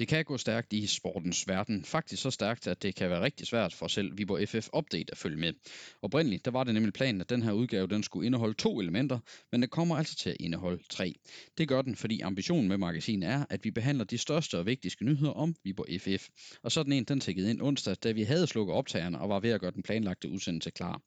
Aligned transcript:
Det 0.00 0.08
kan 0.08 0.24
gå 0.24 0.36
stærkt 0.38 0.72
i 0.72 0.86
sportens 0.86 1.48
verden. 1.48 1.84
Faktisk 1.84 2.22
så 2.22 2.30
stærkt, 2.30 2.66
at 2.66 2.82
det 2.82 2.94
kan 2.94 3.10
være 3.10 3.22
rigtig 3.22 3.46
svært 3.46 3.74
for 3.74 3.86
selv 3.86 4.18
Viborg 4.18 4.48
FF 4.48 4.68
Update 4.76 5.12
at 5.12 5.18
følge 5.18 5.36
med. 5.36 5.52
Oprindeligt 6.02 6.44
der 6.44 6.50
var 6.50 6.64
det 6.64 6.74
nemlig 6.74 6.92
planen, 6.92 7.20
at 7.20 7.30
den 7.30 7.42
her 7.42 7.52
udgave 7.52 7.86
den 7.86 8.02
skulle 8.02 8.26
indeholde 8.26 8.54
to 8.54 8.80
elementer, 8.80 9.18
men 9.52 9.62
det 9.62 9.70
kommer 9.70 9.96
altså 9.96 10.16
til 10.16 10.30
at 10.30 10.36
indeholde 10.40 10.82
tre. 10.90 11.14
Det 11.58 11.68
gør 11.68 11.82
den, 11.82 11.96
fordi 11.96 12.20
ambitionen 12.20 12.68
med 12.68 12.78
magasinet 12.78 13.28
er, 13.28 13.44
at 13.50 13.64
vi 13.64 13.70
behandler 13.70 14.04
de 14.04 14.18
største 14.18 14.58
og 14.58 14.66
vigtigste 14.66 15.04
nyheder 15.04 15.32
om 15.32 15.54
Viborg 15.64 16.00
FF. 16.00 16.28
Og 16.62 16.72
sådan 16.72 16.92
en, 16.92 17.04
den 17.04 17.20
tækkede 17.20 17.50
ind 17.50 17.62
onsdag, 17.62 17.96
da 18.04 18.12
vi 18.12 18.22
havde 18.22 18.46
slukket 18.46 18.74
optagerne 18.74 19.18
og 19.18 19.28
var 19.28 19.40
ved 19.40 19.50
at 19.50 19.60
gøre 19.60 19.70
den 19.70 19.82
planlagte 19.82 20.28
udsendelse 20.28 20.70
klar. 20.70 21.02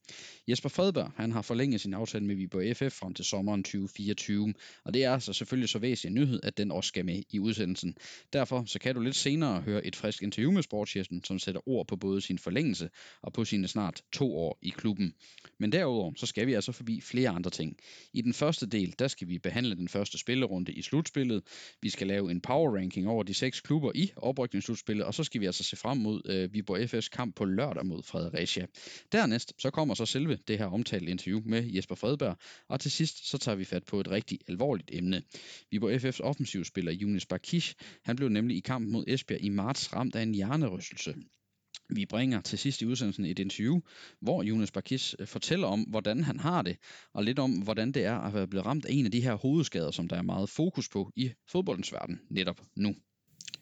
Jesper 0.47 0.69
Fredberg, 0.69 1.11
han 1.15 1.31
har 1.31 1.41
forlænget 1.41 1.81
sin 1.81 1.93
aftale 1.93 2.25
med 2.25 2.35
Viborg 2.35 2.77
FF 2.77 2.97
frem 2.97 3.13
til 3.13 3.25
sommeren 3.25 3.63
2024, 3.63 4.53
og 4.83 4.93
det 4.93 5.03
er 5.03 5.13
altså 5.13 5.33
selvfølgelig 5.33 5.69
så 5.69 5.79
væsentlig 5.79 6.09
en 6.09 6.23
nyhed, 6.23 6.39
at 6.43 6.57
den 6.57 6.71
også 6.71 6.87
skal 6.87 7.05
med 7.05 7.23
i 7.29 7.39
udsendelsen. 7.39 7.95
Derfor 8.33 8.63
så 8.65 8.79
kan 8.83 8.95
du 8.95 9.01
lidt 9.01 9.15
senere 9.15 9.61
høre 9.61 9.85
et 9.85 9.95
frisk 9.95 10.23
interview 10.23 10.51
med 10.51 10.63
sportschefen, 10.63 11.23
som 11.23 11.39
sætter 11.39 11.67
ord 11.67 11.87
på 11.87 11.95
både 11.95 12.21
sin 12.21 12.39
forlængelse 12.39 12.89
og 13.21 13.33
på 13.33 13.45
sine 13.45 13.67
snart 13.67 14.01
to 14.11 14.37
år 14.37 14.59
i 14.61 14.69
klubben. 14.69 15.13
Men 15.59 15.71
derudover 15.71 16.13
så 16.15 16.25
skal 16.25 16.47
vi 16.47 16.53
altså 16.53 16.71
forbi 16.71 17.01
flere 17.01 17.29
andre 17.29 17.51
ting. 17.51 17.77
I 18.13 18.21
den 18.21 18.33
første 18.33 18.65
del, 18.65 18.95
der 18.99 19.07
skal 19.07 19.27
vi 19.27 19.39
behandle 19.39 19.75
den 19.75 19.87
første 19.87 20.17
spillerunde 20.17 20.73
i 20.73 20.81
slutspillet. 20.81 21.43
Vi 21.81 21.89
skal 21.89 22.07
lave 22.07 22.31
en 22.31 22.41
power 22.41 22.77
ranking 22.77 23.07
over 23.07 23.23
de 23.23 23.33
seks 23.33 23.61
klubber 23.61 23.91
i 23.95 24.11
oprykningsslutspillet, 24.15 25.05
og 25.05 25.13
så 25.13 25.23
skal 25.23 25.41
vi 25.41 25.45
altså 25.45 25.63
se 25.63 25.75
frem 25.75 25.97
mod 25.97 26.21
øh, 26.25 26.53
Viborg 26.53 26.89
FS 26.89 27.09
kamp 27.09 27.35
på 27.35 27.45
lørdag 27.45 27.85
mod 27.85 28.03
Fredericia. 28.03 28.65
Dernæst 29.11 29.53
så 29.61 29.69
kommer 29.69 29.93
så 29.93 30.05
selve 30.05 30.37
det 30.47 30.57
her 30.57 30.65
omtalte 30.65 31.11
interview 31.11 31.41
med 31.45 31.63
Jesper 31.73 31.95
Fredberg, 31.95 32.37
og 32.69 32.79
til 32.79 32.91
sidst 32.91 33.29
så 33.29 33.37
tager 33.37 33.55
vi 33.55 33.65
fat 33.65 33.83
på 33.83 33.99
et 33.99 34.11
rigtig 34.11 34.39
alvorligt 34.47 34.89
emne. 34.93 35.21
Viborg 35.71 35.95
FF's 35.95 36.21
offensivspiller 36.23 36.91
Junis 36.91 37.25
Barkish, 37.25 37.75
han 38.03 38.15
blev 38.15 38.29
nemlig 38.29 38.57
i 38.57 38.59
kamp 38.73 38.89
mod 38.89 39.03
Esbjerg 39.07 39.41
i 39.41 39.49
marts 39.49 39.93
ramt 39.93 40.15
af 40.15 40.21
en 40.21 40.33
hjernerystelse. 40.33 41.13
Vi 41.89 42.05
bringer 42.05 42.41
til 42.41 42.59
sidst 42.59 42.81
i 42.81 42.85
udsendelsen 42.85 43.25
et 43.25 43.39
interview, 43.39 43.79
hvor 44.21 44.43
Jonas 44.43 44.71
Bakis 44.71 45.15
øh, 45.19 45.27
fortæller 45.27 45.67
om, 45.67 45.81
hvordan 45.81 46.23
han 46.23 46.39
har 46.39 46.61
det, 46.61 46.77
og 47.13 47.23
lidt 47.23 47.39
om, 47.39 47.51
hvordan 47.51 47.91
det 47.91 48.05
er 48.05 48.17
at 48.17 48.33
være 48.33 48.47
blevet 48.47 48.65
ramt 48.65 48.85
af 48.85 48.93
en 48.93 49.05
af 49.05 49.11
de 49.11 49.21
her 49.21 49.33
hovedskader, 49.35 49.91
som 49.91 50.07
der 50.07 50.15
er 50.15 50.21
meget 50.21 50.49
fokus 50.49 50.89
på 50.89 51.11
i 51.15 51.31
fodboldens 51.51 51.93
verden 51.93 52.19
netop 52.29 52.61
nu. 52.75 52.95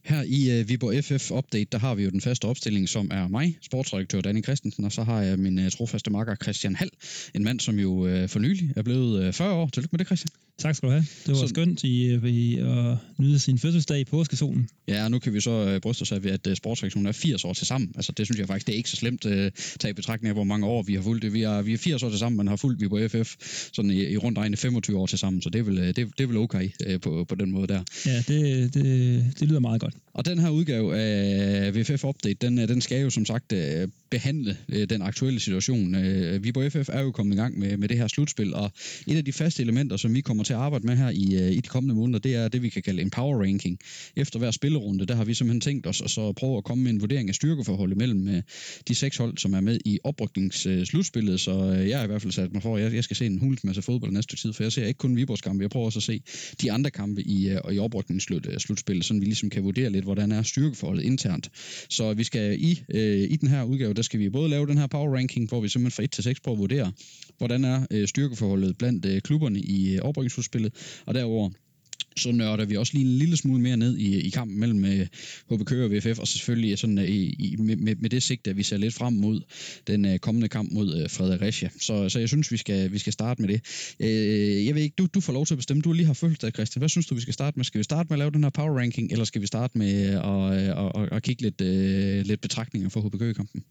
Her 0.03 0.21
i 0.21 0.61
uh, 0.61 0.69
Viborg 0.69 1.03
FF 1.03 1.31
Update, 1.31 1.69
der 1.71 1.77
har 1.77 1.95
vi 1.95 2.03
jo 2.03 2.09
den 2.09 2.21
faste 2.21 2.45
opstilling, 2.45 2.89
som 2.89 3.11
er 3.11 3.27
mig, 3.27 3.57
sportsredaktør 3.61 4.21
Danny 4.21 4.43
Christensen, 4.43 4.85
og 4.85 4.91
så 4.91 5.03
har 5.03 5.21
jeg 5.21 5.39
min 5.39 5.59
uh, 5.59 5.69
trofaste 5.69 6.11
makker 6.11 6.35
Christian 6.35 6.75
Hall, 6.75 6.91
en 7.35 7.43
mand, 7.43 7.59
som 7.59 7.79
jo 7.79 7.91
uh, 7.91 8.29
for 8.29 8.39
nylig 8.39 8.73
er 8.75 8.83
blevet 8.83 9.27
uh, 9.27 9.33
40 9.33 9.53
år. 9.53 9.67
Tillykke 9.67 9.93
med 9.93 9.99
det, 9.99 10.07
Christian. 10.07 10.29
Tak 10.61 10.75
skal 10.75 10.89
du 10.89 10.93
have. 10.93 11.05
Det 11.25 11.27
var 11.27 11.35
så, 11.35 11.47
skønt 11.47 11.83
i, 11.83 12.13
i 12.13 12.57
at 12.57 12.97
nyde 13.17 13.39
sin 13.39 13.57
fødselsdag 13.57 13.99
i 13.99 14.03
påskesolen. 14.03 14.69
Ja, 14.87 15.03
og 15.03 15.11
nu 15.11 15.19
kan 15.19 15.33
vi 15.33 15.39
så 15.39 15.75
uh, 15.75 15.81
bryste 15.81 16.01
os 16.01 16.11
af, 16.11 16.19
at 16.25 16.57
sportsredaktionen 16.57 17.07
er 17.07 17.11
80 17.11 17.45
år 17.45 17.53
til 17.53 17.67
sammen. 17.67 17.91
Altså, 17.95 18.11
det 18.11 18.27
synes 18.27 18.39
jeg 18.39 18.47
faktisk, 18.47 18.67
det 18.67 18.73
er 18.73 18.77
ikke 18.77 18.89
så 18.89 18.95
slemt 18.95 19.25
uh, 19.25 19.31
taget 19.31 19.89
i 19.89 19.93
betragtning 19.93 20.29
af, 20.29 20.35
hvor 20.35 20.43
mange 20.43 20.65
år 20.65 20.83
vi 20.83 20.93
har 20.93 21.01
fulgt 21.01 21.21
det. 21.23 21.33
Vi 21.33 21.43
er, 21.43 21.61
vi 21.61 21.73
er 21.73 21.77
80 21.77 22.03
år 22.03 22.09
til 22.09 22.19
sammen, 22.19 22.37
man 22.37 22.47
har 22.47 22.55
fulgt 22.55 22.81
Viborg 22.81 23.11
FF 23.11 23.35
sådan 23.73 23.91
i, 23.91 24.11
i 24.11 24.17
rundt 24.17 24.37
regnet 24.37 24.59
25 24.59 24.97
år 24.97 25.05
til 25.05 25.19
sammen, 25.19 25.41
så 25.41 25.49
det 25.49 25.59
er 25.59 25.63
vel, 25.63 25.77
det, 25.77 25.95
det 25.95 26.23
er 26.23 26.27
vel 26.27 26.37
okay 26.37 26.69
på, 27.01 27.25
på 27.29 27.35
den 27.35 27.51
måde 27.51 27.67
der. 27.67 27.83
Ja, 28.05 28.17
det, 28.27 28.73
det, 28.73 29.25
det 29.39 29.47
lyder 29.47 29.59
meget 29.59 29.81
godt. 29.81 29.93
Og 30.13 30.25
den 30.25 30.39
her 30.39 30.49
udgave 30.49 30.97
af 30.97 31.75
VFF 31.75 32.03
Update, 32.03 32.47
den, 32.47 32.57
den 32.57 32.81
skal 32.81 33.01
jo 33.01 33.09
som 33.09 33.25
sagt 33.25 33.53
behandle 34.09 34.57
den 34.89 35.01
aktuelle 35.01 35.39
situation. 35.39 35.95
Viborg 36.43 36.71
FF 36.71 36.89
er 36.89 37.01
jo 37.01 37.11
kommet 37.11 37.33
i 37.33 37.37
gang 37.37 37.59
med, 37.59 37.77
med 37.77 37.87
det 37.87 37.97
her 37.97 38.07
slutspil, 38.07 38.53
og 38.53 38.71
et 39.07 39.17
af 39.17 39.25
de 39.25 39.33
faste 39.33 39.63
elementer, 39.63 39.97
som 39.97 40.15
vi 40.15 40.21
kommer 40.21 40.43
til 40.43 40.50
at 40.53 40.59
arbejde 40.59 40.87
med 40.87 40.97
her 40.97 41.09
i, 41.09 41.35
øh, 41.35 41.51
i 41.51 41.55
de 41.55 41.67
kommende 41.67 41.95
måneder, 41.95 42.19
det 42.19 42.35
er 42.35 42.47
det, 42.47 42.61
vi 42.61 42.69
kan 42.69 42.83
kalde 42.83 43.01
en 43.01 43.09
power 43.09 43.43
ranking. 43.43 43.79
Efter 44.15 44.39
hver 44.39 44.51
spillerunde, 44.51 45.05
der 45.05 45.15
har 45.15 45.23
vi 45.23 45.33
simpelthen 45.33 45.61
tænkt 45.61 45.87
os 45.87 46.01
at 46.01 46.09
så 46.09 46.31
prøve 46.31 46.57
at 46.57 46.63
komme 46.63 46.83
med 46.83 46.91
en 46.91 47.01
vurdering 47.01 47.29
af 47.29 47.35
styrkeforholdet 47.35 47.97
mellem 47.97 48.27
øh, 48.27 48.41
de 48.87 48.95
seks 48.95 49.17
hold, 49.17 49.37
som 49.37 49.53
er 49.53 49.61
med 49.61 49.79
i 49.85 49.99
oprykningsslutspillet, 50.03 51.39
så 51.39 51.51
øh, 51.51 51.89
jeg 51.89 51.97
har 51.97 52.03
i 52.03 52.07
hvert 52.07 52.21
fald 52.21 52.33
sat 52.33 52.53
mig 52.53 52.61
for, 52.61 52.77
at 52.77 52.93
jeg 52.93 53.03
skal 53.03 53.17
se 53.17 53.25
en 53.25 53.39
hulens 53.39 53.63
masse 53.63 53.81
fodbold 53.81 54.11
næste 54.11 54.35
tid, 54.35 54.53
for 54.53 54.63
jeg 54.63 54.71
ser 54.71 54.85
ikke 54.85 54.97
kun 54.97 55.15
Viborgs 55.15 55.41
kampe, 55.41 55.61
jeg 55.61 55.69
prøver 55.69 55.85
også 55.85 55.99
at 55.99 56.03
se 56.03 56.21
de 56.61 56.71
andre 56.71 56.89
kampe 56.89 57.21
i, 57.21 57.57
i 57.71 57.79
oprykningsslutspillet, 57.79 59.05
så 59.05 59.13
vi 59.13 59.25
ligesom 59.25 59.49
kan 59.49 59.63
vurdere 59.63 59.89
lidt, 59.89 60.03
hvordan 60.05 60.31
er 60.31 60.41
styrkeforholdet 60.41 61.03
internt. 61.03 61.49
Så 61.89 62.13
vi 62.13 62.23
skal 62.23 62.57
i, 62.59 62.83
øh, 62.93 63.31
i 63.31 63.35
den 63.35 63.47
her 63.47 63.63
udgave, 63.63 63.93
der 63.93 64.01
skal 64.01 64.19
vi 64.19 64.29
både 64.29 64.49
lave 64.49 64.67
den 64.67 64.77
her 64.77 64.87
power 64.87 65.15
ranking, 65.15 65.49
hvor 65.49 65.61
vi 65.61 65.69
simpelthen 65.69 65.95
fra 65.95 66.03
1 66.03 66.11
til 66.11 66.23
6 66.23 66.39
prøver 66.39 66.55
at 66.55 66.59
vurdere, 66.59 66.91
hvordan 67.37 67.65
er 67.65 67.85
øh, 67.91 68.07
styrkeforholdet 68.07 68.77
blandt 68.77 69.05
øh, 69.05 69.21
klubberne 69.21 69.59
i 69.59 69.95
øh, 69.95 70.01
slutspillet. 70.41 71.01
og 71.05 71.13
derover 71.13 71.49
så 72.17 72.31
nørder 72.31 72.65
vi 72.65 72.77
også 72.77 72.93
lige 72.93 73.05
en 73.05 73.17
lille 73.17 73.37
smule 73.37 73.61
mere 73.61 73.77
ned 73.77 73.97
i, 73.97 74.19
i 74.19 74.29
kampen 74.29 74.59
mellem 74.59 74.85
øh, 74.85 75.07
HBK 75.51 75.71
og 75.71 75.91
VFF, 75.91 76.19
og 76.19 76.27
selvfølgelig 76.27 76.71
øh, 76.71 76.77
sådan, 76.77 76.97
øh, 76.97 77.09
i, 77.09 77.55
med, 77.59 77.95
med 77.95 78.09
det 78.09 78.23
sigte, 78.23 78.49
at 78.49 78.57
vi 78.57 78.63
ser 78.63 78.77
lidt 78.77 78.93
frem 78.93 79.13
mod 79.13 79.41
den 79.87 80.05
øh, 80.05 80.19
kommende 80.19 80.47
kamp 80.47 80.71
mod 80.71 81.01
øh, 81.01 81.09
Fredericia. 81.09 81.69
Så, 81.79 82.09
så 82.09 82.19
jeg 82.19 82.27
synes, 82.27 82.51
vi 82.51 82.57
skal, 82.57 82.91
vi 82.91 82.97
skal 82.97 83.13
starte 83.13 83.41
med 83.41 83.49
det. 83.49 83.61
Øh, 83.99 84.65
jeg 84.65 84.75
ved 84.75 84.81
ikke, 84.81 84.95
du, 84.97 85.07
du 85.13 85.21
får 85.21 85.33
lov 85.33 85.45
til 85.45 85.53
at 85.53 85.57
bestemme. 85.57 85.81
Du 85.81 85.93
lige 85.93 86.05
har 86.05 86.13
følt 86.13 86.41
dig, 86.41 86.51
Christian. 86.53 86.79
Hvad 86.81 86.89
synes 86.89 87.07
du, 87.07 87.15
vi 87.15 87.21
skal 87.21 87.33
starte 87.33 87.59
med? 87.59 87.65
Skal 87.65 87.79
vi 87.79 87.83
starte 87.83 88.07
med 88.09 88.15
at 88.15 88.19
lave 88.19 88.31
den 88.31 88.43
her 88.43 88.49
power 88.49 88.79
ranking, 88.79 89.11
eller 89.11 89.25
skal 89.25 89.41
vi 89.41 89.47
starte 89.47 89.77
med 89.77 90.03
at, 90.05 90.77
at, 90.77 91.01
at, 91.01 91.13
at 91.17 91.23
kigge 91.23 91.41
lidt, 91.41 91.61
øh, 91.61 92.25
lidt 92.25 92.41
betragtninger 92.41 92.89
for 92.89 93.01
HBK-kampen? 93.01 93.63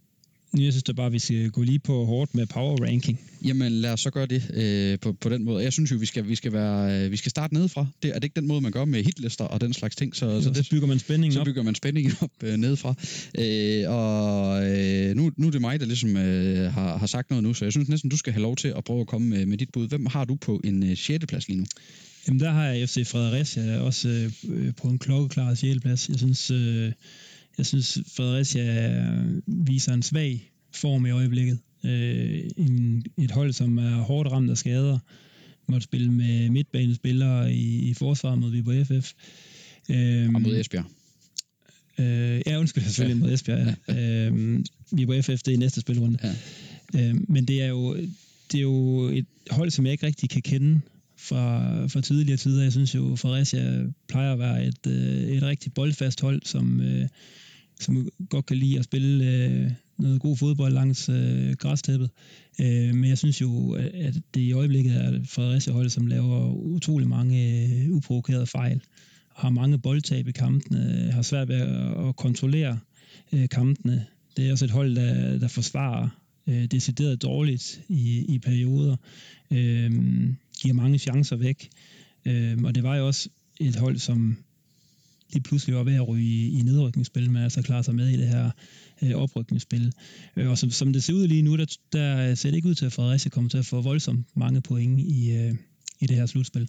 Jeg 0.59 0.73
synes 0.73 0.83
da 0.83 0.93
bare, 0.93 1.07
at 1.07 1.13
vi 1.13 1.19
skal 1.19 1.51
gå 1.51 1.63
lige 1.63 1.79
på 1.79 2.05
hårdt 2.05 2.35
med 2.35 2.47
power 2.47 2.85
ranking. 2.85 3.21
Jamen 3.45 3.73
lad 3.73 3.93
os 3.93 4.01
så 4.01 4.11
gøre 4.11 4.27
det 4.27 4.51
øh, 4.55 4.99
på, 4.99 5.13
på 5.13 5.29
den 5.29 5.45
måde. 5.45 5.65
Jeg 5.65 5.73
synes 5.73 5.91
jo, 5.93 5.97
vi 5.97 6.07
skal, 6.07 6.29
vi 6.29 6.35
skal, 6.35 6.53
være, 6.53 7.05
øh, 7.05 7.11
vi 7.11 7.17
skal 7.17 7.31
starte 7.31 7.55
nedefra. 7.55 7.87
Det, 8.03 8.11
er 8.11 8.15
det 8.15 8.25
ikke 8.25 8.41
den 8.41 8.49
måde, 8.49 8.61
man 8.61 8.73
gør 8.73 8.85
med 8.85 9.05
hitlister 9.05 9.45
og 9.45 9.61
den 9.61 9.73
slags 9.73 9.97
ting? 9.97 10.17
Så, 10.17 10.27
jo, 10.27 10.43
så, 10.43 10.51
det, 10.51 10.65
så 10.67 10.71
bygger 10.71 10.87
man 10.87 10.99
spændingen 10.99 11.39
op. 11.39 11.47
Så 11.47 11.51
bygger 11.51 11.63
man 11.63 11.75
spændingen 11.75 12.13
op 12.21 12.31
øh, 12.43 12.57
nedefra. 12.57 12.95
Øh, 13.39 13.85
og 13.91 14.67
øh, 14.71 15.17
nu, 15.17 15.31
nu 15.37 15.47
er 15.47 15.51
det 15.51 15.61
mig, 15.61 15.81
der 15.81 15.87
ligesom 15.87 16.17
øh, 16.17 16.73
har, 16.73 16.99
har 16.99 17.07
sagt 17.07 17.31
noget 17.31 17.43
nu, 17.43 17.55
så 17.55 17.65
jeg 17.65 17.73
synes 17.73 17.89
næsten, 17.89 18.11
du 18.11 18.17
skal 18.17 18.33
have 18.33 18.43
lov 18.43 18.57
til 18.57 18.69
at 18.69 18.85
prøve 18.85 19.01
at 19.01 19.07
komme 19.07 19.29
med, 19.29 19.47
med 19.47 19.59
dit 19.59 19.69
bud. 19.73 19.89
Hvem 19.89 20.07
har 20.07 20.25
du 20.25 20.35
på 20.35 20.61
en 20.65 20.91
øh, 20.91 20.97
6. 20.97 21.27
plads 21.27 21.49
lige 21.49 21.59
nu? 21.59 21.67
Jamen 22.27 22.41
der 22.41 22.51
har 22.51 22.67
jeg 22.67 22.89
FC 22.89 23.07
Fredericia 23.07 23.79
også 23.79 24.31
øh, 24.49 24.75
på 24.77 24.89
en 24.89 24.99
klokkeklar 24.99 25.55
6. 25.55 25.81
plads. 25.81 26.09
Jeg 26.09 26.19
synes... 26.19 26.51
Øh, 26.51 26.93
jeg 27.61 27.67
synes, 27.67 27.99
Fredericia 28.17 29.03
viser 29.47 29.93
en 29.95 30.03
svag 30.03 30.51
form 30.75 31.07
i 31.07 31.11
øjeblikket. 31.11 31.59
Øh, 31.85 32.41
en, 32.57 33.05
et 33.19 33.31
hold, 33.31 33.53
som 33.53 33.79
er 33.79 33.97
hårdt 33.97 34.33
ramt 34.33 34.51
af 34.51 34.59
skader, 34.59 34.99
måtte 35.69 35.85
spille 35.85 36.13
med 36.13 36.51
midtbanespillere 36.51 37.55
i, 37.55 37.91
i 37.91 37.95
forsvaret 37.95 38.39
mod 38.39 38.51
Viborg 38.51 38.87
FF. 38.87 39.13
Øh, 39.91 40.35
og 40.35 40.43
mod 40.43 40.61
Esbjerg. 40.61 40.85
Øh, 41.99 42.43
ja, 42.47 42.59
undskyld, 42.59 42.85
selvfølgelig 42.85 43.21
ja. 43.21 43.27
mod 43.27 43.33
Esbjerg. 43.33 43.77
Ja. 43.89 44.29
øh, 44.29 44.65
Viborg 44.93 45.25
FF, 45.25 45.43
det 45.43 45.55
er 45.55 45.59
næste 45.59 45.81
spilrunde. 45.81 46.19
Ja. 46.95 47.09
Øh, 47.09 47.15
men 47.29 47.45
det 47.45 47.63
er, 47.63 47.69
jo, 47.69 47.97
det 48.53 48.59
er 48.59 48.63
jo 48.63 49.09
et 49.09 49.27
hold, 49.51 49.71
som 49.71 49.85
jeg 49.85 49.93
ikke 49.93 50.07
rigtig 50.07 50.31
kan 50.31 50.43
kende 50.43 50.81
fra, 51.19 51.87
fra 51.87 52.01
tidligere 52.01 52.37
tider. 52.37 52.63
Jeg 52.63 52.73
synes 52.73 52.95
jo, 52.95 53.17
Fredericia 53.17 53.85
plejer 54.09 54.33
at 54.33 54.39
være 54.39 54.67
et, 54.67 54.87
øh, 54.87 55.37
et 55.37 55.43
rigtig 55.43 55.73
boldfast 55.75 56.21
hold, 56.21 56.43
som, 56.45 56.81
øh, 56.81 57.09
som 57.83 58.09
godt 58.29 58.47
kan 58.47 58.57
lide 58.57 58.79
at 58.79 58.85
spille 58.85 59.25
øh, 59.25 59.71
noget 59.99 60.21
god 60.21 60.37
fodbold 60.37 60.73
langs 60.73 61.09
øh, 61.09 61.53
græstæppet. 61.53 62.11
Øh, 62.61 62.95
men 62.95 63.05
jeg 63.05 63.19
synes 63.19 63.41
jo, 63.41 63.73
at 63.95 64.15
det 64.35 64.41
i 64.41 64.53
øjeblikket 64.53 64.97
er 64.97 65.25
Fredericia 65.25 65.73
hold, 65.73 65.89
som 65.89 66.07
laver 66.07 66.53
utrolig 66.53 67.09
mange 67.09 67.65
øh, 67.65 67.91
uprovokerede 67.91 68.47
fejl, 68.47 68.81
har 69.37 69.51
mange 69.51 69.79
boldtab 69.79 70.29
i 70.29 70.33
kampene, 70.33 71.07
øh, 71.07 71.15
har 71.15 71.23
svært 71.23 71.49
ved 71.49 71.57
at, 71.57 72.09
at 72.09 72.17
kontrollere 72.17 72.79
øh, 73.33 73.49
kampene. 73.49 74.07
Det 74.37 74.49
er 74.49 74.53
også 74.53 74.65
et 74.65 74.71
hold, 74.71 74.97
der, 74.97 75.39
der 75.39 75.49
forsvarer 75.49 76.09
øh, 76.47 76.65
decideret 76.65 77.23
dårligt 77.23 77.83
i, 77.89 78.25
i 78.29 78.39
perioder, 78.39 78.97
øh, 79.51 79.91
giver 80.63 80.75
mange 80.75 80.99
chancer 80.99 81.37
væk. 81.37 81.69
Øh, 82.25 82.59
og 82.65 82.75
det 82.75 82.83
var 82.83 82.97
jo 82.97 83.07
også 83.07 83.29
et 83.61 83.77
hold, 83.77 83.99
som 83.99 84.37
lige 85.33 85.43
pludselig 85.43 85.77
var 85.77 85.83
ved 85.83 85.95
at 85.95 86.09
ryge 86.09 86.25
i, 86.25 86.59
i 86.59 86.63
nedrykningsspil, 86.63 87.31
men 87.31 87.43
altså 87.43 87.63
klare 87.63 87.85
sig 87.85 87.95
med 87.95 88.09
i 88.09 88.17
det 88.17 88.29
her 88.29 88.51
øh, 89.03 89.11
oprykningsspil. 89.11 89.93
Øh, 90.37 90.51
og 90.51 90.59
som, 90.59 90.71
som 90.71 90.93
det 90.93 91.03
ser 91.03 91.13
ud 91.13 91.27
lige 91.27 91.43
nu, 91.43 91.57
der, 91.57 91.77
der 91.93 92.35
ser 92.35 92.51
det 92.51 92.57
ikke 92.57 92.69
ud 92.69 92.75
til, 92.75 92.87
at 92.87 92.93
Fredericia 92.93 93.31
kommer 93.31 93.51
til 93.51 93.59
at 93.59 93.67
få 93.67 93.81
voldsomt 93.81 94.27
mange 94.37 94.61
point 94.61 95.01
i, 95.01 95.33
øh, 95.33 95.55
i 96.01 96.07
det 96.07 96.17
her 96.17 96.27
slutspil. 96.27 96.69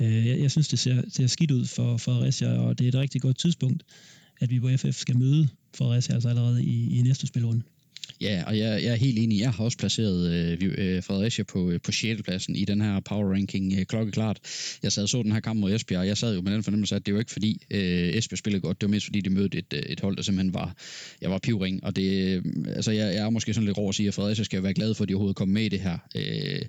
Øh, 0.00 0.26
jeg, 0.26 0.40
jeg 0.40 0.50
synes, 0.50 0.68
det 0.68 0.78
ser, 0.78 1.02
ser 1.08 1.26
skidt 1.26 1.50
ud 1.50 1.66
for 1.66 1.96
Fredericia, 1.96 2.58
og 2.58 2.78
det 2.78 2.84
er 2.84 2.88
et 2.88 2.94
rigtig 2.94 3.20
godt 3.20 3.38
tidspunkt, 3.38 3.82
at 4.40 4.50
vi 4.50 4.60
på 4.60 4.68
FF 4.76 4.94
skal 4.94 5.18
møde 5.18 5.48
Fredericia 5.74 6.14
altså 6.14 6.28
allerede 6.28 6.64
i, 6.64 6.98
i 6.98 7.02
næste 7.02 7.26
spilrunde. 7.26 7.62
Ja, 8.20 8.42
og 8.46 8.58
jeg, 8.58 8.82
jeg 8.82 8.92
er 8.92 8.96
helt 8.96 9.18
enig. 9.18 9.40
Jeg 9.40 9.52
har 9.52 9.64
også 9.64 9.78
placeret 9.78 10.32
øh, 10.32 10.72
øh 10.78 11.02
Fredericia 11.02 11.44
på, 11.44 11.70
øh, 11.70 11.80
på 11.80 11.92
6. 11.92 12.22
pladsen 12.22 12.56
i 12.56 12.64
den 12.64 12.80
her 12.80 13.00
power 13.00 13.32
ranking 13.32 13.74
øh, 13.78 13.86
klokkeklart. 13.86 14.38
Jeg 14.82 14.92
sad 14.92 15.02
og 15.02 15.08
så 15.08 15.22
den 15.22 15.32
her 15.32 15.40
kamp 15.40 15.60
mod 15.60 15.74
Esbjerg, 15.74 16.00
og 16.00 16.06
jeg 16.06 16.16
sad 16.16 16.34
jo 16.34 16.40
med 16.40 16.52
den 16.52 16.62
fornemmelse, 16.62 16.96
at 16.96 17.06
det 17.06 17.14
var 17.14 17.20
ikke 17.20 17.32
fordi 17.32 17.62
øh, 17.70 17.80
Esbjerg 18.14 18.38
spillede 18.38 18.60
godt, 18.60 18.80
det 18.80 18.86
var 18.86 18.90
mest 18.90 19.06
fordi 19.06 19.20
de 19.20 19.30
mødte 19.30 19.58
et, 19.58 19.72
øh, 19.72 19.80
et 19.80 20.00
hold, 20.00 20.16
der 20.16 20.22
simpelthen 20.22 20.54
var, 20.54 20.74
jeg 21.20 21.30
var 21.30 21.38
pivring, 21.38 21.84
og 21.84 21.96
det, 21.96 22.36
øh, 22.36 22.44
altså 22.76 22.90
jeg, 22.90 23.14
jeg 23.14 23.24
er 23.24 23.30
måske 23.30 23.54
sådan 23.54 23.66
lidt 23.66 23.78
rå 23.78 23.88
at 23.88 23.94
sige, 23.94 24.08
at 24.08 24.14
Fredericia 24.14 24.44
skal 24.44 24.62
være 24.62 24.74
glad 24.74 24.94
for, 24.94 25.02
at 25.02 25.08
de 25.08 25.14
overhovedet 25.14 25.36
kom 25.36 25.48
med 25.48 25.62
i 25.62 25.68
det 25.68 25.80
her 25.80 25.98
øh, 26.16 26.62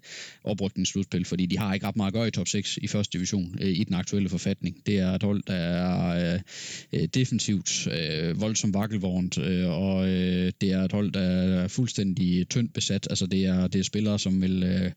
oprykningsslutspil, 0.44 1.26
fordi 1.26 1.46
de 1.46 1.58
har 1.58 1.74
ikke 1.74 1.88
ret 1.88 1.96
meget 1.96 2.08
at 2.08 2.14
gøre 2.14 2.28
i 2.28 2.32
top 2.32 2.48
6 2.48 2.78
i 2.78 2.88
første 2.88 3.18
division 3.18 3.58
øh, 3.62 3.70
i 3.70 3.84
den 3.84 3.96
aktuelle 3.96 4.30
forfatning. 4.30 4.76
Det 4.86 5.00
er 5.00 5.12
et 5.12 5.24
hold, 5.24 5.44
der 5.48 5.54
er 5.54 6.34
øh, 6.34 6.40
øh 6.94 7.08
defensivt, 7.14 7.88
øh, 7.88 8.42
voldsomt 8.42 8.74
vakkelvognt, 8.74 9.38
øh, 9.38 9.70
og 9.70 10.10
øh, 10.10 10.52
det 10.62 10.72
er 10.72 10.84
et 10.84 10.92
hold, 10.92 11.12
der 11.12 11.37
er 11.38 11.68
fuldstændig 11.68 12.50
tyndt 12.50 12.74
besat. 12.74 13.08
Altså 13.10 13.26
det 13.26 13.46
er, 13.46 13.68
det 13.68 13.80
er 13.80 13.84
spillere, 13.84 14.20
som 14.20 14.42
vil 14.42 14.64
øh, 14.64 14.92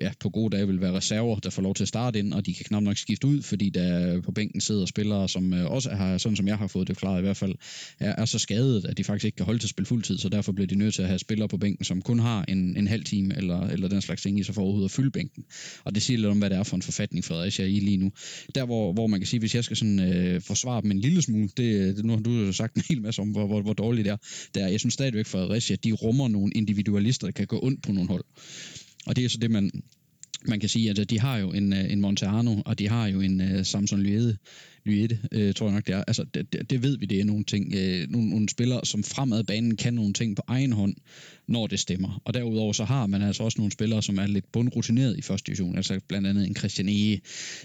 ja, 0.00 0.12
på 0.20 0.30
gode 0.30 0.56
dage 0.56 0.66
vil 0.66 0.80
være 0.80 0.92
reserver, 0.92 1.38
der 1.38 1.50
får 1.50 1.62
lov 1.62 1.74
til 1.74 1.84
at 1.84 1.88
starte 1.88 2.18
ind, 2.18 2.32
og 2.32 2.46
de 2.46 2.54
kan 2.54 2.64
knap 2.64 2.82
nok 2.82 2.96
skifte 2.96 3.26
ud, 3.26 3.42
fordi 3.42 3.70
der 3.70 4.20
på 4.20 4.32
bænken 4.32 4.60
sidder 4.60 4.86
spillere, 4.86 5.28
som 5.28 5.54
øh, 5.54 5.70
også 5.70 5.90
har, 5.90 6.18
sådan 6.18 6.36
som 6.36 6.48
jeg 6.48 6.58
har 6.58 6.66
fået 6.66 6.88
det 6.88 6.96
klaret 6.96 7.18
i 7.18 7.22
hvert 7.22 7.36
fald, 7.36 7.54
er, 8.00 8.14
er 8.18 8.24
så 8.24 8.38
skadet, 8.38 8.84
at 8.84 8.98
de 8.98 9.04
faktisk 9.04 9.24
ikke 9.24 9.36
kan 9.36 9.46
holde 9.46 9.58
til 9.58 9.66
at 9.66 9.70
spille 9.70 9.86
fuldtid, 9.86 10.18
så 10.18 10.28
derfor 10.28 10.52
bliver 10.52 10.66
de 10.66 10.74
nødt 10.74 10.94
til 10.94 11.02
at 11.02 11.08
have 11.08 11.18
spillere 11.18 11.48
på 11.48 11.56
bænken, 11.56 11.84
som 11.84 12.02
kun 12.02 12.18
har 12.18 12.44
en, 12.48 12.76
en 12.76 12.86
halv 12.86 13.04
time 13.04 13.36
eller, 13.36 13.60
eller 13.60 13.88
den 13.88 14.00
slags 14.00 14.22
ting 14.22 14.40
i 14.40 14.42
sig 14.42 14.54
for 14.54 14.62
overhovedet 14.62 14.88
at 14.88 14.90
fylde 14.90 15.10
bænken. 15.10 15.44
Og 15.84 15.94
det 15.94 16.02
siger 16.02 16.18
lidt 16.18 16.28
om, 16.28 16.38
hvad 16.38 16.50
det 16.50 16.58
er 16.58 16.62
for 16.62 16.76
en 16.76 16.82
forfatning, 16.82 17.24
Fredericia 17.24 17.64
er 17.64 17.68
i 17.68 17.80
lige 17.80 17.96
nu. 17.96 18.12
Der, 18.54 18.64
hvor, 18.64 18.92
hvor 18.92 19.06
man 19.06 19.20
kan 19.20 19.26
sige, 19.26 19.40
hvis 19.40 19.54
jeg 19.54 19.64
skal 19.64 19.76
sådan, 19.76 20.00
øh, 20.00 20.40
forsvare 20.40 20.82
dem 20.82 20.90
en 20.90 20.98
lille 20.98 21.22
smule, 21.22 21.48
det, 21.56 21.96
det 21.96 22.04
nu 22.04 22.12
har 22.12 22.20
du 22.20 22.52
sagt 22.52 22.76
en 22.76 22.82
hel 22.88 23.02
masse 23.02 23.22
om, 23.22 23.28
hvor, 23.28 23.46
hvor, 23.46 23.62
hvor 23.62 23.72
dårligt 23.72 24.04
det 24.04 24.12
er, 24.12 24.16
der, 24.54 24.68
jeg 24.68 24.80
synes 24.80 24.94
stadigvæk, 24.94 25.26
Fredericia, 25.26 25.73
de 25.76 25.92
rummer 25.92 26.28
nogle 26.28 26.52
individualister, 26.52 27.26
der 27.26 27.32
kan 27.32 27.46
gå 27.46 27.60
ondt 27.62 27.82
på 27.82 27.92
nogle 27.92 28.08
hold. 28.08 28.24
Og 29.06 29.16
det 29.16 29.24
er 29.24 29.28
så 29.28 29.38
det, 29.38 29.50
man, 29.50 29.70
man 30.44 30.60
kan 30.60 30.68
sige, 30.68 30.90
at 30.90 30.98
øh, 30.98 31.04
de 31.04 31.20
har 31.20 31.38
jo 31.38 31.52
en, 31.52 31.72
øh, 31.72 31.92
en 31.92 32.00
Monteano, 32.00 32.62
og 32.66 32.78
de 32.78 32.88
har 32.88 33.06
jo 33.06 33.20
en 33.20 33.40
uh, 33.40 33.62
Samson 33.62 34.00
Lyede, 34.00 34.36
Lyede 34.84 35.18
øh, 35.32 35.54
tror 35.54 35.66
jeg 35.66 35.74
nok 35.74 35.86
det 35.86 35.94
er. 35.94 36.04
Altså, 36.06 36.24
det, 36.34 36.70
det 36.70 36.82
ved 36.82 36.98
vi, 36.98 37.06
det 37.06 37.20
er 37.20 37.24
nogle 37.24 37.44
ting. 37.44 37.74
Øh, 37.74 38.10
nogle, 38.10 38.30
nogle 38.30 38.48
spillere, 38.48 38.80
som 38.84 39.02
fremad 39.02 39.44
banen 39.44 39.76
kan 39.76 39.94
nogle 39.94 40.12
ting 40.12 40.36
på 40.36 40.42
egen 40.46 40.72
hånd, 40.72 40.94
når 41.46 41.66
det 41.66 41.80
stemmer. 41.80 42.20
Og 42.24 42.34
derudover 42.34 42.72
så 42.72 42.84
har 42.84 43.06
man 43.06 43.22
altså 43.22 43.42
også 43.42 43.58
nogle 43.58 43.72
spillere, 43.72 44.02
som 44.02 44.18
er 44.18 44.26
lidt 44.26 44.52
bundrutineret 44.52 45.18
i 45.18 45.22
første 45.22 45.46
division. 45.46 45.76
Altså 45.76 46.00
blandt 46.08 46.26
andet 46.26 46.46
en 46.46 46.56
Christian 46.56 46.88
Ege, 46.88 47.20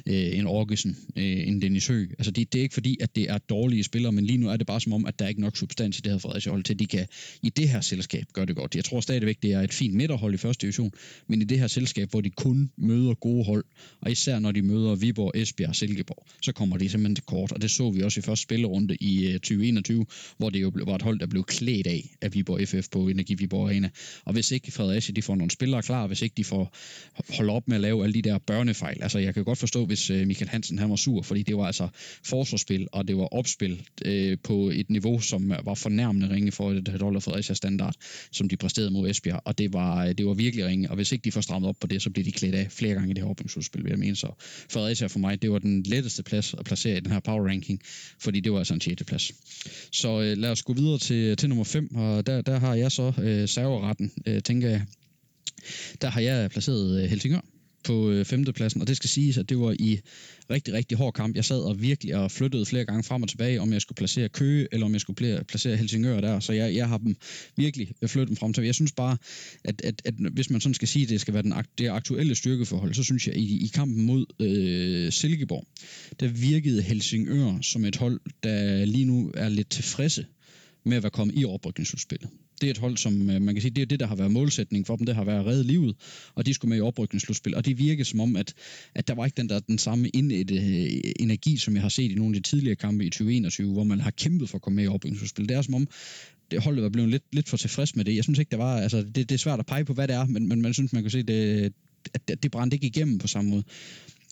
øh, 0.06 0.38
en 0.38 0.48
Orgesen, 0.48 0.98
øh, 1.16 1.48
en 1.48 1.62
Dennis 1.62 1.88
Høgh. 1.88 2.10
Altså 2.20 2.32
det, 2.32 2.54
det 2.54 2.60
er 2.60 2.64
ikke 2.64 2.74
fordi, 2.74 2.98
at 3.02 3.16
det 3.16 3.30
er 3.30 3.38
dårlige 3.38 3.84
spillere, 3.84 4.12
men 4.12 4.26
lige 4.26 4.38
nu 4.38 4.50
er 4.50 4.58
det 4.58 4.68
bare 4.68 4.82
som 4.82 4.94
om, 4.94 5.06
at 5.06 5.20
der 5.20 5.26
er 5.26 5.30
ikke 5.30 5.42
nok 5.42 5.58
substans 5.58 5.98
i 5.98 6.02
det 6.02 6.12
her 6.12 6.20
Fredericia 6.20 6.52
hold 6.52 6.64
til, 6.64 6.74
at 6.74 6.80
de 6.80 6.86
kan 6.86 7.08
i 7.44 7.50
det 7.50 7.70
her 7.70 7.82
selskab 7.82 8.26
gøre 8.34 8.46
det 8.46 8.56
godt. 8.56 8.76
Jeg 8.76 8.86
tror 8.86 9.00
stadigvæk, 9.00 9.38
det 9.44 9.54
er 9.54 9.62
et 9.62 9.74
fint 9.74 9.94
midterhold 9.94 10.34
i 10.34 10.38
første 10.38 10.62
division, 10.62 10.92
men 11.28 11.42
i 11.42 11.46
det 11.46 11.60
her 11.60 11.68
selskab, 11.68 12.10
hvor 12.10 12.22
de 12.22 12.30
kun 12.30 12.72
møder 12.78 13.14
gode 13.14 13.46
hold, 13.46 13.66
og 14.02 14.12
især 14.12 14.40
når 14.40 14.52
de 14.52 14.62
møder 14.62 14.96
Viborg, 14.96 15.32
Esbjerg 15.36 15.70
og 15.70 15.76
Silkeborg, 15.76 16.26
så 16.42 16.52
kommer 16.52 16.78
de 16.78 16.90
simpelthen 16.90 17.16
til 17.16 17.24
kort, 17.24 17.52
og 17.52 17.62
det 17.62 17.72
så 17.72 17.90
vi 17.92 18.02
også 18.02 18.20
i 18.20 18.22
første 18.22 18.44
spillerunde 18.44 18.96
i 18.96 19.28
øh, 19.28 19.34
2021, 19.34 20.06
hvor 20.38 20.50
det 20.50 20.62
jo 20.62 20.72
var 20.76 20.96
et 20.96 21.02
hold, 21.02 21.20
der 21.20 21.26
blev 21.26 21.44
klædt 21.44 21.88
af 21.88 22.16
af 22.22 22.34
Viborg 22.34 22.68
FF 22.68 22.90
på 22.92 23.08
Energi 23.08 23.34
Viborg 23.34 23.69
Arena. 23.70 23.90
Og 24.26 24.34
hvis 24.34 24.52
ikke 24.52 24.72
Fredericia 24.72 25.14
de 25.14 25.22
får 25.22 25.36
nogle 25.36 25.52
spillere 25.52 25.82
klar, 25.82 26.08
hvis 26.08 26.22
ikke 26.22 26.34
de 26.38 26.44
får 26.44 26.76
holdt 27.30 27.52
op 27.52 27.68
med 27.68 27.76
at 27.76 27.82
lave 27.82 28.04
alle 28.04 28.14
de 28.14 28.22
der 28.22 28.38
børnefejl. 28.38 29.04
Altså 29.04 29.20
jeg 29.20 29.34
kan 29.34 29.44
godt 29.44 29.58
forstå, 29.58 29.86
hvis 29.86 30.10
øh, 30.10 30.28
Michael 30.28 30.50
Hansen 30.50 30.80
han 30.80 30.90
var 30.90 30.96
sur, 30.96 31.22
fordi 31.22 31.44
det 31.44 31.58
var 31.58 31.66
altså 31.66 31.88
forsvarsspil, 32.24 32.88
og 32.92 33.08
det 33.08 33.18
var 33.18 33.26
opspil 33.26 33.82
øh, 34.06 34.38
på 34.44 34.70
et 34.70 34.90
niveau, 34.90 35.20
som 35.20 35.54
var 35.64 35.74
fornærmende 35.74 36.30
ringe 36.30 36.52
for 36.52 36.72
et 36.72 37.02
hold 37.02 37.16
af 37.16 37.24
Fredericia 37.24 37.56
standard, 37.56 37.96
som 38.32 38.50
de 38.50 38.58
præsterede 38.58 38.92
mod 38.92 39.10
Esbjerg, 39.10 39.42
og 39.46 39.58
det 39.58 39.74
var, 39.74 40.06
øh, 40.06 40.14
det 40.18 40.26
var 40.26 40.34
virkelig 40.34 40.66
ringe, 40.66 40.90
og 40.90 40.96
hvis 40.96 41.12
ikke 41.12 41.24
de 41.24 41.32
får 41.32 41.42
strammet 41.42 41.70
op 41.70 41.76
på 41.82 41.88
det, 41.88 42.02
så 42.02 42.10
bliver 42.10 42.24
de 42.24 42.32
klædt 42.32 42.56
af 42.56 42.68
flere 42.72 42.94
gange 42.94 43.12
i 43.12 43.14
det 43.14 43.24
her 43.24 43.30
åbningsudspil, 43.30 43.84
vil 43.84 43.90
jeg 43.90 44.00
mene. 44.00 44.16
Så 44.16 44.28
Fredericia 44.70 45.08
for 45.08 45.20
mig, 45.20 45.42
det 45.42 45.52
var 45.52 45.60
den 45.60 45.84
letteste 45.84 46.24
plads 46.24 46.54
at 46.54 46.66
placere 46.66 46.98
i 46.98 47.00
den 47.00 47.12
her 47.12 47.20
power 47.20 47.48
ranking, 47.48 47.82
fordi 48.20 48.40
det 48.40 48.52
var 48.52 48.58
altså 48.58 48.74
en 48.74 48.82
6. 48.82 49.04
plads. 49.08 49.32
Så 49.92 50.22
øh, 50.22 50.38
lad 50.38 50.52
os 50.52 50.64
gå 50.64 50.74
videre 50.74 50.98
til, 50.98 51.38
til 51.38 51.50
nummer 51.50 51.64
5, 51.64 51.96
og 51.96 52.28
der, 52.28 52.42
der 52.42 52.60
har 52.60 52.76
jeg 52.76 52.92
så 52.92 53.14
øh, 53.22 53.48
serveretten, 53.60 54.12
øh, 54.26 54.42
tænker 54.42 54.70
jeg. 54.70 54.86
Der 56.02 56.10
har 56.10 56.22
jeg 56.22 56.50
placeret 56.52 57.04
øh, 57.04 57.10
Helsingør 57.10 57.42
på 57.84 58.10
øh, 58.10 58.26
femtepladsen, 58.26 58.82
og 58.82 58.88
det 58.88 58.98
skal 58.98 59.10
siges, 59.10 59.38
at 59.38 59.50
det 59.50 59.60
var 59.60 59.76
i 59.80 60.00
rigtig, 60.50 60.74
rigtig 60.74 60.98
hård 60.98 61.14
kamp. 61.14 61.36
Jeg 61.36 61.46
sad 61.46 61.60
og 61.60 61.82
virkelig 61.82 62.16
og 62.16 62.32
flyttede 62.32 62.66
flere 62.66 62.86
gange 62.86 63.04
frem 63.04 63.24
og 63.24 63.30
tilbage, 63.30 63.62
om 63.62 63.74
jeg 63.74 63.82
skulle 63.82 63.96
placere 63.96 64.30
Køge, 64.30 64.68
eller 64.72 64.86
om 64.86 64.94
jeg 64.94 65.02
skulle 65.02 65.44
placere 65.44 65.78
Helsingør 65.78 66.22
der, 66.22 66.40
så 66.40 66.54
jeg, 66.54 66.76
jeg 66.76 66.88
har 66.88 66.98
dem 66.98 67.16
virkelig 67.58 67.92
øh, 68.02 68.10
flyttet 68.10 68.28
dem 68.28 68.36
frem 68.36 68.54
til. 68.54 68.64
Jeg 68.64 68.76
synes 68.76 68.92
bare, 68.92 69.18
at, 69.64 69.82
at, 69.84 70.02
at 70.06 70.14
hvis 70.14 70.50
man 70.50 70.62
sådan 70.62 70.74
skal 70.74 70.88
sige, 70.88 71.04
at 71.04 71.10
det 71.10 71.22
skal 71.22 71.34
være 71.34 71.44
den, 71.44 71.54
det 71.78 71.88
aktuelle 71.88 72.36
styrkeforhold, 72.36 72.94
så 72.94 73.04
synes 73.04 73.28
jeg, 73.28 73.36
i, 73.36 73.66
i 73.66 73.68
kampen 73.68 74.06
mod 74.06 74.26
øh, 74.40 75.12
Silkeborg, 75.12 75.68
der 76.20 76.28
virkede 76.28 76.82
Helsingør 76.82 77.62
som 77.62 77.86
et 77.86 77.96
hold, 77.96 78.20
der 78.44 78.86
lige 78.86 79.06
nu 79.06 79.32
er 79.34 79.50
lidt 79.50 79.70
tilfredse 79.70 80.26
med 80.86 80.98
at 80.98 81.04
være 81.04 81.12
kommet 81.12 81.34
i 81.38 81.46
oprykningsudspillet 81.46 82.30
det 82.62 82.68
er 82.68 82.72
et 82.72 82.78
hold, 82.78 82.98
som 82.98 83.30
øh, 83.30 83.42
man 83.42 83.56
kan 83.56 83.62
sige, 83.62 83.72
det 83.72 83.82
er 83.82 83.86
det, 83.86 84.00
der 84.00 84.08
har 84.08 84.16
været 84.16 84.32
målsætning 84.32 84.88
for 84.88 84.96
dem, 84.96 85.06
det 85.06 85.16
har 85.16 85.24
været 85.24 85.40
at 85.40 85.46
redde 85.46 85.64
livet, 85.64 85.96
og 86.36 86.46
de 86.46 86.54
skulle 86.54 86.70
med 86.70 86.78
i 86.78 86.82
oprykningsslutspil, 86.82 87.56
og 87.56 87.66
det 87.66 87.80
virker 87.80 88.04
som 88.04 88.20
om, 88.20 88.36
at, 88.36 88.54
at 88.96 89.08
der 89.08 89.16
var 89.16 89.26
ikke 89.26 89.38
den 89.38 89.50
der 89.50 89.60
den 89.60 89.78
samme 89.78 90.10
indætte 90.10 90.56
øh, 90.56 91.12
energi, 91.20 91.58
som 91.58 91.74
jeg 91.74 91.82
har 91.82 91.90
set 91.90 92.12
i 92.12 92.16
nogle 92.16 92.36
af 92.36 92.44
de 92.44 92.50
tidligere 92.50 92.76
kampe 92.76 93.06
i 93.06 93.10
2021, 93.10 93.74
hvor 93.74 93.84
man 93.84 94.00
har 94.00 94.12
kæmpet 94.12 94.50
for 94.50 94.58
at 94.58 94.62
komme 94.62 94.76
med 94.76 94.84
i 94.84 94.88
oprykningsslutspil. 94.88 95.50
Det 95.50 95.58
er 95.58 95.62
som 95.62 95.74
om, 95.74 95.88
det 96.52 96.64
holdet 96.64 96.84
var 96.84 96.90
blevet 96.90 97.10
lidt, 97.10 97.24
lidt 97.32 97.50
for 97.50 97.58
tilfreds 97.58 97.96
med 97.96 98.06
det. 98.06 98.16
Jeg 98.16 98.24
synes 98.24 98.40
ikke, 98.40 98.52
der 98.52 98.58
var, 98.58 98.78
altså, 98.78 98.98
det, 98.98 99.16
det 99.16 99.32
er 99.32 99.38
svært 99.38 99.60
at 99.60 99.66
pege 99.66 99.86
på, 99.86 99.94
hvad 99.94 100.08
det 100.08 100.16
er, 100.16 100.26
men, 100.26 100.48
men 100.48 100.62
man 100.62 100.74
synes, 100.74 100.94
man 100.94 101.04
kan 101.04 101.12
se, 101.12 101.24
det, 101.24 101.74
at 102.14 102.44
det 102.44 102.52
brændte 102.52 102.76
ikke 102.76 102.88
igennem 102.88 103.18
på 103.18 103.28
samme 103.28 103.50
måde. 103.52 103.64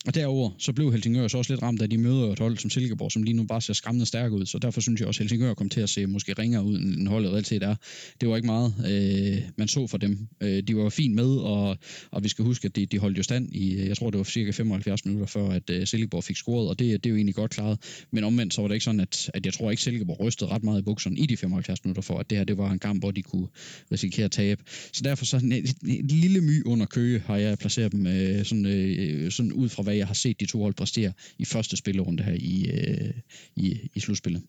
Og 0.08 0.16
derover 0.16 0.52
så 0.60 0.74
blev 0.74 0.92
Helsingør 0.92 1.28
så 1.28 1.38
også 1.38 1.54
lidt 1.54 1.62
ramt, 1.62 1.80
da 1.80 1.88
de 1.88 1.98
møder 1.98 2.32
et 2.32 2.40
hold 2.40 2.58
som 2.58 2.70
Silkeborg, 2.70 3.12
som 3.12 3.24
lige 3.24 3.34
nu 3.34 3.44
bare 3.44 3.62
ser 3.62 3.74
skræmmende 3.74 4.06
stærk 4.06 4.32
ud. 4.32 4.46
Så 4.46 4.60
derfor 4.60 4.82
synes 4.82 5.00
jeg 5.00 5.08
også, 5.08 5.18
at 5.18 5.24
Helsingør 5.24 5.54
kom 5.54 5.70
til 5.70 5.82
at 5.82 5.90
se 5.90 6.06
måske 6.06 6.34
ringere 6.34 6.64
ud, 6.64 6.80
end 6.80 7.08
holdet 7.08 7.32
reelt 7.32 7.48
set 7.48 7.64
er. 7.64 7.76
Det 8.22 8.30
var 8.30 8.36
ikke 8.36 8.46
meget, 8.46 8.74
øh, 8.88 9.42
man 9.58 9.68
så 9.68 9.88
for 9.88 9.98
dem. 9.98 10.28
Øh, 10.42 10.64
de 10.64 10.78
var 10.78 10.90
fint 10.90 11.16
med, 11.16 11.38
og, 11.38 11.78
og 12.12 12.24
vi 12.24 12.30
skal 12.30 12.46
huske, 12.46 12.66
at 12.66 12.76
de, 12.76 12.86
de 12.86 13.00
holdt 13.00 13.18
jo 13.18 13.24
stand 13.24 13.56
i, 13.56 13.88
jeg 13.88 13.98
tror 13.98 14.10
det 14.10 14.18
var 14.18 14.24
cirka 14.24 14.52
75 14.52 15.06
minutter 15.06 15.28
før, 15.28 15.50
at 15.50 15.70
øh, 15.70 15.88
Silkeborg 15.88 16.24
fik 16.24 16.36
scoret, 16.36 16.70
og 16.70 16.80
det, 16.80 17.04
det 17.04 17.10
er 17.10 17.12
jo 17.12 17.16
egentlig 17.16 17.36
godt 17.36 17.52
klaret. 17.52 18.06
Men 18.12 18.24
omvendt 18.24 18.54
så 18.54 18.62
var 18.62 18.68
det 18.68 18.76
ikke 18.76 18.86
sådan, 18.86 19.00
at, 19.00 19.30
at 19.34 19.46
jeg 19.46 19.54
tror 19.54 19.72
ikke, 19.72 19.84
Silkeborg 19.84 20.20
rystede 20.20 20.50
ret 20.50 20.64
meget 20.64 20.80
i 20.80 20.84
bukserne 20.84 21.18
i 21.18 21.26
de 21.26 21.38
75 21.38 21.84
minutter 21.84 22.02
for, 22.02 22.18
at 22.20 22.30
det 22.30 22.38
her 22.38 22.46
det 22.46 22.58
var 22.58 22.72
en 22.72 22.80
kamp, 22.80 23.02
hvor 23.02 23.12
de 23.12 23.22
kunne 23.22 23.48
risikere 23.92 24.26
at 24.26 24.32
tabe. 24.32 24.64
Så 24.94 25.02
derfor 25.04 25.26
så 25.26 25.38
en, 25.38 25.52
en, 25.52 25.66
en 25.88 26.08
lille 26.08 26.42
my 26.42 26.64
under 26.66 26.86
Køge 26.86 27.20
har 27.20 27.38
jeg 27.38 27.58
placeret 27.58 27.92
dem 27.92 28.08
øh, 28.08 28.46
sådan, 28.46 28.66
øh, 28.66 29.32
sådan 29.32 29.54
ud 29.54 29.70
fra, 29.70 29.84
hvad 29.84 29.97
jeg 29.98 30.08
har 30.08 30.14
set 30.14 30.40
de 30.40 30.46
to 30.46 30.62
hold 30.62 30.74
præstere 30.74 31.14
i 31.40 31.46
første 31.46 31.78
spillerunde 31.78 32.24
her 32.24 32.34
i, 32.34 32.70
øh, 32.70 33.14
i, 33.56 33.90
i 33.96 34.00
slutspillet. 34.00 34.42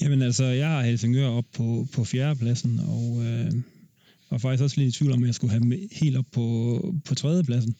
Jamen 0.00 0.22
altså, 0.22 0.44
jeg 0.44 0.68
har 0.68 0.82
Helsingør 0.82 1.28
op 1.28 1.44
på, 1.52 1.88
på 1.92 2.04
fjerdepladsen, 2.04 2.78
og 2.78 3.24
øh, 3.24 3.52
var 4.30 4.38
faktisk 4.38 4.62
også 4.62 4.80
lidt 4.80 4.94
i 4.94 4.98
tvivl 4.98 5.12
om, 5.12 5.22
at 5.22 5.26
jeg 5.26 5.34
skulle 5.34 5.50
have 5.50 5.62
dem 5.62 5.88
helt 5.92 6.16
op 6.16 6.26
på, 6.32 6.94
på 7.04 7.14
tredjepladsen. 7.14 7.74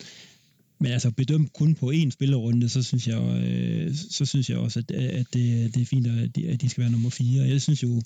Men 0.81 0.93
altså 0.93 1.11
bedømt 1.11 1.53
kun 1.53 1.75
på 1.75 1.93
én 1.93 2.11
spillerunde, 2.11 2.69
så 2.69 2.83
synes 2.83 3.09
jeg, 3.09 3.45
øh, 3.45 3.95
så 3.95 4.25
synes 4.25 4.51
jeg 4.51 4.59
også, 4.59 4.79
at, 4.79 4.91
at 4.91 5.27
det, 5.33 5.75
det 5.75 5.83
er 5.83 5.87
fint, 5.87 6.07
at 6.07 6.37
de, 6.37 6.49
at 6.49 6.61
de 6.61 6.69
skal 6.69 6.83
være 6.83 6.93
nummer 6.93 7.11
fire. 7.11 7.43
Jeg 7.43 7.63
synes 7.63 7.83
jo, 7.83 8.03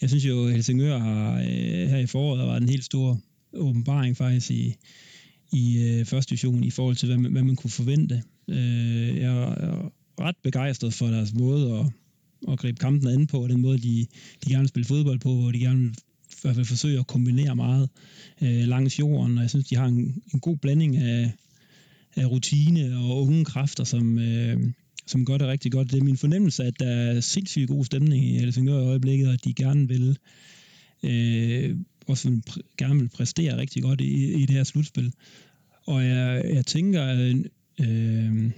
jeg 0.00 0.08
synes 0.08 0.24
jo, 0.24 0.48
Helsingør 0.48 0.98
har 0.98 1.38
øh, 1.38 1.88
her 1.88 1.98
i 1.98 2.06
foråret 2.06 2.46
var 2.46 2.56
en 2.56 2.68
helt 2.68 2.84
stor 2.84 3.20
åbenbaring 3.52 4.16
faktisk 4.16 4.50
i, 4.50 4.74
i 5.52 5.78
øh, 5.78 6.04
første 6.04 6.30
division 6.30 6.64
i 6.64 6.70
forhold 6.70 6.96
til, 6.96 7.06
hvad 7.06 7.18
man, 7.18 7.32
hvad 7.32 7.42
man 7.42 7.56
kunne 7.56 7.70
forvente. 7.70 8.22
Øh, 8.48 9.16
jeg 9.16 9.42
er 9.42 9.92
ret 10.20 10.36
begejstret 10.42 10.94
for 10.94 11.06
deres 11.06 11.34
måde 11.34 11.78
at, 11.78 11.86
at 12.52 12.58
gribe 12.58 12.78
kampen 12.78 13.08
an 13.08 13.26
på, 13.26 13.42
og 13.42 13.48
den 13.48 13.60
måde, 13.60 13.78
de, 13.78 14.06
de 14.44 14.50
gerne 14.50 14.62
vil 14.62 14.68
spille 14.68 14.86
fodbold 14.86 15.20
på, 15.20 15.34
hvor 15.34 15.50
de 15.50 15.58
gerne 15.58 15.80
vil 15.80 15.94
i 16.30 16.42
hvert 16.42 16.54
fald 16.54 16.66
forsøge 16.66 16.98
at 16.98 17.06
kombinere 17.06 17.56
meget 17.56 17.88
øh, 18.42 18.62
langs 18.62 18.98
jorden, 18.98 19.38
og 19.38 19.42
jeg 19.42 19.50
synes, 19.50 19.68
de 19.68 19.76
har 19.76 19.86
en, 19.86 20.22
en 20.34 20.40
god 20.40 20.56
blanding 20.56 20.96
af, 20.96 21.32
af 22.16 22.26
rutine 22.26 22.96
og 22.98 23.22
unge 23.22 23.44
kræfter, 23.44 23.84
som, 23.84 24.18
øh, 24.18 24.72
som 25.06 25.24
gør 25.24 25.38
det 25.38 25.48
rigtig 25.48 25.72
godt. 25.72 25.90
Det 25.90 25.98
er 25.98 26.04
min 26.04 26.16
fornemmelse, 26.16 26.64
at 26.64 26.80
der 26.80 26.90
er 26.90 27.20
sindssygt 27.20 27.68
god 27.68 27.84
stemning 27.84 28.24
i 28.24 28.38
Helsingør 28.38 28.82
i 28.82 28.86
øjeblikket, 28.86 29.28
og 29.28 29.34
at 29.34 29.44
de 29.44 29.54
gerne 29.54 29.88
vil 29.88 30.18
øh, 31.02 31.76
også 32.10 32.30
vil, 32.30 32.42
gerne 32.78 33.00
vil 33.00 33.08
præstere 33.08 33.56
rigtig 33.56 33.82
godt 33.82 34.00
i, 34.00 34.32
i 34.34 34.40
det 34.40 34.50
her 34.50 34.64
slutspil. 34.64 35.12
Og 35.86 36.04
jeg, 36.04 36.44
jeg 36.54 36.66
tænker, 36.66 37.14
øh, 37.14 37.36
øh 37.80 38.50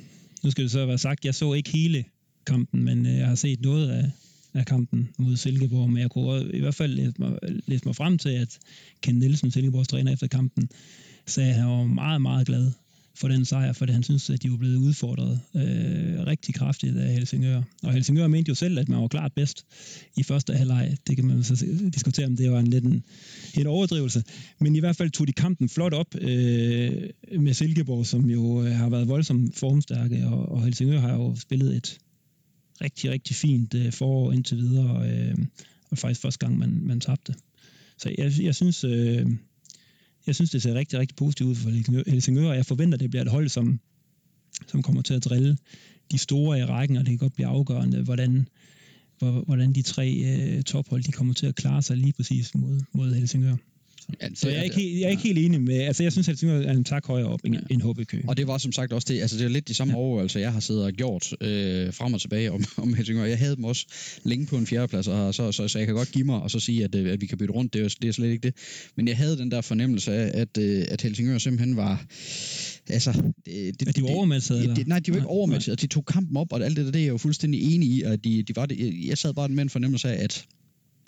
nu 0.44 0.50
skal 0.50 0.64
det 0.64 0.71
så 0.71 0.87
være 0.87 0.99
sagt, 0.99 1.25
jeg 1.25 1.35
så 1.35 1.52
ikke 1.52 1.71
hele 1.71 2.04
kampen, 2.47 2.85
men 2.85 3.06
øh, 3.06 3.16
jeg 3.16 3.28
har 3.28 3.35
set 3.35 3.61
noget 3.61 3.90
af, 3.90 4.11
af 4.54 4.66
kampen 4.66 5.09
mod 5.18 5.37
Silkeborg, 5.37 5.90
men 5.90 6.02
jeg 6.02 6.11
kunne 6.11 6.50
i 6.54 6.61
hvert 6.61 6.75
fald 6.75 6.94
læse 6.94 7.14
mig, 7.18 7.38
læse 7.66 7.85
mig 7.85 7.97
frem 7.97 8.18
til, 8.18 8.28
at 8.28 8.59
Ken 9.02 9.14
Nielsen, 9.14 9.50
Silkeborgs 9.50 9.88
træner 9.88 10.12
efter 10.12 10.26
kampen, 10.26 10.68
sagde, 11.26 11.50
at 11.50 11.56
han 11.56 11.68
var 11.68 11.85
meget, 11.85 12.23
meget 12.23 12.47
glad 12.47 12.73
for 13.14 13.28
den 13.28 13.45
sejr, 13.45 13.73
fordi 13.73 13.92
han 13.92 14.02
synes, 14.02 14.31
at 14.31 14.42
de 14.42 14.50
var 14.50 14.57
blevet 14.57 14.76
udfordret 14.76 15.40
øh, 15.54 16.26
rigtig 16.26 16.54
kraftigt 16.54 16.97
af 16.97 17.12
Helsingør. 17.12 17.62
Og 17.83 17.92
Helsingør 17.92 18.26
mente 18.26 18.49
jo 18.49 18.54
selv, 18.54 18.78
at 18.78 18.88
man 18.88 19.00
var 19.00 19.09
klart 19.09 19.33
bedst 19.33 19.66
i 20.16 20.23
første 20.23 20.54
halvleg. 20.54 20.97
Det 21.07 21.16
kan 21.16 21.25
man 21.26 21.45
så 21.45 21.66
diskutere, 21.95 22.26
om 22.26 22.37
det 22.37 22.50
var 22.50 22.59
en 22.61 22.66
lidt 22.66 22.85
en, 22.85 23.04
en 23.54 23.66
overdrivelse. 23.66 24.25
Men 24.61 24.76
i 24.76 24.81
hvert 24.81 24.97
fald 24.97 25.11
tog 25.11 25.26
de 25.26 25.33
kampen 25.33 25.69
flot 25.69 25.95
op 25.95 26.14
øh, 26.21 26.92
med 27.38 27.54
Silkeborg, 27.54 28.07
som 28.07 28.31
jo 28.31 28.62
øh, 28.62 28.73
har 28.73 28.88
været 28.88 29.09
voldsomt 29.09 29.57
formstærke, 29.57 30.26
og, 30.26 30.49
og 30.49 30.64
Helsingør 30.64 31.00
har 31.00 31.12
jo 31.12 31.37
spillet 31.37 31.76
et 31.76 31.99
rigtig, 32.81 33.11
rigtig 33.11 33.37
fint 33.37 33.75
øh, 33.75 33.92
forår 33.92 34.33
indtil 34.33 34.57
videre, 34.57 35.11
øh, 35.11 35.35
og 35.90 35.99
faktisk 35.99 36.21
første 36.21 36.47
gang, 36.47 36.59
man, 36.59 36.81
man 36.83 37.00
tabte. 37.00 37.35
Så 37.99 38.14
jeg, 38.19 38.33
jeg 38.42 38.54
synes... 38.54 38.85
Øh, 38.85 39.26
jeg 40.26 40.35
synes, 40.35 40.50
det 40.50 40.62
ser 40.62 40.75
rigtig, 40.75 40.99
rigtig 40.99 41.17
positivt 41.17 41.49
ud 41.49 41.55
for 41.55 41.71
Helsingør, 42.11 42.49
og 42.49 42.57
jeg 42.57 42.67
forventer, 42.67 42.99
det 42.99 43.11
bliver 43.11 43.23
et 43.23 43.31
hold, 43.31 43.49
som, 43.49 43.81
som 44.67 44.83
kommer 44.83 45.02
til 45.02 45.14
at 45.14 45.25
drille 45.25 45.57
de 46.11 46.19
store 46.19 46.59
i 46.59 46.64
rækken, 46.64 46.97
og 46.97 47.00
det 47.07 47.11
kan 47.11 47.19
godt 47.19 47.35
blive 47.35 47.47
afgørende, 47.47 48.02
hvordan, 48.02 48.49
hvordan 49.19 49.73
de 49.73 49.83
tre 49.83 50.12
øh, 50.12 50.62
tophold 50.62 51.02
de 51.02 51.12
kommer 51.12 51.35
til 51.35 51.47
at 51.47 51.55
klare 51.55 51.83
sig 51.83 51.97
lige 51.97 52.12
præcis 52.12 52.55
mod, 52.55 52.81
mod 52.93 53.14
Helsingør. 53.14 53.57
Ja, 54.23 54.28
så 54.35 54.49
jeg 54.49 54.59
er, 54.59 54.62
ikke 54.62 54.76
helt, 54.76 55.00
jeg 55.00 55.06
er 55.06 55.11
ikke 55.11 55.23
helt 55.23 55.38
enig 55.38 55.61
med, 55.61 55.80
altså 55.80 56.02
jeg 56.02 56.12
synes, 56.12 56.28
at 56.28 56.32
Helsingør 56.32 56.61
er 56.61 56.73
en 56.73 56.85
tak 56.85 57.06
højere 57.06 57.28
op 57.28 57.40
end, 57.44 57.54
ja. 57.54 57.61
end 57.71 57.82
HB 57.82 58.09
Køge. 58.09 58.25
Og 58.28 58.37
det 58.37 58.47
var 58.47 58.59
som 58.59 58.73
sagt 58.73 58.92
også 58.92 59.06
det, 59.11 59.21
altså 59.21 59.38
det 59.38 59.44
er 59.44 59.49
lidt 59.49 59.68
de 59.68 59.75
samme 59.75 59.92
ja. 59.92 59.99
overvejelser, 59.99 60.40
jeg 60.40 60.52
har 60.52 60.61
siddet 60.61 60.85
og 60.85 60.92
gjort 60.92 61.32
øh, 61.40 61.94
frem 61.94 62.14
og 62.14 62.21
tilbage 62.21 62.52
om, 62.52 62.64
om 62.85 62.94
Helsingør. 62.94 63.25
Jeg 63.25 63.38
havde 63.38 63.56
dem 63.56 63.64
også 63.64 63.87
længe 64.25 64.47
på 64.47 64.56
en 64.56 64.66
fjerdeplads, 64.66 65.09
og 65.09 65.35
så, 65.35 65.52
så, 65.52 65.68
så 65.68 65.78
jeg 65.78 65.87
kan 65.87 65.97
godt 65.97 66.12
give 66.12 66.25
mig 66.25 66.42
og 66.42 66.50
så 66.50 66.61
sige, 66.61 66.85
at, 66.85 66.94
øh, 66.94 67.12
at 67.12 67.21
vi 67.21 67.26
kan 67.26 67.38
bytte 67.38 67.54
rundt, 67.54 67.75
det 67.75 67.85
er, 67.85 67.88
det 68.02 68.09
er 68.09 68.12
slet 68.12 68.28
ikke 68.28 68.42
det. 68.42 68.54
Men 68.97 69.09
jeg 69.09 69.16
havde 69.16 69.38
den 69.38 69.50
der 69.50 69.61
fornemmelse 69.61 70.12
af, 70.12 70.40
at, 70.40 70.59
øh, 70.59 70.85
at 70.88 71.02
Helsingør 71.02 71.38
simpelthen 71.38 71.76
var, 71.76 72.06
altså... 72.88 73.12
Det, 73.47 73.80
det, 73.80 73.88
at 73.88 73.97
de 73.97 74.02
var 74.02 74.09
overmatchet, 74.09 74.61
eller? 74.61 74.75
Det, 74.75 74.87
nej, 74.87 74.99
de 74.99 75.11
var 75.11 75.16
ikke 75.16 75.28
overmatchet, 75.28 75.73
og 75.73 75.80
de 75.80 75.87
tog 75.87 76.06
kampen 76.06 76.37
op, 76.37 76.52
og 76.52 76.64
alt 76.64 76.76
det 76.76 76.87
der, 76.87 76.92
det 76.92 77.00
er 77.00 77.04
jeg 77.04 77.12
jo 77.12 77.18
fuldstændig 77.18 77.75
enig 77.75 77.88
i, 77.88 78.02
at 78.02 78.25
de, 78.25 78.42
de 78.42 78.56
var 78.56 78.66
det. 78.66 79.06
Jeg 79.09 79.18
sad 79.18 79.35
bare 79.35 79.49
med 79.49 79.62
en 79.62 79.71
fornemmelse 79.71 80.09
af, 80.09 80.25
at 80.25 80.47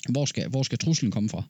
hvor 0.09 0.25
skal, 0.25 0.49
hvor 0.49 0.63
skal 0.63 0.79
truslen 0.79 1.11
komme 1.11 1.29
fra? 1.29 1.43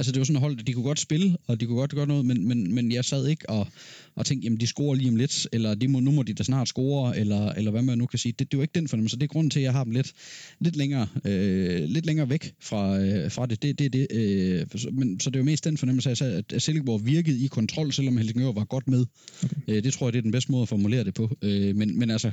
Altså 0.00 0.12
det 0.12 0.20
var 0.20 0.24
sådan 0.24 0.36
et 0.36 0.40
hold, 0.40 0.56
de 0.56 0.72
kunne 0.72 0.84
godt 0.84 1.00
spille, 1.00 1.36
og 1.46 1.60
de 1.60 1.66
kunne 1.66 1.78
godt 1.78 1.94
gøre 1.94 2.06
noget, 2.06 2.24
men, 2.24 2.48
men, 2.48 2.74
men 2.74 2.92
jeg 2.92 3.04
sad 3.04 3.26
ikke 3.26 3.50
og, 3.50 3.66
og 4.14 4.26
tænkte, 4.26 4.44
jamen 4.44 4.60
de 4.60 4.66
scorer 4.66 4.94
lige 4.94 5.08
om 5.08 5.16
lidt, 5.16 5.48
eller 5.52 5.74
de 5.74 5.88
må, 5.88 6.00
nu 6.00 6.10
må 6.10 6.22
de 6.22 6.34
da 6.34 6.42
snart 6.42 6.68
score, 6.68 7.18
eller, 7.18 7.52
eller 7.52 7.70
hvad 7.70 7.82
man 7.82 7.98
nu 7.98 8.06
kan 8.06 8.18
sige. 8.18 8.34
Det, 8.38 8.52
det 8.52 8.58
var 8.58 8.62
ikke 8.62 8.74
den 8.74 8.88
fornemmelse. 8.88 9.16
Det 9.16 9.22
er 9.22 9.26
grunden 9.26 9.50
til, 9.50 9.60
at 9.60 9.64
jeg 9.64 9.72
har 9.72 9.84
dem 9.84 9.92
lidt, 9.92 10.12
lidt, 10.60 10.76
længere, 10.76 11.06
øh, 11.24 11.84
lidt 11.84 12.06
længere 12.06 12.30
væk 12.30 12.54
fra, 12.60 12.98
øh, 12.98 13.30
fra 13.30 13.46
det. 13.46 13.62
det, 13.62 13.78
det, 13.78 13.92
det 13.92 14.06
øh, 14.10 14.66
men, 14.92 15.20
så 15.20 15.30
det 15.30 15.38
var 15.38 15.44
mest 15.44 15.64
den 15.64 15.76
fornemmelse, 15.76 16.10
at, 16.10 16.22
at 16.52 16.62
Silkeborg 16.62 17.06
virkede 17.06 17.44
i 17.44 17.46
kontrol, 17.46 17.92
selvom 17.92 18.16
Helsingør 18.16 18.52
var 18.52 18.64
godt 18.64 18.88
med. 18.88 19.06
Okay. 19.44 19.56
Øh, 19.68 19.82
det 19.84 19.92
tror 19.92 20.06
jeg, 20.06 20.12
det 20.12 20.18
er 20.18 20.22
den 20.22 20.32
bedste 20.32 20.52
måde 20.52 20.62
at 20.62 20.68
formulere 20.68 21.04
det 21.04 21.14
på. 21.14 21.36
Øh, 21.42 21.76
men, 21.76 21.98
men 21.98 22.10
altså, 22.10 22.30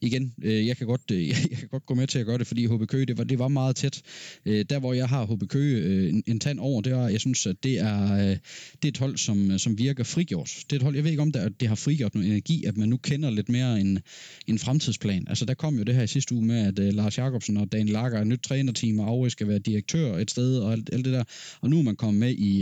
igen, 0.00 0.34
øh, 0.42 0.66
jeg, 0.66 0.76
kan 0.76 0.86
godt, 0.86 1.10
øh, 1.12 1.28
jeg 1.50 1.58
kan 1.58 1.68
godt 1.70 1.86
gå 1.86 1.94
med 1.94 2.06
til 2.06 2.18
at 2.18 2.26
gøre 2.26 2.38
det, 2.38 2.46
fordi 2.46 2.66
HB 2.66 2.86
Køge, 2.88 3.06
det 3.06 3.18
var, 3.18 3.24
det 3.24 3.38
var 3.38 3.48
meget 3.48 3.76
tæt. 3.76 4.02
Øh, 4.46 4.64
der, 4.70 4.78
hvor 4.78 4.92
jeg 4.92 5.08
har 5.08 5.24
HB 5.24 5.48
Køge 5.48 5.76
øh, 5.76 6.08
en, 6.08 6.22
en 6.26 6.40
tand 6.40 6.58
over, 6.58 6.80
det 6.80 6.92
er, 6.92 7.03
jeg 7.08 7.20
synes, 7.20 7.46
at 7.46 7.56
det 7.62 7.78
er, 7.78 8.14
øh, 8.14 8.36
det 8.82 8.84
er 8.84 8.88
et 8.88 8.98
hold, 8.98 9.16
som, 9.16 9.50
øh, 9.50 9.58
som 9.58 9.78
virker 9.78 10.04
frigjort. 10.04 10.50
Det 10.70 10.72
er 10.72 10.76
et 10.76 10.82
hold, 10.82 10.94
jeg 10.94 11.04
ved 11.04 11.10
ikke 11.10 11.22
om, 11.22 11.32
det, 11.32 11.60
det 11.60 11.68
har 11.68 11.74
frigjort 11.74 12.14
noget 12.14 12.30
energi, 12.30 12.64
at 12.64 12.76
man 12.76 12.88
nu 12.88 12.96
kender 12.96 13.30
lidt 13.30 13.48
mere 13.48 13.80
en, 13.80 13.98
en 14.46 14.58
fremtidsplan. 14.58 15.24
Altså, 15.28 15.44
der 15.44 15.54
kom 15.54 15.76
jo 15.76 15.82
det 15.82 15.94
her 15.94 16.02
i 16.02 16.06
sidste 16.06 16.34
uge 16.34 16.46
med, 16.46 16.66
at 16.66 16.78
uh, 16.78 16.96
Lars 16.96 17.18
Jakobsen 17.18 17.56
og 17.56 17.72
Dan 17.72 17.88
Lager 17.88 18.18
er 18.18 18.24
nyt 18.24 18.40
trænerteam, 18.40 18.98
og 18.98 19.06
Aarhus 19.06 19.32
skal 19.32 19.48
være 19.48 19.58
direktør 19.58 20.16
et 20.16 20.30
sted, 20.30 20.58
og 20.58 20.72
alt, 20.72 20.90
alt 20.92 21.04
det 21.04 21.12
der. 21.12 21.24
Og 21.60 21.70
nu 21.70 21.78
er 21.78 21.82
man 21.82 21.96
kommet 21.96 22.20
med 22.20 22.34
i 22.34 22.52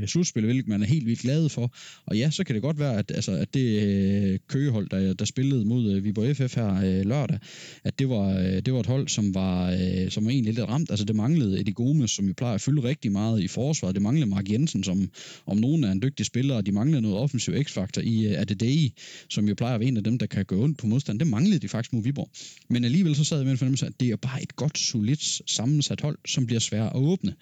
uh, 0.00 0.08
slutspillet, 0.08 0.48
hvilket 0.52 0.68
man 0.68 0.82
er 0.82 0.86
helt 0.86 1.06
vildt 1.06 1.20
glad 1.20 1.48
for. 1.48 1.74
Og 2.06 2.16
ja, 2.16 2.30
så 2.30 2.44
kan 2.44 2.54
det 2.54 2.62
godt 2.62 2.78
være, 2.78 2.98
at, 2.98 3.12
altså, 3.14 3.32
at 3.32 3.54
det 3.54 4.32
uh, 4.32 4.38
køgehold, 4.48 4.88
der, 4.88 5.14
der 5.14 5.24
spillede 5.24 5.64
mod 5.64 5.96
uh, 5.96 6.04
Viborg 6.04 6.36
FF 6.36 6.54
her 6.54 7.00
uh, 7.00 7.08
lørdag, 7.08 7.38
at 7.84 7.98
det 7.98 8.08
var, 8.08 8.28
uh, 8.28 8.44
det 8.44 8.72
var 8.72 8.80
et 8.80 8.86
hold, 8.86 9.08
som 9.08 9.34
var, 9.34 9.72
uh, 9.72 10.08
som 10.08 10.24
var 10.24 10.30
egentlig 10.30 10.54
lidt 10.54 10.68
ramt. 10.68 10.90
Altså, 10.90 11.04
det 11.04 11.16
manglede 11.16 11.60
Eddie 11.60 11.74
Gomes, 11.74 12.10
som 12.10 12.26
jo 12.26 12.34
plejer 12.36 12.54
at 12.54 12.60
fylde 12.60 12.82
rigtig 12.82 13.12
meget 13.12 13.42
i 13.42 13.48
forsvaret. 13.52 13.94
Det 13.94 14.02
manglede 14.02 14.30
Mark 14.30 14.50
Jensen, 14.50 14.84
som 14.84 15.10
om 15.46 15.56
nogen 15.56 15.84
er 15.84 15.92
en 15.92 16.02
dygtig 16.02 16.26
spiller, 16.26 16.54
og 16.54 16.66
de 16.66 16.72
manglede 16.72 17.02
noget 17.02 17.16
offensiv 17.16 17.54
x-faktor 17.64 18.02
i 18.02 18.26
øh, 18.26 18.32
uh, 18.32 18.40
Adedei, 18.40 18.92
som 19.28 19.48
jo 19.48 19.54
plejer 19.54 19.74
at 19.74 19.80
være 19.80 19.88
en 19.88 19.96
af 19.96 20.04
dem, 20.04 20.18
der 20.18 20.26
kan 20.26 20.44
gå 20.44 20.64
ondt 20.64 20.78
på 20.78 20.86
modstand. 20.86 21.18
Det 21.18 21.26
manglede 21.26 21.58
de 21.58 21.68
faktisk 21.68 21.92
mod 21.92 22.02
Viborg. 22.02 22.30
Men 22.68 22.84
alligevel 22.84 23.16
så 23.16 23.24
sad 23.24 23.36
jeg 23.36 23.44
med 23.44 23.52
en 23.52 23.58
fornemmelse, 23.58 23.86
at 23.86 24.00
det 24.00 24.08
er 24.08 24.16
bare 24.16 24.42
et 24.42 24.56
godt, 24.56 24.78
solidt 24.78 25.50
sammensat 25.50 26.00
hold, 26.00 26.18
som 26.26 26.46
bliver 26.46 26.60
svært 26.60 26.86
at 26.86 26.96
åbne. 26.96 27.34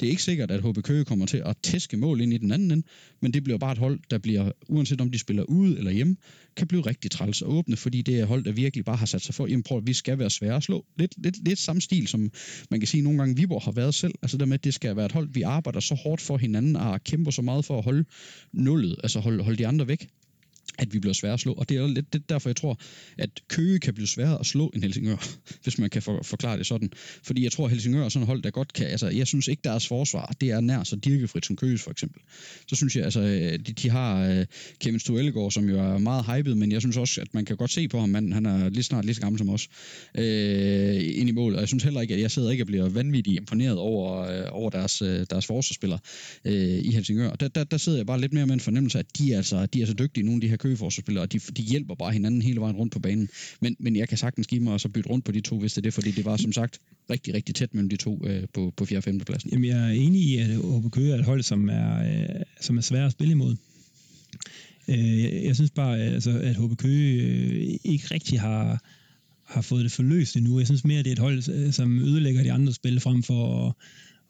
Det 0.00 0.06
er 0.06 0.10
ikke 0.10 0.22
sikkert, 0.22 0.50
at 0.50 0.60
HB 0.60 0.82
Køge 0.82 1.04
kommer 1.04 1.26
til 1.26 1.42
at 1.46 1.56
tæske 1.62 1.96
mål 1.96 2.20
ind 2.20 2.32
i 2.32 2.38
den 2.38 2.52
anden 2.52 2.70
ende, 2.70 2.86
men 3.22 3.32
det 3.32 3.44
bliver 3.44 3.58
bare 3.58 3.72
et 3.72 3.78
hold, 3.78 4.00
der 4.10 4.18
bliver, 4.18 4.50
uanset 4.68 5.00
om 5.00 5.10
de 5.10 5.18
spiller 5.18 5.42
ude 5.42 5.78
eller 5.78 5.90
hjemme, 5.90 6.16
kan 6.56 6.66
blive 6.66 6.82
rigtig 6.82 7.10
træls 7.10 7.42
og 7.42 7.52
åbne, 7.52 7.76
fordi 7.76 8.02
det 8.02 8.18
er 8.18 8.22
et 8.22 8.28
hold, 8.28 8.44
der 8.44 8.52
virkelig 8.52 8.84
bare 8.84 8.96
har 8.96 9.06
sat 9.06 9.22
sig 9.22 9.34
for, 9.34 9.46
jamen 9.46 9.62
prøv, 9.62 9.82
vi 9.86 9.92
skal 9.92 10.18
være 10.18 10.30
svære 10.30 10.56
at 10.56 10.62
slå. 10.62 10.84
Lidt, 10.98 11.14
lidt, 11.16 11.44
lidt 11.44 11.58
samme 11.58 11.80
stil, 11.80 12.06
som 12.06 12.30
man 12.70 12.80
kan 12.80 12.86
sige 12.86 13.02
nogle 13.02 13.18
gange 13.18 13.36
Viborg 13.36 13.62
har 13.62 13.72
været 13.72 13.94
selv. 13.94 14.14
Altså 14.22 14.36
der 14.36 14.46
med, 14.46 14.54
at 14.54 14.64
det 14.64 14.74
skal 14.74 14.96
være 14.96 15.06
et 15.06 15.12
hold, 15.12 15.28
vi 15.32 15.42
arbejder 15.42 15.80
så 15.80 15.94
hårdt 15.94 16.20
for 16.20 16.36
hinanden 16.36 16.76
og 16.76 17.04
kæmper 17.04 17.30
så 17.30 17.42
meget 17.42 17.64
for 17.64 17.78
at 17.78 17.84
holde 17.84 18.04
nullet, 18.52 18.96
altså 19.02 19.20
holde, 19.20 19.44
holde 19.44 19.58
de 19.58 19.66
andre 19.66 19.88
væk 19.88 20.08
at 20.78 20.94
vi 20.94 20.98
bliver 20.98 21.14
svære 21.14 21.32
at 21.32 21.40
slå. 21.40 21.52
Og 21.52 21.68
det 21.68 21.76
er 21.76 21.86
lidt 21.86 22.12
det 22.12 22.28
derfor, 22.28 22.48
jeg 22.48 22.56
tror, 22.56 22.80
at 23.18 23.30
Køge 23.48 23.78
kan 23.78 23.94
blive 23.94 24.06
sværere 24.06 24.40
at 24.40 24.46
slå 24.46 24.70
end 24.74 24.82
Helsingør, 24.82 25.16
hvis 25.62 25.78
man 25.78 25.90
kan 25.90 26.02
for, 26.02 26.22
forklare 26.22 26.58
det 26.58 26.66
sådan. 26.66 26.90
Fordi 27.22 27.44
jeg 27.44 27.52
tror, 27.52 27.64
at 27.64 27.70
Helsingør 27.70 28.04
er 28.04 28.08
sådan 28.08 28.22
et 28.22 28.26
hold, 28.26 28.42
der 28.42 28.50
godt 28.50 28.72
kan... 28.72 28.86
Altså, 28.86 29.08
jeg 29.08 29.26
synes 29.26 29.48
ikke, 29.48 29.60
deres 29.64 29.88
forsvar, 29.88 30.34
det 30.40 30.50
er 30.50 30.60
nær 30.60 30.82
så 30.82 30.96
dirkefrit 30.96 31.46
som 31.46 31.56
Køges, 31.56 31.82
for 31.82 31.90
eksempel. 31.90 32.22
Så 32.68 32.76
synes 32.76 32.96
jeg, 32.96 33.04
altså, 33.04 33.20
de, 33.66 33.72
de 33.72 33.90
har 33.90 34.38
uh, 34.38 34.44
Kevin 34.80 35.00
Stuellegaard, 35.00 35.50
som 35.50 35.68
jo 35.68 35.78
er 35.78 35.98
meget 35.98 36.24
hyped, 36.24 36.54
men 36.54 36.72
jeg 36.72 36.80
synes 36.80 36.96
også, 36.96 37.20
at 37.20 37.34
man 37.34 37.44
kan 37.44 37.56
godt 37.56 37.70
se 37.70 37.88
på 37.88 38.00
ham, 38.00 38.08
man, 38.08 38.32
han 38.32 38.46
er 38.46 38.68
lige 38.68 38.82
snart 38.82 39.04
lige 39.04 39.14
så 39.14 39.20
gammel 39.20 39.38
som 39.38 39.50
os, 39.50 39.68
uh, 40.18 40.24
ind 41.18 41.28
i 41.28 41.32
mål. 41.32 41.54
Og 41.54 41.60
jeg 41.60 41.68
synes 41.68 41.82
heller 41.82 42.00
ikke, 42.00 42.14
at 42.14 42.20
jeg 42.20 42.30
sidder 42.30 42.50
ikke 42.50 42.62
og 42.62 42.66
bliver 42.66 42.88
vanvittigt 42.88 43.36
imponeret 43.36 43.78
over, 43.78 44.42
uh, 44.44 44.58
over 44.60 44.70
deres, 44.70 45.02
uh, 45.02 45.08
deres 45.08 45.46
forsvarsspillere 45.46 45.98
uh, 46.44 46.52
i 46.52 46.90
Helsingør. 46.90 47.30
Der, 47.30 47.48
der, 47.48 47.64
der 47.64 47.76
sidder 47.76 47.98
jeg 47.98 48.06
bare 48.06 48.20
lidt 48.20 48.32
mere 48.32 48.46
med 48.46 48.54
en 48.54 48.60
fornemmelse 48.60 48.98
af, 48.98 49.02
at 49.02 49.18
de 49.18 49.32
er, 49.32 49.36
altså, 49.36 49.66
de 49.66 49.82
er 49.82 49.86
så 49.86 49.94
dygtige, 49.94 50.24
nogle 50.24 50.36
af 50.36 50.40
de 50.40 50.48
her 50.48 50.56
køgeforsvarsspillere, 50.64 51.24
og 51.24 51.32
de, 51.32 51.38
de 51.38 51.62
hjælper 51.62 51.94
bare 51.94 52.12
hinanden 52.12 52.42
hele 52.42 52.60
vejen 52.60 52.76
rundt 52.76 52.92
på 52.92 52.98
banen. 52.98 53.28
Men, 53.60 53.76
men 53.78 53.96
jeg 53.96 54.08
kan 54.08 54.18
sagtens 54.18 54.46
give 54.46 54.60
mig 54.60 54.72
og 54.72 54.80
så 54.80 54.88
bytte 54.88 55.10
rundt 55.10 55.24
på 55.24 55.32
de 55.32 55.40
to, 55.40 55.58
hvis 55.58 55.72
det 55.72 55.78
er 55.78 55.82
det, 55.82 55.94
fordi 55.94 56.10
det 56.10 56.24
var 56.24 56.36
som 56.36 56.52
sagt 56.52 56.80
rigtig, 57.10 57.34
rigtig 57.34 57.54
tæt 57.54 57.74
mellem 57.74 57.88
de 57.88 57.96
to 57.96 58.26
øh, 58.26 58.42
på, 58.54 58.72
på 58.76 58.84
4. 58.84 58.98
og 58.98 59.04
5. 59.04 59.20
pladsen. 59.20 59.50
Jamen, 59.50 59.70
jeg 59.70 59.88
er 59.88 59.92
enig 59.92 60.22
i, 60.22 60.36
at 60.38 60.58
OB 60.64 60.90
Køge 60.92 61.12
er 61.12 61.18
et 61.18 61.24
hold, 61.24 61.42
som 61.42 61.68
er, 61.68 61.90
øh, 62.08 62.42
som 62.60 62.76
er 62.76 62.82
svært 62.82 63.06
at 63.06 63.12
spille 63.12 63.32
imod. 63.32 63.56
Øh, 64.88 65.22
jeg, 65.22 65.44
jeg 65.44 65.54
synes 65.54 65.70
bare, 65.70 65.98
altså, 65.98 66.30
at 66.30 66.56
HB 66.56 66.76
Køge 66.78 67.22
øh, 67.22 67.78
ikke 67.84 68.06
rigtig 68.10 68.40
har, 68.40 68.84
har 69.44 69.62
fået 69.62 69.84
det 69.84 69.92
forløst 69.92 70.36
endnu. 70.36 70.58
Jeg 70.58 70.66
synes 70.66 70.84
mere, 70.84 70.98
at 70.98 71.04
det 71.04 71.10
er 71.10 71.14
et 71.14 71.18
hold, 71.18 71.48
øh, 71.48 71.72
som 71.72 71.98
ødelægger 71.98 72.42
de 72.42 72.52
andre 72.52 72.72
spil 72.72 73.00
frem 73.00 73.22
for 73.22 73.68
at 73.68 73.74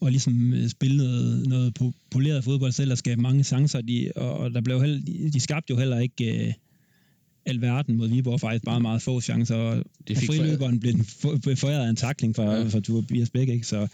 og 0.05 0.11
ligesom 0.11 0.53
øh, 0.55 0.69
spille 0.69 0.97
noget, 0.97 1.47
noget 1.47 1.75
poleret 2.11 2.45
fodbold 2.45 2.73
selv 2.73 2.93
og 2.93 2.99
skabe 2.99 3.21
mange 3.21 3.45
chancer. 3.45 3.81
De, 3.81 4.13
og 4.17 4.51
der 4.51 4.61
blev 4.61 4.81
heller, 4.81 5.31
de 5.31 5.41
skabte 5.41 5.71
jo 5.71 5.79
heller 5.79 5.99
ikke 5.99 6.47
uh, 6.49 6.53
alverden 7.47 7.97
mod 7.97 8.09
Viborg, 8.09 8.41
faktisk 8.41 8.65
bare 8.65 8.81
meget 8.81 9.03
få 9.03 9.21
chancer. 9.21 9.55
Og, 9.55 9.85
det 10.09 10.19
fik 10.19 10.29
og 10.29 10.35
friløberen 10.35 10.81
blev 10.81 10.95
foræret 11.57 11.87
af 11.87 11.91
en 11.91 11.97
takling 11.97 12.37
fra, 12.37 12.55
ja. 12.55 12.69
fra 12.69 12.81
Tobias 12.81 13.31
Bæk. 13.31 13.49
Ikke? 13.49 13.67
Så, 13.67 13.87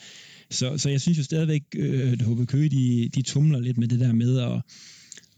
så, 0.51 0.79
så 0.79 0.91
jeg 0.91 1.01
synes 1.01 1.19
jo 1.19 1.23
stadigvæk, 1.23 1.63
øh, 1.77 2.13
at 2.13 2.23
HB 2.23 2.47
Køge, 2.47 2.69
de, 2.69 3.09
de 3.15 3.23
tumler 3.23 3.61
lidt 3.61 3.79
med 3.79 3.89
det 3.89 4.01
der 4.01 4.13
med 4.13 4.39
at, 4.39 4.63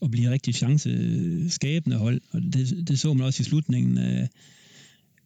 at 0.02 0.11
blive 0.11 0.31
rigtig 0.31 0.55
chanceskabende 0.55 1.97
hold. 1.97 2.21
Og 2.31 2.41
det, 2.43 2.88
det 2.88 2.99
så 2.99 3.14
man 3.14 3.26
også 3.26 3.41
i 3.41 3.45
slutningen 3.45 3.99
af, 3.99 4.29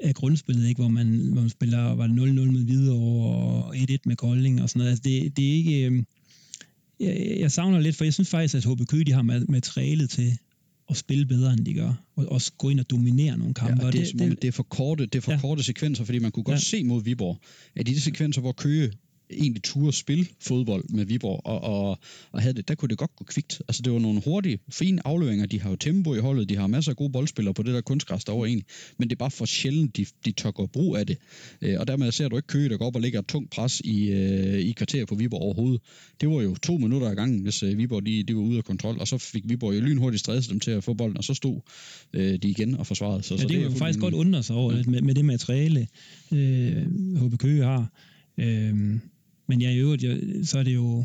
af 0.00 0.15
grundspillet, 0.15 0.69
ikke? 0.69 0.81
Hvor, 0.81 0.88
man, 0.88 1.07
hvor 1.33 1.41
man 1.41 1.50
spiller 1.50 1.95
var 1.95 2.07
0-0 2.07 2.11
med 2.50 2.65
Hvidovre 2.65 3.29
og 3.29 3.76
1-1 3.76 3.97
med 4.05 4.17
Kolding 4.17 4.62
og 4.62 4.69
sådan 4.69 4.79
noget. 4.79 4.91
Altså 4.91 5.03
det, 5.05 5.37
det 5.37 5.49
er 5.49 5.53
ikke... 5.53 5.87
Øh, 5.87 6.03
jeg, 7.00 7.37
jeg 7.41 7.53
savner 7.53 7.81
lidt, 7.81 7.97
for 7.97 8.05
jeg 8.05 8.15
synes 8.15 8.29
faktisk, 8.31 8.55
at 8.55 8.73
HB 8.73 8.88
Køge, 8.88 9.05
de 9.05 9.12
har 9.12 9.23
materialet 9.23 10.11
til 10.11 10.38
at 10.91 10.97
spille 10.97 11.26
bedre, 11.26 11.53
end 11.53 11.65
de 11.65 11.75
gør. 11.75 11.93
Og 12.17 12.26
også 12.33 12.53
gå 12.59 12.69
ind 12.69 12.81
og 12.81 12.91
dominere 12.91 13.38
nogle 13.38 13.55
kampe. 13.55 13.83
Ja, 13.83 13.87
og 13.87 13.93
det, 13.93 14.00
er, 14.00 14.05
det, 14.05 14.31
det, 14.31 14.43
det, 14.43 14.49
er 14.49 14.53
for 14.53 14.62
korte, 14.62 15.07
det 15.07 15.15
er 15.15 15.21
for 15.21 15.33
ja. 15.33 15.41
korte 15.41 15.62
sekvenser, 15.62 16.05
fordi 16.05 16.19
man 16.19 16.31
kunne 16.31 16.45
godt 16.45 16.55
ja. 16.55 16.79
se 16.79 16.85
mod 16.85 17.03
Viborg, 17.03 17.38
at 17.76 17.88
i 17.88 17.93
de 17.93 18.00
sekvenser, 18.00 18.41
hvor 18.41 18.53
Køge 18.53 18.93
egentlig 19.30 19.62
turde 19.62 19.92
spille 19.92 20.26
fodbold 20.40 20.85
med 20.88 21.04
Viborg, 21.04 21.40
og, 21.45 21.61
og, 21.61 21.99
og 22.33 22.42
havde 22.42 22.54
det, 22.54 22.68
der 22.68 22.75
kunne 22.75 22.88
det 22.88 22.99
godt 22.99 23.16
gå 23.16 23.25
kvikt. 23.25 23.62
Altså 23.68 23.83
det 23.83 23.92
var 23.92 23.99
nogle 23.99 24.23
hurtige, 24.25 24.59
fine 24.71 25.06
afleveringer. 25.06 25.47
De 25.47 25.61
har 25.61 25.71
jo 25.71 25.76
tempo 25.76 26.14
i 26.14 26.18
holdet, 26.18 26.49
de 26.49 26.56
har 26.56 26.66
masser 26.66 26.92
af 26.92 26.97
gode 26.97 27.12
boldspillere 27.12 27.54
på 27.54 27.62
det 27.62 27.75
der 27.75 27.80
kunstgræs 27.80 28.25
derovre 28.25 28.49
egentlig, 28.49 28.66
men 28.99 29.09
det 29.09 29.14
er 29.14 29.18
bare 29.18 29.30
for 29.30 29.45
sjældent, 29.45 29.97
de, 29.97 30.06
de 30.25 30.33
tør 30.33 30.50
gå 30.50 30.66
brug 30.66 30.97
af 30.97 31.06
det. 31.06 31.18
Øh, 31.62 31.80
og 31.80 31.88
dermed 31.88 32.12
ser 32.12 32.28
du 32.28 32.37
ikke 32.37 32.47
Køge, 32.49 32.68
der 32.68 32.76
går 32.76 32.87
op 32.87 32.97
og 32.97 33.02
lægger 33.02 33.18
et 33.18 33.26
tungt 33.26 33.50
pres 33.50 33.80
i, 33.80 34.09
øh, 34.09 34.59
i 34.59 34.73
kvarter 34.73 35.04
på 35.04 35.14
Viborg 35.14 35.42
overhovedet. 35.42 35.80
Det 36.21 36.28
var 36.28 36.42
jo 36.42 36.54
to 36.54 36.76
minutter 36.76 37.09
ad 37.09 37.16
gangen, 37.16 37.40
hvis 37.40 37.62
øh, 37.62 37.78
Viborg 37.78 38.06
de, 38.06 38.23
de 38.23 38.35
var 38.37 38.42
ude 38.42 38.59
af 38.59 38.64
kontrol, 38.64 38.97
og 39.00 39.09
så 39.09 39.18
fik 39.18 39.42
Viborg 39.49 39.75
jo 39.75 39.80
lynhurtigt 39.80 40.21
stresset 40.21 40.52
dem 40.52 40.61
til 40.61 40.71
at 40.71 40.85
få 40.85 40.95
bolden, 40.95 41.16
og 41.16 41.25
så 41.25 41.35
stod 41.35 41.61
øh, 42.12 42.38
de 42.42 42.49
igen 42.49 42.75
og 42.75 42.87
forsvarede. 42.87 43.23
Så, 43.23 43.35
ja, 43.35 43.40
så 43.40 43.47
det, 43.49 43.54
det 43.56 43.61
er 43.61 43.71
jo 43.71 43.71
faktisk 43.71 43.99
godt 43.99 44.14
undre 44.14 44.42
sig 44.42 44.56
over 44.56 44.76
ja. 44.76 44.83
med, 44.87 45.02
med 45.02 45.14
det 45.14 45.25
materiale, 45.25 45.88
øh, 46.33 46.87
HB 47.16 47.38
Køge 47.38 47.64
har. 47.64 47.92
Øh, 48.38 48.99
men 49.47 49.61
ja, 49.61 49.71
i 49.71 49.79
øvrigt, 49.79 50.05
så 50.49 50.59
er 50.59 50.62
det 50.62 50.75
jo 50.75 51.05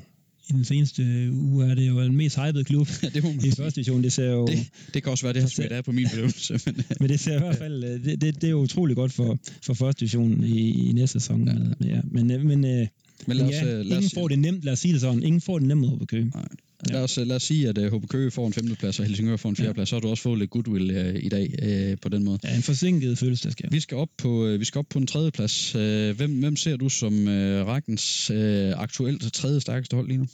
i 0.50 0.54
den 0.54 0.66
seneste 0.66 1.32
uge 1.32 1.66
er 1.66 1.76
det 1.76 1.88
jo 1.88 2.02
den 2.02 2.16
mest 2.16 2.40
hypede 2.40 2.64
klub 2.64 2.88
ja, 3.04 3.10
det 3.10 3.24
må 3.24 3.30
man 3.30 3.46
i 3.46 3.52
første 3.52 3.76
division. 3.76 4.04
Det 4.04 4.14
ser 4.14 4.32
jo... 4.32 4.48
Det, 4.48 4.68
det 4.94 5.04
kan 5.04 5.12
også 5.12 5.26
være, 5.26 5.34
det 5.34 5.42
har 5.42 5.50
smidt 5.50 5.72
af 5.72 5.84
på 5.84 5.92
min 5.92 6.08
bedømmelse. 6.12 6.60
Men, 6.66 6.84
men 7.00 7.10
det 7.10 7.20
ser 7.20 7.36
i 7.36 7.40
hvert 7.40 7.58
fald, 7.58 7.84
øh, 7.84 8.06
det, 8.06 8.22
det, 8.22 8.36
det 8.36 8.44
er 8.44 8.52
jo 8.52 8.60
utrolig 8.60 8.96
godt 8.96 9.14
for, 9.14 9.38
for 9.66 9.74
første 9.74 10.00
division 10.00 10.44
i, 10.44 10.90
i 10.90 10.92
næste 10.92 11.20
sæson. 11.20 11.48
Ja. 11.48 11.88
Ja. 11.88 12.02
Men, 12.12 12.32
øh, 12.32 12.46
men, 12.46 12.66
øh, 12.66 12.88
men 13.28 13.38
lad 13.38 13.46
os, 13.46 13.52
ja, 13.52 13.64
lad 13.64 13.82
os, 13.82 13.86
ingen 13.88 14.10
får 14.14 14.28
det 14.28 14.40
nemt, 14.40 14.64
lad 14.64 14.74
os 14.74 14.80
sige 14.80 14.94
det 14.94 15.02
sådan. 15.02 15.24
Ingen 15.24 15.42
får 15.42 15.60
det 15.60 15.68
nemt 15.68 15.82
mod 15.82 16.06
Køge. 16.06 16.32
Nej. 16.36 16.48
Ja. 16.90 16.94
Lad, 16.94 17.04
os, 17.04 17.18
lad 17.18 17.36
os 17.36 17.44
sige, 17.44 17.70
at 17.70 17.78
uh, 17.78 17.94
HB 17.94 18.10
Køge 18.10 18.32
får 18.32 18.48
en 18.48 18.54
femteplads, 18.54 19.00
og 19.00 19.06
Helsingør 19.06 19.36
får 19.36 19.50
en 19.50 19.56
fjerdeplads. 19.56 19.88
Ja. 19.88 19.90
Så 19.90 19.96
har 19.96 20.00
du 20.00 20.10
også 20.10 20.24
fået 20.24 20.40
lidt 20.40 20.50
goodwill 20.50 20.98
uh, 20.98 21.24
i 21.24 21.30
dag 21.30 21.54
uh, 21.92 21.98
på 22.02 22.10
den 22.10 22.24
måde. 22.24 22.40
Ja, 22.44 22.56
en 22.56 22.62
forsinket 22.62 23.18
følelsesdag. 23.18 23.72
Vi 23.72 23.80
skal 23.80 23.98
op 23.98 24.10
på, 24.18 24.54
uh, 24.54 24.60
vi 24.60 24.66
skal 24.66 24.80
op 24.80 24.90
på 24.90 25.00
en 25.00 25.08
tredje 25.08 25.32
plads. 25.32 25.76
Uh, 25.76 25.82
hvem, 26.18 26.40
hvem 26.40 26.56
ser 26.56 26.78
du 26.78 26.90
som 26.90 27.14
uh, 27.14 27.34
rækkens 27.68 28.32
uh, 28.32 28.38
aktuelt 28.82 29.34
tredje 29.34 29.62
stærkeste 29.62 29.96
hold 29.96 30.08
lige 30.08 30.18
nu? 30.18 30.28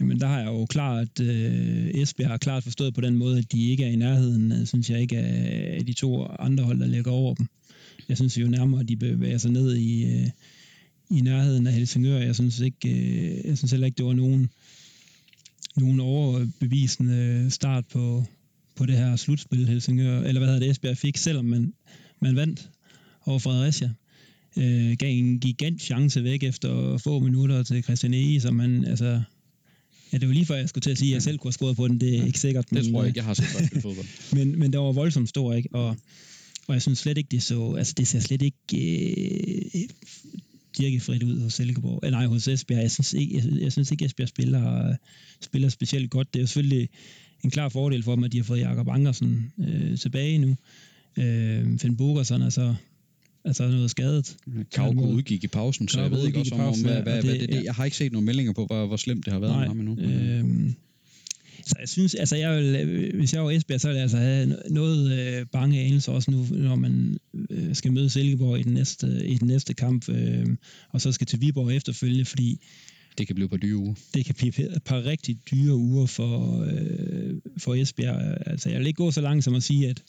Jamen, 0.00 0.20
der 0.20 0.26
har 0.26 0.38
jeg 0.38 0.46
jo 0.46 0.66
klart, 0.66 1.20
øh, 1.20 1.90
Esbjerg 1.94 2.30
har 2.30 2.36
klart 2.36 2.62
forstået 2.62 2.94
på 2.94 3.00
den 3.00 3.16
måde, 3.16 3.38
at 3.38 3.52
de 3.52 3.70
ikke 3.70 3.84
er 3.84 3.88
i 3.88 3.96
nærheden, 3.96 4.66
synes 4.66 4.90
jeg 4.90 5.00
ikke, 5.00 5.18
af 5.18 5.86
de 5.86 5.92
to 5.92 6.26
andre 6.38 6.64
hold, 6.64 6.80
der 6.80 6.86
ligger 6.86 7.10
over 7.10 7.34
dem. 7.34 7.46
Jeg 8.08 8.16
synes 8.16 8.38
jo 8.38 8.46
nærmere, 8.46 8.80
at 8.80 8.88
de 8.88 8.96
bevæger 8.96 9.38
sig 9.38 9.50
ned 9.50 9.74
i, 9.74 10.04
øh, 10.04 10.28
i 11.10 11.20
nærheden 11.20 11.66
af 11.66 11.72
Helsingør. 11.72 12.18
Jeg 12.18 12.34
synes, 12.34 12.60
ikke, 12.60 12.88
øh, 12.88 13.46
jeg 13.46 13.58
synes 13.58 13.70
heller 13.70 13.86
ikke, 13.86 13.96
det 13.96 14.06
var 14.06 14.12
nogen, 14.12 14.50
nogen 15.76 16.00
overbevisende 16.00 17.50
start 17.50 17.84
på, 17.86 18.24
på 18.76 18.86
det 18.86 18.96
her 18.96 19.16
slutspil, 19.16 19.68
Helsingør, 19.68 20.20
eller 20.20 20.40
hvad 20.40 20.48
hedder 20.48 20.60
det, 20.60 20.70
Esbjerg 20.70 20.96
fik, 20.96 21.16
selvom 21.16 21.44
man, 21.44 21.72
man 22.20 22.36
vandt 22.36 22.70
over 23.26 23.38
Fredericia. 23.38 23.90
Øh, 24.56 24.96
gav 24.96 25.18
en 25.18 25.40
gigant 25.40 25.82
chance 25.82 26.24
væk 26.24 26.42
efter 26.42 26.98
få 26.98 27.18
minutter 27.18 27.62
til 27.62 27.82
Christian 27.82 28.14
E. 28.14 28.40
som 28.40 28.54
man, 28.54 28.84
altså, 28.84 29.22
Ja, 30.14 30.18
det 30.18 30.28
var 30.28 30.34
lige 30.34 30.46
før, 30.46 30.54
jeg 30.54 30.68
skulle 30.68 30.82
til 30.82 30.90
at 30.90 30.98
sige, 30.98 31.10
at 31.10 31.14
jeg 31.14 31.22
selv 31.22 31.38
kunne 31.38 31.48
have 31.48 31.52
scoret 31.52 31.76
på 31.76 31.88
den. 31.88 32.00
Det 32.00 32.18
er 32.18 32.24
ikke 32.24 32.40
sikkert. 32.40 32.72
Men, 32.72 32.84
det 32.84 32.92
tror 32.92 33.02
jeg 33.02 33.08
ikke, 33.08 33.18
jeg 33.18 33.24
har 33.24 33.34
set 33.34 33.82
fodbold. 33.82 34.06
men, 34.36 34.58
men 34.58 34.72
der 34.72 34.78
var 34.78 34.92
voldsomt 34.92 35.28
stor, 35.28 35.52
ikke? 35.52 35.68
Og, 35.72 35.96
og 36.66 36.74
jeg 36.74 36.82
synes 36.82 36.98
slet 36.98 37.18
ikke, 37.18 37.28
det 37.28 37.42
så... 37.42 37.74
Altså, 37.78 37.94
det 37.96 38.08
ser 38.08 38.20
slet 38.20 38.42
ikke 38.42 38.56
øh, 38.72 39.88
dirkefrit 40.78 41.22
ud 41.22 41.40
hos 41.40 41.54
Silkeborg. 41.54 42.00
Eller 42.02 42.18
nej, 42.18 42.26
hos 42.26 42.48
Esbjerg. 42.48 42.82
Jeg 42.82 42.90
synes 42.90 43.12
ikke, 43.12 43.36
jeg, 43.36 43.62
jeg 43.62 43.72
synes 43.72 43.90
ikke 43.90 44.04
Esbjerg 44.04 44.28
spiller, 44.28 44.96
spiller 45.40 45.68
specielt 45.68 46.10
godt. 46.10 46.34
Det 46.34 46.40
er 46.40 46.42
jo 46.42 46.46
selvfølgelig 46.46 46.88
en 47.44 47.50
klar 47.50 47.68
fordel 47.68 48.02
for 48.02 48.14
dem, 48.14 48.24
at 48.24 48.32
de 48.32 48.36
har 48.36 48.44
fået 48.44 48.60
Jakob 48.60 48.88
Angersen 48.88 49.52
øh, 49.58 49.98
tilbage 49.98 50.38
nu. 50.38 50.56
Øh, 51.18 51.78
Finn 51.78 51.96
Bogerson 51.96 52.42
er 52.42 52.48
så 52.48 52.74
altså 53.44 53.68
noget 53.68 53.90
skadet. 53.90 54.36
Kauko 54.72 55.06
udgik 55.06 55.44
i 55.44 55.48
pausen, 55.48 55.88
så 55.88 56.00
jeg 56.00 56.10
ved 56.10 56.26
ikke 56.26 56.38
også 56.38 56.54
om, 56.54 56.60
pausen, 56.60 56.84
hvad, 56.84 57.02
hvad, 57.02 57.16
det, 57.16 57.24
hvad 57.24 57.38
det, 57.38 57.48
det, 57.48 57.64
jeg 57.64 57.74
har 57.74 57.84
ikke 57.84 57.96
set 57.96 58.12
nogen 58.12 58.26
meldinger 58.26 58.52
på, 58.52 58.66
hvor, 58.66 58.86
hvor 58.86 58.96
slemt 58.96 59.24
det 59.24 59.32
har 59.32 59.40
været 59.40 59.52
Nej, 59.52 59.60
med 59.60 59.68
ham 59.68 59.80
endnu. 59.80 59.98
Øh, 59.98 60.72
så 61.66 61.76
jeg 61.80 61.88
synes, 61.88 62.14
altså 62.14 62.36
jeg 62.36 62.56
vil, 62.56 63.12
hvis 63.14 63.34
jeg 63.34 63.44
var 63.44 63.50
Esbjerg, 63.50 63.80
så 63.80 63.88
ville 63.88 63.96
jeg 63.96 64.02
altså 64.02 64.16
have 64.16 64.56
noget 64.70 65.18
øh, 65.18 65.46
bange 65.52 65.80
anelse 65.80 66.12
også 66.12 66.30
nu, 66.30 66.46
når 66.50 66.76
man 66.76 67.18
øh, 67.50 67.74
skal 67.74 67.92
møde 67.92 68.10
Silkeborg 68.10 68.60
i 68.60 68.62
den 68.62 68.72
næste, 68.72 69.26
i 69.26 69.34
den 69.34 69.48
næste 69.48 69.74
kamp, 69.74 70.08
øh, 70.08 70.46
og 70.88 71.00
så 71.00 71.12
skal 71.12 71.26
til 71.26 71.40
Viborg 71.40 71.72
efterfølgende, 71.72 72.24
fordi 72.24 72.60
det 73.18 73.26
kan 73.26 73.34
blive 73.34 73.48
på 73.48 73.56
dyre 73.56 73.76
uger. 73.76 73.94
Det 74.14 74.24
kan 74.24 74.34
blive 74.34 74.76
et 74.76 74.82
par 74.84 75.04
rigtig 75.04 75.38
dyre 75.50 75.74
uger 75.74 76.06
for, 76.06 76.62
øh, 76.62 77.34
for 77.58 77.74
Esbjerg. 77.74 78.36
Altså 78.46 78.70
jeg 78.70 78.78
vil 78.78 78.86
ikke 78.86 78.96
gå 78.96 79.10
så 79.10 79.20
langt 79.20 79.44
som 79.44 79.54
at 79.54 79.62
sige, 79.62 79.88
at 79.88 80.02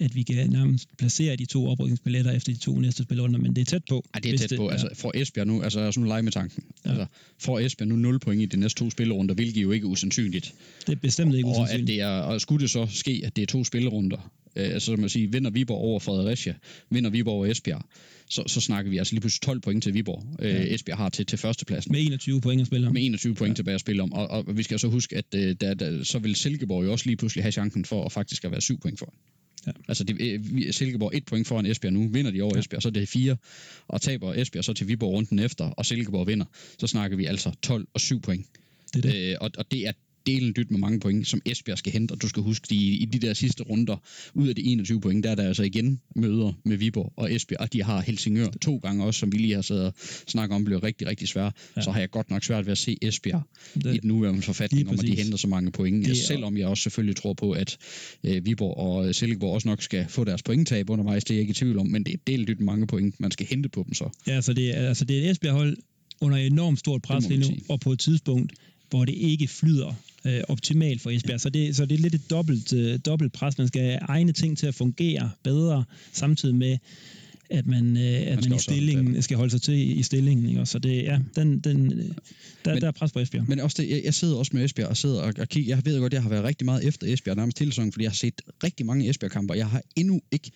at 0.00 0.14
vi 0.14 0.22
kan 0.22 0.50
nærmest 0.50 0.88
placere 0.98 1.36
de 1.36 1.44
to 1.44 1.66
oprykningsbilletter 1.66 2.32
efter 2.32 2.52
de 2.52 2.58
to 2.58 2.78
næste 2.78 3.02
spillerunder, 3.02 3.38
men 3.38 3.56
det 3.56 3.62
er 3.62 3.64
tæt 3.64 3.82
på. 3.88 4.04
Ja, 4.14 4.20
det 4.20 4.34
er 4.34 4.38
tæt 4.38 4.50
det, 4.50 4.58
på. 4.58 4.68
Altså, 4.68 4.88
for 4.94 5.12
Esbjerg 5.14 5.46
nu, 5.46 5.62
altså 5.62 5.92
sådan 5.92 6.08
lege 6.08 6.22
med 6.22 6.32
tanken. 6.32 6.64
Ja. 6.84 6.90
Altså, 6.90 7.06
får 7.38 7.60
Esbjerg 7.60 7.88
nu 7.88 7.96
0 7.96 8.18
point 8.18 8.42
i 8.42 8.46
de 8.46 8.56
næste 8.56 8.78
to 8.78 8.90
spillerunder, 8.90 9.34
hvilket 9.34 9.62
jo 9.62 9.70
ikke 9.70 9.84
er 9.84 9.88
usandsynligt. 9.88 10.54
Det 10.86 10.92
er 10.92 10.96
bestemt 10.96 11.34
ikke 11.34 11.48
usandsynligt. 11.48 12.00
Og, 12.00 12.06
at 12.06 12.12
det 12.12 12.16
er, 12.16 12.32
og 12.32 12.40
skulle 12.40 12.62
det 12.62 12.70
så 12.70 12.86
ske, 12.90 13.22
at 13.24 13.36
det 13.36 13.42
er 13.42 13.46
to 13.46 13.64
spillerunder, 13.64 14.30
øh, 14.56 14.64
altså 14.64 14.86
som 14.86 15.00
man 15.00 15.08
siger, 15.08 15.28
vinder 15.28 15.50
Viborg 15.50 15.78
over 15.78 16.00
Fredericia, 16.00 16.54
vinder 16.90 17.10
Viborg 17.10 17.34
over 17.34 17.46
Esbjerg, 17.46 17.82
så, 18.30 18.42
så 18.46 18.60
snakker 18.60 18.90
vi 18.90 18.98
altså 18.98 19.14
lige 19.14 19.20
pludselig 19.20 19.40
12 19.40 19.60
point 19.60 19.82
til 19.82 19.94
Viborg. 19.94 20.24
Øh, 20.38 20.50
ja. 20.50 20.74
Esbjerg 20.74 20.98
har 20.98 21.08
til, 21.08 21.26
til 21.26 21.38
førstepladsen. 21.38 21.92
Med 21.92 22.00
21 22.00 22.40
point 22.40 22.60
at 22.60 22.66
spille 22.66 22.86
om. 22.86 22.92
Med 22.92 23.02
21 23.04 23.34
point 23.34 23.50
ja. 23.50 23.54
tilbage 23.54 23.74
at 23.74 23.80
spille 23.80 24.02
om. 24.02 24.12
Og, 24.12 24.28
og 24.28 24.56
vi 24.56 24.62
skal 24.62 24.78
så 24.78 24.88
huske, 24.88 25.16
at 25.16 25.34
øh, 25.34 25.56
der, 25.60 25.74
der, 25.74 26.04
så 26.04 26.18
vil 26.18 26.34
Silkeborg 26.34 26.84
jo 26.84 26.92
også 26.92 27.06
lige 27.06 27.16
pludselig 27.16 27.44
have 27.44 27.52
chancen 27.52 27.84
for 27.84 28.04
at 28.04 28.12
faktisk 28.12 28.44
at 28.44 28.50
være 28.50 28.60
7 28.60 28.78
point 28.78 28.98
for. 28.98 29.14
Ja. 29.66 29.72
Altså 29.88 30.04
det, 30.04 30.16
øh, 30.20 30.72
Silkeborg 30.72 31.10
et 31.14 31.24
point 31.24 31.46
foran 31.46 31.66
Esbjerg 31.66 31.92
nu, 31.92 32.08
vinder 32.08 32.30
de 32.30 32.42
over 32.42 32.52
ja. 32.54 32.60
Esbjerg, 32.60 32.82
så 32.82 32.88
er 32.88 32.92
det 32.92 33.08
fire, 33.08 33.36
og 33.88 34.00
taber 34.00 34.34
Esbjerg 34.34 34.64
så 34.64 34.72
til 34.72 34.88
Viborg 34.88 35.12
runden 35.12 35.38
efter, 35.38 35.64
og 35.64 35.86
Silkeborg 35.86 36.26
vinder, 36.26 36.46
så 36.78 36.86
snakker 36.86 37.16
vi 37.16 37.24
altså 37.24 37.52
12 37.62 37.88
og 37.94 38.00
7 38.00 38.20
point. 38.20 38.46
Det 38.94 39.04
er 39.04 39.10
det. 39.10 39.30
Øh, 39.30 39.36
og, 39.40 39.50
og 39.58 39.70
det 39.70 39.86
er 39.86 39.92
delen 40.26 40.52
dyt 40.56 40.70
med 40.70 40.78
mange 40.78 41.00
point, 41.00 41.28
som 41.28 41.40
Esbjerg 41.44 41.78
skal 41.78 41.92
hente, 41.92 42.12
og 42.12 42.22
du 42.22 42.28
skal 42.28 42.42
huske, 42.42 42.66
de, 42.70 42.76
i 42.76 43.04
de 43.04 43.18
der 43.18 43.34
sidste 43.34 43.62
runder, 43.62 43.96
ud 44.34 44.48
af 44.48 44.54
de 44.54 44.62
21 44.62 45.00
point, 45.00 45.24
der 45.24 45.30
er 45.30 45.34
der 45.34 45.42
altså 45.42 45.62
igen 45.62 46.00
møder 46.16 46.52
med 46.64 46.76
Viborg 46.76 47.12
og 47.16 47.34
Esbjerg, 47.34 47.60
og 47.60 47.72
de 47.72 47.82
har 47.82 48.00
Helsingør 48.00 48.48
to 48.62 48.76
gange 48.76 49.04
også, 49.04 49.20
som 49.20 49.32
vi 49.32 49.38
lige 49.38 49.54
har 49.54 49.62
siddet 49.62 49.84
og 49.84 49.94
snakket 50.26 50.54
om, 50.54 50.64
bliver 50.64 50.82
rigtig, 50.82 51.06
rigtig 51.06 51.28
svært. 51.28 51.54
Ja. 51.76 51.82
Så 51.82 51.90
har 51.90 52.00
jeg 52.00 52.10
godt 52.10 52.30
nok 52.30 52.44
svært 52.44 52.66
ved 52.66 52.72
at 52.72 52.78
se 52.78 52.96
Esbjerg 53.02 53.42
det, 53.74 53.94
i 53.94 53.98
den 53.98 54.08
nuværende 54.08 54.42
forfatning, 54.42 54.88
om 54.88 54.94
at 54.94 55.00
de 55.00 55.14
henter 55.14 55.38
så 55.38 55.48
mange 55.48 55.72
point. 55.72 56.06
Det, 56.06 56.16
Selvom 56.16 56.56
jeg 56.56 56.66
også 56.66 56.82
selvfølgelig 56.82 57.16
tror 57.16 57.32
på, 57.32 57.52
at 57.52 57.76
øh, 58.24 58.46
Viborg 58.46 58.76
og 58.76 59.14
Silkeborg 59.14 59.54
også 59.54 59.68
nok 59.68 59.82
skal 59.82 60.06
få 60.08 60.24
deres 60.24 60.42
pointtab 60.42 60.90
undervejs, 60.90 61.24
det 61.24 61.30
er 61.30 61.34
jeg 61.34 61.40
ikke 61.40 61.50
i 61.50 61.54
tvivl 61.54 61.78
om, 61.78 61.86
men 61.86 62.04
det 62.04 62.12
er 62.14 62.18
delt 62.26 62.48
dyt 62.48 62.60
mange 62.60 62.86
point, 62.86 63.20
man 63.20 63.30
skal 63.30 63.46
hente 63.46 63.68
på 63.68 63.82
dem 63.86 63.94
så. 63.94 64.10
Ja, 64.26 64.40
så 64.40 64.52
det 64.52 64.78
er, 64.78 64.88
altså 64.88 65.04
det 65.04 65.18
er 65.18 65.22
et 65.22 65.30
Esbjerg-hold 65.30 65.76
under 66.20 66.38
enormt 66.38 66.78
stort 66.78 67.02
pres 67.02 67.28
lige 67.28 67.40
nu, 67.40 67.46
og 67.68 67.80
på 67.80 67.92
et 67.92 67.98
tidspunkt, 67.98 68.52
hvor 68.90 69.04
det 69.04 69.14
ikke 69.14 69.48
flyder 69.48 69.94
øh, 70.26 70.42
optimalt 70.48 71.00
for 71.00 71.10
Esbjerg. 71.10 71.40
Så 71.40 71.50
det, 71.50 71.76
så 71.76 71.86
det 71.86 71.94
er 71.94 72.02
lidt 72.02 72.14
et 72.14 72.30
dobbelt, 72.30 72.72
øh, 72.72 72.98
dobbelt 73.06 73.32
pres. 73.32 73.58
Man 73.58 73.68
skal 73.68 73.82
have 73.82 73.98
egne 74.02 74.32
ting 74.32 74.58
til 74.58 74.66
at 74.66 74.74
fungere 74.74 75.30
bedre, 75.42 75.84
samtidig 76.12 76.54
med, 76.54 76.78
at 77.50 77.66
man, 77.66 77.96
øh, 77.96 78.02
at 78.02 78.34
man, 78.34 78.44
man 78.48 78.56
i 78.56 78.58
stillingen 78.58 79.22
skal 79.22 79.36
holde 79.36 79.50
sig 79.50 79.62
til 79.62 79.98
i 79.98 80.02
stillingen. 80.02 80.48
Ikke? 80.48 80.66
Så 80.66 80.78
det, 80.78 81.02
ja, 81.02 81.18
den, 81.36 81.58
den, 81.58 81.90
der, 82.64 82.72
men, 82.72 82.82
der 82.82 82.86
er 82.86 82.92
pres 82.92 83.12
på 83.12 83.18
Esbjerg. 83.18 83.48
Men 83.48 83.60
også 83.60 83.82
det, 83.82 83.90
jeg, 83.90 84.02
jeg 84.04 84.14
sidder 84.14 84.36
også 84.36 84.50
med 84.54 84.64
Esbjerg 84.64 84.88
og 84.88 84.96
sidder 84.96 85.22
og, 85.22 85.34
og 85.38 85.48
kigger. 85.48 85.76
Jeg 85.76 85.84
ved 85.84 86.00
godt, 86.00 86.12
jeg 86.12 86.22
har 86.22 86.30
været 86.30 86.44
rigtig 86.44 86.64
meget 86.64 86.84
efter 86.84 87.12
Esbjerg 87.12 87.36
nærmest 87.36 87.58
hele 87.58 87.72
sæsonen, 87.72 87.92
fordi 87.92 88.02
jeg 88.02 88.10
har 88.10 88.16
set 88.16 88.42
rigtig 88.64 88.86
mange 88.86 89.10
Esbjerg-kampe, 89.10 89.52
og 89.52 89.58
jeg 89.58 89.68
har 89.68 89.82
endnu 89.96 90.20
ikke 90.30 90.50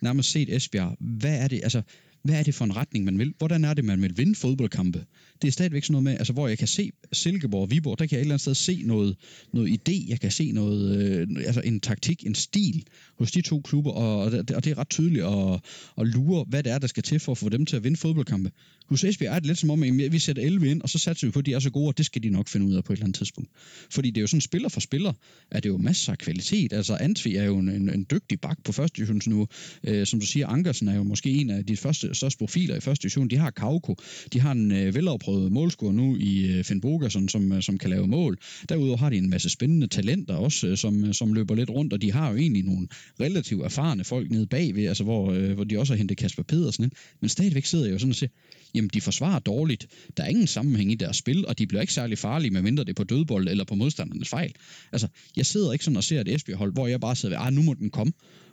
nærmest 0.00 0.30
set 0.30 0.56
Esbjerg. 0.56 0.96
Hvad 1.00 1.38
er 1.38 1.48
det? 1.48 1.60
Altså, 1.62 1.82
hvad 2.24 2.38
er 2.38 2.42
det 2.42 2.54
for 2.54 2.64
en 2.64 2.76
retning, 2.76 3.04
man 3.04 3.18
vil? 3.18 3.34
Hvordan 3.38 3.64
er 3.64 3.74
det, 3.74 3.84
man 3.84 4.02
vil 4.02 4.16
vinde 4.16 4.34
fodboldkampe? 4.34 5.04
Det 5.42 5.48
er 5.48 5.52
stadigvæk 5.52 5.84
sådan 5.84 5.92
noget 5.92 6.04
med, 6.04 6.12
altså 6.12 6.32
hvor 6.32 6.48
jeg 6.48 6.58
kan 6.58 6.68
se 6.68 6.90
Silkeborg 7.12 7.62
og 7.62 7.70
Viborg, 7.70 7.98
der 7.98 8.06
kan 8.06 8.16
jeg 8.16 8.20
et 8.20 8.20
eller 8.20 8.34
andet 8.34 8.40
sted 8.40 8.54
se 8.54 8.82
noget, 8.84 9.16
noget 9.52 9.68
idé, 9.68 10.08
jeg 10.08 10.20
kan 10.20 10.30
se 10.30 10.52
noget, 10.52 10.96
øh, 10.96 11.28
altså 11.46 11.60
en 11.64 11.80
taktik, 11.80 12.26
en 12.26 12.34
stil 12.34 12.84
hos 13.18 13.32
de 13.32 13.40
to 13.40 13.60
klubber, 13.60 13.90
og, 13.90 14.18
og, 14.18 14.32
det, 14.32 14.50
og 14.50 14.64
det 14.64 14.70
er 14.70 14.78
ret 14.78 14.90
tydeligt 14.90 15.24
at, 15.24 15.60
at 15.98 16.08
lure, 16.08 16.44
hvad 16.48 16.62
det 16.62 16.72
er, 16.72 16.78
der 16.78 16.86
skal 16.86 17.02
til 17.02 17.20
for 17.20 17.32
at 17.32 17.38
få 17.38 17.48
dem 17.48 17.66
til 17.66 17.76
at 17.76 17.84
vinde 17.84 17.96
fodboldkampe. 17.96 18.50
Hos 18.88 19.04
Esbjerg 19.04 19.34
er 19.34 19.38
det 19.38 19.46
lidt 19.46 19.58
som 19.58 19.70
om, 19.70 19.82
at 19.82 20.12
vi 20.12 20.18
sætter 20.18 20.42
11 20.42 20.70
ind, 20.70 20.82
og 20.82 20.88
så 20.88 20.98
satser 20.98 21.26
vi 21.26 21.30
på, 21.30 21.38
at 21.38 21.46
de 21.46 21.52
er 21.52 21.58
så 21.58 21.70
gode, 21.70 21.88
og 21.88 21.98
det 21.98 22.06
skal 22.06 22.22
de 22.22 22.30
nok 22.30 22.48
finde 22.48 22.66
ud 22.66 22.74
af 22.74 22.84
på 22.84 22.92
et 22.92 22.96
eller 22.96 23.04
andet 23.04 23.18
tidspunkt. 23.18 23.50
Fordi 23.90 24.10
det 24.10 24.16
er 24.16 24.20
jo 24.20 24.26
sådan, 24.26 24.40
spiller 24.40 24.68
for 24.68 24.80
spiller, 24.80 25.12
at 25.50 25.62
det 25.62 25.68
er 25.68 25.72
jo 25.72 25.78
masser 25.78 26.12
af 26.12 26.18
kvalitet. 26.18 26.72
Altså 26.72 26.94
Antvi 26.94 27.36
er 27.36 27.44
jo 27.44 27.58
en, 27.58 27.68
en, 27.68 27.88
en 27.88 28.06
dygtig 28.10 28.40
bak 28.40 28.58
på 28.64 28.72
første 28.72 28.96
divisionsniveau. 28.96 29.46
Øh, 29.84 30.06
som 30.06 30.20
du 30.20 30.26
siger, 30.26 30.46
Ankersen 30.46 30.88
er 30.88 30.94
jo 30.94 31.02
måske 31.02 31.30
en 31.30 31.50
af 31.50 31.66
de 31.66 31.76
første, 31.76 32.11
største 32.14 32.38
profiler 32.38 32.76
i 32.76 32.80
første 32.80 33.02
division. 33.02 33.28
De 33.28 33.36
har 33.36 33.50
Kauko, 33.50 33.96
de 34.32 34.40
har 34.40 34.52
en 34.52 34.72
øh, 34.72 34.94
velafprøvet 34.94 35.52
målscorer 35.52 35.92
nu 35.92 36.16
i 36.16 36.46
øh, 36.46 36.64
Finn 36.64 36.80
Bogerson, 36.80 37.28
som, 37.28 37.52
øh, 37.52 37.62
som 37.62 37.78
kan 37.78 37.90
lave 37.90 38.06
mål. 38.06 38.38
Derudover 38.68 38.96
har 38.96 39.10
de 39.10 39.16
en 39.16 39.30
masse 39.30 39.50
spændende 39.50 39.86
talenter 39.86 40.34
også, 40.34 40.66
øh, 40.66 40.76
som, 40.76 41.04
øh, 41.04 41.14
som 41.14 41.32
løber 41.32 41.54
lidt 41.54 41.70
rundt, 41.70 41.92
og 41.92 42.02
de 42.02 42.12
har 42.12 42.30
jo 42.30 42.36
egentlig 42.36 42.62
nogle 42.62 42.88
relativt 43.20 43.64
erfarne 43.64 44.04
folk 44.04 44.30
nede 44.30 44.46
bagved, 44.46 44.86
altså 44.86 45.04
hvor, 45.04 45.32
øh, 45.32 45.52
hvor 45.52 45.64
de 45.64 45.78
også 45.78 45.92
har 45.92 45.98
hentet 45.98 46.16
Kasper 46.16 46.42
Pedersen 46.42 46.84
ind. 46.84 46.92
Men 47.20 47.28
stadigvæk 47.28 47.64
sidder 47.64 47.84
jeg 47.84 47.92
jo 47.92 47.98
sådan 47.98 48.10
og 48.10 48.16
siger, 48.16 48.30
jamen 48.74 48.90
de 48.94 49.00
forsvarer 49.00 49.38
dårligt. 49.38 49.86
Der 50.16 50.22
er 50.22 50.28
ingen 50.28 50.46
sammenhæng 50.46 50.92
i 50.92 50.94
deres 50.94 51.16
spil, 51.16 51.46
og 51.46 51.58
de 51.58 51.66
bliver 51.66 51.80
ikke 51.80 51.92
særlig 51.92 52.18
farlige, 52.18 52.50
medmindre 52.50 52.84
det 52.84 52.90
er 52.90 52.94
på 52.94 53.04
dødbold 53.04 53.48
eller 53.48 53.64
på 53.64 53.74
modstandernes 53.74 54.28
fejl. 54.28 54.52
Altså, 54.92 55.08
jeg 55.36 55.46
sidder 55.46 55.72
ikke 55.72 55.84
sådan 55.84 55.96
og 55.96 56.04
ser 56.04 56.20
et 56.20 56.28
Esbjerg-hold, 56.28 56.72
hvor 56.72 56.86
jeg 56.86 57.00
bare 57.00 57.16
sidder 57.16 57.36
ved, 57.38 57.46
ah, 57.46 57.52
nu 57.52 57.62
må 57.62 57.74
den 57.74 57.90
komme 57.90 58.12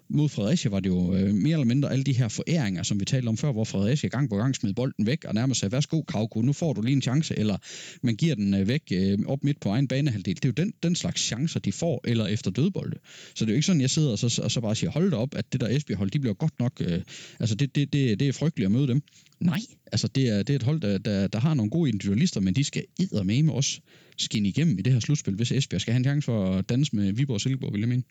mod 0.09 0.29
Fredericia 0.29 0.71
var 0.71 0.79
det 0.79 0.89
jo 0.89 1.15
øh, 1.15 1.33
mere 1.33 1.53
eller 1.53 1.65
mindre 1.65 1.91
alle 1.91 2.03
de 2.03 2.13
her 2.13 2.27
foræringer, 2.27 2.83
som 2.83 2.99
vi 2.99 3.05
talte 3.05 3.27
om 3.27 3.37
før, 3.37 3.51
hvor 3.51 3.63
Fredericia 3.63 4.09
gang 4.09 4.29
på 4.29 4.35
gang 4.35 4.55
smed 4.55 4.73
bolden 4.73 5.05
væk 5.05 5.25
og 5.25 5.33
nærmest 5.33 5.59
sagde, 5.59 5.71
værsgo 5.71 6.01
Kravko, 6.01 6.41
nu 6.41 6.53
får 6.53 6.73
du 6.73 6.81
lige 6.81 6.95
en 6.95 7.01
chance, 7.01 7.39
eller 7.39 7.57
man 8.03 8.15
giver 8.15 8.35
den 8.35 8.53
øh, 8.53 8.67
væk 8.67 8.83
øh, 8.91 9.17
op 9.27 9.43
midt 9.43 9.59
på 9.59 9.69
egen 9.69 9.87
banehalvdel. 9.87 10.35
Det 10.35 10.45
er 10.45 10.49
jo 10.49 10.63
den, 10.63 10.73
den 10.83 10.95
slags 10.95 11.21
chancer, 11.21 11.59
de 11.59 11.71
får, 11.71 12.01
eller 12.03 12.27
efter 12.27 12.51
dødbolde. 12.51 12.97
Så 13.35 13.45
det 13.45 13.51
er 13.51 13.53
jo 13.53 13.55
ikke 13.55 13.65
sådan, 13.65 13.81
jeg 13.81 13.89
sidder 13.89 14.11
og 14.11 14.19
så, 14.19 14.41
og 14.43 14.51
så 14.51 14.61
bare 14.61 14.75
siger, 14.75 14.91
hold 14.91 15.11
da 15.11 15.17
op, 15.17 15.35
at 15.35 15.53
det 15.53 15.61
der 15.61 15.67
Esbjerg-hold, 15.69 16.11
de 16.11 16.19
bliver 16.19 16.33
godt 16.33 16.59
nok, 16.59 16.81
øh, 16.81 17.01
altså 17.39 17.55
det, 17.55 17.75
det, 17.75 17.93
det, 17.93 18.19
det 18.19 18.27
er 18.27 18.33
frygteligt 18.33 18.65
at 18.65 18.71
møde 18.71 18.87
dem. 18.87 19.01
Nej, 19.39 19.59
altså 19.91 20.07
det 20.07 20.29
er, 20.29 20.37
det 20.43 20.49
er 20.49 20.55
et 20.55 20.63
hold, 20.63 20.81
der, 20.81 20.97
der, 20.97 21.27
der 21.27 21.39
har 21.39 21.53
nogle 21.53 21.71
gode 21.71 21.89
individualister, 21.89 22.39
men 22.39 22.55
de 22.55 22.63
skal 22.63 22.83
med 23.25 23.49
også 23.49 23.79
skinne 24.17 24.49
igennem 24.49 24.79
i 24.79 24.81
det 24.81 24.93
her 24.93 24.99
slutspil, 24.99 25.35
hvis 25.35 25.51
Esbjerg 25.51 25.81
skal 25.81 25.93
have 25.93 25.97
en 25.97 26.03
chance 26.03 26.25
for 26.25 26.55
at 26.55 26.69
danse 26.69 26.95
med 26.95 27.13
Viborg 27.13 27.33
og 27.33 27.41
Silkeborg, 27.41 27.73
vil 27.73 27.79
jeg 27.79 27.89
mene. 27.89 28.03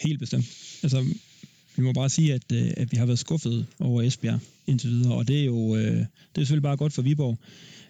Helt 0.00 0.18
bestemt. 0.18 0.46
Altså, 0.82 1.04
vi 1.76 1.82
må 1.82 1.92
bare 1.92 2.08
sige, 2.08 2.34
at, 2.34 2.52
øh, 2.52 2.70
at 2.76 2.92
vi 2.92 2.96
har 2.96 3.06
været 3.06 3.18
skuffet 3.18 3.66
over 3.80 4.02
Esbjerg 4.02 4.40
indtil 4.66 4.90
videre, 4.90 5.14
og 5.14 5.28
det 5.28 5.40
er 5.40 5.44
jo 5.44 5.76
øh, 5.76 5.82
det 5.92 6.06
er 6.34 6.40
selvfølgelig 6.40 6.62
bare 6.62 6.76
godt 6.76 6.92
for 6.92 7.02
Viborg. 7.02 7.38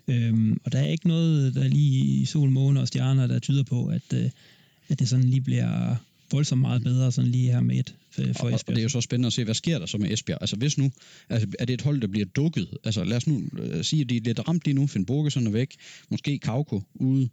Øhm, 0.09 0.61
og 0.65 0.73
der 0.73 0.79
er 0.79 0.87
ikke 0.87 1.09
noget, 1.09 1.55
der 1.55 1.69
lige 1.69 2.05
i 2.05 2.25
sol, 2.25 2.51
måne 2.51 2.81
og 2.81 2.89
stjerner, 2.89 3.27
der 3.27 3.39
tyder 3.39 3.63
på, 3.65 3.87
at, 3.87 4.13
øh, 4.15 4.31
at 4.89 4.99
det 4.99 5.09
sådan 5.09 5.25
lige 5.25 5.41
bliver 5.41 5.97
voldsomt 6.33 6.61
meget 6.61 6.83
bedre, 6.83 7.13
sådan 7.13 7.31
lige 7.31 7.53
her 7.53 7.61
med 7.61 7.77
et 7.79 7.95
for, 8.11 8.23
for 8.23 8.47
og, 8.47 8.55
Esbjerg. 8.55 8.69
og 8.69 8.75
det 8.75 8.79
er 8.79 8.83
jo 8.83 8.89
så 8.89 9.01
spændende 9.01 9.27
at 9.27 9.33
se, 9.33 9.45
hvad 9.45 9.55
sker 9.55 9.79
der 9.79 9.87
så 9.87 9.99
med 9.99 10.13
Esbjerg? 10.13 10.39
Altså 10.41 10.57
hvis 10.57 10.79
nu, 10.79 10.91
altså, 11.29 11.49
er 11.59 11.65
det 11.65 11.75
et 11.75 11.83
hold, 11.83 12.01
der 12.01 12.07
bliver 12.07 12.27
dukket? 12.27 12.69
Altså 12.85 13.05
lad 13.05 13.17
os 13.17 13.27
nu 13.27 13.37
uh, 13.37 13.83
sige, 13.83 14.03
at 14.03 14.09
de 14.09 14.17
er 14.17 14.21
lidt 14.21 14.49
ramt 14.49 14.63
lige 14.65 14.75
nu. 14.75 14.87
Finn 14.87 15.07
Borgesen 15.07 15.47
er 15.47 15.51
væk. 15.51 15.77
Måske 16.11 16.39
Kauko 16.39 16.83
ude. 16.95 17.29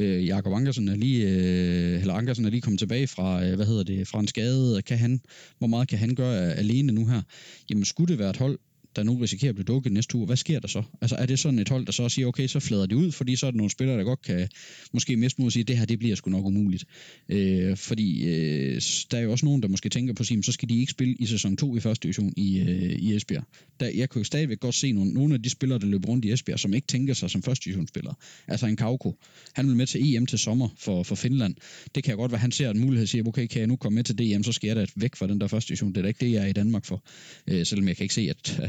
Uh, 0.00 0.26
Jakob 0.26 0.52
Ankersen 0.52 0.88
er 0.88 0.96
lige, 0.96 1.26
uh, 1.26 2.00
eller 2.00 2.14
Ankersen 2.14 2.44
er 2.44 2.50
lige 2.50 2.60
kommet 2.60 2.78
tilbage 2.78 3.06
fra, 3.06 3.48
uh, 3.48 3.54
hvad 3.54 3.66
hedder 3.66 3.82
det, 3.82 4.08
fra 4.08 4.20
en 4.20 4.28
skade. 4.28 4.82
Kan 4.82 4.98
han, 4.98 5.20
hvor 5.58 5.66
meget 5.66 5.88
kan 5.88 5.98
han 5.98 6.14
gøre 6.14 6.54
alene 6.54 6.92
nu 6.92 7.06
her? 7.06 7.22
Jamen 7.70 7.84
skulle 7.84 8.08
det 8.08 8.18
være 8.18 8.30
et 8.30 8.36
hold, 8.36 8.58
der 8.96 9.02
nu 9.02 9.14
risikerer 9.14 9.48
at 9.48 9.54
blive 9.54 9.64
dukket 9.64 9.92
næste 9.92 10.16
uge, 10.16 10.26
hvad 10.26 10.36
sker 10.36 10.60
der 10.60 10.68
så? 10.68 10.82
Altså 11.00 11.16
er 11.16 11.26
det 11.26 11.38
sådan 11.38 11.58
et 11.58 11.68
hold, 11.68 11.86
der 11.86 11.92
så 11.92 12.08
siger, 12.08 12.26
okay, 12.26 12.46
så 12.46 12.60
flader 12.60 12.86
de 12.86 12.96
ud, 12.96 13.12
fordi 13.12 13.36
så 13.36 13.46
er 13.46 13.50
der 13.50 13.56
nogle 13.56 13.70
spillere, 13.70 13.98
der 13.98 14.04
godt 14.04 14.22
kan 14.22 14.48
måske 14.92 15.16
miste 15.16 15.40
mod 15.40 15.46
at 15.46 15.52
sige, 15.52 15.64
det 15.64 15.78
her, 15.78 15.84
det 15.84 15.98
bliver 15.98 16.16
sgu 16.16 16.30
nok 16.30 16.44
umuligt. 16.44 16.84
Øh, 17.28 17.76
fordi 17.76 18.24
øh, 18.24 18.82
der 19.10 19.18
er 19.18 19.20
jo 19.20 19.30
også 19.32 19.44
nogen, 19.44 19.62
der 19.62 19.68
måske 19.68 19.88
tænker 19.88 20.14
på 20.14 20.24
sig, 20.24 20.44
så 20.44 20.52
skal 20.52 20.68
de 20.68 20.80
ikke 20.80 20.90
spille 20.90 21.14
i 21.14 21.26
sæson 21.26 21.56
2 21.56 21.76
i 21.76 21.80
første 21.80 22.02
division 22.02 22.32
i, 22.36 22.58
øh, 22.58 22.92
i 22.92 23.16
Esbjerg. 23.16 23.44
Der, 23.80 23.90
jeg 23.94 24.08
kunne 24.08 24.24
stadigvæk 24.24 24.60
godt 24.60 24.74
se 24.74 24.92
nogle, 24.92 25.12
nogle 25.12 25.34
af 25.34 25.42
de 25.42 25.50
spillere, 25.50 25.78
der 25.78 25.86
løber 25.86 26.08
rundt 26.08 26.24
i 26.24 26.32
Esbjerg, 26.32 26.58
som 26.58 26.74
ikke 26.74 26.86
tænker 26.86 27.14
sig 27.14 27.30
som 27.30 27.42
første 27.42 27.64
divisionsspillere. 27.64 28.14
Altså 28.48 28.66
en 28.66 28.76
Kauko. 28.76 29.14
Han 29.52 29.68
vil 29.68 29.76
med 29.76 29.86
til 29.86 30.14
EM 30.14 30.26
til 30.26 30.38
sommer 30.38 30.68
for, 30.78 31.02
for 31.02 31.14
Finland. 31.14 31.54
Det 31.94 32.04
kan 32.04 32.10
jeg 32.10 32.16
godt 32.16 32.32
være, 32.32 32.40
han 32.40 32.52
ser 32.52 32.70
en 32.70 32.80
mulighed 32.80 33.02
og 33.02 33.08
siger, 33.08 33.28
okay, 33.28 33.46
kan 33.46 33.58
jeg 33.58 33.66
nu 33.66 33.76
komme 33.76 33.94
med 33.94 34.04
til 34.04 34.18
DM, 34.18 34.42
så 34.42 34.52
skal 34.52 34.68
jeg 34.68 34.76
da 34.76 34.86
væk 34.96 35.16
fra 35.16 35.26
den 35.26 35.40
der 35.40 35.46
første 35.46 35.68
division. 35.68 35.88
Det 35.88 35.96
er 35.96 36.02
da 36.02 36.08
ikke 36.08 36.26
det, 36.26 36.32
jeg 36.32 36.42
er 36.42 36.46
i 36.46 36.52
Danmark 36.52 36.84
for. 36.84 37.04
Øh, 37.46 37.66
selvom 37.66 37.88
jeg 37.88 37.96
kan 37.96 38.04
ikke 38.04 38.14
se, 38.14 38.30
at, 38.30 38.60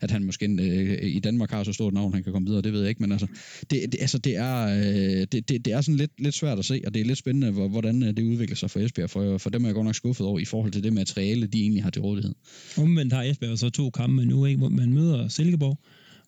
at 0.00 0.10
han 0.10 0.24
måske 0.24 0.46
øh, 0.46 1.10
i 1.10 1.18
Danmark 1.18 1.50
har 1.50 1.64
så 1.64 1.72
stort 1.72 1.94
navn, 1.94 2.14
han 2.14 2.22
kan 2.22 2.32
komme 2.32 2.48
videre, 2.48 2.62
det 2.62 2.72
ved 2.72 2.80
jeg 2.80 2.88
ikke, 2.88 3.02
men 3.02 3.12
altså, 3.12 3.26
det, 3.70 3.92
det, 3.92 4.00
altså, 4.00 4.18
det, 4.18 4.36
er, 4.36 4.66
øh, 4.66 5.26
det, 5.32 5.48
det, 5.48 5.64
det 5.64 5.72
er 5.72 5.80
sådan 5.80 5.96
lidt, 5.96 6.12
lidt 6.18 6.34
svært 6.34 6.58
at 6.58 6.64
se, 6.64 6.80
og 6.86 6.94
det 6.94 7.00
er 7.00 7.04
lidt 7.04 7.18
spændende, 7.18 7.50
hvordan 7.68 8.02
øh, 8.02 8.16
det 8.16 8.22
udvikler 8.22 8.56
sig 8.56 8.70
for 8.70 8.80
Esbjerg, 8.80 9.10
for, 9.10 9.38
for 9.38 9.50
dem 9.50 9.64
er 9.64 9.68
jeg 9.68 9.74
godt 9.74 9.84
nok 9.84 9.94
skuffet 9.94 10.26
over 10.26 10.38
i 10.38 10.44
forhold 10.44 10.72
til 10.72 10.82
det 10.82 10.92
materiale, 10.92 11.46
de 11.46 11.60
egentlig 11.60 11.82
har 11.82 11.90
til 11.90 12.02
rådighed. 12.02 12.34
Omvendt 12.76 13.12
har 13.12 13.22
Esbjerg 13.22 13.58
så 13.58 13.70
to 13.70 13.90
kampe 13.90 14.24
nu, 14.24 14.44
ikke? 14.46 14.58
hvor 14.58 14.68
man 14.68 14.92
møder 14.92 15.28
Silkeborg 15.28 15.78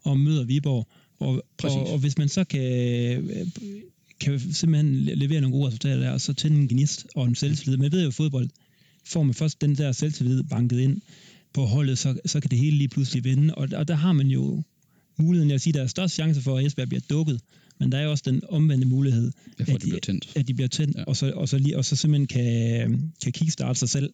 og 0.05 0.21
møder 0.21 0.45
Viborg, 0.45 0.89
og, 1.19 1.45
og, 1.63 1.93
og 1.93 1.99
hvis 1.99 2.19
man 2.19 2.29
så 2.29 2.45
kan 2.45 2.61
kan 4.21 4.41
simpelthen 4.53 4.95
levere 4.95 5.41
nogle 5.41 5.57
gode 5.57 5.67
resultater 5.67 6.01
der, 6.01 6.11
og 6.11 6.21
så 6.21 6.33
tænde 6.33 6.61
en 6.61 6.69
gnist 6.69 7.07
og 7.15 7.27
en 7.27 7.35
selvtillid. 7.35 7.83
Jeg 7.83 7.93
ved 7.93 8.05
jo, 8.05 8.11
fodbold 8.11 8.49
får 9.05 9.23
man 9.23 9.35
først 9.35 9.61
den 9.61 9.75
der 9.75 9.93
selvtillid 9.93 10.43
banket 10.43 10.81
ind, 10.81 11.01
på 11.55 11.65
holdet, 11.65 11.99
så, 11.99 12.21
så 12.27 12.41
kan 12.41 12.51
det 12.51 12.59
hele 12.59 12.77
lige 12.77 12.89
pludselig 12.89 13.25
vinde. 13.25 13.55
Og, 13.55 13.69
og 13.77 13.89
der 13.89 13.95
har 13.95 14.13
man 14.13 14.27
jo 14.27 14.63
muligheden, 15.19 15.51
jeg 15.51 15.61
siger, 15.61 15.73
der 15.73 15.83
er 15.83 15.87
størst 15.87 16.15
chance 16.15 16.43
for, 16.43 16.59
at 16.59 16.67
Esbjerg 16.67 16.89
bliver 16.89 17.03
dukket, 17.11 17.41
men 17.81 17.93
der 17.93 17.99
er 17.99 18.03
jo 18.03 18.11
også 18.11 18.25
den 18.27 18.43
omvendte 18.49 18.87
mulighed, 18.87 19.33
at, 19.59 19.67
de, 19.67 19.79
bliver 19.79 20.01
tændt. 20.01 20.33
at 20.37 20.49
de 20.49 20.55
bliver 20.55 20.69
tændt, 20.69 20.97
ja. 20.97 21.05
og, 21.05 21.17
så, 21.17 21.33
og, 21.33 21.49
så 21.49 21.59
lige, 21.59 21.79
og 21.79 21.85
så 21.85 21.97
simpelthen 21.97 22.27
kan, 22.27 23.13
kan 23.23 23.33
kickstarte 23.33 23.79
sig 23.79 23.89
selv 23.89 24.13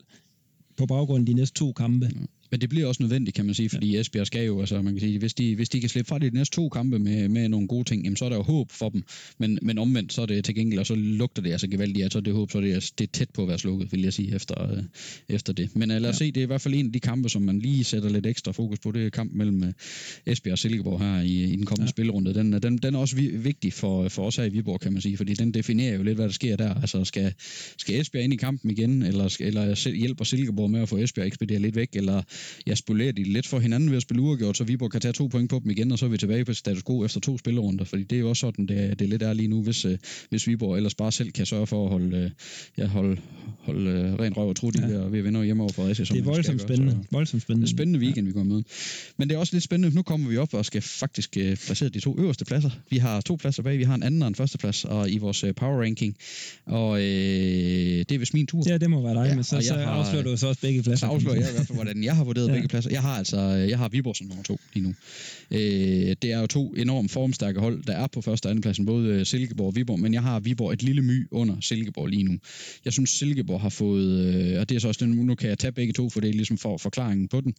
på 0.76 0.86
baggrund 0.86 1.22
af 1.22 1.26
de 1.26 1.32
næste 1.32 1.54
to 1.58 1.72
kampe. 1.72 2.06
Ja. 2.06 2.20
Men 2.50 2.60
det 2.60 2.68
bliver 2.68 2.86
også 2.86 3.02
nødvendigt, 3.02 3.34
kan 3.36 3.44
man 3.46 3.54
sige, 3.54 3.68
fordi 3.68 3.92
ja. 3.92 4.00
Esbjerg 4.00 4.26
skal 4.26 4.46
jo, 4.46 4.60
altså 4.60 4.82
man 4.82 4.92
kan 4.92 5.00
sige, 5.00 5.18
hvis 5.18 5.34
de, 5.34 5.54
hvis 5.54 5.68
de 5.68 5.80
kan 5.80 5.88
slippe 5.88 6.08
fra 6.08 6.18
de 6.18 6.30
næste 6.30 6.56
to 6.56 6.68
kampe 6.68 6.98
med, 6.98 7.28
med 7.28 7.48
nogle 7.48 7.68
gode 7.68 7.84
ting, 7.84 8.04
jamen, 8.04 8.16
så 8.16 8.24
er 8.24 8.28
der 8.28 8.36
jo 8.36 8.42
håb 8.42 8.72
for 8.72 8.88
dem. 8.88 9.02
Men, 9.38 9.58
men 9.62 9.78
omvendt, 9.78 10.12
så 10.12 10.22
er 10.22 10.26
det 10.26 10.44
til 10.44 10.54
gengæld, 10.54 10.80
og 10.80 10.86
så 10.86 10.94
lugter 10.94 11.42
det 11.42 11.52
altså 11.52 11.68
gevaldigt, 11.68 12.04
at 12.04 12.12
så 12.12 12.18
er 12.18 12.22
det 12.22 12.34
håb, 12.34 12.50
så 12.50 12.58
er 12.58 12.62
det, 12.62 12.92
det 12.98 13.06
er 13.06 13.12
tæt 13.12 13.30
på 13.30 13.42
at 13.42 13.48
være 13.48 13.58
slukket, 13.58 13.92
vil 13.92 14.02
jeg 14.02 14.12
sige, 14.12 14.34
efter, 14.34 14.72
øh, 14.72 14.82
efter 15.28 15.52
det. 15.52 15.76
Men 15.76 15.90
uh, 15.90 15.96
lad 15.96 16.10
os 16.10 16.14
ja. 16.14 16.18
se, 16.18 16.32
det 16.32 16.36
er 16.36 16.42
i 16.42 16.46
hvert 16.46 16.60
fald 16.60 16.74
en 16.74 16.86
af 16.86 16.92
de 16.92 17.00
kampe, 17.00 17.28
som 17.28 17.42
man 17.42 17.58
lige 17.58 17.84
sætter 17.84 18.08
lidt 18.08 18.26
ekstra 18.26 18.52
fokus 18.52 18.78
på. 18.78 18.90
Det 18.90 19.06
er 19.06 19.10
kamp 19.10 19.32
mellem 19.34 19.62
uh, 19.62 19.68
Esbjerg 20.26 20.52
og 20.52 20.58
Silkeborg 20.58 21.00
her 21.00 21.20
i, 21.20 21.44
i 21.44 21.56
den 21.56 21.66
kommende 21.66 21.86
ja. 21.86 21.90
spilrunde. 21.90 22.34
Den, 22.34 22.52
den, 22.52 22.78
den 22.78 22.94
er 22.94 22.98
også 22.98 23.16
vi, 23.16 23.26
vigtig 23.26 23.72
for, 23.72 24.08
for 24.08 24.26
os 24.26 24.36
her 24.36 24.44
i 24.44 24.48
Viborg, 24.48 24.80
kan 24.80 24.92
man 24.92 25.02
sige, 25.02 25.16
fordi 25.16 25.34
den 25.34 25.54
definerer 25.54 25.96
jo 25.96 26.02
lidt, 26.02 26.14
hvad 26.14 26.26
der 26.26 26.32
sker 26.32 26.56
der. 26.56 26.74
Altså, 26.74 27.04
skal, 27.04 27.34
skal 27.78 28.00
Esbjerg 28.00 28.24
ind 28.24 28.32
i 28.32 28.36
kampen 28.36 28.70
igen, 28.70 29.02
eller, 29.02 29.36
eller 29.40 29.90
hjælper 29.90 30.24
Silkeborg 30.24 30.70
med 30.70 30.80
at 30.80 30.88
få 30.88 30.96
Esbjerg 30.96 31.26
ekspederet 31.26 31.60
lidt 31.60 31.76
væk, 31.76 31.88
eller 31.92 32.22
jeg 32.66 32.76
spolerer 32.76 33.12
de 33.12 33.22
lidt 33.22 33.46
for 33.46 33.58
hinanden 33.58 33.90
ved 33.90 33.96
at 33.96 34.02
spille 34.02 34.22
uafgjort, 34.22 34.56
så 34.56 34.64
Viborg 34.64 34.90
kan 34.90 35.00
tage 35.00 35.12
to 35.12 35.26
point 35.26 35.50
på 35.50 35.60
dem 35.62 35.70
igen, 35.70 35.92
og 35.92 35.98
så 35.98 36.06
er 36.06 36.10
vi 36.10 36.18
tilbage 36.18 36.44
på 36.44 36.52
status 36.52 36.82
quo 36.82 37.04
efter 37.04 37.20
to 37.20 37.38
spillerunder, 37.38 37.84
fordi 37.84 38.02
det 38.02 38.16
er 38.16 38.20
jo 38.20 38.28
også 38.28 38.40
sådan, 38.40 38.66
det, 38.66 38.98
det 38.98 39.04
er 39.04 39.08
lidt 39.08 39.22
er 39.22 39.32
lige 39.32 39.48
nu, 39.48 39.62
hvis, 39.62 39.84
øh, 39.84 39.98
hvis 40.28 40.46
Viborg 40.46 40.76
ellers 40.76 40.94
bare 40.94 41.12
selv 41.12 41.30
kan 41.32 41.46
sørge 41.46 41.66
for 41.66 41.84
at 41.84 41.90
holde, 41.90 42.16
øh, 42.16 42.30
ja, 42.78 42.86
holde, 42.86 43.20
holde 43.58 43.90
øh, 43.90 44.14
ren 44.14 44.36
røv 44.36 44.48
og 44.48 44.56
trudt 44.56 44.80
ja. 44.80 44.86
ved, 44.86 44.94
at, 44.94 45.12
ved 45.12 45.18
at 45.18 45.24
vinde 45.24 45.44
hjemme 45.44 45.62
over 45.62 45.72
Fredericia. 45.72 46.04
Det 46.04 46.20
er 46.20 46.24
voldsomt 46.24 46.62
spændende. 46.62 46.92
Så, 46.92 47.08
voldsomt 47.10 47.42
spændende. 47.42 47.68
Spændende 47.70 48.00
weekend, 48.00 48.26
ja. 48.26 48.28
vi 48.28 48.32
går 48.32 48.44
med. 48.44 48.62
Men 49.16 49.28
det 49.28 49.34
er 49.34 49.38
også 49.38 49.54
lidt 49.54 49.64
spændende, 49.64 49.96
nu 49.96 50.02
kommer 50.02 50.28
vi 50.28 50.36
op 50.36 50.54
og 50.54 50.64
skal 50.64 50.82
faktisk 50.82 51.36
øh, 51.36 51.56
placere 51.56 51.88
de 51.88 52.00
to 52.00 52.18
øverste 52.18 52.44
pladser. 52.44 52.70
Vi 52.90 52.96
har 52.96 53.20
to 53.20 53.36
pladser 53.36 53.62
bag, 53.62 53.78
vi 53.78 53.84
har 53.84 53.94
en 53.94 54.02
anden 54.02 54.22
og 54.22 54.28
en 54.28 54.34
første 54.34 54.58
plads 54.58 54.84
og 54.84 55.10
i 55.10 55.18
vores 55.18 55.44
øh, 55.44 55.54
power 55.54 55.82
ranking, 55.82 56.16
og 56.66 57.00
øh, 57.00 57.04
det 58.08 58.12
er 58.12 58.18
vist 58.18 58.34
min 58.34 58.46
tur. 58.46 58.62
Ja, 58.66 58.78
det 58.78 58.90
må 58.90 59.02
være 59.02 59.14
dig, 59.14 59.28
ja, 59.28 59.34
men 59.34 59.44
så, 59.44 59.60
så 59.60 59.74
har, 59.74 59.84
afslører 59.84 60.22
du 60.22 60.36
så 60.36 60.48
også 60.48 60.60
begge 60.60 60.82
pladser. 60.82 61.06
Så 61.06 61.12
afslører 61.12 61.34
jeg 61.34 61.48
i 61.50 61.52
hvert 61.54 61.66
fald, 61.66 61.76
hvordan 61.76 62.04
jeg 62.04 62.16
har 62.16 62.24
vurderet 62.26 62.48
ja. 62.48 62.52
begge 62.52 62.68
pladser. 62.68 62.90
Jeg 62.90 63.02
har 63.02 63.18
altså 63.18 63.40
jeg 63.40 63.78
har 63.78 63.88
Viborg 63.88 64.16
som 64.16 64.26
nummer 64.26 64.42
to 64.42 64.60
lige 64.74 64.84
nu. 64.84 64.94
Øh, 65.50 66.16
det 66.22 66.24
er 66.24 66.40
jo 66.40 66.46
to 66.46 66.74
enormt 66.74 67.10
formstærke 67.10 67.60
hold, 67.60 67.82
der 67.82 67.92
er 67.92 68.06
på 68.06 68.20
første 68.20 68.46
og 68.46 68.50
anden 68.50 68.62
pladsen, 68.62 68.86
både 68.86 69.08
øh, 69.08 69.26
Silkeborg 69.26 69.66
og 69.66 69.76
Viborg, 69.76 70.00
men 70.00 70.14
jeg 70.14 70.22
har 70.22 70.40
Viborg 70.40 70.72
et 70.72 70.82
lille 70.82 71.02
my 71.02 71.28
under 71.30 71.56
Silkeborg 71.60 72.06
lige 72.06 72.24
nu. 72.24 72.38
Jeg 72.84 72.92
synes, 72.92 73.10
Silkeborg 73.10 73.60
har 73.60 73.68
fået, 73.68 74.34
øh, 74.34 74.60
og 74.60 74.68
det 74.68 74.74
er 74.74 74.78
så 74.78 74.88
også 74.88 75.04
den, 75.04 75.14
nu 75.14 75.34
kan 75.34 75.48
jeg 75.48 75.58
tage 75.58 75.72
begge 75.72 75.92
to, 75.92 76.10
for 76.10 76.20
det 76.20 76.30
er 76.30 76.34
ligesom 76.34 76.58
for 76.58 76.76
forklaringen 76.76 77.28
på 77.28 77.40
den. 77.40 77.54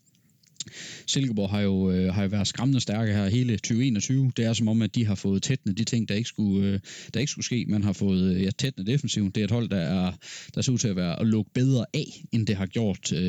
Silkeborg 1.07 1.49
har 1.49 1.61
jo, 1.61 1.91
øh, 1.91 2.13
har 2.13 2.23
jo 2.23 2.29
været 2.29 2.47
skræmmende 2.47 2.81
stærke 2.81 3.13
her 3.13 3.29
hele 3.29 3.57
2021. 3.57 4.31
Det 4.37 4.45
er 4.45 4.53
som 4.53 4.67
om, 4.67 4.81
at 4.81 4.95
de 4.95 5.05
har 5.05 5.15
fået 5.15 5.43
tætne 5.43 5.73
de 5.73 5.83
ting, 5.83 6.09
der 6.09 6.15
ikke 6.15 6.29
skulle, 6.29 6.67
øh, 6.67 6.79
der 7.13 7.19
ikke 7.19 7.31
skulle 7.31 7.45
ske. 7.45 7.65
Man 7.67 7.83
har 7.83 7.93
fået 7.93 8.35
øh, 8.35 8.43
ja, 8.43 8.49
tætne 8.49 8.85
defensiven. 8.85 9.29
Det 9.29 9.41
er 9.41 9.45
et 9.45 9.51
hold, 9.51 9.69
der, 9.69 9.77
er, 9.77 10.11
der 10.55 10.61
ser 10.61 10.71
ud 10.71 10.77
til 10.77 10.87
at 10.87 10.95
være 10.95 11.19
at 11.19 11.27
lukke 11.27 11.51
bedre 11.53 11.85
af, 11.93 12.23
end 12.31 12.47
det 12.47 12.55
har 12.55 12.65
gjort 12.65 13.13
øh, 13.13 13.19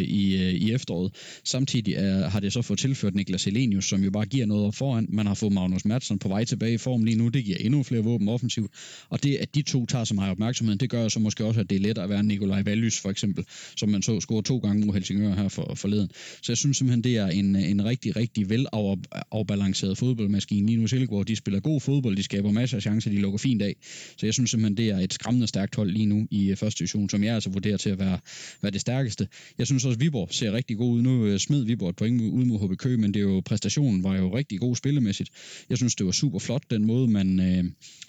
i, 0.00 0.36
øh, 0.36 0.52
i 0.54 0.72
efteråret. 0.72 1.12
Samtidig 1.44 1.94
er, 1.94 2.28
har 2.28 2.40
det 2.40 2.52
så 2.52 2.62
fået 2.62 2.78
tilført 2.78 3.14
Niklas 3.14 3.44
Helenius, 3.44 3.84
som 3.84 4.04
jo 4.04 4.10
bare 4.10 4.26
giver 4.26 4.46
noget 4.46 4.74
foran. 4.74 5.06
Man 5.08 5.26
har 5.26 5.34
fået 5.34 5.52
Magnus 5.52 5.84
Madsen 5.84 6.18
på 6.18 6.28
vej 6.28 6.44
tilbage 6.44 6.74
i 6.74 6.78
form 6.78 7.04
lige 7.04 7.18
nu. 7.18 7.28
Det 7.28 7.44
giver 7.44 7.58
endnu 7.60 7.82
flere 7.82 8.02
våben 8.02 8.28
offensivt. 8.28 8.70
Og 9.08 9.22
det, 9.22 9.36
at 9.36 9.54
de 9.54 9.62
to 9.62 9.86
tager 9.86 10.04
så 10.04 10.14
meget 10.14 10.30
opmærksomhed, 10.30 10.76
det 10.76 10.90
gør 10.90 11.08
så 11.08 11.20
måske 11.20 11.44
også, 11.44 11.60
at 11.60 11.70
det 11.70 11.76
er 11.76 11.80
lettere 11.80 12.04
at 12.04 12.10
være 12.10 12.22
Nikolaj 12.22 12.62
Valys, 12.62 13.00
for 13.00 13.10
eksempel, 13.10 13.44
som 13.76 13.88
man 13.88 14.02
så 14.02 14.20
score 14.20 14.42
to 14.42 14.58
gange 14.58 14.86
mod 14.86 14.94
Helsingør 14.94 15.34
her 15.34 15.48
for, 15.48 15.74
forleden. 15.74 16.10
Så 16.42 16.52
jeg 16.52 16.56
synes 16.56 16.85
simpelthen, 16.86 17.04
det 17.04 17.16
er 17.16 17.38
en, 17.38 17.56
en 17.56 17.84
rigtig, 17.84 18.16
rigtig 18.16 18.50
velafbalanceret 18.50 19.98
fodboldmaskine. 19.98 20.66
Lige 20.66 20.80
nu 20.80 20.86
Silkeborg, 20.86 21.28
de 21.28 21.36
spiller 21.36 21.60
god 21.60 21.80
fodbold, 21.80 22.16
de 22.16 22.22
skaber 22.22 22.50
masser 22.50 22.76
af 22.76 22.82
chancer, 22.82 23.10
de 23.10 23.18
lukker 23.18 23.38
fint 23.38 23.62
af. 23.62 23.76
Så 24.16 24.26
jeg 24.26 24.34
synes 24.34 24.50
simpelthen, 24.50 24.76
det 24.76 24.90
er 24.90 24.98
et 24.98 25.14
skræmmende 25.14 25.46
stærkt 25.46 25.76
hold 25.76 25.90
lige 25.90 26.06
nu 26.06 26.26
i 26.30 26.50
øh, 26.50 26.56
første 26.56 26.78
division, 26.78 27.08
som 27.08 27.24
jeg 27.24 27.34
altså 27.34 27.50
vurderer 27.50 27.76
til 27.76 27.90
at 27.90 27.98
være, 27.98 28.18
være 28.62 28.72
det 28.72 28.80
stærkeste. 28.80 29.28
Jeg 29.58 29.66
synes 29.66 29.84
også, 29.84 29.98
Viborg 29.98 30.28
ser 30.30 30.52
rigtig 30.52 30.76
god 30.76 30.96
ud. 30.96 31.02
Nu 31.02 31.26
øh, 31.26 31.38
smed 31.38 31.64
Viborg 31.64 31.88
et 31.88 31.96
point 31.96 32.20
ud 32.20 32.44
mod 32.44 32.68
HB 32.68 32.78
Køge, 32.78 32.98
men 32.98 33.14
det 33.14 33.20
er 33.20 33.24
jo, 33.24 33.42
præstationen 33.44 34.04
var 34.04 34.16
jo 34.16 34.36
rigtig 34.36 34.60
god 34.60 34.76
spillemæssigt. 34.76 35.30
Jeg 35.70 35.76
synes, 35.76 35.94
det 35.94 36.06
var 36.06 36.12
super 36.12 36.38
flot, 36.38 36.62
den 36.70 36.84
måde, 36.84 37.08
man, 37.08 37.40
øh, 37.40 37.64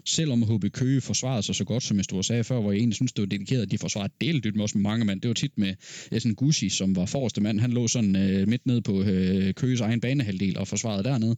selvom 0.06 0.44
HB 0.44 0.66
Køge 0.72 1.02
forsvarede 1.02 1.44
sig 1.44 1.56
så 1.56 1.64
godt, 1.64 1.84
som 1.84 1.98
jeg 1.98 2.04
stod 2.04 2.18
og 2.18 2.26
sagde 2.26 2.44
før, 2.44 2.60
hvor 2.60 2.72
jeg 2.72 2.80
egentlig 2.80 2.96
synes, 2.96 3.12
det 3.12 3.22
var 3.22 3.28
dedikeret, 3.28 3.62
at 3.62 3.72
de 3.72 3.78
forsvarede 3.78 4.14
delt 4.22 4.56
med 4.56 4.64
også 4.64 4.78
med 4.78 4.84
mange 4.84 5.06
mand. 5.06 5.22
Det 5.22 5.28
var 5.28 5.34
tit 5.34 5.58
med 5.58 5.74
Essen 6.12 6.36
Gucci, 6.36 6.70
som 6.70 6.96
var 6.96 7.06
forreste 7.06 7.42
mand. 7.42 7.60
Han 7.60 7.72
lå 7.72 7.88
sådan 7.88 8.16
øh, 8.16 8.48
midt 8.58 8.66
ned 8.66 8.82
på 8.82 9.04
øh, 9.04 9.54
Køges 9.54 9.82
egen 9.82 10.02
banehalvdel 10.02 10.58
og 10.58 10.68
forsvarede 10.68 11.04
dernede. 11.04 11.36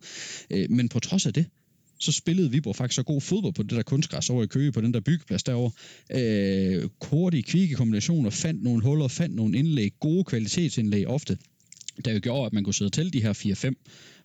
Øh, 0.51 0.71
men 0.71 0.89
på 0.89 0.99
trods 0.99 1.25
af 1.25 1.33
det, 1.33 1.45
så 1.99 2.11
spillede 2.11 2.51
Viborg 2.51 2.75
faktisk 2.75 2.95
så 2.95 3.03
god 3.03 3.21
fodbold 3.21 3.53
på 3.53 3.63
det 3.63 3.71
der 3.71 3.83
kunstgræs 3.83 4.29
over 4.29 4.43
i 4.43 4.47
Køge, 4.47 4.71
på 4.71 4.81
den 4.81 4.93
der 4.93 4.99
byggeplads 4.99 5.43
derovre. 5.43 5.71
Øh, 6.11 6.89
hurtige, 7.01 7.43
kvikke 7.43 7.75
kombinationer, 7.75 8.29
fandt 8.29 8.63
nogle 8.63 8.83
huller, 8.83 9.07
fandt 9.07 9.35
nogle 9.35 9.57
indlæg, 9.57 9.93
gode 9.99 10.23
kvalitetsindlæg 10.23 11.07
ofte, 11.07 11.37
der 12.05 12.13
jo 12.13 12.19
gjorde, 12.23 12.45
at 12.45 12.53
man 12.53 12.63
kunne 12.63 12.73
sidde 12.73 12.91
til 12.91 13.13
de 13.13 13.21
her 13.21 13.33
4-5 13.33 13.73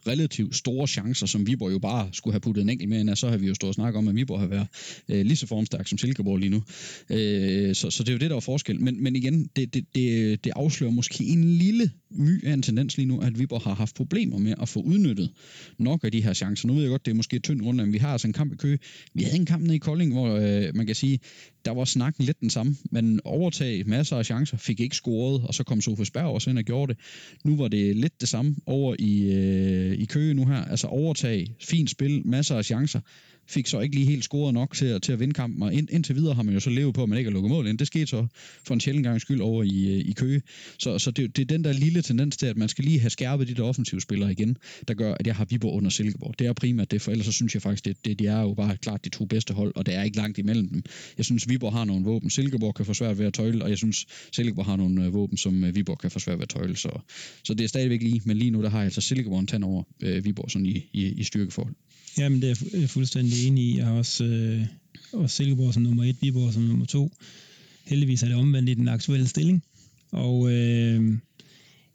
relativt 0.06 0.56
store 0.56 0.86
chancer, 0.86 1.26
som 1.26 1.46
Viborg 1.46 1.72
jo 1.72 1.78
bare 1.78 2.08
skulle 2.12 2.34
have 2.34 2.40
puttet 2.40 2.62
en 2.62 2.68
enkelt 2.68 2.88
med 2.88 3.00
ind 3.00 3.16
så 3.16 3.30
har 3.30 3.36
vi 3.36 3.46
jo 3.46 3.54
stået 3.54 3.68
og 3.68 3.74
snakket 3.74 3.98
om, 3.98 4.08
at 4.08 4.14
Viborg 4.14 4.40
har 4.40 4.46
været 4.46 4.66
øh, 5.08 5.26
lige 5.26 5.36
så 5.36 5.46
formstærk 5.46 5.88
som 5.88 5.98
Silkeborg 5.98 6.38
lige 6.38 6.50
nu. 6.50 6.62
Øh, 7.10 7.74
så, 7.74 7.90
så 7.90 8.02
det 8.02 8.08
er 8.08 8.12
jo 8.12 8.18
det, 8.18 8.30
der 8.30 8.36
er 8.36 8.40
forskel. 8.40 8.80
Men, 8.80 9.02
men 9.02 9.16
igen, 9.16 9.48
det, 9.56 9.74
det, 9.74 9.84
det, 9.94 10.44
det 10.44 10.52
afslører 10.56 10.92
måske 10.92 11.24
en 11.24 11.44
lille 11.44 11.90
my 12.10 12.46
af 12.46 12.52
en 12.52 12.62
tendens 12.62 12.96
lige 12.96 13.06
nu, 13.06 13.20
at 13.20 13.38
Viborg 13.38 13.60
har 13.60 13.74
haft 13.74 13.94
problemer 13.94 14.38
med 14.38 14.54
at 14.62 14.68
få 14.68 14.80
udnyttet 14.80 15.30
nok 15.78 16.04
af 16.04 16.12
de 16.12 16.22
her 16.22 16.32
chancer. 16.32 16.68
Nu 16.68 16.74
ved 16.74 16.82
jeg 16.82 16.90
godt, 16.90 17.04
det 17.04 17.10
er 17.10 17.16
måske 17.16 17.36
et 17.36 17.44
tyndt 17.44 17.62
rundt, 17.62 17.80
men 17.82 17.92
vi 17.92 17.98
har 17.98 18.08
altså 18.08 18.26
en 18.26 18.32
kamp 18.32 18.52
i 18.52 18.56
Køge. 18.56 18.78
Vi 19.14 19.22
havde 19.22 19.36
en 19.36 19.46
kamp 19.46 19.62
nede 19.62 19.74
i 19.74 19.78
Kolding, 19.78 20.12
hvor 20.12 20.28
øh, 20.28 20.76
man 20.76 20.86
kan 20.86 20.94
sige, 20.94 21.20
der 21.64 21.70
var 21.70 21.84
snakken 21.84 22.24
lidt 22.24 22.40
den 22.40 22.50
samme. 22.50 22.76
Man 22.90 23.20
overtag 23.24 23.88
masser 23.88 24.16
af 24.16 24.24
chancer, 24.24 24.56
fik 24.56 24.80
ikke 24.80 24.96
scoret, 24.96 25.42
og 25.42 25.54
så 25.54 25.64
kom 25.64 25.80
Sofus 25.80 26.10
Berg 26.10 26.26
også 26.26 26.50
ind 26.50 26.58
og 26.58 26.64
gjorde 26.64 26.92
det. 26.94 27.00
Nu 27.44 27.56
var 27.56 27.68
det 27.68 27.96
lidt 27.96 28.20
det 28.20 28.28
samme 28.28 28.56
over 28.66 28.96
i, 28.98 29.32
øh, 29.32 29.93
i 29.96 30.04
Køge 30.04 30.34
nu 30.34 30.46
her. 30.46 30.64
Altså 30.64 30.86
overtag, 30.86 31.46
fint 31.60 31.90
spil, 31.90 32.22
masser 32.26 32.56
af 32.56 32.64
chancer 32.64 33.00
fik 33.46 33.66
så 33.66 33.80
ikke 33.80 33.94
lige 33.94 34.06
helt 34.06 34.24
scoret 34.24 34.54
nok 34.54 34.74
til, 34.74 35.00
til 35.00 35.12
at 35.12 35.20
vinde 35.20 35.34
kampen, 35.34 35.62
og 35.62 35.74
ind, 35.74 35.88
indtil 35.90 36.16
videre 36.16 36.34
har 36.34 36.42
man 36.42 36.54
jo 36.54 36.60
så 36.60 36.70
levet 36.70 36.94
på, 36.94 37.02
at 37.02 37.08
man 37.08 37.18
ikke 37.18 37.30
har 37.30 37.34
lukket 37.34 37.50
mål 37.50 37.66
ind. 37.66 37.78
Det 37.78 37.86
skete 37.86 38.06
så 38.06 38.26
for 38.66 38.74
en 38.74 38.80
sjældent 38.80 39.06
gang 39.06 39.20
skyld 39.20 39.40
over 39.40 39.62
i, 39.62 39.94
øh, 39.94 40.08
i 40.08 40.12
Køge. 40.12 40.42
Så, 40.78 40.98
så 40.98 41.10
det, 41.10 41.36
det 41.36 41.42
er 41.42 41.46
den 41.46 41.64
der 41.64 41.72
lille 41.72 42.02
tendens 42.02 42.36
til, 42.36 42.46
at 42.46 42.56
man 42.56 42.68
skal 42.68 42.84
lige 42.84 43.00
have 43.00 43.10
skærpet 43.10 43.48
de 43.48 43.54
der 43.54 43.62
offensive 43.62 44.00
spillere 44.00 44.32
igen, 44.32 44.56
der 44.88 44.94
gør, 44.94 45.14
at 45.20 45.26
jeg 45.26 45.34
har 45.36 45.44
Viborg 45.44 45.74
under 45.74 45.90
Silkeborg. 45.90 46.34
Det 46.38 46.46
er 46.46 46.52
primært 46.52 46.90
det, 46.90 47.02
for 47.02 47.10
ellers 47.10 47.26
så 47.26 47.32
synes 47.32 47.54
jeg 47.54 47.62
faktisk, 47.62 47.84
det, 47.84 48.04
det, 48.04 48.18
de 48.18 48.26
er 48.26 48.40
jo 48.40 48.54
bare 48.54 48.76
klart 48.76 49.04
de 49.04 49.08
to 49.08 49.24
bedste 49.24 49.54
hold, 49.54 49.72
og 49.76 49.86
det 49.86 49.94
er 49.94 50.02
ikke 50.02 50.16
langt 50.16 50.38
imellem 50.38 50.68
dem. 50.68 50.82
Jeg 51.16 51.24
synes, 51.24 51.48
Viborg 51.48 51.72
har 51.72 51.84
nogle 51.84 52.04
våben, 52.04 52.30
Silkeborg 52.30 52.74
kan 52.74 52.86
få 52.86 52.94
svært 52.94 53.18
ved 53.18 53.26
at 53.26 53.34
tøjle, 53.34 53.64
og 53.64 53.70
jeg 53.70 53.78
synes, 53.78 54.06
Silkeborg 54.32 54.66
har 54.66 54.76
nogle 54.76 55.04
øh, 55.04 55.14
våben, 55.14 55.36
som 55.36 55.64
øh, 55.64 55.74
Viborg 55.74 55.98
kan 55.98 56.10
få 56.10 56.18
svært 56.18 56.38
ved 56.38 56.42
at 56.42 56.48
tøjle. 56.48 56.76
Så, 56.76 57.00
så 57.44 57.54
det 57.54 57.64
er 57.64 57.68
stadigvæk 57.68 58.02
lige, 58.02 58.22
men 58.24 58.36
lige 58.36 58.50
nu 58.50 58.62
der 58.62 58.68
har 58.68 58.78
jeg 58.78 58.84
altså 58.84 59.00
Silkeborg 59.00 59.40
en 59.40 59.46
tand 59.46 59.64
over 59.64 59.82
øh, 60.02 60.24
Viborg 60.24 60.50
sådan 60.50 60.66
i, 60.66 60.88
i, 60.92 61.06
i 61.06 61.24
styrkeforhold. 61.24 61.74
Jamen, 62.18 62.42
det 62.42 62.50
er 62.50 62.78
jeg 62.78 62.90
fuldstændig 62.90 63.46
enig 63.46 63.64
i. 63.64 63.76
Jeg 63.78 63.86
har 63.86 63.92
også, 63.92 64.24
øh, 64.24 64.66
også 65.12 65.36
Silkeborg 65.36 65.74
som 65.74 65.82
nummer 65.82 66.04
et, 66.04 66.16
Viborg 66.20 66.52
som 66.52 66.62
nummer 66.62 66.86
to. 66.86 67.12
Heldigvis 67.84 68.22
er 68.22 68.26
det 68.26 68.36
omvendt 68.36 68.68
i 68.68 68.74
den 68.74 68.88
aktuelle 68.88 69.28
stilling. 69.28 69.62
Og 70.12 70.52
øh, 70.52 71.18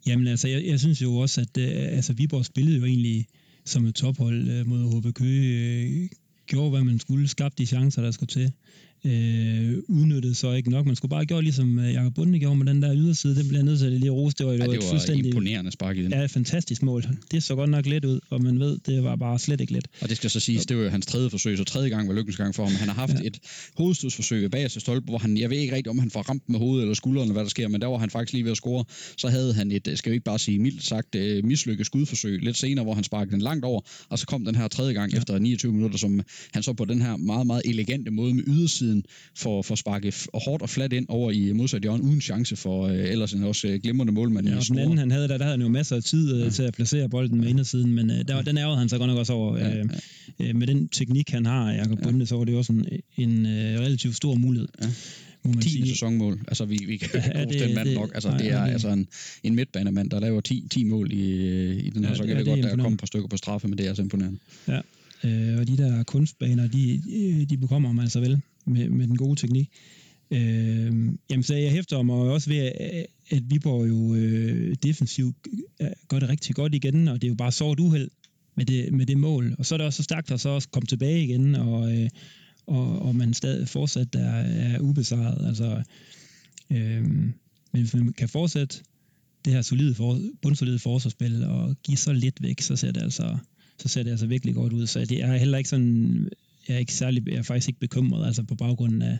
jamen 0.06 0.26
altså, 0.26 0.48
jeg, 0.48 0.64
jeg 0.66 0.80
synes 0.80 1.02
jo 1.02 1.16
også, 1.16 1.40
at 1.40 1.58
øh, 1.58 1.68
altså, 1.72 2.12
Viborg 2.12 2.44
spillede 2.44 2.78
jo 2.78 2.84
egentlig 2.84 3.26
som 3.64 3.86
et 3.86 3.94
tophold 3.94 4.48
øh, 4.48 4.66
mod 4.66 5.00
HB 5.00 5.14
Køge. 5.14 5.82
Øh, 5.82 6.08
gjorde, 6.46 6.70
hvad 6.70 6.84
man 6.84 6.98
skulle, 6.98 7.28
skabte 7.28 7.62
de 7.62 7.66
chancer, 7.66 8.02
der 8.02 8.10
skulle 8.10 8.28
til 8.28 8.52
øh, 9.04 9.78
udnyttede 9.88 10.34
så 10.34 10.52
ikke 10.52 10.70
nok. 10.70 10.86
Man 10.86 10.96
skulle 10.96 11.10
bare 11.10 11.26
gøre 11.26 11.42
ligesom 11.42 11.78
øh, 11.78 11.92
Jakob 11.92 12.14
Bunde 12.14 12.38
gjorde 12.38 12.56
med 12.56 12.66
den 12.66 12.82
der 12.82 12.94
yderside. 12.94 13.36
Den 13.36 13.48
bliver 13.48 13.62
nødt 13.62 13.78
til 13.78 13.86
at 13.86 13.92
lige 13.92 14.10
rose. 14.10 14.36
Det 14.38 14.46
var, 14.46 14.52
ja, 14.52 14.58
det 14.58 14.68
var 14.68 14.74
et 14.74 14.84
fuldstændig 14.84 15.26
imponerende 15.26 15.70
spark 15.70 15.96
i 15.96 16.02
den. 16.02 16.12
Ja, 16.12 16.26
fantastisk 16.26 16.82
mål. 16.82 17.04
Det 17.30 17.42
så 17.42 17.54
godt 17.54 17.70
nok 17.70 17.86
let 17.86 18.04
ud, 18.04 18.20
og 18.30 18.42
man 18.42 18.60
ved, 18.60 18.78
det 18.86 19.04
var 19.04 19.16
bare 19.16 19.38
slet 19.38 19.60
ikke 19.60 19.72
let. 19.72 19.88
Og 20.00 20.08
det 20.08 20.16
skal 20.16 20.30
så 20.30 20.40
siges, 20.40 20.66
det 20.66 20.76
var 20.76 20.82
jo 20.82 20.88
hans 20.88 21.06
tredje 21.06 21.30
forsøg, 21.30 21.58
så 21.58 21.64
tredje 21.64 21.88
gang 21.88 22.08
var 22.08 22.14
lykkens 22.14 22.36
gang 22.36 22.54
for 22.54 22.64
ham. 22.64 22.74
Han 22.74 22.88
har 22.88 22.94
haft 22.94 23.14
ja. 23.14 23.26
et 23.26 23.38
hovedstødsforsøg 23.76 24.42
ved 24.42 24.50
bagerste 24.50 24.80
stolpe, 24.80 25.04
hvor 25.04 25.18
han, 25.18 25.38
jeg 25.38 25.50
ved 25.50 25.56
ikke 25.56 25.76
rigtig, 25.76 25.90
om 25.90 25.98
han 25.98 26.10
får 26.10 26.22
ramt 26.22 26.48
med 26.48 26.58
hovedet 26.58 26.82
eller 26.82 26.94
skulderen, 26.94 27.26
eller 27.26 27.32
hvad 27.32 27.44
der 27.44 27.50
sker, 27.50 27.68
men 27.68 27.80
der 27.80 27.86
var 27.86 27.98
han 27.98 28.10
faktisk 28.10 28.32
lige 28.32 28.44
ved 28.44 28.50
at 28.50 28.56
score. 28.56 28.84
Så 29.16 29.28
havde 29.28 29.54
han 29.54 29.70
et, 29.70 29.92
skal 29.94 30.10
vi 30.10 30.14
ikke 30.14 30.24
bare 30.24 30.38
sige 30.38 30.58
mildt 30.58 30.84
sagt, 30.84 31.14
øh, 31.14 31.44
mislykket 31.44 31.86
skudforsøg 31.86 32.38
lidt 32.42 32.56
senere, 32.56 32.84
hvor 32.84 32.94
han 32.94 33.04
sparkede 33.04 33.32
den 33.32 33.40
langt 33.42 33.64
over, 33.64 33.80
og 34.08 34.18
så 34.18 34.26
kom 34.26 34.44
den 34.44 34.54
her 34.54 34.68
tredje 34.68 34.92
gang 34.92 35.12
ja. 35.12 35.18
efter 35.18 35.38
29 35.38 35.72
minutter, 35.72 35.98
som 35.98 36.20
han 36.52 36.62
så 36.62 36.72
på 36.72 36.84
den 36.84 37.02
her 37.02 37.16
meget, 37.16 37.46
meget 37.46 37.62
elegante 37.64 38.10
måde 38.10 38.34
med 38.34 38.44
ydersiden 38.46 38.89
for 39.36 39.62
får 39.62 39.74
sparket 39.74 40.26
hårdt 40.34 40.62
og 40.62 40.70
fladt 40.70 40.92
ind 40.92 41.06
over 41.08 41.30
i 41.30 41.52
modsat 41.52 41.82
hjørne, 41.82 42.02
uden 42.02 42.20
chance 42.20 42.56
for 42.56 42.86
øh, 42.86 43.12
ellers 43.12 43.32
en 43.32 43.44
også 43.44 43.68
øh, 43.68 43.80
glimrende 43.82 44.12
målmand 44.12 44.48
ja, 44.48 44.58
den 44.68 44.78
anden, 44.78 44.98
han 44.98 45.10
havde, 45.10 45.28
der, 45.28 45.38
der 45.38 45.44
havde 45.44 45.56
han 45.56 45.62
jo 45.62 45.68
masser 45.68 45.96
af 45.96 46.02
tid 46.02 46.34
øh, 46.34 46.40
ja. 46.40 46.50
til 46.50 46.62
at 46.62 46.74
placere 46.74 47.08
bolden 47.08 47.40
med 47.40 47.48
indersiden, 47.48 47.92
men 47.92 48.10
øh, 48.10 48.28
der, 48.28 48.42
den 48.42 48.58
ærede 48.58 48.76
han 48.76 48.88
så 48.88 48.98
godt 48.98 49.08
nok 49.08 49.18
også 49.18 49.32
over. 49.32 49.58
Ja, 49.58 49.68
ja. 49.68 49.84
Øh, 50.40 50.56
med 50.56 50.66
den 50.66 50.88
teknik, 50.88 51.30
han 51.30 51.46
har, 51.46 51.72
Jakob 51.72 51.98
ja. 51.98 52.04
Bunde, 52.04 52.26
så 52.26 52.36
var 52.36 52.44
det 52.44 52.56
også 52.56 52.72
en, 52.72 52.86
en 53.16 53.46
øh, 53.46 53.80
relativt 53.80 54.16
stor 54.16 54.34
mulighed. 54.34 54.68
Ja 54.82 54.88
må 55.44 55.52
man 55.52 55.62
10 55.62 55.68
sige. 55.68 55.88
sæsonmål. 55.88 56.40
Altså, 56.48 56.64
vi, 56.64 56.78
vi 56.86 56.96
kan 56.96 57.08
ja, 57.34 57.44
det, 57.44 57.60
den 57.60 57.74
mand 57.74 57.88
det, 57.88 57.98
nok. 57.98 58.10
Altså, 58.14 58.28
nej, 58.28 58.38
det 58.38 58.50
er 58.52 58.62
okay. 58.62 58.72
altså 58.72 58.88
en, 58.88 59.08
en 59.42 59.54
midtbanemand, 59.54 60.10
der 60.10 60.20
laver 60.20 60.40
10, 60.40 60.66
10 60.70 60.84
mål 60.84 61.12
i, 61.12 61.16
i 61.78 61.90
den 61.90 62.04
her 62.04 62.10
ja, 62.10 62.16
så 62.16 62.22
kan 62.22 62.36
det, 62.36 62.46
det 62.46 62.54
godt, 62.54 62.62
der 62.62 62.76
kommer 62.76 62.90
et 62.90 62.98
par 62.98 63.06
stykker 63.06 63.28
på 63.28 63.36
straffe, 63.36 63.68
men 63.68 63.78
det 63.78 63.84
er 63.84 63.88
altså 63.88 64.02
imponerende. 64.02 64.38
Ja, 64.68 64.80
øh, 65.24 65.58
og 65.60 65.68
de 65.68 65.76
der 65.76 66.02
kunstbaner, 66.02 66.66
de, 66.68 67.46
de 67.50 67.56
bekommer 67.56 67.92
man 67.92 68.02
altså 68.02 68.20
vel 68.20 68.40
med, 68.70 68.88
med 68.88 69.06
den 69.06 69.16
gode 69.16 69.40
teknik. 69.40 69.68
Øh, 70.30 70.92
jamen, 71.30 71.42
så 71.42 71.54
jeg 71.54 71.70
hæfter 71.70 72.02
mig 72.02 72.16
også 72.16 72.50
ved, 72.50 72.58
at 73.30 73.42
Viborg 73.50 73.88
jo 73.88 74.14
øh, 74.14 74.76
defensivt 74.82 75.36
øh, 75.80 75.88
gør 76.08 76.18
det 76.18 76.28
rigtig 76.28 76.54
godt 76.54 76.74
igen, 76.74 77.08
og 77.08 77.14
det 77.14 77.24
er 77.24 77.28
jo 77.28 77.34
bare 77.34 77.52
sort 77.52 77.80
uheld 77.80 78.10
med 78.56 78.66
det, 78.66 78.92
med 78.92 79.06
det 79.06 79.18
mål. 79.18 79.54
Og 79.58 79.66
så 79.66 79.74
er 79.74 79.76
det 79.76 79.86
også 79.86 79.96
så 79.96 80.02
stærkt 80.02 80.30
at 80.30 80.40
så 80.40 80.48
også 80.48 80.68
komme 80.68 80.86
tilbage 80.86 81.24
igen, 81.24 81.54
og, 81.54 81.96
øh, 81.96 82.08
og, 82.66 83.02
og 83.02 83.16
man 83.16 83.34
stadig 83.34 83.68
fortsat 83.68 84.14
er, 84.14 84.30
er 84.30 84.80
ubesejret. 84.80 85.46
Altså, 85.46 85.82
øh, 86.70 87.04
men 87.72 87.82
hvis 87.82 87.94
man 87.94 88.12
kan 88.12 88.28
fortsætte 88.28 88.76
det 89.44 89.52
her 89.52 89.62
solide 89.62 89.94
for, 89.94 90.20
bundsolide 90.42 90.78
forsvarsspil 90.78 91.44
og 91.44 91.76
give 91.82 91.96
så 91.96 92.12
lidt 92.12 92.42
væk, 92.42 92.60
så 92.60 92.76
ser 92.76 92.92
det 92.92 93.02
altså, 93.02 93.38
så 93.78 93.88
ser 93.88 94.02
det 94.02 94.10
altså 94.10 94.26
virkelig 94.26 94.54
godt 94.54 94.72
ud. 94.72 94.86
Så 94.86 95.00
det 95.00 95.22
er 95.22 95.36
heller 95.36 95.58
ikke 95.58 95.70
sådan, 95.70 96.28
jeg 96.70 96.76
er 96.76 96.80
ikke 96.80 96.94
særlig, 96.94 97.28
jeg 97.28 97.36
er 97.36 97.42
faktisk 97.42 97.68
ikke 97.68 97.80
bekymret, 97.80 98.26
altså 98.26 98.42
på 98.42 98.54
baggrunden 98.54 99.02
af, 99.02 99.18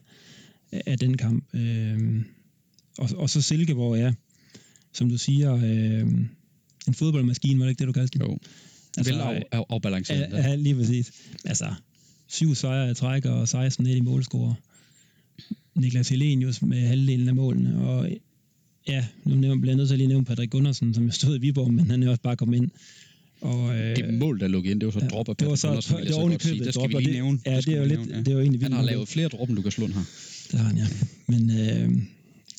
af 0.73 0.99
den 0.99 1.17
kamp. 1.17 1.45
Øh, 1.55 2.23
og, 2.99 3.09
og 3.17 3.31
så 3.31 3.43
Silkeborg, 3.43 3.99
ja, 3.99 4.13
som 4.93 5.09
du 5.09 5.19
siger, 5.19 5.55
øh, 5.55 6.09
en 6.89 6.95
fodboldmaskine, 6.95 7.59
var 7.59 7.65
det 7.65 7.71
ikke 7.71 7.79
det, 7.79 7.87
du 7.87 7.93
kaldte 7.93 8.19
det? 8.19 8.25
Jo. 8.25 8.39
Altså, 8.97 9.13
Vel 9.13 9.21
af, 9.21 9.43
af, 9.53 9.65
afbalanceret. 9.69 10.33
Ja, 10.33 10.49
ja, 10.49 10.55
lige 10.55 10.75
præcis. 10.75 11.13
Altså, 11.45 11.75
syv 12.29 12.55
sejre 12.55 12.91
i 12.91 12.95
træk 12.95 13.25
og 13.25 13.49
16 13.49 13.85
net 13.85 13.97
i 13.97 14.01
målscore. 14.01 14.55
Niklas 15.75 16.09
Helenius 16.09 16.63
med 16.63 16.87
halvdelen 16.87 17.29
af 17.29 17.35
målene, 17.35 17.85
og 17.85 18.11
ja, 18.89 19.07
nu 19.25 19.37
bliver 19.37 19.73
jeg 19.73 19.77
nødt 19.77 19.89
til 19.89 19.95
at 19.95 19.99
lige 19.99 20.09
nævne 20.09 20.25
Patrick 20.25 20.51
Gundersen, 20.51 20.95
som 20.95 21.05
jeg 21.05 21.13
stod 21.15 21.37
i 21.37 21.41
Viborg, 21.41 21.73
men 21.73 21.91
han 21.91 22.03
er 22.03 22.11
også 22.11 22.23
bare 22.23 22.37
kommet 22.37 22.57
ind 22.57 22.71
og, 23.41 23.77
øh, 23.77 23.97
det 23.97 24.15
mål, 24.15 24.41
der 24.41 24.49
lå 24.49 24.63
ind, 24.63 24.81
det 24.81 24.87
var 24.87 24.93
så 24.93 24.99
ja, 25.03 25.09
drop 25.09 25.29
af 25.29 25.37
det 25.37 25.49
var 25.49 25.55
så, 25.55 25.69
Andersen, 25.69 25.97
det 25.97 26.15
var 26.15 26.29
købet 26.29 26.43
sige. 26.43 26.65
Det 26.65 26.75
skal 26.75 26.89
vi 26.89 26.95
lige 26.95 27.13
nævne. 27.13 27.39
Ja, 27.47 27.57
det, 27.57 27.67
det 27.67 27.75
er 27.75 27.79
jo 27.79 27.85
lidt, 27.85 28.11
ja. 28.11 28.21
det 28.21 28.35
var 28.35 28.41
egentlig 28.41 28.63
Han 28.63 28.73
har 28.73 28.83
lavet 28.83 29.09
flere 29.09 29.29
drop, 29.29 29.49
end 29.49 29.57
Lukas 29.57 29.79
Lund 29.79 29.93
har. 29.93 30.05
Det 30.53 30.61
har 30.61 30.67
han, 30.67 30.77
ja. 30.77 30.87
Men 31.27 31.51
øh, 31.51 31.89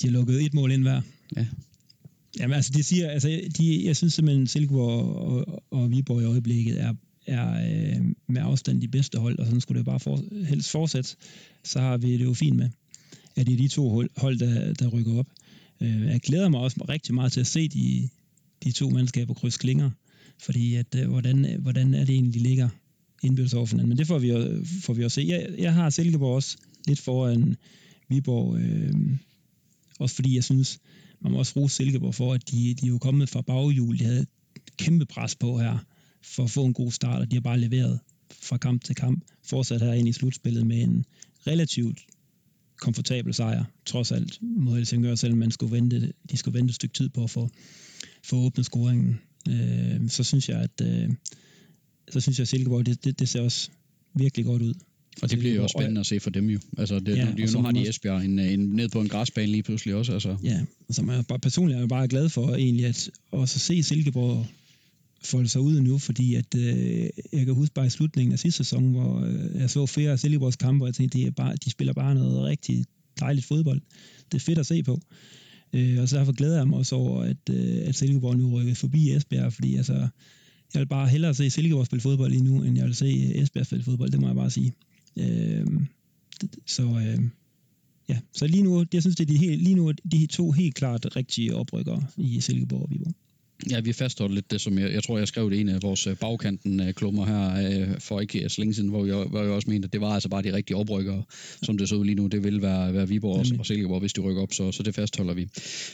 de 0.02 0.08
har 0.08 0.10
lukket 0.10 0.46
et 0.46 0.54
mål 0.54 0.72
ind 0.72 0.82
hver. 0.82 1.02
Ja. 1.38 1.46
Jamen 2.40 2.56
altså, 2.56 2.72
de 2.76 2.84
siger, 2.84 3.10
altså, 3.10 3.42
de, 3.58 3.86
jeg 3.86 3.96
synes 3.96 4.14
simpelthen, 4.14 4.48
Silkeborg 4.48 5.16
og, 5.16 5.48
og, 5.48 5.64
og 5.72 5.92
Viborg 5.92 6.22
i 6.22 6.26
øjeblikket 6.26 6.82
er, 6.82 6.94
er 7.28 7.50
øh, 7.54 8.06
med 8.28 8.42
afstand 8.42 8.82
de 8.82 8.88
bedste 8.88 9.20
hold, 9.20 9.40
og 9.40 9.46
sådan 9.46 9.62
skulle 9.62 9.78
det 9.78 9.86
bare 9.86 10.00
for, 10.00 10.24
helst 10.46 10.70
fortsætte, 10.70 11.16
så 11.64 11.80
har 11.80 11.98
vi 11.98 12.18
det 12.18 12.24
jo 12.24 12.34
fint 12.34 12.56
med, 12.56 12.70
at 13.36 13.48
det 13.48 13.54
er 13.54 13.58
de 13.58 13.68
to 13.68 13.90
hold, 13.90 14.10
hold 14.18 14.40
der, 14.40 14.74
der 14.74 14.88
rykker 14.88 15.20
op. 15.20 15.28
Øh, 15.82 16.06
jeg 16.06 16.20
glæder 16.20 16.50
mig 16.50 16.60
også 16.60 16.86
rigtig 16.90 17.16
meget 17.16 17.32
til 17.32 17.40
at 17.40 17.48
se 17.48 17.68
de, 17.68 18.10
de 18.64 18.72
to 18.72 18.90
mandskaber 18.90 19.34
kryds 19.34 19.58
klinger 19.58 19.90
fordi 20.42 20.76
at, 20.76 20.96
øh, 20.96 21.10
hvordan, 21.10 21.46
øh, 21.46 21.62
hvordan 21.62 21.94
er 21.94 22.06
det 22.06 22.14
egentlig, 22.14 22.34
de 22.34 22.40
ligger 22.40 22.70
indbyrdes 23.24 23.54
over 23.54 23.66
hinanden. 23.66 23.90
Men 23.90 23.98
det 23.98 24.08
får 24.08 24.20
vi, 24.20 24.30
jo, 24.30 24.66
får 24.82 24.94
vi 24.94 25.04
at 25.04 25.12
se. 25.12 25.26
Jeg, 25.28 25.50
jeg 25.58 25.74
har 25.74 25.90
Silkeborg 25.90 26.36
også 26.36 26.58
lidt 26.88 27.00
foran 27.00 27.56
Viborg, 28.10 28.60
øh, 28.60 28.94
også 30.00 30.16
fordi 30.16 30.36
jeg 30.36 30.44
synes, 30.44 30.80
man 31.22 31.32
må 31.32 31.38
også 31.38 31.54
rose 31.56 31.76
Silkeborg 31.76 32.16
for, 32.16 32.34
at 32.34 32.52
de, 32.52 32.74
de 32.74 32.86
er 32.86 32.90
jo 32.90 32.98
kommet 32.98 33.30
fra 33.30 33.42
baghjul. 33.42 34.00
De 34.00 34.04
havde 34.04 34.26
kæmpe 34.78 35.06
pres 35.06 35.36
på 35.36 35.58
her 35.58 35.78
for 36.24 36.44
at 36.44 36.50
få 36.50 36.66
en 36.66 36.74
god 36.74 36.92
start, 36.92 37.22
og 37.22 37.32
de 37.32 37.36
har 37.36 37.42
bare 37.42 37.60
leveret 37.60 38.00
fra 38.42 38.58
kamp 38.58 38.84
til 38.84 38.96
kamp. 38.96 39.24
Fortsat 39.44 39.82
her 39.82 39.94
ind 39.94 40.08
i 40.08 40.12
slutspillet 40.12 40.68
med 40.68 40.82
en 40.82 41.06
relativt 41.48 42.00
komfortabel 42.80 43.34
sejr, 43.34 43.64
trods 43.86 44.12
alt 44.12 44.40
mod 44.42 44.76
Helsingør, 44.76 45.16
selvom 45.16 45.40
man 45.40 45.52
skulle 45.52 45.72
vente, 45.72 46.14
de 46.32 46.38
skulle 46.38 46.58
vente 46.58 46.72
et 46.72 46.76
stykke 46.76 46.94
tid 46.94 47.10
på 47.10 47.24
at 47.24 47.30
få, 47.30 47.50
få 48.24 48.36
åbnet 48.36 48.66
scoringen 48.66 49.20
øh, 49.50 50.10
så 50.10 50.24
synes 50.24 50.50
jeg, 50.50 50.62
at 50.62 50.82
øh, 50.84 51.10
så 52.10 52.20
synes 52.20 52.40
jeg, 52.40 52.44
at 52.44 52.48
Silkeborg, 52.48 52.86
det, 52.86 53.06
det, 53.06 53.20
det 53.20 53.30
ser 53.30 53.42
også 53.42 53.70
virkelig 54.14 54.46
godt 54.46 54.62
ud. 54.62 54.74
Og 55.22 55.32
det 55.32 55.40
bliver 55.40 55.56
jo 55.56 55.64
også 55.64 55.76
spændende 55.78 56.00
at 56.00 56.06
se 56.06 56.20
for 56.20 56.30
dem 56.30 56.50
jo. 56.50 56.60
Altså, 56.78 57.00
det, 57.00 57.18
ja, 57.18 57.28
de, 57.38 57.54
nu 57.54 57.62
har 57.62 57.72
de 57.72 57.90
Esbjerg 57.90 58.26
en, 58.26 58.40
en, 58.40 58.60
ned 58.60 58.90
på 58.90 59.02
en 59.02 59.08
græsbane 59.08 59.52
lige 59.52 59.64
pludselig 59.64 59.96
også. 59.96 60.14
Altså. 60.14 60.38
Ja, 60.44 60.62
og 60.88 60.96
som 60.96 61.10
jeg 61.10 61.26
bare, 61.28 61.40
personligt 61.40 61.76
er 61.76 61.80
jeg 61.80 61.90
bare 61.90 62.08
glad 62.08 62.30
for 62.30 62.56
egentlig, 62.56 62.86
at 62.86 63.10
også 63.32 63.60
se 63.60 63.84
Silkeborg 63.84 64.48
folde 65.24 65.50
sig 65.50 65.62
ud 65.62 65.82
nu, 65.82 65.98
fordi 65.98 66.36
at, 66.36 66.56
øh, 66.56 67.10
jeg 67.34 67.46
kan 67.46 67.54
huske 67.54 67.74
bare 67.74 67.86
i 67.86 67.90
slutningen 67.90 68.34
af 68.34 68.40
sidste 68.40 68.58
sæson, 68.58 68.92
hvor 68.92 69.20
øh, 69.20 69.62
jeg 69.62 69.70
så 69.70 69.86
flere 69.86 70.12
af 70.12 70.20
Silkeborgs 70.20 70.56
kampe, 70.56 70.84
og 70.86 70.88
jeg 70.88 70.96
tænkte, 70.96 71.18
de, 71.18 71.26
er 71.26 71.32
bare, 71.32 71.56
de 71.56 71.70
spiller 71.70 71.94
bare 71.94 72.16
noget 72.16 72.44
rigtig 72.44 72.86
dejligt 73.20 73.46
fodbold. 73.46 73.82
Det 74.32 74.38
er 74.38 74.40
fedt 74.40 74.60
at 74.60 74.66
se 74.66 74.84
på. 74.84 75.00
Øh, 75.74 76.02
og 76.02 76.10
så 76.10 76.18
derfor 76.18 76.32
glæder 76.32 76.58
jeg 76.58 76.68
mig 76.68 76.78
også 76.78 76.96
over, 76.96 77.24
at, 77.24 77.50
øh, 77.50 77.88
at 77.88 77.96
Silkeborg 77.96 78.38
nu 78.38 78.54
rykker 78.54 78.76
forbi 78.76 79.12
Esbjerg, 79.12 79.54
fordi 79.54 79.76
altså, 79.76 79.94
jeg 80.74 80.80
vil 80.80 80.88
bare 80.88 81.08
hellere 81.08 81.34
se 81.34 81.50
Silkeborg 81.50 81.86
spille 81.86 82.02
fodbold 82.02 82.32
lige 82.32 82.44
nu, 82.44 82.64
end 82.64 82.78
jeg 82.78 82.86
vil 82.86 82.96
se 82.96 83.36
Esbjerg 83.36 83.66
spille 83.66 83.84
fodbold, 83.84 84.12
det 84.12 84.22
må 84.22 84.28
jeg 84.28 84.36
bare 84.36 84.52
sige. 84.52 84.74
Øh, 85.18 85.68
så 86.66 86.84
øh, 86.84 87.24
ja, 88.10 88.20
så 88.34 88.48
lige 88.48 88.64
nu, 88.64 88.86
jeg 88.94 89.02
synes, 89.02 89.16
det 89.16 89.30
er 89.30 89.34
de, 89.34 89.38
helt, 89.38 89.62
lige 89.62 89.76
nu 89.76 89.92
de 90.12 90.26
to 90.26 90.52
helt 90.52 90.76
klart 90.76 91.16
rigtige 91.16 91.56
oprykkere 91.56 92.08
i 92.18 92.42
Silkeborg 92.42 92.82
og 92.82 92.90
Viborg. 92.92 93.14
Ja, 93.70 93.80
vi 93.80 93.94
fastholder 93.94 94.36
lidt 94.36 94.52
det, 94.52 94.62
som 94.62 94.80
jeg, 94.80 94.94
jeg 94.94 95.04
tror, 95.04 95.18
jeg 95.18 95.28
skrev 95.28 95.50
det 95.50 95.60
en 95.60 95.70
af 95.70 95.82
vores 95.82 96.08
øh, 96.08 96.16
bagkanten-klummer 96.16 97.26
her 97.26 97.82
øh, 97.82 98.00
for 98.00 98.20
ikke 98.20 98.50
så 98.50 98.62
længe 98.62 98.74
siden, 98.74 98.90
hvor 98.90 99.06
jeg, 99.06 99.16
hvor 99.16 99.42
jeg 99.42 99.52
også 99.52 99.70
mente, 99.70 99.86
at 99.86 99.94
det 99.94 100.02
var 100.02 100.14
altså 100.14 100.30
bare 100.30 100.44
de 100.44 100.54
rigtige 100.54 100.78
oprykkere, 100.78 101.24
som 101.64 101.78
det 101.78 101.90
så 101.90 101.96
ud 101.96 102.06
lige 102.06 102.16
nu. 102.16 102.28
Det 102.28 102.44
vil 102.44 102.62
være, 102.62 102.94
være 102.94 103.08
Viborg 103.08 103.40
og, 103.40 103.46
og 103.60 103.66
Silkeborg, 103.66 104.00
hvis 104.00 104.14
de 104.14 104.22
rykker 104.22 104.42
op, 104.42 104.54
så, 104.54 104.72
så 104.72 104.84
det 104.84 104.96
fastholder 104.96 105.34
vi. 105.34 105.48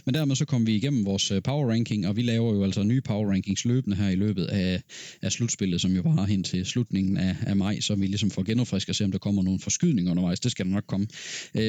Men 0.05 0.15
dermed 0.15 0.35
så 0.35 0.45
kommer 0.45 0.65
vi 0.65 0.75
igennem 0.75 1.05
vores 1.05 1.31
øh, 1.31 1.41
power 1.43 1.71
ranking, 1.71 2.07
og 2.07 2.15
vi 2.15 2.21
laver 2.21 2.55
jo 2.55 2.63
altså 2.63 2.83
nye 2.83 3.01
power 3.01 3.31
rankings 3.31 3.65
løbende 3.65 3.97
her 3.97 4.09
i 4.09 4.15
løbet 4.15 4.45
af, 4.45 4.81
af 5.21 5.31
slutspillet, 5.31 5.81
som 5.81 5.91
jo 5.91 6.01
var 6.01 6.25
hen 6.25 6.43
til 6.43 6.65
slutningen 6.65 7.17
af, 7.17 7.35
af 7.45 7.55
maj, 7.55 7.79
så 7.79 7.95
vi 7.95 8.07
ligesom 8.07 8.31
får 8.31 8.43
genopfrisket 8.43 8.89
og 8.89 8.95
se, 8.95 9.03
om 9.03 9.11
der 9.11 9.19
kommer 9.19 9.43
nogle 9.43 9.59
forskydninger 9.59 10.11
undervejs. 10.11 10.39
Det 10.39 10.51
skal 10.51 10.65
der 10.65 10.71
nok 10.71 10.83
komme. 10.87 11.07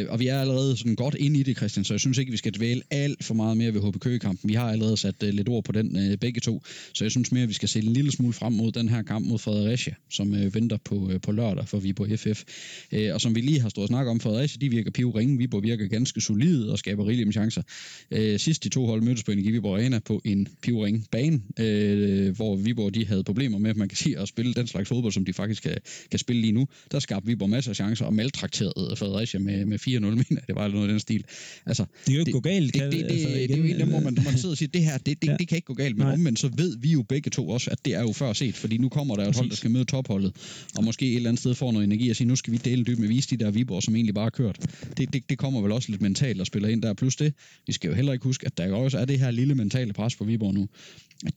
og 0.09 0.21
vi 0.21 0.27
er 0.27 0.41
allerede 0.41 0.77
sådan 0.77 0.95
godt 0.95 1.15
inde 1.15 1.41
i 1.41 1.43
det, 1.43 1.57
Christian, 1.57 1.85
så 1.85 1.95
jeg 1.95 2.01
synes 2.01 2.19
ikke, 2.19 2.31
vi 2.31 2.37
skal 2.37 2.55
dvæle 2.55 2.83
alt 2.91 3.25
for 3.25 3.35
meget 3.35 3.57
mere 3.57 3.75
ved 3.75 3.81
HB 3.81 4.01
Køgekampen. 4.01 4.49
Vi 4.49 4.55
har 4.55 4.71
allerede 4.71 4.97
sat 4.97 5.15
lidt 5.23 5.49
ord 5.49 5.65
på 5.65 5.73
den 5.73 5.88
afstand 5.89 6.13
øh, 6.13 6.19
begge 6.19 6.41
to. 6.41 6.63
Så 6.95 7.05
jeg 7.05 7.11
synes 7.11 7.33
mere, 7.33 7.43
at 7.43 7.49
vi 7.49 7.55
skal 7.55 7.69
se 7.69 7.79
en 7.79 7.93
lille 7.93 8.13
smule 8.13 8.33
frem 8.33 8.53
mod 8.53 8.73
den 8.73 8.89
her 8.89 9.03
kamp 9.03 9.27
mod 9.27 9.39
Fredericia, 9.39 9.95
som 10.11 10.35
øh, 10.35 10.55
venter 10.55 10.77
på, 10.85 11.11
øh, 11.11 11.21
på 11.21 11.33
lørdag 11.33 11.69
for 11.69 11.79
Viborg 11.79 12.19
FF. 12.19 12.45
Øh, 12.93 13.15
og 13.15 13.21
som 13.21 13.35
vi 13.35 13.41
lige 13.41 13.61
har 13.61 13.69
stået 13.69 13.83
og 13.83 13.89
snakket 13.89 14.11
om, 14.11 14.21
Fredericia, 14.21 14.59
de 14.61 14.69
virker 14.69 14.91
piv 14.91 15.11
ringe, 15.11 15.39
Viborg 15.39 15.63
virker 15.63 15.87
ganske 15.87 16.21
solide 16.21 16.73
og 16.73 16.79
skaber 16.79 17.07
rigelige 17.07 17.25
med 17.25 17.33
chancer. 17.33 17.63
Øh, 18.11 18.39
sidst 18.39 18.65
de 18.65 18.69
to 18.69 18.87
hold 18.87 19.03
mødtes 19.03 19.25
på 19.25 19.33
Energi 19.33 19.51
Viborg 19.51 19.81
Arena 19.81 19.99
på 19.99 20.21
en 20.25 20.49
piv 20.63 20.81
ring 20.81 21.07
bane, 21.11 21.41
øh, 21.59 22.37
hvor 22.37 22.57
Viborg 22.57 22.95
de 22.95 23.07
havde 23.07 23.25
problemer 23.25 23.59
med, 23.59 23.71
at 23.71 23.77
man 23.77 23.89
kan 23.89 23.97
sige, 23.97 24.19
at 24.19 24.29
spille 24.29 24.55
den 24.55 24.67
slags 24.67 24.89
fodbold, 24.89 25.13
som 25.13 25.25
de 25.25 25.33
faktisk 25.33 25.63
kan, 25.63 25.77
kan 26.11 26.19
spille 26.19 26.43
lige 26.43 26.53
nu. 26.53 26.69
Der 26.91 26.99
skabte 26.99 27.27
Viborg 27.27 27.51
masser 27.51 27.71
af 27.71 27.77
chancer 27.77 28.05
og 28.05 28.15
maltrakterede 28.15 28.97
Fredericia 28.97 29.41
med, 29.41 29.65
med 29.65 29.79
4-0, 29.79 29.91
mener 29.91 30.41
det 30.47 30.55
var 30.55 30.69
noget 30.69 30.85
af 30.85 30.89
den 30.89 31.01
stil. 31.01 31.25
Altså, 31.67 31.83
det 31.83 32.05
kan 32.05 32.15
jo 32.15 32.21
ikke 32.21 32.33
gå 32.33 32.41
galt. 32.41 32.75
Det, 32.75 32.83
det, 32.83 32.93
det, 32.93 33.11
altså, 33.11 33.29
igen, 33.29 33.49
det, 33.49 33.55
er 33.55 33.77
jo 33.77 33.83
en 33.83 33.89
hvor 33.89 34.01
man, 34.01 34.25
man 34.25 34.39
sidder 34.39 34.51
og 34.51 34.59
siger, 34.59 34.69
det 34.69 34.85
her, 34.85 34.99
det, 34.99 35.23
det, 35.23 35.29
ja. 35.29 35.37
det 35.37 35.49
kan 35.49 35.57
ikke 35.57 35.67
gå 35.67 35.75
galt. 35.83 35.97
Men 35.97 36.07
Nej. 36.07 36.15
omvendt, 36.15 36.39
så 36.39 36.51
ved 36.57 36.77
vi 36.77 36.93
jo 36.93 37.03
begge 37.03 37.31
to 37.31 37.49
også, 37.49 37.71
at 37.71 37.85
det 37.85 37.95
er 37.95 38.01
jo 38.01 38.13
før 38.13 38.33
set, 38.33 38.55
fordi 38.55 38.79
nu 38.79 38.89
kommer 38.89 39.17
der 39.17 39.29
et 39.29 39.37
hold, 39.37 39.51
der 39.51 39.57
skal 39.57 39.71
møde 39.71 39.85
topholdet, 39.85 40.33
og 40.77 40.85
måske 40.85 41.11
et 41.11 41.17
eller 41.17 41.31
andet 41.31 41.41
sted 41.41 41.55
får 41.55 41.73
noget 41.73 41.85
energi 41.85 42.11
og 42.11 42.17
sige, 42.17 42.29
nu 42.29 42.37
skal 42.37 42.53
vi 42.53 42.57
dele 42.57 42.85
dybt 42.85 42.99
med 42.99 43.09
vise 43.09 43.31
de 43.31 43.45
der 43.45 43.51
Viborg, 43.51 43.83
som 43.83 43.95
egentlig 43.95 44.15
bare 44.15 44.25
har 44.25 44.31
kørt. 44.31 44.59
Det, 44.97 45.13
det, 45.13 45.31
det 45.31 45.39
kommer 45.39 45.61
vel 45.61 45.73
også 45.73 45.91
lidt 45.91 46.03
mentalt 46.03 46.41
at 46.41 46.47
spille 46.47 46.73
ind 46.73 46.83
der. 46.83 46.95
Plus 46.95 47.17
det, 47.17 47.35
vi 47.67 47.73
skal 47.73 47.89
jo 47.89 47.95
heller 47.95 48.13
ikke 48.13 48.25
huske, 48.25 48.47
at 48.47 48.59
der 48.59 48.75
også 48.75 48.99
er 48.99 49.05
det 49.05 49.19
her 49.19 49.31
lille 49.31 49.55
mentale 49.55 49.93
pres 49.93 50.17
på 50.17 50.25
Viborg 50.25 50.55
nu. 50.55 50.69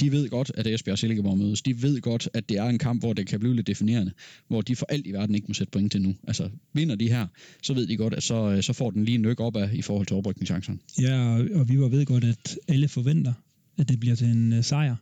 De 0.02 0.12
ved 0.12 0.30
godt, 0.30 0.52
at 0.56 0.68
Esbjerg 0.68 0.94
og 0.94 1.00
Silkeborg 1.00 1.38
mødes. 1.38 1.62
De 1.62 1.82
ved 1.82 2.02
godt, 2.02 2.30
at 2.34 2.50
det 2.50 2.58
er 2.58 2.64
en 2.66 2.78
kamp, 2.78 3.02
hvor 3.02 3.14
det 3.14 3.28
kan 3.28 3.40
blive 3.40 3.56
lidt 3.56 3.68
definerende, 3.68 4.12
hvor 4.48 4.62
de 4.62 4.76
for 4.76 4.86
alt 4.90 5.08
i 5.08 5.12
verden 5.12 5.36
ikke 5.36 5.48
må 5.48 5.54
sætte 5.54 5.72
point 5.72 5.92
til 5.92 6.02
nu. 6.02 6.16
Altså, 6.28 6.50
vinder 6.74 6.96
de 6.96 7.10
her, 7.10 7.28
så 7.62 7.74
ved 7.74 7.88
de 7.88 7.98
godt, 7.98 8.14
at 8.14 8.24
så, 8.24 8.62
så 8.62 8.74
får 8.74 8.92
den 8.92 9.06
lige 9.06 9.16
en 9.16 9.22
nyk 9.22 9.40
op 9.40 9.56
af 9.56 9.70
i 9.74 9.82
forhold 9.82 10.08
til 10.08 10.16
oprykningschancen. 10.16 10.80
Ja, 11.02 11.20
og, 11.20 11.48
og 11.54 11.70
vi 11.70 11.80
var 11.80 11.88
ved 11.88 12.06
godt, 12.06 12.24
at 12.24 12.58
alle 12.68 12.88
forventer, 12.88 13.34
at 13.78 13.90
det 13.90 14.00
bliver 14.00 14.16
til 14.16 14.28
en 14.28 14.54
øh, 14.54 14.64
sejr. 14.64 14.96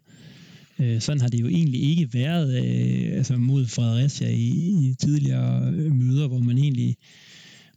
Uh, 0.80 1.00
sådan 1.00 1.22
har 1.22 1.28
det 1.28 1.42
jo 1.42 1.48
egentlig 1.48 1.82
ikke 1.82 2.14
været 2.14 2.66
øh, 2.66 3.18
altså 3.18 3.38
mod 3.38 3.68
Fredericia 3.68 4.30
i, 4.30 4.48
i 4.90 4.96
tidligere 5.00 5.72
øh, 5.74 5.92
møder, 5.92 6.28
hvor 6.28 6.40
man 6.40 6.58
egentlig, 6.58 6.98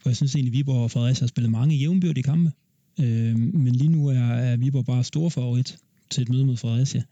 hvor 0.03 0.11
jeg 0.11 0.17
synes 0.17 0.35
egentlig, 0.35 0.53
Viborg 0.53 0.83
og 0.83 0.91
Fredericia 0.91 1.25
har 1.25 1.29
spillet 1.29 1.53
mange 1.53 1.77
jævnbyrdige 1.77 2.25
kampe. 2.25 2.53
Uh, 2.99 3.39
men 3.39 3.75
lige 3.75 3.91
nu 3.91 4.07
er, 4.07 4.21
er 4.21 4.57
Viborg 4.57 4.85
bare 4.87 5.05
stor 5.05 5.29
favorit 5.29 5.77
til 6.11 6.23
et 6.23 6.29
møde 6.29 6.47
mod 6.47 6.57
Fredericia. 6.57 7.03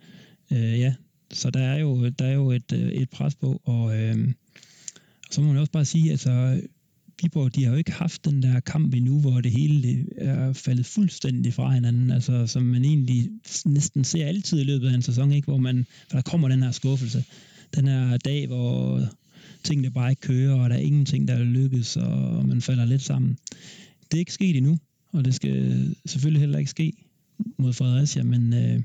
Øh, 0.53 0.79
ja, 0.79 0.95
så 1.33 1.51
der 1.51 1.61
er 1.61 1.79
jo, 1.79 2.09
der 2.09 2.25
er 2.25 2.33
jo 2.33 2.51
et, 2.51 2.73
et 2.73 3.11
pres 3.11 3.35
på, 3.35 3.61
og, 3.65 3.99
øh, 3.99 4.29
og 5.29 5.35
så 5.35 5.41
må 5.41 5.47
man 5.47 5.57
også 5.57 5.73
bare 5.73 5.85
sige, 5.85 6.11
altså 6.11 6.61
Viborg, 7.23 7.55
de 7.55 7.65
har 7.65 7.71
jo 7.71 7.77
ikke 7.77 7.93
haft 7.93 8.25
den 8.25 8.43
der 8.43 8.61
kamp 8.61 8.95
endnu, 8.95 9.21
hvor 9.21 9.41
det 9.41 9.53
hele 9.53 10.07
er 10.17 10.53
faldet 10.53 10.87
fuldstændig 10.87 11.55
fra 11.55 11.71
hinanden, 11.71 12.11
altså 12.11 12.47
som 12.47 12.63
man 12.63 12.85
egentlig 12.85 13.31
næsten 13.67 14.05
ser 14.05 14.27
altid 14.27 14.61
i 14.61 14.65
løbet 14.65 14.89
af 14.89 14.95
en 14.95 15.03
sæson, 15.03 15.33
ikke? 15.33 15.47
hvor 15.47 15.57
man, 15.57 15.87
der 16.13 16.23
kommer 16.23 16.49
den 16.49 16.63
her 16.63 16.71
skuffelse. 16.71 17.25
Den 17.75 17.87
her 17.89 18.17
dag, 18.17 18.47
hvor 18.47 19.01
tingene 19.63 19.91
bare 19.91 20.11
ikke 20.11 20.21
kører, 20.21 20.55
og 20.55 20.71
der 20.71 20.77
er 20.77 20.81
ingenting, 20.81 21.29
der 21.29 21.45
lykkes, 21.45 21.97
og 21.97 22.47
man 22.47 22.61
falder 22.61 22.85
lidt 22.85 23.03
sammen. 23.03 23.39
Det 24.11 24.15
er 24.15 24.19
ikke 24.19 24.33
sket 24.33 24.57
endnu, 24.57 24.79
og 25.13 25.25
det 25.25 25.35
skal 25.35 25.95
selvfølgelig 26.07 26.41
heller 26.41 26.59
ikke 26.59 26.71
ske 26.71 26.93
mod 27.59 27.73
Fredericia, 27.73 28.23
men, 28.23 28.55
øh, 28.55 28.83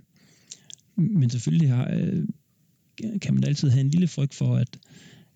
men 0.95 1.29
selvfølgelig 1.29 1.69
har, 1.69 1.91
øh, 1.93 2.27
kan 3.21 3.33
man 3.33 3.43
altid 3.43 3.69
have 3.69 3.81
en 3.81 3.89
lille 3.89 4.07
frygt 4.07 4.33
for, 4.33 4.55
at, 4.55 4.79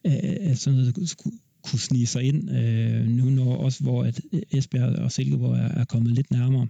at 0.04 0.58
sådan 0.58 0.80
noget 0.80 1.10
skulle, 1.10 1.38
kunne 1.63 1.80
snige 1.80 2.08
sig 2.08 2.24
ind, 2.24 2.52
øh, 2.52 3.08
nu 3.08 3.24
når 3.26 3.56
også 3.56 3.84
hvor 3.84 4.04
at 4.04 4.22
Esbjerg 4.52 4.95
og 4.95 5.12
Silkeborg 5.12 5.56
er, 5.56 5.82
er 5.82 5.86
kommet 5.86 6.13
lidt 6.13 6.32
nærmere. 6.32 6.67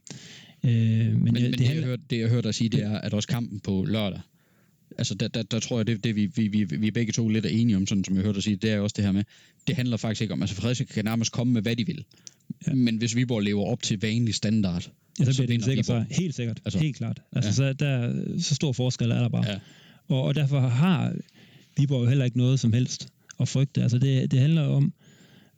Øh, 0.64 0.72
men 0.72 1.24
men, 1.24 1.36
det, 1.36 1.44
men 1.44 1.54
det, 1.54 1.76
jeg 1.76 1.84
hørt, 1.84 2.00
det, 2.10 2.20
jeg 2.20 2.30
hørte 2.30 2.48
dig 2.48 2.56
sige, 2.56 2.70
det 2.70 2.84
er, 2.84 2.98
at 2.98 3.14
også 3.14 3.28
kampen 3.28 3.60
på 3.60 3.86
lørdag, 3.88 4.22
altså 4.98 5.16
der, 5.16 5.28
der, 5.28 5.44
der 5.44 5.60
tror 5.60 5.80
jeg, 5.80 5.88
det, 5.88 6.04
det 6.04 6.16
vi, 6.16 6.26
vi, 6.36 6.48
vi, 6.48 6.64
vi 6.64 6.92
begge 6.92 7.12
to 7.12 7.30
lidt 7.30 7.46
er 7.46 7.50
enige 7.50 7.76
om, 7.76 7.88
sådan 7.88 8.04
som 8.04 8.16
jeg 8.16 8.24
hørte 8.24 8.36
dig 8.36 8.44
sige, 8.44 8.56
det 8.56 8.72
er 8.72 8.80
også 8.80 8.94
det 8.98 9.06
her 9.06 9.12
med, 9.12 9.24
det 9.68 9.76
handler 9.76 9.98
faktisk 9.98 10.22
ikke 10.22 10.34
om, 10.34 10.42
altså 10.42 10.56
Fredericia 10.56 10.86
kan 10.86 11.06
nærmest 11.06 11.32
komme 11.32 11.54
med, 11.54 11.62
hvad 11.62 11.76
de 11.76 11.86
vil. 11.86 12.04
Ja. 12.68 12.74
Men 12.74 12.98
hvis 12.98 13.16
Viborg 13.16 13.40
lever 13.40 13.66
op 13.66 13.84
til 13.84 14.02
vanlig 14.02 14.36
standard, 14.36 14.92
Ja, 15.20 15.26
så 15.26 15.34
bliver 15.34 15.48
det 15.48 15.54
en 15.54 15.64
sikker 15.64 15.84
sejr. 15.84 16.06
Helt 16.10 16.36
sikkert. 16.36 16.62
Altså, 16.66 16.80
helt 16.80 16.96
klart. 16.98 17.22
Altså, 17.32 17.64
ja. 17.64 17.72
så, 17.72 17.74
der, 17.74 18.14
så 18.40 18.56
stor 18.56 18.72
forskel 18.72 19.12
er 19.12 19.20
der 19.20 19.30
bare. 19.30 19.48
Ja. 19.48 19.60
Og, 20.08 20.24
og 20.24 20.36
derfor 20.36 20.60
har 20.60 21.14
Viborg 21.78 22.04
jo 22.04 22.10
heller 22.10 22.26
ikke 22.26 22.38
noget 22.38 22.60
som 22.60 22.74
helst 22.74 23.08
at 23.40 23.48
frygte. 23.48 23.82
Altså, 23.82 24.00
det, 24.00 24.32
det 24.32 24.40
handler 24.40 24.62
om, 24.62 24.94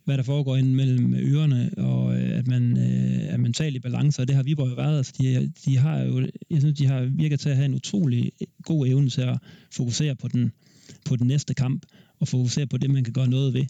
hvad 0.05 0.17
der 0.17 0.23
foregår 0.23 0.57
ind 0.57 0.73
mellem 0.73 1.13
ørerne, 1.15 1.71
og 1.77 2.15
øh, 2.15 2.37
at 2.37 2.47
man 2.47 2.77
øh, 2.77 3.21
er 3.33 3.37
mentalt 3.37 3.75
i 3.75 3.79
balance, 3.79 4.21
og 4.21 4.27
det 4.27 4.35
har 4.35 4.43
Viborg 4.43 4.69
jo 4.69 4.75
været. 4.75 4.97
Altså, 4.97 5.13
de, 5.19 5.51
de 5.65 5.77
har 5.77 5.99
jo, 5.99 6.27
jeg 6.49 6.59
synes, 6.59 6.77
de 6.77 6.85
har 6.85 7.01
virket 7.01 7.39
til 7.39 7.49
at 7.49 7.55
have 7.55 7.65
en 7.65 7.73
utrolig 7.73 8.31
god 8.63 8.87
evne 8.87 9.09
til 9.09 9.21
at 9.21 9.37
fokusere 9.71 10.15
på 10.15 10.27
den, 10.27 10.51
på 11.05 11.15
den 11.15 11.27
næste 11.27 11.53
kamp, 11.53 11.85
og 12.19 12.27
fokusere 12.27 12.67
på 12.67 12.77
det, 12.77 12.89
man 12.89 13.03
kan 13.03 13.13
gøre 13.13 13.27
noget 13.27 13.53
ved. 13.53 13.65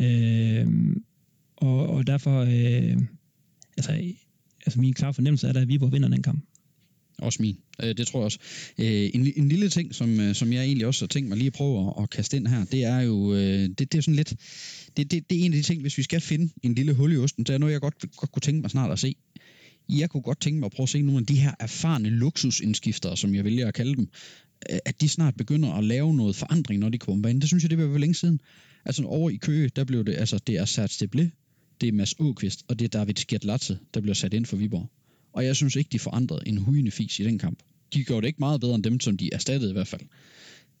Øh, 0.00 0.66
og, 1.56 1.88
og 1.88 2.06
derfor, 2.06 2.40
øh, 2.40 3.02
altså, 3.76 3.92
altså 4.66 4.80
min 4.80 4.94
klare 4.94 5.14
fornemmelse 5.14 5.48
er, 5.48 5.52
at 5.60 5.68
Viborg 5.68 5.92
vinder 5.92 6.08
den 6.08 6.22
kamp. 6.22 6.44
Også 7.18 7.42
min. 7.42 7.56
Øh, 7.82 7.96
det 7.96 8.06
tror 8.06 8.20
jeg 8.20 8.24
også. 8.24 8.38
Øh, 8.78 9.10
en, 9.14 9.32
en 9.36 9.48
lille 9.48 9.68
ting, 9.68 9.94
som, 9.94 10.20
øh, 10.20 10.34
som 10.34 10.52
jeg 10.52 10.64
egentlig 10.64 10.86
også 10.86 11.04
har 11.04 11.08
tænkt 11.08 11.28
mig 11.28 11.38
lige 11.38 11.46
at 11.46 11.52
prøve 11.52 11.88
at, 11.88 12.02
at 12.02 12.10
kaste 12.10 12.36
ind 12.36 12.46
her, 12.46 12.64
det 12.64 12.84
er 12.84 13.00
jo 13.00 13.34
øh, 13.34 13.68
det, 13.78 13.78
det 13.78 13.94
er 13.94 14.02
sådan 14.02 14.14
lidt... 14.14 14.34
Det, 14.96 15.10
det, 15.10 15.30
det 15.30 15.40
er 15.40 15.44
en 15.44 15.52
af 15.52 15.56
de 15.56 15.62
ting, 15.62 15.80
hvis 15.80 15.98
vi 15.98 16.02
skal 16.02 16.20
finde 16.20 16.52
en 16.62 16.74
lille 16.74 16.92
hul 16.92 17.12
i 17.12 17.16
osten, 17.16 17.46
så 17.46 17.52
er 17.52 17.58
noget, 17.58 17.72
jeg 17.72 17.80
godt, 17.80 17.94
godt 18.16 18.32
kunne 18.32 18.40
tænke 18.40 18.60
mig 18.60 18.70
snart 18.70 18.92
at 18.92 18.98
se. 18.98 19.16
Jeg 19.88 20.10
kunne 20.10 20.22
godt 20.22 20.40
tænke 20.40 20.58
mig 20.60 20.66
at 20.66 20.72
prøve 20.72 20.84
at 20.84 20.88
se 20.88 21.02
nogle 21.02 21.20
af 21.20 21.26
de 21.26 21.38
her 21.38 21.52
erfarne 21.60 22.08
luksusindskiftere, 22.08 23.16
som 23.16 23.34
jeg 23.34 23.44
vælger 23.44 23.68
at 23.68 23.74
kalde 23.74 23.96
dem, 23.96 24.08
øh, 24.70 24.78
at 24.84 25.00
de 25.00 25.08
snart 25.08 25.36
begynder 25.36 25.72
at 25.72 25.84
lave 25.84 26.14
noget 26.14 26.36
forandring, 26.36 26.80
når 26.80 26.88
de 26.88 26.98
kommer 26.98 27.22
på 27.22 27.22
banen. 27.22 27.40
Det 27.40 27.48
synes 27.48 27.64
jeg, 27.64 27.70
det 27.70 27.78
var 27.78 27.98
længe 27.98 28.14
siden. 28.14 28.40
Altså 28.84 29.04
over 29.04 29.30
i 29.30 29.36
Køge, 29.36 29.68
der 29.68 29.84
blev 29.84 30.04
det, 30.04 30.14
altså 30.14 30.38
det 30.46 30.56
er 30.56 30.64
Serge 30.64 30.96
Deble, 31.00 31.30
det 31.80 31.88
er 31.88 31.92
Mads 31.92 32.14
Åkvist, 32.18 32.64
og 32.68 32.78
det 32.78 32.84
er 32.84 32.98
David 32.98 33.14
Skjertlatze, 33.14 33.78
der 33.94 34.00
bliver 34.00 34.14
sat 34.14 34.34
ind 34.34 34.46
for 34.46 34.56
Viborg. 34.56 34.90
Og 35.32 35.44
jeg 35.44 35.56
synes 35.56 35.76
ikke, 35.76 35.88
de 35.92 35.98
forandrede 35.98 36.42
en 36.46 36.58
hujende 36.58 36.90
fis 36.90 37.18
i 37.18 37.24
den 37.24 37.38
kamp. 37.38 37.58
De 37.94 38.04
gjorde 38.04 38.22
det 38.22 38.26
ikke 38.26 38.40
meget 38.40 38.60
bedre 38.60 38.74
end 38.74 38.82
dem, 38.82 39.00
som 39.00 39.16
de 39.16 39.30
erstattede 39.32 39.70
i 39.70 39.72
hvert 39.72 39.88
fald. 39.88 40.02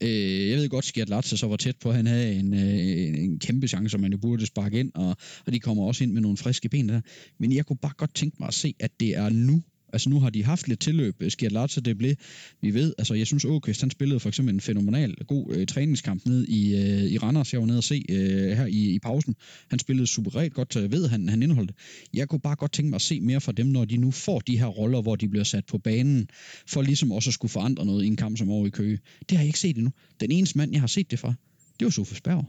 Øh, 0.02 0.48
jeg 0.50 0.58
ved 0.58 0.68
godt, 0.68 0.84
Skjert 0.84 1.08
Latze 1.08 1.36
så 1.36 1.46
var 1.46 1.56
tæt 1.56 1.76
på, 1.76 1.88
at 1.88 1.96
han 1.96 2.06
havde 2.06 2.34
en, 2.34 2.54
øh, 2.54 3.08
en, 3.08 3.14
en 3.14 3.38
kæmpe 3.38 3.68
chance, 3.68 3.90
som 3.90 4.00
man 4.00 4.20
burde 4.20 4.46
sparke 4.46 4.80
ind, 4.80 4.90
og, 4.94 5.16
og 5.46 5.52
de 5.52 5.60
kommer 5.60 5.84
også 5.84 6.04
ind 6.04 6.12
med 6.12 6.22
nogle 6.22 6.36
friske 6.36 6.68
ben 6.68 6.88
der. 6.88 7.00
Men 7.38 7.52
jeg 7.52 7.66
kunne 7.66 7.76
bare 7.76 7.92
godt 7.96 8.14
tænke 8.14 8.36
mig 8.40 8.48
at 8.48 8.54
se, 8.54 8.74
at 8.80 9.00
det 9.00 9.16
er 9.16 9.28
nu, 9.28 9.62
Altså 9.92 10.10
nu 10.10 10.20
har 10.20 10.30
de 10.30 10.44
haft 10.44 10.68
lidt 10.68 10.80
tilløb, 10.80 11.14
øh, 11.20 11.30
Skialatse 11.30 11.80
det 11.80 11.98
blev, 11.98 12.14
vi 12.60 12.74
ved, 12.74 12.94
altså 12.98 13.14
jeg 13.14 13.26
synes 13.26 13.44
Åkvist, 13.44 13.80
han 13.80 13.90
spillede 13.90 14.20
for 14.20 14.28
eksempel 14.28 14.54
en 14.54 14.60
fænomenal 14.60 15.14
god 15.14 15.54
øh, 15.54 15.66
træningskamp 15.66 16.26
ned 16.26 16.48
i, 16.48 16.76
øh, 16.76 17.02
i 17.02 17.18
Randers, 17.18 17.52
jeg 17.52 17.60
var 17.60 17.66
nede 17.66 17.78
og 17.78 17.84
se 17.84 18.04
øh, 18.08 18.56
her 18.56 18.66
i, 18.66 18.94
i 18.94 18.98
pausen. 18.98 19.34
Han 19.70 19.78
spillede 19.78 20.06
suverænt 20.06 20.54
godt, 20.54 20.76
jeg 20.76 20.92
ved 20.92 21.08
han, 21.08 21.28
han 21.28 21.42
indeholdt. 21.42 21.72
Jeg 22.14 22.28
kunne 22.28 22.40
bare 22.40 22.56
godt 22.56 22.72
tænke 22.72 22.90
mig 22.90 22.96
at 22.96 23.02
se 23.02 23.20
mere 23.20 23.40
fra 23.40 23.52
dem, 23.52 23.66
når 23.66 23.84
de 23.84 23.96
nu 23.96 24.10
får 24.10 24.38
de 24.38 24.58
her 24.58 24.66
roller, 24.66 25.02
hvor 25.02 25.16
de 25.16 25.28
bliver 25.28 25.44
sat 25.44 25.66
på 25.66 25.78
banen, 25.78 26.28
for 26.66 26.82
ligesom 26.82 27.12
også 27.12 27.30
at 27.30 27.34
skulle 27.34 27.52
forandre 27.52 27.86
noget 27.86 28.04
i 28.04 28.06
en 28.06 28.16
kamp 28.16 28.38
som 28.38 28.50
over 28.50 28.66
i 28.66 28.70
Køge. 28.70 28.98
Det 29.28 29.36
har 29.36 29.42
jeg 29.42 29.46
ikke 29.46 29.58
set 29.58 29.76
endnu. 29.76 29.92
Den 30.20 30.30
eneste 30.30 30.58
mand, 30.58 30.72
jeg 30.72 30.80
har 30.80 30.86
set 30.86 31.10
det 31.10 31.18
fra, 31.18 31.34
det 31.80 31.84
var 31.84 31.90
Sofus 31.90 32.20
Berg. 32.20 32.44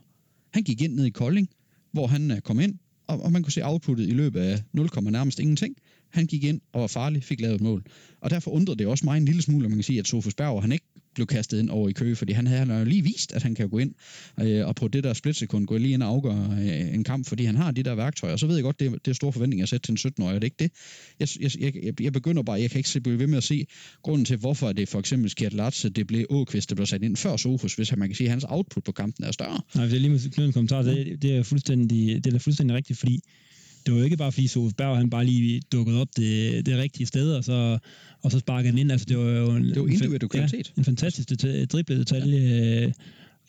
Han 0.53 0.63
gik 0.63 0.81
ind 0.81 0.93
ned 0.93 1.05
i 1.05 1.09
Kolding, 1.09 1.49
hvor 1.91 2.07
han 2.07 2.31
øh, 2.31 2.41
kom 2.41 2.59
ind, 2.59 2.75
og, 3.07 3.21
og 3.21 3.31
man 3.31 3.43
kunne 3.43 3.51
se 3.51 3.65
outputtet 3.65 4.07
i 4.07 4.11
løbet 4.11 4.39
af 4.39 4.63
0, 4.73 4.89
nærmest 5.03 5.39
ingenting. 5.39 5.75
Han 6.13 6.25
gik 6.25 6.43
ind 6.43 6.61
og 6.73 6.81
var 6.81 6.87
farlig, 6.87 7.23
fik 7.23 7.41
lavet 7.41 7.55
et 7.55 7.61
mål. 7.61 7.83
Og 8.21 8.29
derfor 8.29 8.51
undrede 8.51 8.79
det 8.79 8.87
også 8.87 9.05
mig 9.05 9.17
en 9.17 9.25
lille 9.25 9.41
smule, 9.41 9.65
at 9.65 9.71
man 9.71 9.77
kan 9.77 9.83
sige, 9.83 9.99
at 9.99 10.07
Sofus 10.07 10.33
Berger, 10.33 10.61
han 10.61 10.71
ikke 10.71 10.85
blev 11.15 11.27
kastet 11.27 11.59
ind 11.59 11.69
over 11.69 11.89
i 11.89 11.91
kø, 11.91 12.15
fordi 12.15 12.33
han 12.33 12.47
havde 12.47 12.73
jo 12.73 12.85
lige 12.85 13.03
vist, 13.03 13.31
at 13.31 13.43
han 13.43 13.55
kan 13.55 13.69
gå 13.69 13.77
ind 13.77 13.93
øh, 14.39 14.67
og 14.67 14.75
på 14.75 14.87
det 14.87 15.03
der 15.03 15.13
splitsekund 15.13 15.67
gå 15.67 15.77
lige 15.77 15.93
ind 15.93 16.03
og 16.03 16.09
afgøre 16.09 16.57
øh, 16.59 16.93
en 16.93 17.03
kamp, 17.03 17.27
fordi 17.27 17.43
han 17.43 17.55
har 17.55 17.71
de 17.71 17.83
der 17.83 17.95
værktøjer. 17.95 18.33
Og 18.33 18.39
så 18.39 18.47
ved 18.47 18.55
jeg 18.55 18.63
godt, 18.63 18.79
det, 18.79 18.91
det 18.91 19.11
er 19.11 19.15
store 19.15 19.33
forventninger 19.33 19.63
at 19.63 19.69
sætte 19.69 19.87
til 19.87 19.91
en 19.91 20.11
17-årig, 20.11 20.35
er 20.35 20.39
det 20.39 20.47
ikke 20.47 20.55
det? 20.59 20.71
Jeg, 21.19 21.27
jeg, 21.59 21.75
jeg, 21.83 22.01
jeg 22.01 22.13
begynder 22.13 22.43
bare, 22.43 22.61
jeg 22.61 22.69
kan 22.71 22.77
ikke 22.77 22.99
blive 22.99 23.19
ved 23.19 23.27
med 23.27 23.37
at 23.37 23.43
se 23.43 23.65
grunden 24.01 24.25
til, 24.25 24.37
hvorfor 24.37 24.71
det 24.71 24.89
for 24.89 24.99
eksempel 24.99 25.29
Skjert 25.29 25.53
Latze, 25.53 25.89
det 25.89 26.07
blev 26.07 26.25
Åkvist, 26.29 26.69
der 26.69 26.75
blev 26.75 26.85
sat 26.85 27.03
ind 27.03 27.15
før 27.15 27.37
Sofus, 27.37 27.75
hvis 27.75 27.95
man 27.95 28.09
kan 28.09 28.15
sige, 28.15 28.27
at 28.27 28.31
hans 28.31 28.45
output 28.47 28.83
på 28.83 28.91
kampen 28.91 29.25
er 29.25 29.31
større. 29.31 29.61
Nej, 29.75 29.85
hvis 29.85 29.93
jeg 29.93 30.01
lige 30.01 30.19
knytte 30.19 30.43
en 30.43 30.53
kommentar, 30.53 30.81
det, 30.81 31.21
det, 31.21 31.35
er 31.35 31.43
fuldstændig, 31.43 32.23
det 32.23 32.33
er 32.33 32.39
fuldstændig 32.39 32.75
rigtigt, 32.75 32.99
fordi 32.99 33.19
det 33.85 33.93
var 33.93 33.99
jo 33.99 34.03
ikke 34.03 34.17
bare 34.17 34.31
fordi 34.31 34.47
Sofus 34.47 34.73
Berg, 34.73 34.97
han 34.97 35.09
bare 35.09 35.25
lige 35.25 35.61
dukkede 35.71 36.01
op 36.01 36.07
det, 36.17 36.65
det 36.65 36.77
rigtige 36.77 37.05
sted, 37.05 37.33
og 37.33 37.43
så, 37.43 37.77
og 38.21 38.31
så 38.31 38.39
sparkede 38.39 38.71
han 38.71 38.77
ind. 38.77 38.91
Altså, 38.91 39.05
det 39.09 39.17
var 39.17 39.23
jo 39.23 39.55
en, 39.55 39.63
det 39.63 39.81
var 39.81 39.87
individuel. 39.87 40.49
Ja, 40.53 40.61
en 40.77 40.85
fantastisk 40.85 41.29
detalje, 41.29 42.37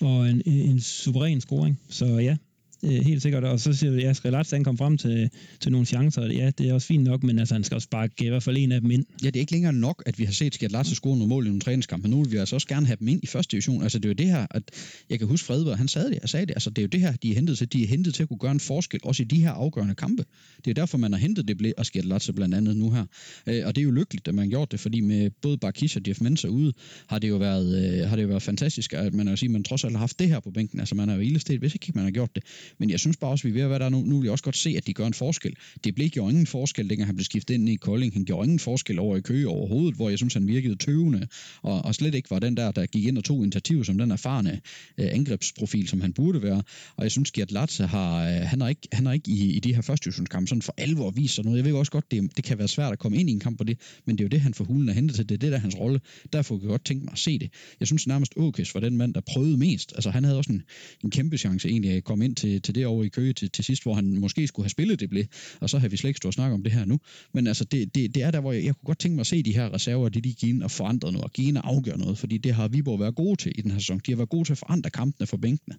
ja. 0.00 0.06
og 0.06 0.30
en, 0.30 0.42
en 0.46 0.80
suveræn 0.80 1.40
scoring. 1.40 1.80
Så 1.88 2.06
ja, 2.06 2.36
øh, 2.84 3.04
helt 3.04 3.22
sikkert. 3.22 3.44
Og 3.44 3.60
så 3.60 3.72
siger 3.72 3.90
du, 3.90 4.08
at 4.08 4.16
Skrelats, 4.16 4.50
han 4.50 4.64
kom 4.64 4.78
frem 4.78 4.98
til, 4.98 5.30
til 5.60 5.72
nogle 5.72 5.86
chancer. 5.86 6.26
Ja, 6.26 6.50
det 6.58 6.68
er 6.68 6.74
også 6.74 6.86
fint 6.86 7.04
nok, 7.04 7.22
men 7.22 7.38
altså, 7.38 7.54
han 7.54 7.64
skal 7.64 7.74
også 7.74 7.88
bare 7.88 8.08
i 8.20 8.28
hvert 8.28 8.42
fald 8.42 8.56
en 8.56 8.72
af 8.72 8.80
dem 8.80 8.90
ind. 8.90 9.04
Ja, 9.22 9.26
det 9.26 9.36
er 9.36 9.40
ikke 9.40 9.52
længere 9.52 9.72
nok, 9.72 10.02
at 10.06 10.18
vi 10.18 10.24
har 10.24 10.32
set 10.32 10.54
Skrelats 10.54 10.96
score 10.96 11.16
nogle 11.16 11.28
mål 11.28 11.44
i 11.44 11.48
nogle 11.48 11.60
træningskampe. 11.60 12.08
Nu 12.08 12.22
vil 12.22 12.32
vi 12.32 12.36
altså 12.36 12.56
også 12.56 12.68
gerne 12.68 12.86
have 12.86 12.96
dem 13.00 13.08
ind 13.08 13.20
i 13.22 13.26
første 13.26 13.50
division. 13.50 13.82
Altså, 13.82 13.98
det 13.98 14.04
er 14.04 14.08
jo 14.08 14.14
det 14.14 14.26
her, 14.26 14.46
at 14.50 14.62
jeg 15.10 15.18
kan 15.18 15.28
huske 15.28 15.46
Fredberg, 15.46 15.78
han 15.78 15.88
sagde 15.88 16.10
det, 16.10 16.18
og 16.22 16.28
sagde 16.28 16.46
det. 16.46 16.52
Altså, 16.52 16.70
det 16.70 16.78
er 16.78 16.82
jo 16.82 16.88
det 16.88 17.00
her, 17.00 17.12
de 17.12 17.30
er 17.30 17.34
hentet 17.34 17.58
til. 17.58 17.72
De 17.72 17.82
er 17.82 17.86
hentet 17.86 18.14
til 18.14 18.22
at 18.22 18.28
kunne 18.28 18.38
gøre 18.38 18.52
en 18.52 18.60
forskel, 18.60 19.00
også 19.04 19.22
i 19.22 19.26
de 19.26 19.42
her 19.42 19.50
afgørende 19.50 19.94
kampe. 19.94 20.24
Det 20.64 20.70
er 20.70 20.74
derfor, 20.74 20.98
man 20.98 21.12
har 21.12 21.20
hentet 21.20 21.48
det 21.48 21.74
og 21.78 21.86
Skrelats 21.86 22.30
blandt 22.36 22.54
andet 22.54 22.76
nu 22.76 22.90
her. 22.90 23.04
Øh, 23.46 23.66
og 23.66 23.74
det 23.74 23.80
er 23.80 23.84
jo 23.84 23.90
lykkeligt, 23.90 24.28
at 24.28 24.34
man 24.34 24.44
har 24.44 24.50
gjort 24.50 24.72
det, 24.72 24.80
fordi 24.80 25.00
med 25.00 25.30
både 25.42 25.58
Barkis 25.58 25.96
og 25.96 26.02
Jeff 26.08 26.20
Mensa 26.20 26.48
ude, 26.48 26.72
har 27.06 27.18
det 27.18 27.28
jo 27.28 27.36
været, 27.36 28.00
øh, 28.00 28.08
har 28.08 28.16
det 28.16 28.22
jo 28.22 28.28
været 28.28 28.42
fantastisk, 28.42 28.92
at 28.92 29.14
man, 29.14 29.36
sige, 29.36 29.48
man 29.48 29.64
trods 29.64 29.84
alt 29.84 29.92
har 29.92 29.98
haft 29.98 30.18
det 30.18 30.28
her 30.28 30.40
på 30.40 30.50
bænken. 30.50 30.80
Altså, 30.80 30.94
man 30.94 31.08
har 31.08 31.16
jo 31.16 31.22
ildestet, 31.22 31.58
hvis 31.58 31.74
ikke 31.74 31.92
man 31.94 32.04
har 32.04 32.10
gjort 32.10 32.34
det. 32.34 32.44
Men 32.78 32.90
jeg 32.90 33.00
synes 33.00 33.16
bare 33.16 33.30
også, 33.30 33.44
vi 33.44 33.48
er 33.48 33.54
ved 33.54 33.62
at 33.62 33.70
være 33.70 33.78
der 33.78 33.88
nu. 33.88 34.00
Nu 34.00 34.18
vil 34.18 34.24
jeg 34.24 34.32
også 34.32 34.44
godt 34.44 34.56
se, 34.56 34.74
at 34.76 34.86
de 34.86 34.92
gør 34.92 35.06
en 35.06 35.14
forskel. 35.14 35.56
Det 35.84 35.94
blev 35.94 36.08
gjort 36.08 36.30
ingen 36.30 36.46
forskel, 36.46 36.90
dengang 36.90 37.06
han 37.06 37.16
blev 37.16 37.24
skiftet 37.24 37.54
ind 37.54 37.68
i 37.68 37.76
Kolding. 37.76 38.12
Han 38.12 38.24
gjorde 38.24 38.44
ingen 38.46 38.58
forskel 38.58 38.98
over 38.98 39.16
i 39.16 39.20
Køge 39.20 39.48
overhovedet, 39.48 39.94
hvor 39.94 40.08
jeg 40.08 40.18
synes, 40.18 40.34
han 40.34 40.46
virkede 40.46 40.76
tøvende, 40.76 41.26
og, 41.62 41.84
og 41.84 41.94
slet 41.94 42.14
ikke 42.14 42.30
var 42.30 42.38
den 42.38 42.56
der, 42.56 42.70
der 42.70 42.86
gik 42.86 43.04
ind 43.04 43.18
og 43.18 43.24
tog 43.24 43.42
initiativ 43.42 43.84
som 43.84 43.98
den 43.98 44.10
erfarne 44.10 44.60
øh, 44.98 45.08
angrebsprofil, 45.12 45.88
som 45.88 46.00
han 46.00 46.12
burde 46.12 46.42
være. 46.42 46.62
Og 46.96 47.02
jeg 47.02 47.10
synes, 47.10 47.30
Gert 47.30 47.52
Latze 47.52 47.86
har, 47.86 48.28
øh, 48.28 48.40
han 48.46 48.60
har 48.60 48.68
ikke, 48.68 48.88
han 48.92 49.06
har 49.06 49.12
ikke 49.12 49.30
i, 49.30 49.52
i 49.52 49.60
de 49.60 49.74
her 49.74 49.82
første 49.82 50.12
kampe 50.30 50.48
sådan 50.48 50.62
for 50.62 50.74
alvor 50.78 51.10
vist 51.10 51.34
sig 51.34 51.44
noget. 51.44 51.56
Jeg 51.56 51.64
ved 51.64 51.72
også 51.72 51.92
godt, 51.92 52.10
det, 52.10 52.36
det 52.36 52.44
kan 52.44 52.58
være 52.58 52.68
svært 52.68 52.92
at 52.92 52.98
komme 52.98 53.18
ind 53.18 53.30
i 53.30 53.32
en 53.32 53.40
kamp 53.40 53.58
på 53.58 53.64
det, 53.64 53.78
men 54.06 54.18
det 54.18 54.24
er 54.24 54.24
jo 54.24 54.28
det, 54.28 54.40
han 54.40 54.54
for 54.54 54.64
hulen 54.64 54.88
er 54.88 54.92
hentet 54.92 55.16
til. 55.16 55.28
Det 55.28 55.34
er 55.34 55.38
det, 55.38 55.50
der 55.52 55.56
er 55.56 55.60
hans 55.60 55.76
rolle. 55.78 56.00
Derfor 56.32 56.56
kan 56.56 56.62
jeg 56.62 56.70
godt 56.70 56.84
tænke 56.84 57.04
mig 57.04 57.12
at 57.12 57.18
se 57.18 57.38
det. 57.38 57.50
Jeg 57.80 57.86
synes 57.86 58.06
nærmest, 58.06 58.32
Åkes 58.36 58.74
var 58.74 58.80
den 58.80 58.96
mand, 58.96 59.14
der 59.14 59.20
prøvede 59.20 59.56
mest. 59.56 59.92
Altså, 59.94 60.10
han 60.10 60.24
havde 60.24 60.38
også 60.38 60.52
en, 60.52 60.62
en 61.04 61.10
kæmpe 61.10 61.38
chance 61.38 61.68
egentlig 61.68 61.90
at 61.90 62.04
komme 62.04 62.24
ind 62.24 62.36
til, 62.36 62.53
til 62.62 62.74
det 62.74 62.86
over 62.86 63.04
i 63.04 63.08
Køge 63.08 63.32
til, 63.32 63.50
til 63.50 63.64
sidst, 63.64 63.82
hvor 63.82 63.94
han 63.94 64.18
måske 64.20 64.46
skulle 64.46 64.64
have 64.64 64.70
spillet 64.70 65.00
det 65.00 65.10
blev, 65.10 65.24
og 65.60 65.70
så 65.70 65.78
har 65.78 65.88
vi 65.88 65.96
slet 65.96 66.08
ikke 66.08 66.18
stået 66.18 66.30
og 66.30 66.34
snakket 66.34 66.54
om 66.54 66.62
det 66.62 66.72
her 66.72 66.84
nu. 66.84 66.98
Men 67.32 67.46
altså, 67.46 67.64
det, 67.64 67.94
det, 67.94 68.14
det 68.14 68.22
er 68.22 68.30
der, 68.30 68.40
hvor 68.40 68.52
jeg, 68.52 68.64
jeg 68.64 68.74
kunne 68.74 68.86
godt 68.86 68.98
tænke 68.98 69.14
mig 69.14 69.20
at 69.20 69.26
se 69.26 69.42
de 69.42 69.54
her 69.54 69.74
reserver, 69.74 70.08
de, 70.08 70.20
de 70.20 70.32
gik 70.32 70.50
ind 70.50 70.62
og 70.62 70.70
forandre 70.70 71.12
noget, 71.12 71.24
og 71.24 71.32
gik 71.32 71.48
ind 71.48 71.56
og 71.56 71.68
afgøre 71.68 71.98
noget, 71.98 72.18
fordi 72.18 72.38
det 72.38 72.54
har 72.54 72.68
Viborg 72.68 73.00
været 73.00 73.14
gode 73.14 73.36
til 73.36 73.52
i 73.54 73.60
den 73.60 73.70
her 73.70 73.78
sæson. 73.78 74.00
De 74.06 74.12
har 74.12 74.16
været 74.16 74.28
gode 74.28 74.44
til 74.44 74.52
at 74.52 74.58
forandre 74.58 74.90
kampene 74.90 75.26
for 75.26 75.36
bænkene. 75.36 75.76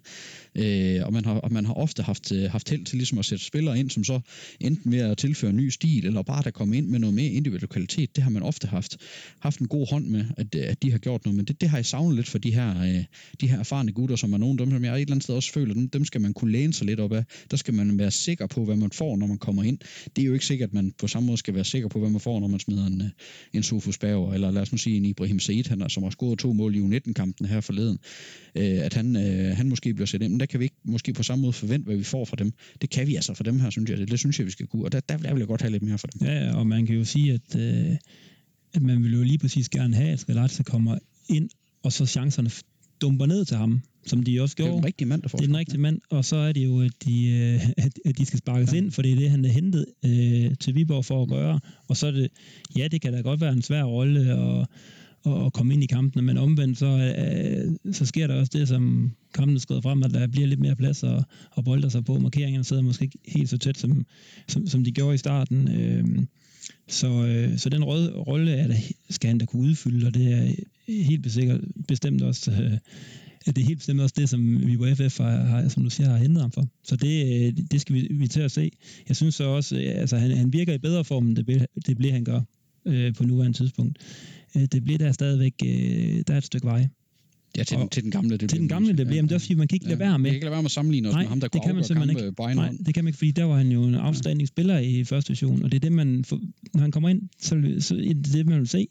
Øh, 0.54 1.06
og, 1.06 1.12
man 1.12 1.24
har, 1.24 1.34
og 1.34 1.52
man 1.52 1.66
har 1.66 1.74
ofte 1.74 2.02
haft, 2.02 2.32
øh, 2.32 2.50
haft 2.50 2.70
held 2.70 2.84
til 2.84 2.96
ligesom 2.96 3.18
at 3.18 3.24
sætte 3.24 3.44
spillere 3.44 3.78
ind, 3.78 3.90
som 3.90 4.04
så 4.04 4.20
enten 4.60 4.92
ved 4.92 4.98
at 4.98 5.18
tilføre 5.18 5.50
en 5.50 5.56
ny 5.56 5.68
stil, 5.68 6.06
eller 6.06 6.22
bare 6.22 6.42
der 6.42 6.50
komme 6.50 6.76
ind 6.76 6.86
med 6.88 6.98
noget 6.98 7.14
mere 7.14 7.28
individuel 7.28 7.68
kvalitet. 7.68 8.16
Det 8.16 8.24
har 8.24 8.30
man 8.30 8.42
ofte 8.42 8.66
haft, 8.66 8.96
haft 9.40 9.60
en 9.60 9.68
god 9.68 9.90
hånd 9.90 10.06
med, 10.06 10.24
at, 10.36 10.54
at 10.54 10.82
de 10.82 10.90
har 10.90 10.98
gjort 10.98 11.24
noget. 11.24 11.36
Men 11.36 11.44
det, 11.44 11.60
det 11.60 11.68
har 11.68 11.78
jeg 11.78 11.86
savnet 11.86 12.16
lidt 12.16 12.28
for 12.28 12.38
de 12.38 12.54
her, 12.54 12.82
øh, 12.82 13.04
de 13.40 13.48
her 13.48 13.58
erfarne 13.58 13.92
gutter, 13.92 14.16
som 14.16 14.32
er 14.32 14.38
nogen 14.38 14.58
dem, 14.58 14.70
som 14.70 14.84
jeg 14.84 14.94
et 14.94 15.00
eller 15.00 15.12
andet 15.12 15.22
sted 15.22 15.34
også 15.34 15.52
føler, 15.52 15.74
dem, 15.74 15.88
dem 15.88 16.04
skal 16.04 16.20
man 16.20 16.34
kunne 16.34 16.52
læne 16.52 16.65
sig 16.72 16.86
lidt 16.86 17.00
op 17.00 17.12
af. 17.12 17.24
Der 17.50 17.56
skal 17.56 17.74
man 17.74 17.98
være 17.98 18.10
sikker 18.10 18.46
på, 18.46 18.64
hvad 18.64 18.76
man 18.76 18.90
får, 18.90 19.16
når 19.16 19.26
man 19.26 19.38
kommer 19.38 19.62
ind. 19.62 19.78
Det 20.16 20.22
er 20.22 20.26
jo 20.26 20.32
ikke 20.32 20.46
sikkert, 20.46 20.68
at 20.68 20.74
man 20.74 20.92
på 20.98 21.06
samme 21.06 21.26
måde 21.26 21.38
skal 21.38 21.54
være 21.54 21.64
sikker 21.64 21.88
på, 21.88 21.98
hvad 21.98 22.10
man 22.10 22.20
får, 22.20 22.40
når 22.40 22.48
man 22.48 22.60
smider 22.60 22.86
en, 22.86 23.02
en 23.52 23.62
Sofus 23.62 23.98
Bauer, 23.98 24.34
eller 24.34 24.50
lad 24.50 24.62
os 24.62 24.72
nu 24.72 24.78
sige 24.78 24.96
en 24.96 25.04
Ibrahim 25.04 25.38
Said, 25.38 25.68
han, 25.68 25.90
som 25.90 26.02
har 26.02 26.10
scoret 26.10 26.38
to 26.38 26.52
mål 26.52 26.74
i 26.74 26.80
U19-kampen 26.80 27.46
her 27.46 27.60
forleden, 27.60 27.98
øh, 28.54 28.84
at 28.84 28.94
han, 28.94 29.16
øh, 29.16 29.56
han 29.56 29.68
måske 29.68 29.94
bliver 29.94 30.06
sat 30.06 30.22
ind. 30.22 30.32
Men 30.32 30.40
der 30.40 30.46
kan 30.46 30.60
vi 30.60 30.64
ikke 30.64 30.76
måske 30.84 31.12
på 31.12 31.22
samme 31.22 31.42
måde 31.42 31.52
forvente, 31.52 31.84
hvad 31.84 31.96
vi 31.96 32.04
får 32.04 32.24
fra 32.24 32.36
dem. 32.36 32.52
Det 32.80 32.90
kan 32.90 33.06
vi 33.06 33.14
altså 33.14 33.34
for 33.34 33.44
dem 33.44 33.60
her, 33.60 33.70
synes 33.70 33.90
jeg. 33.90 33.98
Det, 33.98 34.10
det 34.10 34.18
synes 34.18 34.38
jeg, 34.38 34.46
vi 34.46 34.50
skal 34.50 34.66
kunne. 34.66 34.84
Og 34.84 34.92
der, 34.92 35.00
der 35.00 35.32
vil 35.32 35.38
jeg 35.38 35.46
godt 35.46 35.62
have 35.62 35.72
lidt 35.72 35.82
mere 35.82 35.98
for 35.98 36.06
dem. 36.06 36.26
Ja, 36.26 36.54
og 36.54 36.66
man 36.66 36.86
kan 36.86 36.96
jo 36.96 37.04
sige, 37.04 37.32
at, 37.32 37.56
øh, 37.58 37.96
at 38.74 38.82
man 38.82 39.02
vil 39.02 39.12
jo 39.12 39.22
lige 39.22 39.38
præcis 39.38 39.68
gerne 39.68 39.96
have, 39.96 40.08
at 40.08 40.20
Skrelazze 40.20 40.62
kommer 40.62 40.98
ind, 41.28 41.50
og 41.82 41.92
så 41.92 42.06
chancerne 42.06 42.50
dumper 43.00 43.26
ned 43.26 43.44
til 43.44 43.56
ham, 43.56 43.82
som 44.06 44.22
de 44.22 44.40
også 44.40 44.56
gjorde. 44.56 44.70
Det 44.70 44.76
er 44.76 44.80
den 44.80 44.86
rigtige 44.86 45.08
mand, 45.08 45.22
der 45.22 45.28
får 45.28 45.38
Det 45.38 45.44
er 45.44 45.48
den 45.48 45.56
rigtige 45.56 45.80
mand, 45.80 46.00
og 46.10 46.24
så 46.24 46.36
er 46.36 46.52
det 46.52 46.64
jo, 46.64 46.80
at 46.80 46.92
de, 47.04 47.28
øh, 47.28 47.68
at 48.04 48.18
de 48.18 48.26
skal 48.26 48.38
sparkes 48.38 48.72
ja. 48.72 48.78
ind, 48.78 48.90
for 48.90 49.02
det 49.02 49.12
er 49.12 49.16
det, 49.16 49.30
han 49.30 49.44
er 49.44 49.48
hentet 49.48 49.86
øh, 50.04 50.54
til 50.60 50.74
Viborg 50.74 51.04
for 51.04 51.22
at 51.22 51.28
gøre. 51.28 51.60
Og 51.88 51.96
så 51.96 52.06
er 52.06 52.10
det, 52.10 52.28
ja, 52.76 52.88
det 52.88 53.00
kan 53.00 53.12
da 53.12 53.20
godt 53.20 53.40
være 53.40 53.52
en 53.52 53.62
svær 53.62 53.82
rolle 53.82 54.20
at, 54.20 54.66
at 55.26 55.52
komme 55.52 55.74
ind 55.74 55.82
i 55.82 55.86
kampene, 55.86 56.22
men 56.22 56.38
omvendt, 56.38 56.78
så, 56.78 56.86
øh, 56.86 57.94
så 57.94 58.06
sker 58.06 58.26
der 58.26 58.34
også 58.34 58.58
det, 58.58 58.68
som 58.68 59.12
kampene 59.34 59.60
skrider 59.60 59.80
frem, 59.80 60.02
at 60.02 60.10
der 60.10 60.26
bliver 60.26 60.46
lidt 60.46 60.60
mere 60.60 60.76
plads 60.76 61.02
og, 61.02 61.24
og 61.50 61.64
bolder 61.64 61.88
sig 61.88 62.04
på. 62.04 62.18
Markeringerne 62.18 62.64
sidder 62.64 62.82
måske 62.82 63.04
ikke 63.04 63.18
helt 63.26 63.48
så 63.48 63.58
tæt, 63.58 63.78
som, 63.78 64.06
som, 64.48 64.66
som 64.66 64.84
de 64.84 64.92
gjorde 64.92 65.14
i 65.14 65.18
starten. 65.18 65.80
Øh, 65.80 66.04
så, 66.88 67.26
øh, 67.26 67.58
så 67.58 67.68
den 67.68 67.84
røde 67.84 68.12
rolle 68.12 68.52
er 68.52 68.66
der, 68.66 68.76
skal 69.10 69.28
han 69.28 69.38
da 69.38 69.44
kunne 69.44 69.62
udfylde, 69.68 70.06
og 70.06 70.14
det 70.14 70.32
er 70.32 70.52
helt 70.88 71.22
besikkert, 71.22 71.60
bestemt 71.88 72.22
også, 72.22 72.50
øh, 72.50 72.78
det 73.46 73.58
er 73.58 73.66
helt 73.66 73.78
bestemt 73.78 74.00
også 74.00 74.14
det, 74.18 74.28
som 74.28 74.66
vi 74.66 74.76
på 74.76 74.84
FF 74.94 75.18
har, 75.18 75.30
har, 75.30 75.68
som 75.68 75.82
du 75.82 75.90
siger, 75.90 76.10
har 76.10 76.16
hentet 76.16 76.40
ham 76.40 76.52
for. 76.52 76.68
Så 76.84 76.94
øh, 76.94 77.00
det, 77.00 77.72
det 77.72 77.80
skal 77.80 77.94
vi, 77.94 78.08
vi 78.10 78.28
til 78.28 78.40
at 78.40 78.50
se. 78.50 78.70
Jeg 79.08 79.16
synes 79.16 79.34
så 79.34 79.44
også, 79.44 79.76
øh, 79.76 80.00
altså 80.00 80.16
han, 80.16 80.30
han 80.30 80.52
virker 80.52 80.74
i 80.74 80.78
bedre 80.78 81.04
form, 81.04 81.26
end 81.26 81.36
det, 81.36 81.66
det 81.86 81.96
bliver 81.96 82.12
han 82.12 82.24
gør 82.24 82.40
øh, 82.86 83.14
på 83.14 83.24
nuværende 83.24 83.58
tidspunkt. 83.58 83.98
Øh, 84.56 84.62
det 84.62 84.84
bliver 84.84 84.98
der 84.98 85.12
stadigvæk, 85.12 85.54
øh, 85.64 86.22
der 86.26 86.34
er 86.34 86.38
et 86.38 86.44
stykke 86.44 86.66
vej. 86.66 86.88
Ja, 87.56 87.64
til, 87.64 87.78
den, 87.78 87.88
til 87.88 88.02
den 88.02 88.10
gamle 88.10 88.36
det 88.36 88.50
Til 88.50 88.58
den 88.58 88.68
gamle 88.68 88.92
det 88.92 88.98
ja, 88.98 89.22
det 89.22 89.30
er 89.30 89.34
også 89.34 89.46
fordi, 89.46 89.54
man 89.54 89.68
kan 89.68 89.76
ikke 89.76 89.86
lade 89.86 89.98
være 89.98 90.10
med. 90.10 90.18
Man 90.18 90.24
kan 90.24 90.34
ikke 90.34 90.44
lade 90.44 90.52
være 90.52 90.62
med 90.62 90.66
at 90.66 90.70
sammenligne 90.70 91.08
os 91.08 91.14
Nej, 91.14 91.22
med 91.22 91.28
ham, 91.28 91.40
der 91.40 91.48
det 91.48 91.62
kan 91.62 91.74
man 91.74 91.84
simpelthen 91.84 92.18
ikke. 92.18 92.54
Nej, 92.54 92.72
det 92.86 92.94
kan 92.94 93.04
man 93.04 93.08
ikke, 93.08 93.18
fordi 93.18 93.30
der 93.30 93.44
var 93.44 93.56
han 93.56 93.68
jo 93.72 93.82
en 93.84 93.94
afstanding 93.94 94.48
spiller 94.48 94.78
i 94.78 95.04
første 95.04 95.28
division, 95.28 95.62
og 95.62 95.72
det 95.72 95.76
er 95.76 95.80
det, 95.80 95.92
man, 95.92 96.24
når 96.74 96.80
han 96.80 96.90
kommer 96.90 97.08
ind, 97.08 97.22
så, 97.40 97.76
så 97.80 97.94
det 97.94 98.10
er 98.10 98.32
det, 98.32 98.46
man 98.46 98.58
vil 98.58 98.68
se. 98.68 98.86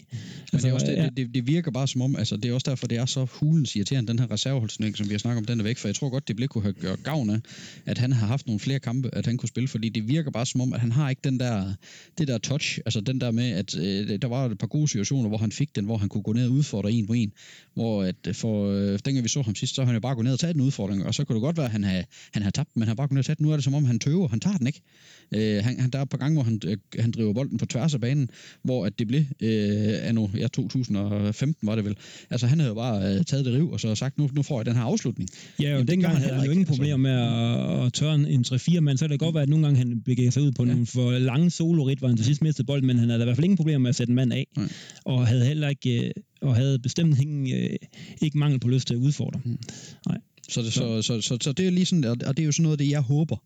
Altså, 0.54 0.68
det, 0.68 0.72
er 0.72 0.74
også 0.74 0.86
det, 0.86 0.96
ja. 0.96 1.10
det, 1.18 1.34
det, 1.34 1.48
virker 1.48 1.72
bare 1.72 1.88
som 1.88 2.02
om, 2.02 2.16
altså 2.16 2.38
det 2.38 2.50
er 2.50 2.54
også 2.54 2.70
derfor, 2.70 2.88
det 2.88 2.98
er 2.98 3.06
så 3.06 3.28
hulens 3.32 3.76
irriterende, 3.76 4.12
den 4.12 4.20
her 4.20 4.32
reserveholdsning, 4.32 4.98
som 4.98 5.08
vi 5.08 5.14
har 5.14 5.20
snakket 5.20 5.38
om, 5.38 5.46
den 5.46 5.60
er 5.60 5.64
væk, 5.64 5.78
for 5.78 5.88
jeg 5.88 5.96
tror 5.96 6.10
godt, 6.10 6.28
det 6.28 6.36
blev 6.36 6.48
kunne 6.48 6.62
have 6.62 6.74
gjort 6.74 7.04
gavn 7.04 7.30
af, 7.30 7.40
at 7.86 7.98
han 7.98 8.12
har 8.12 8.28
haft 8.28 8.46
nogle 8.46 8.60
flere 8.60 8.80
kampe, 8.80 9.10
at 9.14 9.26
han 9.26 9.38
kunne 9.38 9.50
spille, 9.50 9.68
fordi 9.68 9.90
det 9.90 10.08
virker 10.08 10.32
bare 10.32 10.46
som 10.46 10.62
om, 10.62 10.74
at 10.74 10.80
han 10.80 10.92
har 10.92 11.10
ikke 11.10 11.22
den 11.24 11.40
der, 11.40 11.74
det 12.18 12.28
der 12.28 12.38
touch, 12.38 12.80
altså 12.86 13.02
den 13.02 13.22
der 13.22 13.32
med, 13.32 13.52
at 13.52 13.78
øh, 13.78 14.20
der 14.22 14.28
var 14.28 14.46
et 14.46 14.58
par 14.58 14.68
gode 14.68 14.88
situationer, 14.88 15.30
hvor 15.30 15.38
han 15.38 15.52
fik 15.52 15.76
den, 15.76 15.86
hvor 15.86 15.98
han 15.98 16.10
kunne 16.10 16.24
gå 16.24 16.34
ned 16.34 16.48
og 16.48 16.54
udfordre 16.54 16.92
en 16.92 17.08
på 17.08 17.14
en, 17.14 17.32
hvor 17.74 18.04
at 18.04 18.28
øh, 18.28 18.36
for, 18.56 18.70
øh, 18.72 19.00
dengang 19.06 19.24
vi 19.24 19.30
så 19.30 19.42
ham 19.42 19.56
sidst, 19.56 19.76
så 19.76 19.82
har 19.82 19.86
han 19.86 19.96
jo 19.96 20.00
bare 20.00 20.16
gået 20.16 20.26
ned 20.26 20.34
og 20.34 20.40
taget 20.40 20.56
den 20.56 20.64
udfordring, 20.64 21.06
og 21.06 21.14
så 21.14 21.24
kunne 21.24 21.36
det 21.36 21.42
godt 21.42 21.58
være, 21.58 21.66
at 21.66 21.72
han 21.72 21.84
har, 21.84 22.04
han 22.34 22.44
har 22.44 22.50
tabt, 22.50 22.70
men 22.76 22.82
han 22.82 22.88
har 22.88 22.96
bare 22.96 23.08
gået 23.08 23.16
ned 23.16 23.20
og 23.20 23.26
taget 23.26 23.38
den. 23.38 23.46
Nu 23.46 23.52
er 23.52 23.56
det 23.58 23.64
som 23.64 23.74
om, 23.74 23.86
han 23.86 24.00
tøver, 24.00 24.28
han 24.28 24.40
tager 24.40 24.58
den 24.58 24.68
ikke. 24.68 24.82
Øh, 25.36 25.64
han, 25.64 25.80
han, 25.80 25.90
der 25.90 26.00
er 26.00 26.04
et 26.04 26.10
par 26.10 26.18
gange, 26.18 26.34
hvor 26.36 26.44
han, 26.44 26.62
øh, 26.66 26.78
han 27.00 27.12
driver 27.12 27.34
bolden 27.34 27.58
på 27.58 27.66
tværs 27.66 27.94
af 27.94 28.02
banen, 28.02 28.30
hvor 28.64 28.86
at 28.86 29.00
det 29.00 29.08
blev 29.08 29.24
øh, 29.42 30.08
anno, 30.10 30.28
ja, 30.38 30.48
2015 30.48 31.68
var 31.68 31.76
det 31.76 31.86
vel. 31.86 31.98
Altså 32.30 32.48
han 32.48 32.60
havde 32.60 32.70
jo 32.70 32.76
bare 32.76 33.16
øh, 33.16 33.24
taget 33.24 33.46
det 33.46 33.54
riv, 33.54 33.72
og 33.72 33.80
så 33.80 33.96
sagt, 33.96 34.18
nu, 34.18 34.30
nu 34.34 34.42
får 34.42 34.60
jeg 34.60 34.66
den 34.66 34.76
her 34.76 34.84
afslutning. 34.84 35.30
Ja, 35.60 35.66
og 35.66 35.72
Jamen, 35.72 35.88
dengang 35.88 36.18
havde 36.18 36.34
han 36.34 36.46
jo 36.46 36.52
ingen 36.52 36.66
problemer 36.66 36.98
med 36.98 37.12
at, 37.12 37.86
at 37.86 37.94
tørre 37.94 38.16
en 38.16 38.46
3-4 38.48 38.80
mand, 38.80 38.98
så 38.98 39.06
er 39.06 39.10
det 39.10 39.20
godt 39.20 39.36
være, 39.36 39.44
at 39.44 39.50
nogle 39.50 39.66
gange 39.66 39.78
han 39.78 40.02
begiver 40.06 40.32
sig 40.32 40.42
ud 40.44 40.52
på 40.52 40.64
ja. 40.64 40.72
nogle 40.72 40.86
for 40.86 41.12
lange 41.12 41.50
solo 41.50 41.84
hvor 42.00 42.08
han 42.08 42.18
til 42.18 42.26
sidst 42.26 42.42
mistede 42.42 42.66
bolden, 42.66 42.88
men 42.88 42.98
han 42.98 43.10
havde 43.10 43.24
i 43.24 43.26
hvert 43.26 43.38
fald 43.38 43.44
ingen 43.44 43.58
problemer 43.58 43.80
med 43.80 43.90
at 43.90 43.96
sætte 43.96 44.12
en 44.12 44.16
mand 44.16 44.34
af, 44.34 44.48
Nej. 44.58 44.68
og 45.06 45.28
havde 45.28 45.46
heller 45.46 45.70
ikke, 45.70 46.06
øh, 46.06 46.12
og 46.50 46.56
havde 46.56 46.80
bestemt 46.80 47.20
ingen, 47.20 47.54
øh, 47.54 47.78
ikke 48.22 48.38
mangel 48.38 48.60
på 48.60 48.68
lyst 48.68 48.88
til 48.88 48.94
at 48.94 49.00
udfordre. 49.00 49.42
Mm. 49.46 49.58
Nej. 50.08 50.18
Så, 50.50 50.62
det, 50.62 50.74
så, 50.74 51.02
så, 51.02 51.22
så, 51.22 51.38
så 51.42 51.52
det 51.52 51.68
er 51.68 51.72
lige 51.72 51.86
sådan, 51.86 52.06
og 52.06 52.38
det 52.38 52.40
er 52.40 52.46
jo 52.46 52.52
sådan 52.52 52.64
noget 52.64 52.74
af 52.74 52.78
det, 52.78 52.90
jeg 52.90 53.02
håber, 53.02 53.38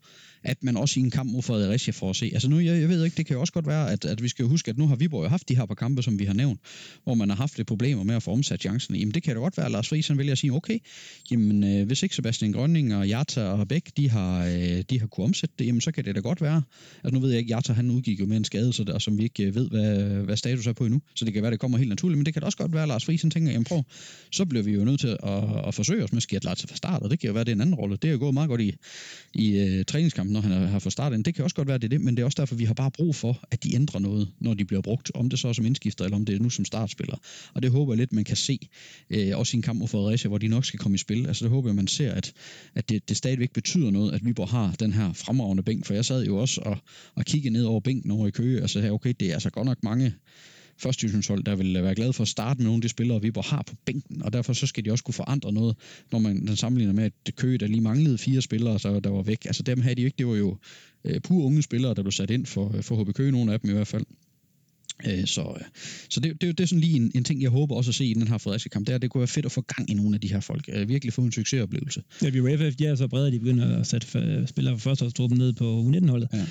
at 0.43 0.63
man 0.63 0.77
også 0.77 0.99
i 0.99 1.03
en 1.03 1.11
kamp 1.11 1.31
mod 1.31 1.41
Fredericia 1.41 1.91
får 1.91 2.09
at 2.09 2.15
se. 2.15 2.29
Altså 2.33 2.49
nu, 2.49 2.59
jeg, 2.59 2.81
jeg 2.81 2.89
ved 2.89 3.03
ikke, 3.03 3.17
det 3.17 3.25
kan 3.25 3.33
jo 3.33 3.39
også 3.41 3.53
godt 3.53 3.67
være, 3.67 3.91
at, 3.91 4.05
at 4.05 4.23
vi 4.23 4.27
skal 4.27 4.45
huske, 4.45 4.71
at 4.71 4.77
nu 4.77 4.87
har 4.87 4.95
Viborg 4.95 5.23
jo 5.23 5.29
haft 5.29 5.49
de 5.49 5.55
her 5.55 5.65
par 5.65 5.75
kampe, 5.75 6.03
som 6.03 6.19
vi 6.19 6.25
har 6.25 6.33
nævnt, 6.33 6.59
hvor 7.03 7.13
man 7.13 7.29
har 7.29 7.35
haft 7.35 7.57
det 7.57 7.65
problemer 7.65 8.03
med 8.03 8.15
at 8.15 8.23
få 8.23 8.31
omsat 8.31 8.61
chancen. 8.61 8.95
Jamen 8.95 9.13
det 9.13 9.23
kan 9.23 9.35
da 9.35 9.41
godt 9.41 9.57
være, 9.57 9.65
at 9.65 9.71
Lars 9.71 9.89
Friis 9.89 10.17
vælger 10.17 10.31
at 10.31 10.37
sige, 10.37 10.53
okay, 10.53 10.79
jamen 11.31 11.63
øh, 11.63 11.87
hvis 11.87 12.03
ikke 12.03 12.15
Sebastian 12.15 12.51
Grønning 12.51 12.95
og 12.95 13.07
Jata 13.07 13.43
og 13.43 13.67
Bæk, 13.67 13.97
de 13.97 14.09
har, 14.09 14.45
øh, 14.45 14.83
de 14.89 14.99
har 14.99 15.07
kunne 15.07 15.23
omsætte 15.23 15.55
det, 15.59 15.65
jamen 15.65 15.81
så 15.81 15.91
kan 15.91 16.05
det 16.05 16.15
da 16.15 16.19
godt 16.19 16.41
være. 16.41 16.61
Altså 17.03 17.13
nu 17.13 17.19
ved 17.19 17.29
jeg 17.29 17.39
ikke, 17.39 17.53
Jata 17.55 17.73
han 17.73 17.91
udgik 17.91 18.19
jo 18.19 18.25
med 18.25 18.37
en 18.37 18.45
skade, 18.45 18.73
så 18.73 18.83
der, 18.83 18.99
som 18.99 19.17
vi 19.17 19.23
ikke 19.23 19.43
øh, 19.43 19.55
ved, 19.55 19.69
hvad, 19.69 19.95
hvad 20.25 20.37
status 20.37 20.67
er 20.67 20.73
på 20.73 20.85
endnu. 20.85 21.01
Så 21.15 21.25
det 21.25 21.33
kan 21.33 21.41
være, 21.41 21.51
det 21.51 21.59
kommer 21.59 21.77
helt 21.77 21.89
naturligt, 21.89 22.17
men 22.17 22.25
det 22.25 22.33
kan 22.33 22.41
da 22.41 22.45
også 22.45 22.57
godt 22.57 22.73
være, 22.73 22.81
at 22.81 22.87
Lars 22.87 23.05
Friis 23.05 23.21
tænker, 23.21 23.51
jamen 23.51 23.63
prøv, 23.63 23.83
så 24.31 24.45
bliver 24.45 24.63
vi 24.63 24.71
jo 24.71 24.83
nødt 24.83 24.99
til 24.99 25.17
at, 25.23 25.67
at 25.67 25.73
forsøge 25.73 26.03
os 26.03 26.13
med 26.13 26.21
Skjert 26.21 26.43
Lars 26.43 26.65
fra 26.69 26.75
start, 26.75 27.03
og 27.03 27.09
det 27.09 27.19
kan 27.19 27.27
jo 27.27 27.33
være, 27.33 27.43
det 27.43 27.51
er 27.51 27.55
en 27.55 27.61
anden 27.61 27.75
rolle. 27.75 27.97
Det 28.01 28.07
er 28.07 28.11
jo 28.11 28.19
gået 28.19 28.33
meget 28.33 28.49
godt 28.49 28.61
i, 28.61 28.75
i 29.33 29.61
uh, 29.61 29.81
træningskampen, 30.33 30.51
når 30.51 30.57
han 30.57 30.67
har 30.67 30.71
her 30.71 30.79
start 30.79 30.91
starten. 30.91 31.23
Det 31.23 31.35
kan 31.35 31.43
også 31.43 31.55
godt 31.55 31.67
være, 31.67 31.77
det 31.77 31.83
er 31.83 31.89
det, 31.89 32.01
men 32.01 32.15
det 32.15 32.21
er 32.21 32.25
også 32.25 32.35
derfor, 32.41 32.55
vi 32.55 32.65
har 32.65 32.73
bare 32.73 32.91
brug 32.91 33.15
for, 33.15 33.39
at 33.51 33.63
de 33.63 33.75
ændrer 33.75 33.99
noget, 33.99 34.27
når 34.39 34.53
de 34.53 34.65
bliver 34.65 34.81
brugt. 34.81 35.11
Om 35.15 35.29
det 35.29 35.39
så 35.39 35.47
er 35.47 35.53
som 35.53 35.65
indskifter, 35.65 36.05
eller 36.05 36.17
om 36.17 36.25
det 36.25 36.35
er 36.35 36.39
nu 36.39 36.49
som 36.49 36.65
startspiller. 36.65 37.17
Og 37.53 37.61
det 37.61 37.71
håber 37.71 37.93
jeg 37.93 37.97
lidt, 37.97 38.13
man 38.13 38.23
kan 38.23 38.35
se, 38.35 38.59
øh, 39.09 39.37
også 39.37 39.55
i 39.55 39.57
en 39.57 39.61
kamp 39.61 39.79
mod 39.79 39.87
Fredericia, 39.87 40.27
hvor 40.27 40.37
de 40.37 40.47
nok 40.47 40.65
skal 40.65 40.79
komme 40.79 40.95
i 40.95 40.97
spil. 40.97 41.27
Altså 41.27 41.45
det 41.45 41.51
håber 41.51 41.69
jeg, 41.69 41.75
man 41.75 41.87
ser, 41.87 42.11
at, 42.11 42.33
at 42.75 42.89
det, 42.89 43.09
det 43.09 43.17
stadigvæk 43.17 43.51
betyder 43.53 43.91
noget, 43.91 44.11
at 44.13 44.25
Viborg 44.25 44.49
har 44.49 44.75
den 44.79 44.93
her 44.93 45.13
fremragende 45.13 45.63
bænk. 45.63 45.85
For 45.85 45.93
jeg 45.93 46.05
sad 46.05 46.25
jo 46.25 46.37
også 46.37 46.61
og, 46.61 46.77
og 47.15 47.25
kiggede 47.25 47.53
ned 47.53 47.63
over 47.63 47.79
bænken 47.79 48.11
over 48.11 48.27
i 48.27 48.31
Køge, 48.31 48.61
altså 48.61 48.81
her, 48.81 48.91
okay, 48.91 49.13
det 49.19 49.29
er 49.29 49.33
altså 49.33 49.49
godt 49.49 49.65
nok 49.65 49.83
mange 49.83 50.13
første 50.79 51.01
divisionshold, 51.01 51.43
der 51.43 51.55
vil 51.55 51.73
være 51.73 51.95
glade 51.95 52.13
for 52.13 52.21
at 52.21 52.27
starte 52.27 52.57
med 52.57 52.65
nogle 52.65 52.77
af 52.77 52.81
de 52.81 52.89
spillere, 52.89 53.21
Viborg 53.21 53.45
har 53.45 53.63
på 53.67 53.75
bænken, 53.85 54.23
og 54.23 54.33
derfor 54.33 54.53
så 54.53 54.67
skal 54.67 54.85
de 54.85 54.91
også 54.91 55.03
kunne 55.03 55.13
forandre 55.13 55.53
noget, 55.53 55.75
når 56.11 56.19
man 56.19 56.47
den 56.47 56.55
sammenligner 56.55 56.93
med, 56.93 57.03
at 57.03 57.35
Køge, 57.35 57.57
der 57.57 57.67
lige 57.67 57.81
manglede 57.81 58.17
fire 58.17 58.41
spillere, 58.41 58.79
så 58.79 58.99
der 58.99 59.09
var 59.09 59.21
væk. 59.21 59.45
Altså 59.45 59.63
dem 59.63 59.81
havde 59.81 59.95
de 59.95 60.01
ikke, 60.01 60.15
det 60.17 60.27
var 60.27 60.35
jo 60.35 60.57
øh, 61.05 61.21
pure 61.21 61.45
unge 61.45 61.61
spillere, 61.61 61.93
der 61.93 62.03
blev 62.03 62.11
sat 62.11 62.29
ind 62.29 62.45
for, 62.45 62.75
for 62.81 63.03
HB 63.03 63.13
Køge, 63.13 63.31
nogle 63.31 63.53
af 63.53 63.59
dem 63.59 63.69
i 63.69 63.73
hvert 63.73 63.87
fald. 63.87 64.05
Øh, 65.07 65.25
så 65.25 65.57
så 66.09 66.19
det, 66.19 66.41
det, 66.41 66.57
det 66.57 66.63
er 66.63 66.67
sådan 66.67 66.79
lige 66.79 66.95
en, 66.95 67.11
en 67.15 67.23
ting, 67.23 67.41
jeg 67.41 67.49
håber 67.49 67.75
også 67.75 67.91
at 67.91 67.95
se 67.95 68.05
i 68.05 68.13
den 68.13 68.27
her 68.27 68.37
Fredericia 68.37 68.69
kamp, 68.69 68.87
det 68.87 68.93
er, 68.93 68.97
det 68.97 69.09
kunne 69.09 69.19
være 69.19 69.27
fedt 69.27 69.45
at 69.45 69.51
få 69.51 69.61
gang 69.61 69.91
i 69.91 69.93
nogle 69.93 70.15
af 70.15 70.21
de 70.21 70.27
her 70.27 70.39
folk. 70.39 70.69
Øh, 70.73 70.89
virkelig 70.89 71.13
få 71.13 71.21
en 71.21 71.31
succesoplevelse. 71.31 72.03
Ja, 72.21 72.29
vi 72.29 72.57
FF, 72.57 72.75
de 72.75 72.85
er 72.85 72.95
så 72.95 73.07
brede, 73.07 73.27
at 73.27 73.33
de 73.33 73.39
begynder 73.39 73.79
at 73.79 73.87
sætte 73.87 74.07
spillere 74.47 74.79
fra 74.79 74.89
førsteårstruppen 74.89 75.37
ned 75.37 75.53
på 75.53 75.81
U19-holdet. 75.81 76.29
Ja. 76.33 76.45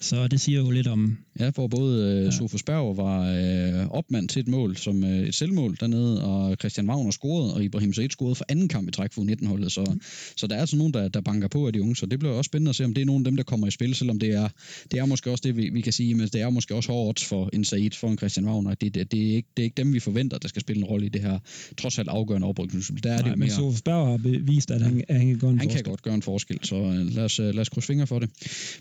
Så 0.00 0.28
det 0.28 0.40
siger 0.40 0.58
jo 0.60 0.70
lidt 0.70 0.86
om... 0.86 1.18
Ja, 1.40 1.50
hvor 1.50 1.66
både 1.68 2.12
øh, 2.12 2.24
ja. 2.24 2.30
Sofus 2.30 2.62
Berg 2.62 2.96
var 2.96 3.32
øh, 3.32 3.88
opmand 3.90 4.28
til 4.28 4.40
et 4.40 4.48
mål, 4.48 4.76
som 4.76 5.04
øh, 5.04 5.28
et 5.28 5.34
selvmål 5.34 5.76
dernede, 5.80 6.24
og 6.24 6.56
Christian 6.60 6.90
Wagner 6.90 7.10
scorede, 7.10 7.54
og 7.54 7.64
Ibrahim 7.64 7.92
Said 7.92 8.10
scorede 8.10 8.34
for 8.34 8.44
anden 8.48 8.68
kamp 8.68 8.88
i 8.88 8.90
træk 8.90 9.12
for 9.12 9.22
19-holdet. 9.22 9.72
Så, 9.72 9.84
mm. 9.90 10.00
så 10.36 10.46
der 10.46 10.56
er 10.56 10.60
altså 10.60 10.76
nogen, 10.76 10.94
der, 10.94 11.08
der 11.08 11.20
banker 11.20 11.48
på 11.48 11.66
af 11.66 11.72
de 11.72 11.82
unge, 11.82 11.96
så 11.96 12.06
det 12.06 12.18
bliver 12.18 12.34
også 12.34 12.48
spændende 12.48 12.68
at 12.68 12.76
se, 12.76 12.84
om 12.84 12.94
det 12.94 13.02
er 13.02 13.06
nogen 13.06 13.22
af 13.22 13.24
dem, 13.30 13.36
der 13.36 13.44
kommer 13.44 13.66
i 13.66 13.70
spil, 13.70 13.94
selvom 13.94 14.18
det 14.18 14.34
er, 14.34 14.48
det 14.90 14.98
er 14.98 15.04
måske 15.04 15.30
også 15.30 15.42
det, 15.46 15.56
vi, 15.56 15.70
vi 15.72 15.80
kan 15.80 15.92
sige, 15.92 16.14
men 16.14 16.28
det 16.28 16.40
er 16.40 16.50
måske 16.50 16.74
også 16.74 16.92
hårdt 16.92 17.24
for 17.24 17.50
en 17.52 17.64
Said, 17.64 17.90
for 17.90 18.08
en 18.08 18.18
Christian 18.18 18.46
Wagner. 18.46 18.74
Det, 18.74 18.94
det, 18.94 19.12
det, 19.12 19.30
er 19.30 19.36
ikke, 19.36 19.48
det 19.56 19.62
er 19.62 19.64
ikke 19.64 19.76
dem, 19.76 19.94
vi 19.94 20.00
forventer, 20.00 20.38
der 20.38 20.48
skal 20.48 20.60
spille 20.60 20.80
en 20.80 20.84
rolle 20.84 21.06
i 21.06 21.08
det 21.08 21.20
her 21.20 21.38
trods 21.78 21.98
alt 21.98 22.08
afgørende 22.08 22.46
oprykningsspil. 22.46 23.02
Der 23.02 23.10
er 23.10 23.22
Nej, 23.22 23.28
det 23.28 23.38
mere... 23.38 23.46
men 23.46 23.50
Sofus 23.50 23.82
Berg 23.82 24.06
har 24.06 24.16
bevist, 24.16 24.70
at 24.70 24.82
han, 24.82 25.04
han 25.10 25.26
kan 25.26 25.38
gøre 25.38 25.50
en 25.50 25.58
Han 25.58 25.68
forskel. 25.68 25.84
kan 25.84 25.90
godt 25.90 26.02
gøre 26.02 26.14
en 26.14 26.22
forskel, 26.22 26.58
så 26.62 26.76
øh, 26.76 27.14
lad 27.14 27.24
os, 27.24 27.38
lad 27.38 27.58
os 27.58 27.68
krydse 27.68 27.86
fingre 27.86 28.06
for 28.06 28.18
det. 28.18 28.30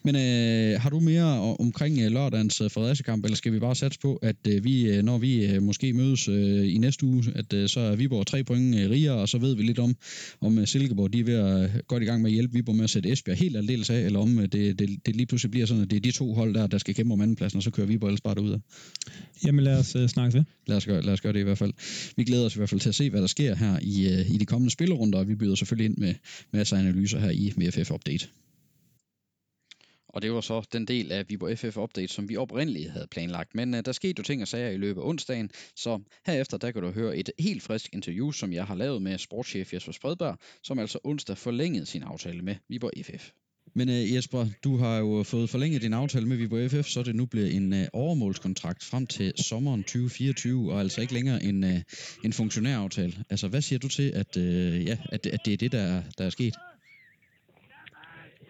Men 0.04 0.16
øh, 0.16 0.82
har 0.82 0.90
du 0.90 1.00
mere 1.08 1.56
omkring 1.60 1.78
omkring 1.78 2.12
lørdagens 2.12 2.62
øh, 2.62 2.72
Fredericia-kamp, 2.72 3.26
eller 3.26 3.36
skal 3.36 3.54
vi 3.54 3.60
bare 3.60 3.76
satse 3.76 4.00
på, 4.00 4.16
at 4.16 4.36
øh, 4.48 4.64
vi, 4.64 4.86
øh, 4.90 5.04
når 5.04 5.18
vi 5.18 5.60
måske 5.60 5.94
mødes 5.94 6.28
i 6.74 6.78
næste 6.78 7.06
uge, 7.06 7.24
at 7.36 7.70
så 7.70 7.80
er 7.80 7.96
Viborg 7.96 8.28
tre 8.28 8.44
point 8.44 8.76
rigere, 8.76 9.14
og 9.14 9.30
så 9.30 9.38
ved 9.38 9.56
vi 9.56 9.64
lidt 9.64 9.80
om, 9.80 9.96
om 10.42 10.66
Silkeborg 10.66 11.14
de 11.14 11.20
er 11.20 11.24
ved 11.24 11.36
at 11.36 11.88
godt 11.88 12.04
i 12.04 12.06
gang 12.06 12.22
med 12.22 12.30
at 12.30 12.34
hjælpe 12.34 12.54
Viborg 12.54 12.76
med 12.76 12.84
at 12.84 12.90
sætte 12.90 13.12
Esbjerg 13.12 13.38
helt 13.38 13.58
aldeles 13.58 13.90
af, 13.90 14.00
eller 14.00 14.20
om 14.20 14.38
det, 14.38 14.80
det, 14.80 14.90
det 15.06 15.16
lige 15.16 15.26
pludselig 15.26 15.52
bliver 15.52 15.66
sådan, 15.66 15.84
at 15.84 15.90
det 15.90 15.98
er 15.98 16.02
de 16.02 16.12
to 16.12 16.34
hold 16.34 16.54
der, 16.54 16.68
der 16.68 16.78
skal 16.78 16.96
kæmpe 16.96 17.14
om 17.14 17.22
andenpladsen, 17.22 17.58
og 17.58 17.64
så 17.64 17.72
kører 17.72 17.88
Viborg 17.88 18.08
ellers 18.08 18.22
bare 18.22 18.36
derud 18.36 18.52
af. 18.52 18.60
Jamen 19.46 19.64
lad 19.64 19.80
os 19.80 19.96
uh, 19.96 20.08
snakke 20.08 20.38
ved. 20.38 20.44
Lad 20.68 20.78
os, 20.78 20.86
gøre, 20.86 21.02
lad 21.02 21.14
os 21.14 21.22
gøre 21.22 21.34
det 21.34 21.40
i 21.40 21.44
hvert 21.44 21.58
fald. 21.58 21.74
Vi 22.16 22.24
glæder 22.24 22.46
os 22.46 22.56
i 22.56 22.60
hvert 22.60 22.70
fald 22.70 22.82
til 22.82 22.90
at 22.90 22.96
se, 22.96 23.10
hvad 23.10 23.22
der 23.22 23.28
sker 23.28 23.56
her 23.56 23.80
i, 23.82 24.24
i 24.34 24.38
de 24.38 24.46
kommende 24.46 24.72
spillerunder, 24.72 25.20
og 25.20 25.28
vi 25.28 25.36
byder 25.36 25.56
selvfølgelig 25.56 25.86
ind 25.90 25.98
med 25.98 26.14
masser 26.54 26.78
af 26.78 26.82
analyser 26.82 27.20
her 27.20 27.30
i 27.30 27.54
MFF 27.58 27.92
Update. 27.92 28.28
Og 30.10 30.22
det 30.22 30.32
var 30.32 30.42
så 30.42 30.68
den 30.74 30.86
del 30.88 31.12
af 31.12 31.26
Viborg 31.30 31.58
FF 31.58 31.78
Update, 31.78 32.14
som 32.14 32.30
vi 32.30 32.38
oprindeligt 32.38 32.92
havde 32.92 33.08
planlagt. 33.12 33.56
Men 33.56 33.74
uh, 33.74 33.80
der 33.86 33.92
skete 33.92 34.14
jo 34.20 34.24
ting 34.24 34.42
og 34.42 34.48
sager 34.48 34.70
i 34.70 34.78
løbet 34.78 35.02
af 35.02 35.06
onsdagen, 35.06 35.52
så 35.76 36.00
herefter 36.26 36.58
der 36.58 36.72
kan 36.72 36.82
du 36.82 36.92
høre 36.92 37.18
et 37.18 37.30
helt 37.40 37.64
frisk 37.64 37.90
interview, 37.94 38.32
som 38.32 38.54
jeg 38.54 38.66
har 38.66 38.76
lavet 38.76 39.02
med 39.02 39.18
sportschef 39.18 39.74
Jesper 39.74 39.92
Spredberg, 39.92 40.38
som 40.64 40.80
altså 40.80 41.00
onsdag 41.04 41.38
forlængede 41.38 41.86
sin 41.86 42.04
aftale 42.04 42.42
med 42.42 42.56
Viborg 42.70 43.06
FF. 43.06 43.32
Men 43.74 43.90
uh, 43.90 44.14
Jesper, 44.14 44.48
du 44.64 44.78
har 44.78 44.98
jo 44.98 45.24
fået 45.24 45.50
forlænget 45.50 45.82
din 45.82 45.94
aftale 45.94 46.28
med 46.28 46.38
Viborg 46.38 46.72
FF, 46.72 46.90
så 46.90 47.04
det 47.04 47.16
nu 47.16 47.26
bliver 47.26 47.48
en 47.48 47.74
uh, 47.74 47.80
overmålskontrakt 47.94 48.84
frem 48.84 49.08
til 49.08 49.34
sommeren 49.38 49.84
2024, 49.84 50.74
og 50.74 50.80
altså 50.80 51.02
ikke 51.02 51.14
længere 51.14 51.44
en, 51.44 51.64
uh, 51.64 51.80
en 52.24 52.34
funktionæraftale. 52.34 53.14
Altså, 53.30 53.48
hvad 53.48 53.62
siger 53.62 53.80
du 53.80 53.88
til, 53.88 54.12
at, 54.16 54.38
uh, 54.38 54.86
ja, 54.86 54.98
at, 55.12 55.26
at 55.26 55.40
det 55.46 55.54
er 55.54 55.58
det, 55.58 55.72
der, 55.72 56.02
der 56.18 56.26
er 56.26 56.30
sket? 56.30 56.54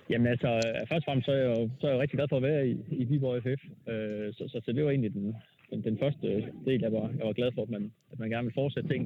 Jamen 0.09 0.27
altså, 0.27 0.61
først 0.89 1.03
og 1.03 1.03
fremmest 1.05 1.25
så 1.25 1.31
er 1.31 1.37
jeg 1.37 1.57
jo, 1.57 1.69
så 1.79 1.87
er 1.87 1.91
jeg 1.91 1.99
rigtig 1.99 2.17
glad 2.17 2.27
for 2.27 2.37
at 2.37 2.43
være 2.43 2.67
i, 2.67 2.77
i 2.91 3.03
Viborg 3.03 3.43
FF. 3.43 3.61
Øh, 3.91 4.33
så, 4.33 4.43
så, 4.47 4.61
så 4.65 4.71
det 4.71 4.83
var 4.83 4.89
egentlig 4.89 5.13
den, 5.13 5.35
den, 5.69 5.83
den 5.83 5.97
første 5.97 6.27
del, 6.65 6.81
jeg 6.81 6.91
var, 6.91 7.13
jeg 7.17 7.25
var 7.27 7.33
glad 7.33 7.51
for, 7.55 7.61
at 7.61 7.69
man, 7.69 7.91
at 8.11 8.19
man 8.19 8.29
gerne 8.29 8.45
vil 8.47 8.53
fortsætte 8.53 8.89
ting. 8.89 9.03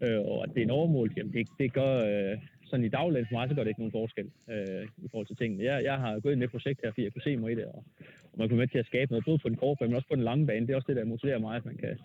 Øh, 0.00 0.20
og 0.20 0.44
at 0.44 0.50
det 0.54 0.60
er 0.60 0.64
en 0.64 0.70
overmål, 0.70 1.12
jamen 1.16 1.32
det, 1.32 1.48
det 1.58 1.72
gør, 1.72 1.92
øh, 2.10 2.38
sådan 2.70 2.84
i 2.84 2.88
dagligdagen 2.88 3.26
for 3.30 3.36
mig, 3.36 3.48
så 3.48 3.54
gør 3.54 3.62
det 3.62 3.70
ikke 3.70 3.80
nogen 3.80 3.98
forskel 4.00 4.30
øh, 4.50 4.84
i 5.04 5.08
forhold 5.10 5.26
til 5.26 5.36
tingene. 5.36 5.64
Jeg, 5.64 5.84
jeg 5.84 5.96
har 5.98 6.20
gået 6.20 6.32
ind 6.32 6.42
i 6.42 6.46
det 6.46 6.50
projekt 6.50 6.80
her, 6.82 6.90
fordi 6.90 7.04
jeg 7.04 7.12
kunne 7.12 7.28
se 7.28 7.36
mig 7.36 7.52
i 7.52 7.54
det, 7.54 7.64
og, 7.64 7.84
og 8.32 8.36
man 8.38 8.48
kunne 8.48 8.58
med 8.58 8.68
til 8.68 8.78
at 8.78 8.86
skabe 8.86 9.12
noget, 9.12 9.24
både 9.24 9.38
på 9.38 9.48
den 9.48 9.56
korte 9.56 9.78
bane, 9.78 9.88
men 9.88 9.96
også 9.96 10.08
på 10.08 10.14
den 10.14 10.24
lange 10.24 10.46
bane. 10.46 10.66
Det 10.66 10.72
er 10.72 10.76
også 10.76 10.90
det, 10.92 10.96
der 10.96 11.04
motiverer 11.04 11.38
mig, 11.38 11.56
at 11.56 11.64
man 11.64 11.76
kan, 11.76 11.98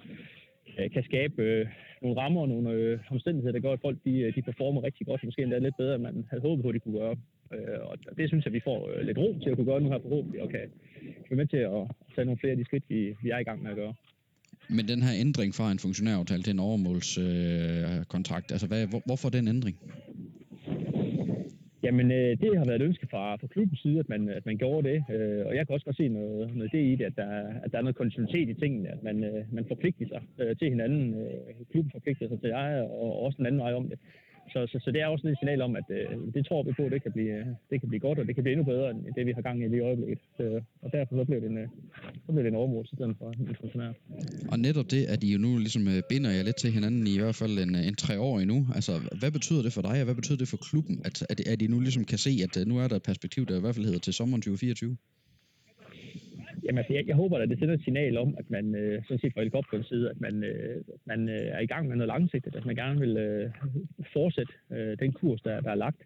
øh, 0.79 0.91
kan 0.91 1.03
skabe 1.03 1.43
øh, 1.43 1.67
nogle 2.01 2.21
rammer 2.21 2.41
og 2.41 2.49
nogle 2.49 2.71
øh, 2.71 2.99
omstændigheder, 3.11 3.53
der 3.53 3.65
gør, 3.65 3.73
at 3.73 3.81
folk 3.81 3.97
de, 4.05 4.19
øh, 4.19 4.35
de 4.35 4.41
performer 4.41 4.83
rigtig 4.83 5.07
godt, 5.07 5.23
måske 5.23 5.41
endda 5.41 5.57
lidt 5.57 5.77
bedre, 5.77 5.95
end 5.95 6.03
man 6.03 6.27
havde 6.29 6.41
håbet 6.41 6.63
på, 6.63 6.69
at 6.69 6.75
de 6.75 6.79
kunne 6.79 6.99
gøre. 6.99 7.15
Øh, 7.53 7.79
og 7.89 8.17
det 8.17 8.29
synes 8.29 8.45
jeg, 8.45 8.53
vi 8.53 8.61
får 8.63 8.79
øh, 8.91 9.05
lidt 9.05 9.17
ro 9.17 9.39
til 9.43 9.49
at 9.49 9.55
kunne 9.55 9.65
gøre 9.65 9.81
nu 9.81 9.89
her 9.89 9.99
forhåbentlig, 9.99 10.41
og 10.41 10.49
kan 10.49 10.59
være 11.29 11.37
med 11.37 11.47
til 11.47 11.57
at 11.57 11.83
tage 12.15 12.25
nogle 12.25 12.39
flere 12.39 12.51
af 12.51 12.57
de 12.57 12.65
skridt, 12.65 12.83
vi, 12.89 13.15
vi 13.23 13.29
er 13.29 13.39
i 13.39 13.43
gang 13.43 13.63
med 13.63 13.71
at 13.71 13.77
gøre. 13.77 13.93
Men 14.69 14.87
den 14.87 15.01
her 15.01 15.13
ændring 15.19 15.55
fra 15.55 15.71
en 15.71 15.79
funktionæraftale 15.79 16.43
til 16.43 16.53
en 16.53 16.59
overmålskontrakt, 16.59 18.51
øh, 18.51 18.55
altså 18.55 18.67
hvad, 18.67 18.87
hvor, 18.87 19.01
hvorfor 19.05 19.29
den 19.29 19.47
ændring? 19.47 19.77
Jamen, 21.85 22.11
øh, 22.11 22.31
det 22.41 22.57
har 22.57 22.65
været 22.65 22.81
et 22.81 22.85
ønske 22.89 23.07
fra, 23.11 23.35
fra 23.35 23.47
klubbens 23.47 23.79
side, 23.81 23.99
at 23.99 24.09
man, 24.09 24.29
at 24.29 24.45
man 24.45 24.57
gjorde 24.57 24.89
det. 24.89 24.97
Øh, 25.15 25.45
og 25.45 25.55
jeg 25.55 25.67
kan 25.67 25.73
også 25.73 25.85
godt 25.85 25.97
se 25.97 26.07
noget, 26.07 26.55
noget 26.55 26.71
det 26.71 26.83
i 26.91 26.95
det, 26.95 27.05
at 27.05 27.15
der, 27.15 27.29
at 27.63 27.71
der 27.71 27.77
er 27.77 27.81
noget 27.81 27.95
kontinuitet 27.95 28.49
i 28.49 28.53
tingene, 28.53 28.89
at 28.89 29.03
man, 29.03 29.23
øh, 29.23 29.43
man 29.51 29.65
forpligter 29.67 30.05
sig 30.07 30.21
øh, 30.39 30.55
til 30.57 30.69
hinanden. 30.69 31.13
Øh, 31.13 31.65
klubben 31.71 31.91
forpligter 31.91 32.27
sig 32.27 32.39
til 32.41 32.49
jer, 32.49 32.81
og 32.81 33.23
også 33.25 33.37
en 33.39 33.45
anden 33.45 33.61
vej 33.61 33.73
om 33.73 33.89
det. 33.89 33.99
Så, 34.53 34.59
så, 34.71 34.77
så 34.83 34.91
det 34.91 35.01
er 35.01 35.07
også 35.07 35.27
et 35.27 35.37
signal 35.39 35.61
om, 35.61 35.75
at 35.75 35.87
øh, 35.89 36.33
det 36.33 36.45
tror 36.47 36.63
vi 36.63 36.71
på, 36.79 36.83
at 36.85 36.91
det 36.91 37.03
kan, 37.03 37.11
blive, 37.11 37.33
øh, 37.39 37.45
det 37.69 37.79
kan 37.79 37.89
blive 37.89 37.99
godt, 37.99 38.19
og 38.19 38.25
det 38.27 38.35
kan 38.35 38.43
blive 38.43 38.53
endnu 38.53 38.65
bedre 38.73 38.91
end 38.91 38.99
det, 39.15 39.25
vi 39.25 39.31
har 39.31 39.41
gang 39.41 39.63
i 39.63 39.67
lige 39.67 39.77
i 39.77 39.87
øjeblikket. 39.89 40.19
Så, 40.37 40.61
og 40.81 40.91
derfor 40.91 41.15
så 41.15 41.23
bliver 41.25 41.41
det 41.41 41.49
en, 41.49 41.57
øh, 41.57 41.67
så 42.25 42.29
bliver 42.31 42.43
det 42.43 42.51
en 42.53 42.55
overmål 42.55 42.83
i 42.85 42.95
stedet 42.95 43.15
for 43.19 43.29
en 43.31 43.55
funktionær. 43.61 43.91
Og 44.51 44.59
netop 44.59 44.91
det, 44.91 45.05
at 45.13 45.23
I 45.23 45.33
jo 45.33 45.39
nu 45.45 45.57
ligesom 45.57 45.87
øh, 45.87 46.01
binder 46.09 46.31
jer 46.31 46.43
lidt 46.43 46.55
til 46.55 46.71
hinanden 46.71 47.07
i 47.07 47.17
hvert 47.19 47.35
fald 47.35 47.59
en, 47.65 47.75
øh, 47.75 47.87
en 47.87 47.95
tre 47.95 48.19
år 48.19 48.39
endnu. 48.39 48.67
Altså, 48.75 48.93
hvad 49.19 49.31
betyder 49.31 49.61
det 49.61 49.73
for 49.73 49.81
dig, 49.81 49.97
og 50.01 50.05
hvad 50.05 50.15
betyder 50.15 50.37
det 50.37 50.47
for 50.47 50.57
klubben, 50.57 51.01
at, 51.07 51.15
at, 51.29 51.47
at 51.47 51.61
I 51.61 51.67
nu 51.67 51.79
ligesom 51.79 52.03
kan 52.05 52.17
se, 52.17 52.31
at 52.45 52.67
nu 52.67 52.77
er 52.77 52.87
der 52.87 52.95
et 52.95 53.03
perspektiv, 53.03 53.45
der 53.45 53.57
i 53.57 53.61
hvert 53.61 53.75
fald 53.75 53.85
hedder 53.85 53.99
til 53.99 54.13
sommeren 54.13 54.41
2024? 54.41 54.97
Jamen, 56.65 56.77
altså, 56.77 56.93
jeg, 56.93 57.07
jeg 57.07 57.15
håber, 57.15 57.37
at 57.37 57.49
det 57.49 57.59
sender 57.59 57.73
et 57.73 57.83
signal 57.83 58.17
om, 58.17 58.35
at 58.37 58.49
man, 58.49 58.75
øh, 58.75 59.03
sådan 59.03 59.19
set 59.19 59.33
fra 59.33 59.41
helikopterens 59.41 59.87
side, 59.87 60.09
at 60.09 60.21
man, 60.21 60.43
øh, 60.43 60.83
man 61.05 61.29
øh, 61.29 61.47
er 61.57 61.59
i 61.59 61.65
gang 61.65 61.87
med 61.87 61.95
noget 61.95 62.07
langsigtet, 62.07 62.55
at 62.55 62.65
man 62.65 62.75
gerne 62.75 62.99
vil 62.99 63.17
øh, 63.17 63.51
fortsætte 64.13 64.53
øh, 64.71 64.99
den 64.99 65.11
kurs, 65.11 65.41
der, 65.41 65.61
der 65.61 65.71
er 65.71 65.75
lagt, 65.75 66.01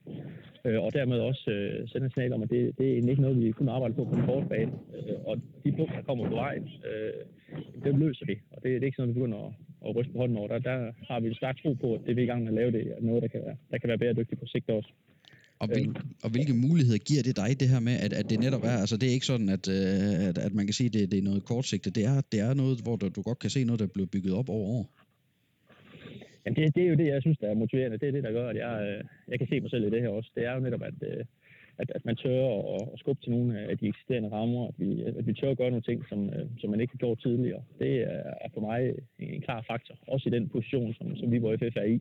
øh, 0.65 0.79
og 0.83 0.93
dermed 0.93 1.19
også 1.19 1.51
øh, 1.51 1.87
sende 1.87 2.07
et 2.07 2.13
signal 2.13 2.33
om, 2.33 2.43
at 2.43 2.49
det, 2.49 2.77
det 2.77 2.91
er 2.91 3.09
ikke 3.09 3.21
noget, 3.21 3.41
vi 3.41 3.51
kun 3.51 3.69
arbejder 3.69 3.95
på 3.95 4.03
på 4.03 4.15
den 4.15 4.25
korte 4.25 4.47
bane, 4.49 4.71
øh, 4.97 5.15
og 5.25 5.37
de 5.65 5.71
punkter, 5.71 5.95
der 5.95 6.03
kommer 6.03 6.29
på 6.29 6.35
vejen, 6.35 6.69
øh, 6.89 7.13
dem 7.83 7.97
løser 7.97 8.25
vi, 8.25 8.35
og 8.51 8.63
det, 8.63 8.71
det 8.71 8.83
er 8.83 8.85
ikke 8.85 8.95
sådan, 8.95 9.09
at 9.09 9.15
vi 9.15 9.19
begynder 9.19 9.39
at, 9.47 9.53
at 9.87 9.95
ryste 9.95 10.13
på 10.13 10.19
hånden 10.19 10.37
over. 10.37 10.47
Der, 10.47 10.59
der 10.59 10.91
har 11.07 11.19
vi 11.19 11.27
en 11.27 11.35
stærk 11.35 11.57
tro 11.61 11.73
på, 11.73 11.93
at 11.93 12.01
det 12.05 12.15
vi 12.15 12.21
er 12.21 12.25
i 12.25 12.27
gang 12.27 12.41
med 12.43 12.51
at 12.51 12.55
lave, 12.59 12.71
det 12.71 12.93
er 12.97 13.01
noget, 13.01 13.21
der 13.21 13.27
kan, 13.27 13.41
være, 13.45 13.57
der 13.71 13.77
kan 13.77 13.89
være 13.89 13.97
bæredygtigt 13.97 14.41
på 14.41 14.47
sigt 14.47 14.69
også. 14.69 14.89
Og, 15.61 15.67
hvil, 15.67 15.89
og 16.23 16.29
hvilke 16.33 16.53
muligheder 16.65 17.01
giver 17.09 17.23
det 17.27 17.35
dig, 17.41 17.49
det 17.61 17.67
her 17.73 17.81
med, 17.89 17.95
at, 18.05 18.13
at 18.19 18.25
det 18.29 18.39
netop 18.45 18.63
er, 18.71 18.77
altså 18.83 18.97
det 18.97 19.07
er 19.09 19.13
ikke 19.17 19.31
sådan, 19.33 19.49
at, 19.57 19.65
øh, 19.77 20.27
at, 20.29 20.37
at 20.47 20.53
man 20.53 20.65
kan 20.67 20.73
sige, 20.79 20.87
at 20.87 20.93
det, 20.93 21.11
det 21.11 21.19
er 21.19 21.27
noget 21.29 21.45
kortsigtet. 21.51 21.95
Det 21.95 22.03
er, 22.11 22.21
det 22.31 22.39
er 22.47 22.53
noget, 22.53 22.75
hvor 22.85 22.95
du, 22.95 23.05
du 23.17 23.21
godt 23.21 23.39
kan 23.39 23.49
se 23.49 23.63
noget, 23.63 23.79
der 23.79 23.85
er 23.85 23.95
blevet 23.95 24.11
bygget 24.11 24.33
op 24.39 24.49
over 24.49 24.67
år. 24.77 24.85
Jamen 26.43 26.55
det, 26.57 26.75
det 26.75 26.83
er 26.83 26.89
jo 26.93 26.95
det, 27.01 27.07
jeg 27.07 27.21
synes, 27.21 27.37
der 27.37 27.47
er 27.49 27.61
motiverende. 27.63 27.97
Det 27.97 28.07
er 28.07 28.11
det, 28.11 28.23
der 28.23 28.31
gør, 28.31 28.49
at 28.49 28.57
jeg, 28.65 28.73
øh, 28.87 29.03
jeg 29.31 29.37
kan 29.39 29.47
se 29.47 29.59
mig 29.59 29.69
selv 29.69 29.87
i 29.87 29.89
det 29.89 30.01
her 30.01 30.09
også. 30.09 30.29
Det 30.35 30.43
er 30.45 30.53
jo 30.53 30.59
netop, 30.59 30.83
at, 30.89 30.97
øh, 31.01 31.25
at, 31.81 31.91
at 31.95 32.05
man 32.05 32.15
tør 32.15 32.41
at, 32.75 32.81
at 32.93 32.99
skubbe 32.99 33.21
til 33.21 33.31
nogle 33.31 33.59
af 33.71 33.77
de 33.77 33.87
eksisterende 33.87 34.29
rammer, 34.29 34.67
at 34.67 34.75
vi, 34.77 35.03
at 35.03 35.27
vi 35.27 35.33
tør 35.33 35.51
at 35.51 35.57
gøre 35.57 35.71
nogle 35.71 35.87
ting, 35.89 35.99
som, 36.09 36.29
som 36.59 36.69
man 36.69 36.79
ikke 36.81 36.93
har 36.93 37.03
gjort 37.05 37.19
tidligere. 37.19 37.61
Det 37.79 37.91
er 38.45 38.49
for 38.53 38.61
mig 38.61 38.93
en 39.19 39.41
klar 39.41 39.61
faktor, 39.67 39.95
også 40.07 40.29
i 40.29 40.35
den 40.37 40.49
position, 40.49 40.93
som, 40.93 41.15
som 41.15 41.31
vi 41.31 41.39
på 41.39 41.55
FF 41.57 41.75
er 41.83 41.89
i 41.95 41.99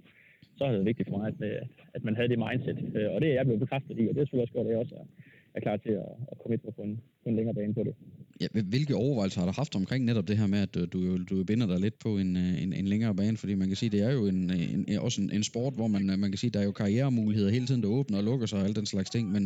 så 0.56 0.64
har 0.64 0.70
det 0.70 0.78
været 0.78 0.90
vigtigt 0.92 1.08
for 1.08 1.18
mig, 1.18 1.26
at, 1.32 1.40
øh, 1.48 1.62
at 1.94 2.04
man 2.04 2.16
havde 2.16 2.28
det 2.28 2.38
mindset. 2.38 2.78
Øh, 2.96 3.08
og 3.14 3.20
det 3.20 3.28
er 3.28 3.34
jeg 3.34 3.44
blevet 3.44 3.60
bekræftet 3.60 3.94
i, 4.00 4.04
og 4.08 4.14
det 4.14 4.20
er 4.20 4.24
selvfølgelig 4.24 4.46
også 4.46 4.56
godt, 4.58 4.66
at 4.66 4.72
jeg 4.72 4.80
også 4.84 4.94
er, 4.94 5.06
er 5.54 5.60
klar 5.60 5.76
til 5.76 5.92
at, 6.02 6.10
at 6.32 6.38
komme 6.38 6.54
ind 6.54 6.62
på 6.76 6.82
en, 6.82 7.00
på 7.22 7.28
en 7.28 7.36
længere 7.36 7.54
bane 7.54 7.74
på 7.74 7.84
det. 7.88 7.94
Ja, 8.40 8.46
hvilke 8.74 8.94
overvejelser 8.94 9.40
har 9.40 9.46
du 9.46 9.52
haft 9.56 9.76
omkring 9.76 10.04
netop 10.04 10.28
det 10.28 10.36
her 10.38 10.46
med, 10.46 10.60
at 10.66 10.74
du, 10.74 10.86
du, 10.94 11.00
du 11.30 11.44
binder 11.44 11.66
dig 11.66 11.80
lidt 11.80 11.98
på 11.98 12.18
en, 12.18 12.36
en, 12.36 12.72
en 12.72 12.86
længere 12.86 13.14
bane? 13.14 13.36
Fordi 13.36 13.54
man 13.54 13.68
kan 13.68 13.76
sige, 13.76 13.90
det 13.90 14.02
er 14.02 14.12
jo 14.12 14.26
en, 14.26 14.50
en, 14.88 14.98
også 14.98 15.22
en, 15.22 15.30
en 15.32 15.44
sport, 15.44 15.74
hvor 15.74 15.86
man, 15.86 16.02
man 16.06 16.30
kan 16.30 16.38
sige, 16.38 16.50
der 16.50 16.60
er 16.60 16.64
jo 16.64 16.72
karrieremuligheder 16.72 17.50
hele 17.50 17.66
tiden, 17.66 17.82
der 17.82 17.88
åbner 17.88 18.18
og 18.18 18.24
lukker 18.24 18.46
sig 18.46 18.58
og 18.58 18.64
alle 18.64 18.74
den 18.74 18.86
slags 18.86 19.10
ting. 19.10 19.32
Men, 19.32 19.42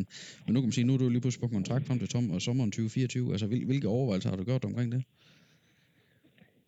men 0.47 0.55
nu 0.55 0.61
kan 0.61 0.67
man 0.67 0.73
sige, 0.73 0.87
nu 0.87 0.95
er 0.95 0.99
du 0.99 1.09
lige 1.09 1.21
pludselig 1.21 1.49
på 1.49 1.55
kontrakt 1.55 1.87
frem 1.87 1.99
til 1.99 2.09
tom, 2.09 2.31
og 2.31 2.43
sommeren 2.43 2.71
2024. 2.71 3.33
Altså, 3.33 3.47
hvilke 3.47 3.89
overvejelser 3.89 4.31
har 4.31 4.37
du 4.37 4.45
gjort 4.45 4.65
omkring 4.65 4.93
det? 4.93 5.03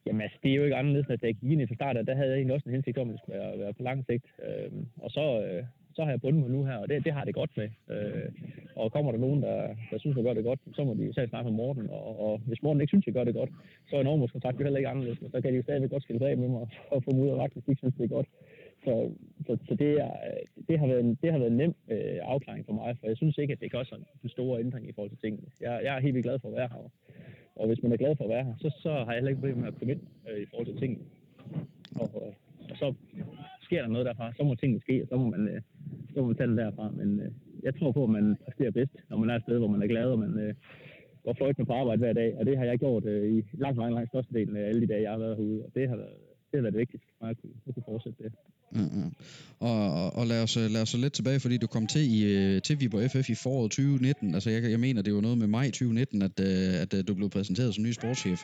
Jamen 0.07 0.21
altså, 0.21 0.39
det 0.43 0.51
er 0.51 0.55
jo 0.55 0.65
ikke 0.65 0.77
anderledes, 0.77 1.11
at 1.11 1.23
da 1.23 1.27
jeg 1.27 1.35
gik 1.35 1.51
ind 1.51 1.63
i 1.63 1.67
fra 1.67 1.75
start, 1.75 2.07
der 2.07 2.15
havde 2.15 2.31
jeg 2.31 2.37
egentlig 2.37 2.55
også 2.55 2.69
en 2.69 2.75
hensigt 2.75 2.99
om, 2.99 3.09
at 3.09 3.13
det 3.13 3.21
skulle 3.21 3.39
være, 3.39 3.59
være 3.59 3.73
på 3.73 3.83
lang 3.83 4.05
sigt. 4.09 4.27
Øh, 4.47 4.71
og 4.97 5.11
så, 5.11 5.25
øh, 5.47 5.65
så 5.97 6.05
har 6.05 6.11
jeg 6.11 6.21
bundet 6.21 6.41
mig 6.43 6.51
nu 6.51 6.65
her, 6.65 6.77
og 6.77 6.89
det, 6.89 7.05
det 7.05 7.13
har 7.13 7.25
det 7.25 7.35
godt 7.35 7.57
med. 7.57 7.69
Øh, 7.91 8.29
og 8.77 8.93
kommer 8.93 9.13
der 9.13 9.19
nogen, 9.19 9.43
der, 9.43 9.59
der 9.91 9.99
synes, 9.99 10.17
at 10.19 10.25
gør 10.25 10.35
det 10.35 10.45
godt, 10.45 10.61
så 10.77 10.85
må 10.85 10.95
de 10.95 11.15
selv 11.15 11.29
snakke 11.29 11.51
med 11.51 11.57
Morten. 11.57 11.91
Og, 11.91 12.21
og 12.27 12.41
hvis 12.47 12.63
Morten 12.63 12.81
ikke 12.81 12.91
synes, 12.91 13.03
at 13.03 13.07
jeg 13.07 13.15
gør 13.15 13.25
det 13.25 13.35
godt, 13.35 13.51
så 13.89 13.97
er 13.97 14.01
en 14.01 14.29
kontakt 14.29 14.59
jo 14.59 14.65
heller 14.65 14.79
ikke 14.79 14.89
anderledes. 14.89 15.19
Så 15.19 15.41
kan 15.41 15.53
de 15.53 15.57
jo 15.57 15.63
stadigvæk 15.63 15.91
godt 15.91 16.03
skille 16.03 16.29
af 16.29 16.37
med 16.37 16.49
mig 16.49 16.67
og 16.95 17.05
få 17.05 17.11
mig 17.11 17.23
ud 17.25 17.29
af 17.29 17.37
vagt, 17.37 17.53
hvis 17.53 17.65
de 17.65 17.71
ikke 17.71 17.79
synes, 17.79 17.95
det 17.95 18.05
er 18.05 18.17
godt. 18.19 18.29
Så, 18.85 19.11
så, 19.47 19.59
så 19.69 19.75
det, 19.75 19.91
er, 20.01 20.13
øh, 20.29 20.65
det, 20.69 20.79
har 20.79 20.87
været 20.87 21.01
en, 21.01 21.19
det 21.23 21.33
har 21.33 21.39
været 21.39 21.51
en 21.51 21.57
nem 21.57 21.75
øh, 21.89 22.19
afklaring 22.23 22.67
for 22.67 22.73
mig, 22.73 22.97
for 23.01 23.07
jeg 23.07 23.17
synes 23.17 23.39
ikke, 23.39 23.53
at 23.53 23.61
det 23.61 23.73
gør 23.73 23.85
sådan 23.85 24.05
en 24.23 24.29
stor 24.29 24.59
ændring 24.59 24.89
i 24.89 24.93
forhold 24.93 25.11
til 25.11 25.19
tingene. 25.19 25.47
Jeg, 25.61 25.81
jeg 25.85 25.97
er 25.97 26.01
helt 26.01 26.15
vildt 26.15 26.27
glad 26.27 26.39
for 26.39 26.49
at 26.49 26.55
være 26.55 26.69
her. 26.73 26.91
Og 27.57 27.67
hvis 27.67 27.83
man 27.83 27.93
er 27.93 27.97
glad 27.97 28.17
for 28.17 28.25
at 28.25 28.31
være 28.31 28.45
her, 28.45 28.55
så, 28.59 28.69
så 28.83 28.91
har 28.93 29.13
jeg 29.13 29.15
heller 29.15 29.31
ikke 29.31 29.41
problemer 29.41 29.61
med 29.61 29.69
at 29.69 29.79
komme 29.79 29.93
ind 29.93 30.03
øh, 30.29 30.43
i 30.43 30.47
forhold 30.51 30.67
til 30.67 30.77
tingene. 30.77 31.05
Og, 32.01 32.09
øh, 32.23 32.33
og 32.71 32.77
så 32.77 32.95
sker 33.63 33.83
der 33.83 33.89
noget 33.89 34.07
derfra, 34.07 34.33
så 34.37 34.43
må 34.45 34.55
tingene 34.55 34.81
ske, 34.81 35.03
og 35.03 35.09
så 35.09 35.17
må 35.17 35.31
man, 35.31 35.49
øh, 35.49 35.61
så 36.15 36.21
må 36.21 36.27
man 36.27 36.37
tage 36.37 36.51
det 36.51 36.57
derfra. 36.57 36.91
Men 36.91 37.21
øh, 37.21 37.31
jeg 37.63 37.75
tror 37.75 37.93
på, 37.93 38.05
at 38.05 38.11
man 38.11 38.37
præsterer 38.45 38.71
bedst, 38.71 38.97
når 39.11 39.17
man 39.17 39.31
er 39.31 39.37
et 39.37 39.43
sted, 39.43 39.59
hvor 39.59 39.69
man 39.69 39.83
er 39.83 39.87
glad, 39.87 40.07
og 40.11 40.19
man, 40.19 40.39
øh, 40.39 40.55
går 41.25 41.33
fløjtende 41.33 41.67
på 41.67 41.73
arbejde 41.73 41.99
hver 41.99 42.13
dag, 42.13 42.37
og 42.39 42.47
det 42.47 42.59
har 42.59 42.65
jeg 42.65 42.79
gjort 42.79 43.05
øh, 43.05 43.33
i 43.37 43.45
langt, 43.53 43.79
langt, 43.79 43.95
langt 43.95 44.11
størstedelen 44.11 44.57
af 44.57 44.69
alle 44.69 44.81
de 44.81 44.87
dage, 44.87 45.03
jeg 45.03 45.11
har 45.11 45.19
været 45.19 45.37
herude, 45.37 45.65
og 45.65 45.71
det 45.75 45.89
har 45.89 45.97
været, 45.97 46.17
det 46.51 46.59
har 46.59 46.63
været 46.63 46.73
det 46.73 46.79
vigtigste 46.79 47.09
at 47.31 47.37
kunne, 47.41 47.53
at 47.67 47.75
kunne 47.75 47.83
fortsætte 47.87 48.23
det. 48.25 48.33
Ja, 48.75 48.81
ja. 48.81 49.09
Og, 49.61 50.17
og 50.17 50.27
lad, 50.27 50.43
os, 50.43 50.57
lad 50.57 50.83
os 50.83 50.89
så 50.89 50.99
lidt 50.99 51.13
tilbage, 51.13 51.41
fordi 51.41 51.57
du 51.57 51.67
kom 51.67 51.87
til, 51.87 52.15
i, 52.15 52.25
øh, 52.25 52.63
til 52.63 52.81
Viborg 52.81 53.11
FF 53.11 53.31
i 53.31 53.35
foråret 53.35 53.71
2019. 53.71 54.35
Altså, 54.35 54.51
jeg, 54.51 54.71
jeg 54.71 54.81
mener, 54.81 55.03
det 55.03 55.15
var 55.15 55.21
noget 55.21 55.39
med 55.39 55.47
maj 55.47 55.67
2019, 55.67 56.23
at, 56.23 56.41
øh, 56.41 56.47
at, 56.83 56.95
at 56.95 57.09
du 57.09 57.15
blev 57.15 57.31
præsenteret 57.31 57.75
som 57.75 57.85
ny 57.85 57.93
sportschef. 57.93 58.41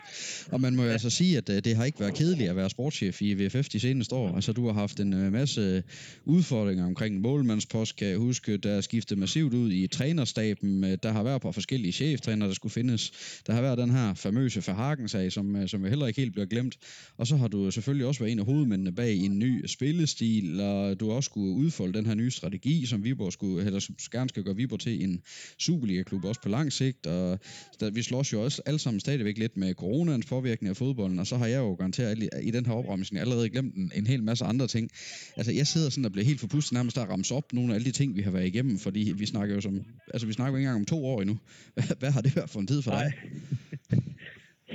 Og 0.52 0.60
man 0.60 0.76
må 0.76 0.82
jo 0.82 0.88
ja. 0.88 0.92
altså 0.92 1.10
sige, 1.10 1.38
at 1.38 1.46
det 1.46 1.76
har 1.76 1.84
ikke 1.84 2.00
været 2.00 2.14
kedeligt 2.14 2.50
at 2.50 2.56
være 2.56 2.70
sportschef 2.70 3.22
i 3.22 3.34
VFF 3.34 3.68
de 3.68 3.80
seneste 3.80 4.14
år. 4.14 4.34
Altså, 4.34 4.52
du 4.52 4.66
har 4.66 4.72
haft 4.72 5.00
en 5.00 5.32
masse 5.32 5.82
udfordringer 6.24 6.86
omkring 6.86 7.20
målmandspost, 7.20 7.96
kan 7.96 8.08
jeg 8.08 8.18
huske. 8.18 8.56
Der 8.56 8.70
er 8.70 8.80
skiftet 8.80 9.18
massivt 9.18 9.54
ud 9.54 9.72
i 9.72 9.86
trænerstaben. 9.86 10.82
Der 10.82 11.12
har 11.12 11.22
været 11.22 11.42
på 11.42 11.52
forskellige 11.52 11.92
cheftræner, 11.92 12.46
der 12.46 12.54
skulle 12.54 12.72
findes. 12.72 13.12
Der 13.46 13.52
har 13.52 13.60
været 13.60 13.78
den 13.78 13.90
her 13.90 14.14
famøse 14.14 14.62
Verhagen-sag, 14.66 15.32
som, 15.32 15.68
som 15.68 15.84
heller 15.84 16.06
ikke 16.06 16.20
helt 16.20 16.32
bliver 16.32 16.46
glemt. 16.46 16.76
Og 17.16 17.26
så 17.26 17.36
har 17.36 17.48
du 17.48 17.70
selvfølgelig 17.70 18.06
også 18.06 18.20
været 18.20 18.32
en 18.32 18.38
af 18.38 18.46
hovedmændene 18.70 18.96
bag 18.96 19.16
en 19.16 19.38
ny 19.38 19.66
spillestil 19.66 20.60
og 20.60 21.00
du 21.00 21.10
også 21.10 21.26
skulle 21.26 21.54
udfolde 21.54 21.98
den 21.98 22.06
her 22.06 22.14
nye 22.14 22.30
strategi, 22.30 22.86
som 22.86 23.04
Viborg 23.04 23.32
skulle, 23.32 23.66
eller 23.66 23.78
som 23.78 23.94
gerne 24.12 24.28
skal 24.28 24.42
gøre 24.42 24.56
Viborg 24.56 24.80
til 24.80 25.04
en 25.04 25.20
Superliga-klub, 25.58 26.24
også 26.24 26.40
på 26.42 26.48
lang 26.48 26.72
sigt, 26.72 27.06
og 27.06 27.38
der, 27.80 27.90
vi 27.90 28.02
slås 28.02 28.32
jo 28.32 28.44
også 28.44 28.62
alle 28.66 28.78
sammen 28.78 29.00
stadigvæk 29.00 29.38
lidt 29.38 29.56
med 29.56 29.74
coronaens 29.74 30.26
påvirkning 30.26 30.70
af 30.70 30.76
fodbolden, 30.76 31.18
og 31.18 31.26
så 31.26 31.36
har 31.36 31.46
jeg 31.46 31.58
jo 31.58 31.74
garanteret 31.74 32.28
i 32.42 32.50
den 32.50 32.66
her 32.66 32.72
opremsning 32.72 33.20
allerede 33.20 33.48
glemt 33.48 33.74
en, 33.74 33.92
en 33.94 34.06
hel 34.06 34.22
masse 34.22 34.44
andre 34.44 34.66
ting. 34.66 34.90
Altså, 35.36 35.52
jeg 35.52 35.66
sidder 35.66 35.90
sådan 35.90 36.04
og 36.04 36.12
bliver 36.12 36.24
helt 36.24 36.40
forpustet 36.40 36.72
nærmest 36.72 36.96
der 36.96 37.04
rammes 37.04 37.30
op 37.30 37.52
nogle 37.52 37.72
af 37.72 37.74
alle 37.74 37.84
de 37.84 37.90
ting, 37.90 38.16
vi 38.16 38.22
har 38.22 38.30
været 38.30 38.46
igennem, 38.46 38.78
fordi 38.78 39.12
vi 39.16 39.26
snakker 39.26 39.54
jo 39.54 39.60
som, 39.60 39.80
altså 40.14 40.26
vi 40.26 40.32
snakker 40.32 40.52
jo 40.52 40.56
ikke 40.56 40.66
engang 40.66 40.80
om 40.80 40.86
to 40.86 41.06
år 41.06 41.20
endnu. 41.20 41.38
Hvad 42.00 42.10
har 42.10 42.20
det 42.20 42.36
været 42.36 42.50
for 42.50 42.60
en 42.60 42.66
tid 42.66 42.82
for 42.82 42.90
dig? 42.90 43.12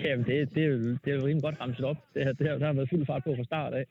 Jamen, 0.04 0.26
det, 0.26 0.56
det, 0.56 0.64
er 0.64 0.68
jo, 0.68 0.78
det 0.78 1.08
er 1.08 1.16
jo 1.16 1.26
rimelig 1.26 1.44
godt 1.44 1.62
ramset 1.62 1.86
op. 1.86 1.98
Det, 2.14 2.28
det, 2.28 2.40
det 2.40 2.62
har 2.62 2.74
været 2.74 2.90
fuld 2.90 3.06
fart 3.06 3.24
på 3.24 3.36
fra 3.36 3.44
start 3.44 3.74
af. 3.74 3.86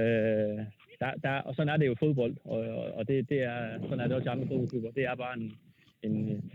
Øh, 0.00 0.64
der, 1.00 1.10
der, 1.22 1.30
og 1.30 1.54
sådan 1.54 1.72
er 1.72 1.76
det 1.76 1.86
jo 1.86 1.94
fodbold, 1.98 2.36
og, 2.44 2.58
og 2.94 3.08
det, 3.08 3.28
det 3.28 3.42
er, 3.42 3.78
sådan 3.82 4.00
er 4.00 4.06
det 4.06 4.16
også 4.16 4.28
i 4.28 4.32
andre 4.32 4.46
fodboldklubber. 4.46 4.90
Det 4.90 5.04
er 5.04 5.14
bare 5.14 5.36
en, 5.38 5.52
en, 6.02 6.50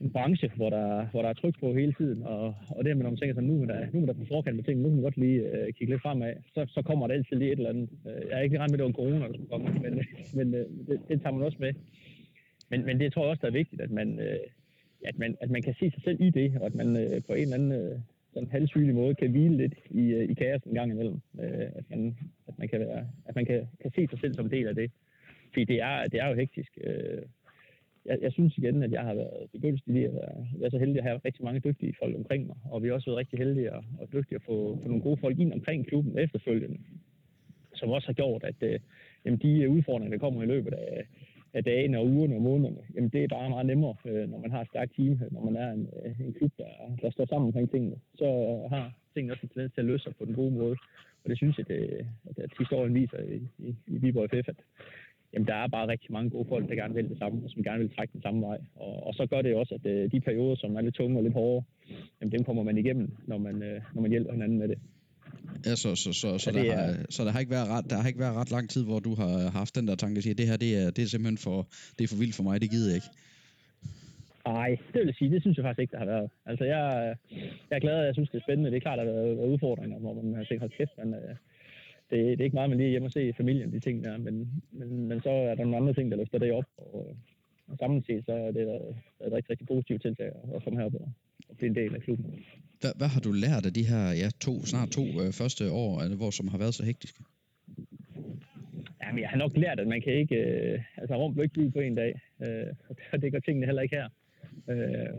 en 0.00 0.10
branche, 0.10 0.50
hvor 0.56 0.70
der, 0.70 1.06
hvor 1.06 1.22
der 1.22 1.28
er 1.28 1.32
tryk 1.32 1.60
på 1.60 1.74
hele 1.74 1.92
tiden, 1.92 2.22
og, 2.22 2.54
og 2.70 2.84
det 2.84 2.96
med, 2.96 3.04
når 3.04 3.10
man 3.10 3.16
tænker 3.18 3.34
sådan, 3.34 3.48
nu 3.48 3.62
er 3.62 3.66
der, 3.66 3.86
nu 3.92 4.02
er 4.02 4.06
der 4.06 4.12
på 4.12 4.24
forkant 4.28 4.56
med 4.56 4.64
ting, 4.64 4.80
nu 4.80 4.88
kan 4.88 4.94
man 4.94 5.02
godt 5.02 5.16
lige 5.16 5.40
øh, 5.40 5.72
kigge 5.72 5.92
lidt 5.92 6.02
fremad, 6.02 6.34
så, 6.54 6.66
så 6.68 6.82
kommer 6.82 7.06
der 7.06 7.14
altid 7.14 7.36
lige 7.36 7.52
et 7.52 7.58
eller 7.58 7.70
andet. 7.70 7.88
Øh, 8.06 8.28
jeg 8.28 8.38
er 8.38 8.42
ikke 8.42 8.54
lige 8.54 8.60
med, 8.60 8.72
at 8.72 8.78
det 8.78 8.86
var 8.86 8.92
corona, 8.92 9.26
der 9.26 9.32
skulle 9.32 9.48
komme, 9.48 9.68
men, 9.84 10.04
men 10.38 10.54
øh, 10.54 10.66
det, 10.88 11.00
det, 11.08 11.22
tager 11.22 11.34
man 11.34 11.46
også 11.46 11.58
med. 11.60 11.72
Men, 12.70 12.86
men 12.86 13.00
det 13.00 13.12
tror 13.12 13.22
jeg 13.22 13.30
også, 13.30 13.40
der 13.40 13.48
er 13.48 13.60
vigtigt, 13.62 13.80
at 13.80 13.90
man, 13.90 14.20
øh, 14.20 14.38
at 15.04 15.18
man, 15.18 15.36
at 15.40 15.50
man 15.50 15.62
kan 15.62 15.74
se 15.74 15.90
sig 15.90 16.02
selv 16.02 16.20
i 16.20 16.30
det, 16.30 16.56
og 16.60 16.66
at 16.66 16.74
man 16.74 16.96
øh, 16.96 17.22
på 17.26 17.32
en 17.32 17.42
eller 17.42 17.54
anden 17.54 17.72
øh, 17.72 17.98
sådan 18.34 18.48
halvsygelig 18.50 18.94
måde 18.94 19.14
kan 19.14 19.30
hvile 19.30 19.56
lidt 19.56 19.74
i, 19.90 20.00
øh, 20.00 20.30
i 20.30 20.34
kaos 20.34 20.62
en 20.62 20.74
gang 20.74 20.90
imellem. 20.90 21.20
Øh, 21.40 21.68
at 21.74 21.84
man, 21.90 22.16
at 22.48 22.58
man, 22.58 22.68
kan, 22.68 22.80
være, 22.80 23.08
at 23.24 23.34
man 23.36 23.46
kan, 23.46 23.68
kan 23.82 23.90
se 23.94 24.08
sig 24.10 24.20
selv 24.20 24.34
som 24.34 24.44
en 24.44 24.50
del 24.50 24.66
af 24.66 24.74
det. 24.74 24.90
Fordi 25.52 25.64
det 25.64 25.80
er, 25.80 26.08
det 26.08 26.20
er 26.20 26.28
jo 26.28 26.34
hektisk. 26.34 26.78
Øh, 26.84 27.22
jeg, 28.04 28.18
jeg 28.22 28.32
synes 28.32 28.58
igen, 28.58 28.82
at 28.82 28.92
jeg 28.92 29.02
har 29.02 29.14
været 29.14 29.50
begyndt 29.52 29.82
i 29.86 30.04
at 30.04 30.14
være, 30.14 30.66
er 30.66 30.70
så 30.70 30.78
heldig 30.78 30.98
at 30.98 31.04
have 31.04 31.20
rigtig 31.24 31.44
mange 31.44 31.60
dygtige 31.60 31.94
folk 31.98 32.16
omkring 32.16 32.46
mig. 32.46 32.56
Og 32.64 32.82
vi 32.82 32.88
har 32.88 32.94
også 32.94 33.10
været 33.10 33.18
rigtig 33.18 33.38
heldige 33.38 33.72
og, 33.72 33.84
og 34.00 34.12
dygtige 34.12 34.36
at 34.36 34.42
få, 34.42 34.78
få 34.82 34.88
nogle 34.88 35.02
gode 35.02 35.20
folk 35.20 35.38
ind 35.38 35.52
omkring 35.52 35.86
klubben 35.86 36.18
efterfølgende. 36.18 36.78
Som 37.74 37.90
også 37.90 38.08
har 38.08 38.12
gjort, 38.12 38.44
at 38.44 38.62
øh, 38.62 38.80
jamen, 39.24 39.38
de 39.38 39.60
øh, 39.62 39.70
udfordringer, 39.70 40.10
der 40.10 40.18
kommer 40.18 40.42
i 40.42 40.46
løbet 40.46 40.72
af, 40.72 41.06
af 41.54 41.64
dagen 41.64 41.94
og 41.94 42.06
ugerne 42.06 42.34
og 42.34 42.42
månederne, 42.42 42.82
jamen 42.94 43.10
det 43.10 43.24
er 43.24 43.28
bare 43.28 43.50
meget 43.50 43.66
nemmere, 43.66 43.94
øh, 44.04 44.30
når 44.30 44.38
man 44.38 44.50
har 44.50 44.60
et 44.60 44.68
stærkt 44.68 44.94
team, 44.96 45.12
øh, 45.12 45.32
når 45.32 45.40
man 45.40 45.56
er 45.56 45.72
en, 45.72 45.88
øh, 46.04 46.20
en 46.20 46.32
klub, 46.32 46.52
der, 46.58 46.70
der 47.02 47.10
står 47.10 47.26
sammen 47.26 47.46
omkring 47.46 47.70
tingene. 47.70 47.96
Så 48.14 48.26
har 48.70 48.92
tingene 49.14 49.32
også 49.32 49.42
en 49.42 49.48
tendens 49.48 49.72
til 49.74 49.80
at 49.80 49.86
løse 49.86 50.04
sig 50.04 50.12
på 50.18 50.24
den 50.24 50.34
gode 50.34 50.50
måde. 50.50 50.76
Og 51.24 51.30
det 51.30 51.36
synes 51.36 51.58
jeg, 51.58 51.70
at, 51.70 52.38
at 52.38 52.50
historien 52.58 52.94
viser 52.94 53.18
i, 53.18 53.40
i, 53.58 53.74
i 53.86 53.98
Viborg 53.98 54.30
FF, 54.30 54.48
at 54.48 54.56
jamen, 55.32 55.46
der 55.46 55.54
er 55.54 55.68
bare 55.68 55.88
rigtig 55.88 56.12
mange 56.12 56.30
gode 56.30 56.48
folk, 56.48 56.68
der 56.68 56.74
gerne 56.74 56.94
vil 56.94 57.08
det 57.08 57.18
samme, 57.18 57.44
og 57.44 57.50
som 57.50 57.62
gerne 57.62 57.78
vil 57.78 57.94
trække 57.94 58.12
den 58.12 58.22
samme 58.22 58.40
vej. 58.40 58.58
Og, 58.74 59.06
og 59.06 59.14
så 59.14 59.26
gør 59.26 59.42
det 59.42 59.54
også, 59.54 59.74
at 59.74 60.12
de 60.12 60.20
perioder, 60.20 60.56
som 60.56 60.76
er 60.76 60.80
lidt 60.80 60.94
tunge 60.94 61.18
og 61.18 61.22
lidt 61.22 61.34
hårde, 61.34 61.64
jamen, 62.20 62.32
dem 62.32 62.44
kommer 62.44 62.62
man 62.62 62.78
igennem, 62.78 63.12
når 63.26 63.38
man, 63.38 63.54
når 63.94 64.02
man 64.02 64.10
hjælper 64.10 64.32
hinanden 64.32 64.58
med 64.58 64.68
det. 64.68 64.78
Ja, 65.66 65.74
så, 65.76 65.94
så, 65.94 66.12
så, 66.12 66.38
så, 66.38 66.50
der, 66.50 66.74
har, 66.76 67.06
så 67.10 67.24
der 67.24 67.30
har 67.30 67.40
ikke 67.40 67.50
været 67.50 67.68
ret, 67.68 67.90
der 67.90 67.96
har 67.96 68.08
ikke 68.08 68.20
været 68.20 68.36
ret 68.36 68.50
lang 68.50 68.70
tid, 68.70 68.84
hvor 68.84 68.98
du 68.98 69.14
har 69.14 69.50
haft 69.50 69.76
den 69.76 69.88
der 69.88 69.94
tanke 69.94 70.16
at 70.18 70.22
sige, 70.22 70.30
at 70.30 70.38
det 70.38 70.46
her, 70.46 70.56
det 70.56 70.70
er, 70.82 70.90
det 70.90 71.02
er 71.02 71.08
simpelthen 71.08 71.38
for, 71.38 71.58
det 71.98 72.04
er 72.04 72.08
for 72.08 72.20
vildt 72.22 72.36
for 72.36 72.42
mig, 72.42 72.60
det 72.60 72.70
gider 72.70 72.88
jeg 72.90 72.96
ikke. 73.00 73.10
Nej, 74.46 74.70
det 74.94 75.00
vil 75.06 75.14
sige, 75.18 75.30
det 75.34 75.40
synes 75.42 75.56
jeg 75.56 75.64
faktisk 75.64 75.82
ikke, 75.84 75.92
der 75.92 75.98
har 75.98 76.10
været. 76.14 76.30
Altså, 76.46 76.64
jeg, 76.64 76.82
jeg 77.70 77.76
er 77.76 77.84
glad, 77.86 77.96
at 78.00 78.06
jeg 78.06 78.14
synes, 78.14 78.30
det 78.30 78.38
er 78.38 78.46
spændende. 78.46 78.70
Det 78.70 78.76
er 78.76 78.86
klart, 78.86 78.98
at 79.00 79.06
der 79.06 79.12
har 79.12 79.22
været 79.22 79.52
udfordringer, 79.54 79.98
hvor 79.98 80.14
man 80.14 80.34
har 80.34 80.44
tænkt, 80.44 80.62
hold 80.62 80.72
kæft, 80.78 80.94
men, 80.98 81.14
øh, 81.14 81.34
det, 82.10 82.18
det 82.36 82.40
er 82.40 82.44
ikke 82.44 82.58
meget, 82.58 82.70
man 82.70 82.78
lige 82.78 82.90
hjemme 82.90 83.08
og 83.08 83.12
se 83.12 83.32
familien, 83.36 83.72
de 83.72 83.80
ting 83.80 84.04
der, 84.04 84.16
men, 84.16 84.62
men, 84.72 85.08
men 85.08 85.20
så 85.20 85.30
er 85.30 85.54
der 85.54 85.64
nogle 85.64 85.76
andre 85.76 85.94
ting, 85.94 86.10
der 86.10 86.16
løfter 86.16 86.38
det 86.38 86.52
op, 86.52 86.64
og, 86.76 87.16
og 87.68 87.78
samlet 87.78 88.06
set, 88.06 88.24
så 88.26 88.32
er 88.32 88.50
det 88.50 88.62
et, 88.62 88.68
et 89.26 89.32
rigtig, 89.32 89.50
rigtig 89.50 89.66
positivt 89.66 90.02
tiltag 90.02 90.30
at 90.54 90.62
komme 90.64 90.78
herop 90.78 90.94
og 91.48 91.56
blive 91.56 91.68
en 91.68 91.76
del 91.76 91.94
af 91.94 92.02
klubben. 92.02 92.44
Hvad, 92.80 92.92
hvad 92.96 93.08
har 93.14 93.20
du 93.20 93.32
lært 93.32 93.66
af 93.66 93.72
de 93.78 93.84
her 93.92 94.04
ja, 94.22 94.28
to, 94.40 94.64
snart 94.64 94.88
to 94.98 95.04
øh, 95.22 95.32
første 95.40 95.70
år, 95.82 96.00
altså, 96.00 96.16
hvor 96.16 96.30
som 96.30 96.48
har 96.48 96.58
været 96.58 96.74
så 96.74 96.84
hektiske? 96.84 97.20
Jamen, 99.02 99.20
jeg 99.22 99.28
har 99.28 99.38
nok 99.38 99.56
lært, 99.56 99.80
at 99.80 99.88
man 99.88 100.00
kan 100.00 100.12
ikke... 100.12 100.36
Øh, 100.36 100.78
altså, 100.96 101.14
Rom 101.16 101.34
blev 101.34 101.44
ikke 101.44 101.54
bygget 101.54 101.72
på 101.72 101.80
en 101.80 101.94
dag, 101.94 102.20
øh, 102.44 102.66
og 103.12 103.22
det 103.22 103.32
gør 103.32 103.38
tingene 103.38 103.66
heller 103.66 103.82
ikke 103.82 103.96
her. 103.96 104.08
Øh, 104.70 105.14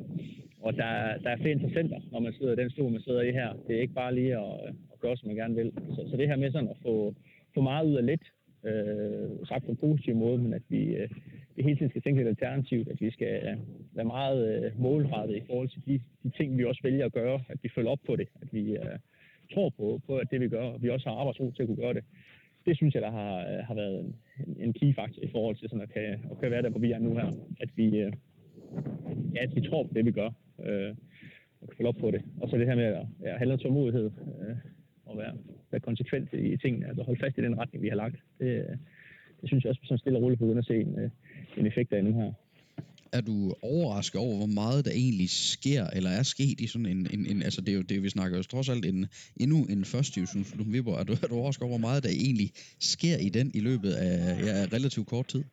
og 0.62 0.74
der, 0.74 1.18
der 1.24 1.30
er 1.30 1.38
flere 1.38 1.52
interessenter, 1.52 2.00
når 2.12 2.20
man 2.20 2.34
sidder 2.34 2.54
i 2.54 2.62
den 2.62 2.70
stol, 2.70 2.92
man 2.92 3.02
sidder 3.02 3.22
i 3.22 3.32
her. 3.32 3.54
Det 3.68 3.76
er 3.76 3.82
ikke 3.82 3.94
bare 3.94 4.16
lige 4.16 4.38
at, 4.38 4.54
at 4.94 5.00
gøre, 5.00 5.18
som 5.18 5.28
man 5.28 5.36
gerne 5.36 5.56
vil. 5.56 5.72
Så, 5.96 6.08
så 6.10 6.18
det 6.18 6.28
her 6.28 6.36
med 6.36 6.52
sådan 6.52 6.70
at 6.70 6.78
få, 6.82 7.16
få 7.54 7.62
meget 7.62 7.88
ud 7.88 7.96
af 7.96 8.06
lidt, 8.06 8.26
øh, 8.64 9.48
sagt 9.48 9.66
på 9.66 9.72
en 9.72 9.78
positiv 9.78 10.16
måde, 10.16 10.38
men 10.38 10.54
at 10.54 10.62
vi, 10.70 10.84
øh, 10.96 11.10
vi 11.10 11.39
hele 11.64 11.78
tiden 11.78 11.90
skal 11.90 12.02
tænke 12.02 12.20
lidt 12.20 12.28
alternativt, 12.28 12.88
at 12.88 13.02
vi 13.02 13.12
skal 13.12 13.34
øh, 13.48 13.58
være 13.94 14.06
meget 14.06 14.66
øh, 14.66 14.82
målrettet 14.82 15.36
i 15.36 15.44
forhold 15.48 15.70
til 15.70 15.82
de, 15.86 16.02
de 16.24 16.30
ting, 16.38 16.58
vi 16.58 16.66
også 16.66 16.82
vælger 16.84 17.06
at 17.06 17.14
gøre, 17.14 17.42
at 17.50 17.58
vi 17.64 17.70
følger 17.76 17.92
op 17.92 18.00
på 18.06 18.16
det, 18.16 18.28
at 18.42 18.48
vi 18.52 18.72
øh, 18.72 19.00
tror 19.54 19.70
på, 19.70 20.02
på, 20.08 20.18
at 20.18 20.32
det 20.32 20.42
vi 20.42 20.48
gør, 20.48 20.64
og 20.64 20.84
vi 20.84 20.90
også 20.90 21.10
har 21.10 21.16
arbejdsro 21.16 21.52
til 21.52 21.64
at 21.64 21.68
kunne 21.68 21.84
gøre 21.86 21.94
det. 21.94 22.04
Det 22.66 22.78
synes 22.78 22.94
jeg, 22.94 23.02
der 23.02 23.12
har, 23.12 23.38
øh, 23.40 23.60
har 23.68 23.74
været 23.74 24.00
en, 24.00 24.16
en 24.60 24.74
key 24.74 24.96
faktor 24.96 25.24
i 25.24 25.32
forhold 25.32 25.56
til 25.56 25.70
sådan 25.70 25.82
at 25.82 25.94
kan, 25.94 26.04
at 26.32 26.40
kan 26.42 26.52
være 26.52 26.62
der, 26.62 26.70
hvor 26.70 26.80
vi 26.80 26.92
er 26.92 27.00
nu 27.00 27.14
her. 27.14 27.32
At 27.60 27.70
vi, 27.76 27.86
øh, 28.00 28.14
ja, 29.36 29.44
at 29.44 29.56
vi 29.56 29.62
tror 29.62 29.84
på 29.84 29.94
det, 29.94 30.06
vi 30.06 30.12
gør, 30.12 30.30
øh, 30.66 30.96
og 31.62 31.68
kan 31.68 31.78
følge 31.78 31.88
op 31.88 31.96
på 31.96 32.12
det. 32.12 32.22
Og 32.42 32.50
så 32.50 32.58
det 32.58 32.68
her 32.68 32.76
med 32.76 32.84
at 32.84 33.06
ja, 33.22 33.38
have 33.38 33.46
noget 33.46 33.62
tålmodighed, 33.62 34.12
øh, 34.42 34.56
og 35.06 35.18
være, 35.18 35.34
være 35.72 35.82
konsekvent 35.82 36.34
i 36.34 36.58
tingene, 36.58 36.88
altså 36.88 37.04
holde 37.04 37.20
fast 37.20 37.38
i 37.38 37.42
den 37.42 37.60
retning, 37.60 37.84
vi 37.84 37.90
har 37.90 37.96
lagt. 37.96 38.16
Det, 38.40 38.46
øh, 38.46 38.78
det 39.42 39.50
synes 39.50 39.64
jeg 39.64 39.70
også, 39.70 39.82
som 39.84 39.98
stille 39.98 40.20
og 40.20 40.24
roligt 40.24 40.40
begynder 40.40 40.60
at 40.60 40.66
se 40.66 40.82
en, 40.82 41.12
en 41.60 41.66
effekt 41.66 41.94
af 41.94 42.04
nu 42.04 42.14
her. 42.14 42.32
Er 43.14 43.22
du 43.22 43.54
overrasket 43.62 44.22
over, 44.22 44.38
hvor 44.38 44.54
meget 44.62 44.86
der 44.86 44.92
egentlig 44.92 45.30
sker, 45.30 45.84
eller 45.98 46.10
er 46.10 46.24
sket 46.24 46.60
i 46.60 46.68
sådan 46.68 46.86
en, 46.86 47.08
en, 47.14 47.26
en 47.32 47.42
altså 47.48 47.62
det 47.62 47.70
er 47.70 47.78
jo 47.82 47.82
det, 47.82 48.04
vi 48.04 48.10
snakker 48.10 48.38
jo 48.38 48.44
trods 48.44 48.70
alt 48.70 48.86
en, 48.86 49.06
endnu 49.44 49.58
en 49.74 49.86
første 49.86 50.12
division 50.16 50.74
Viborg. 50.74 51.00
Er 51.00 51.04
du, 51.04 51.14
er 51.24 51.28
du 51.28 51.36
overrasket 51.36 51.64
over, 51.64 51.78
hvor 51.78 51.88
meget 51.88 52.04
der 52.04 52.10
egentlig 52.10 52.50
sker 52.94 53.18
i 53.28 53.30
den 53.30 53.52
i 53.54 53.60
løbet 53.60 53.92
af 53.92 54.16
ja, 54.48 54.56
relativt 54.76 55.08
kort 55.08 55.28
tid? 55.28 55.44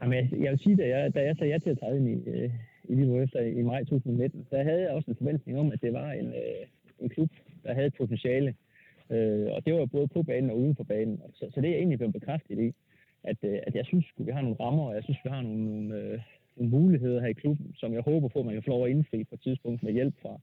Jamen, 0.00 0.14
jeg, 0.18 0.26
jeg 0.44 0.50
vil 0.52 0.58
sige, 0.58 0.76
da 0.76 0.86
jeg, 0.94 1.14
da 1.14 1.20
jeg 1.28 1.36
sagde 1.36 1.52
ja 1.52 1.58
til 1.58 1.70
at 1.70 1.78
træde 1.78 1.96
ind 1.96 2.08
i, 2.08 2.30
øh, 2.30 2.50
i 2.84 2.94
Viborg 2.94 3.22
efter 3.22 3.40
i 3.40 3.62
maj 3.62 3.84
2019, 3.84 4.46
så 4.50 4.56
havde 4.56 4.82
jeg 4.82 4.90
også 4.90 5.10
en 5.10 5.16
forventning 5.16 5.58
om, 5.58 5.72
at 5.72 5.82
det 5.82 5.92
var 5.92 6.12
en, 6.12 6.26
øh, 6.26 6.62
en 7.00 7.08
klub, 7.08 7.30
der 7.64 7.74
havde 7.74 7.90
potentiale. 7.90 8.54
Øh, 9.10 9.46
og 9.54 9.64
det 9.64 9.74
var 9.74 9.86
både 9.86 10.08
på 10.08 10.22
banen 10.22 10.50
og 10.50 10.58
uden 10.58 10.76
for 10.76 10.84
banen. 10.84 11.20
Så, 11.34 11.50
så 11.54 11.60
det 11.60 11.66
er 11.66 11.72
jeg 11.72 11.78
egentlig 11.78 11.98
blevet 11.98 12.14
bekræftet 12.14 12.58
i, 12.58 12.72
at, 13.24 13.36
øh, 13.42 13.58
at 13.66 13.74
jeg 13.74 13.86
synes, 13.86 14.06
at 14.18 14.26
vi 14.26 14.32
har 14.32 14.42
nogle 14.42 14.60
rammer, 14.60 14.84
og 14.88 14.94
jeg 14.94 15.04
synes, 15.04 15.18
vi 15.24 15.30
har 15.30 15.42
nogle, 15.42 15.64
nogle, 15.64 15.94
øh, 15.94 16.20
nogle 16.56 16.70
muligheder 16.70 17.20
her 17.20 17.28
i 17.28 17.40
klubben, 17.42 17.74
som 17.76 17.92
jeg 17.92 18.02
håber 18.02 18.28
på, 18.28 18.38
at 18.38 18.46
man 18.46 18.54
kan 18.54 18.62
få 18.62 18.70
lov 18.70 18.84
at 18.84 18.90
indfri 18.90 19.24
på 19.24 19.34
et 19.34 19.40
tidspunkt 19.40 19.82
med 19.82 19.92
hjælp 19.92 20.14
fra 20.22 20.40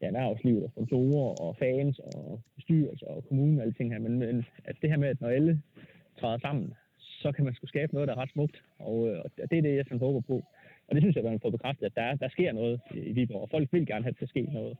ja, 0.00 0.06
erhvervslivet 0.06 0.64
og 0.64 0.70
sponsorer 0.70 1.40
og 1.40 1.56
fans 1.56 1.98
og 1.98 2.40
bestyrelser 2.56 3.06
og 3.06 3.24
kommunen 3.28 3.58
og 3.58 3.62
alle 3.62 3.74
ting 3.74 3.92
her. 3.92 3.98
Men, 3.98 4.18
men 4.18 4.44
at 4.64 4.76
det 4.82 4.90
her 4.90 4.96
med, 4.96 5.08
at 5.08 5.20
når 5.20 5.28
alle 5.28 5.62
træder 6.20 6.38
sammen, 6.38 6.74
så 6.98 7.32
kan 7.32 7.44
man 7.44 7.54
skulle 7.54 7.68
skabe 7.68 7.94
noget, 7.94 8.08
der 8.08 8.14
er 8.14 8.22
ret 8.22 8.32
smukt. 8.32 8.62
Og, 8.78 9.08
øh, 9.08 9.18
og 9.24 9.30
det 9.50 9.58
er 9.58 9.62
det, 9.62 9.76
jeg 9.76 9.84
sådan 9.84 9.98
håber 9.98 10.20
på. 10.20 10.42
Og 10.88 10.94
det 10.94 11.02
synes 11.02 11.16
jeg, 11.16 11.24
at 11.24 11.30
man 11.30 11.40
får 11.40 11.50
bekræftet, 11.50 11.86
at 11.86 11.94
der, 11.94 12.14
der 12.14 12.28
sker 12.28 12.52
noget 12.52 12.80
i 12.94 13.12
Viborg, 13.12 13.42
og 13.42 13.50
folk 13.50 13.72
vil 13.72 13.86
gerne 13.86 14.04
have, 14.04 14.14
at 14.14 14.20
der 14.20 14.26
sker 14.26 14.52
noget. 14.52 14.76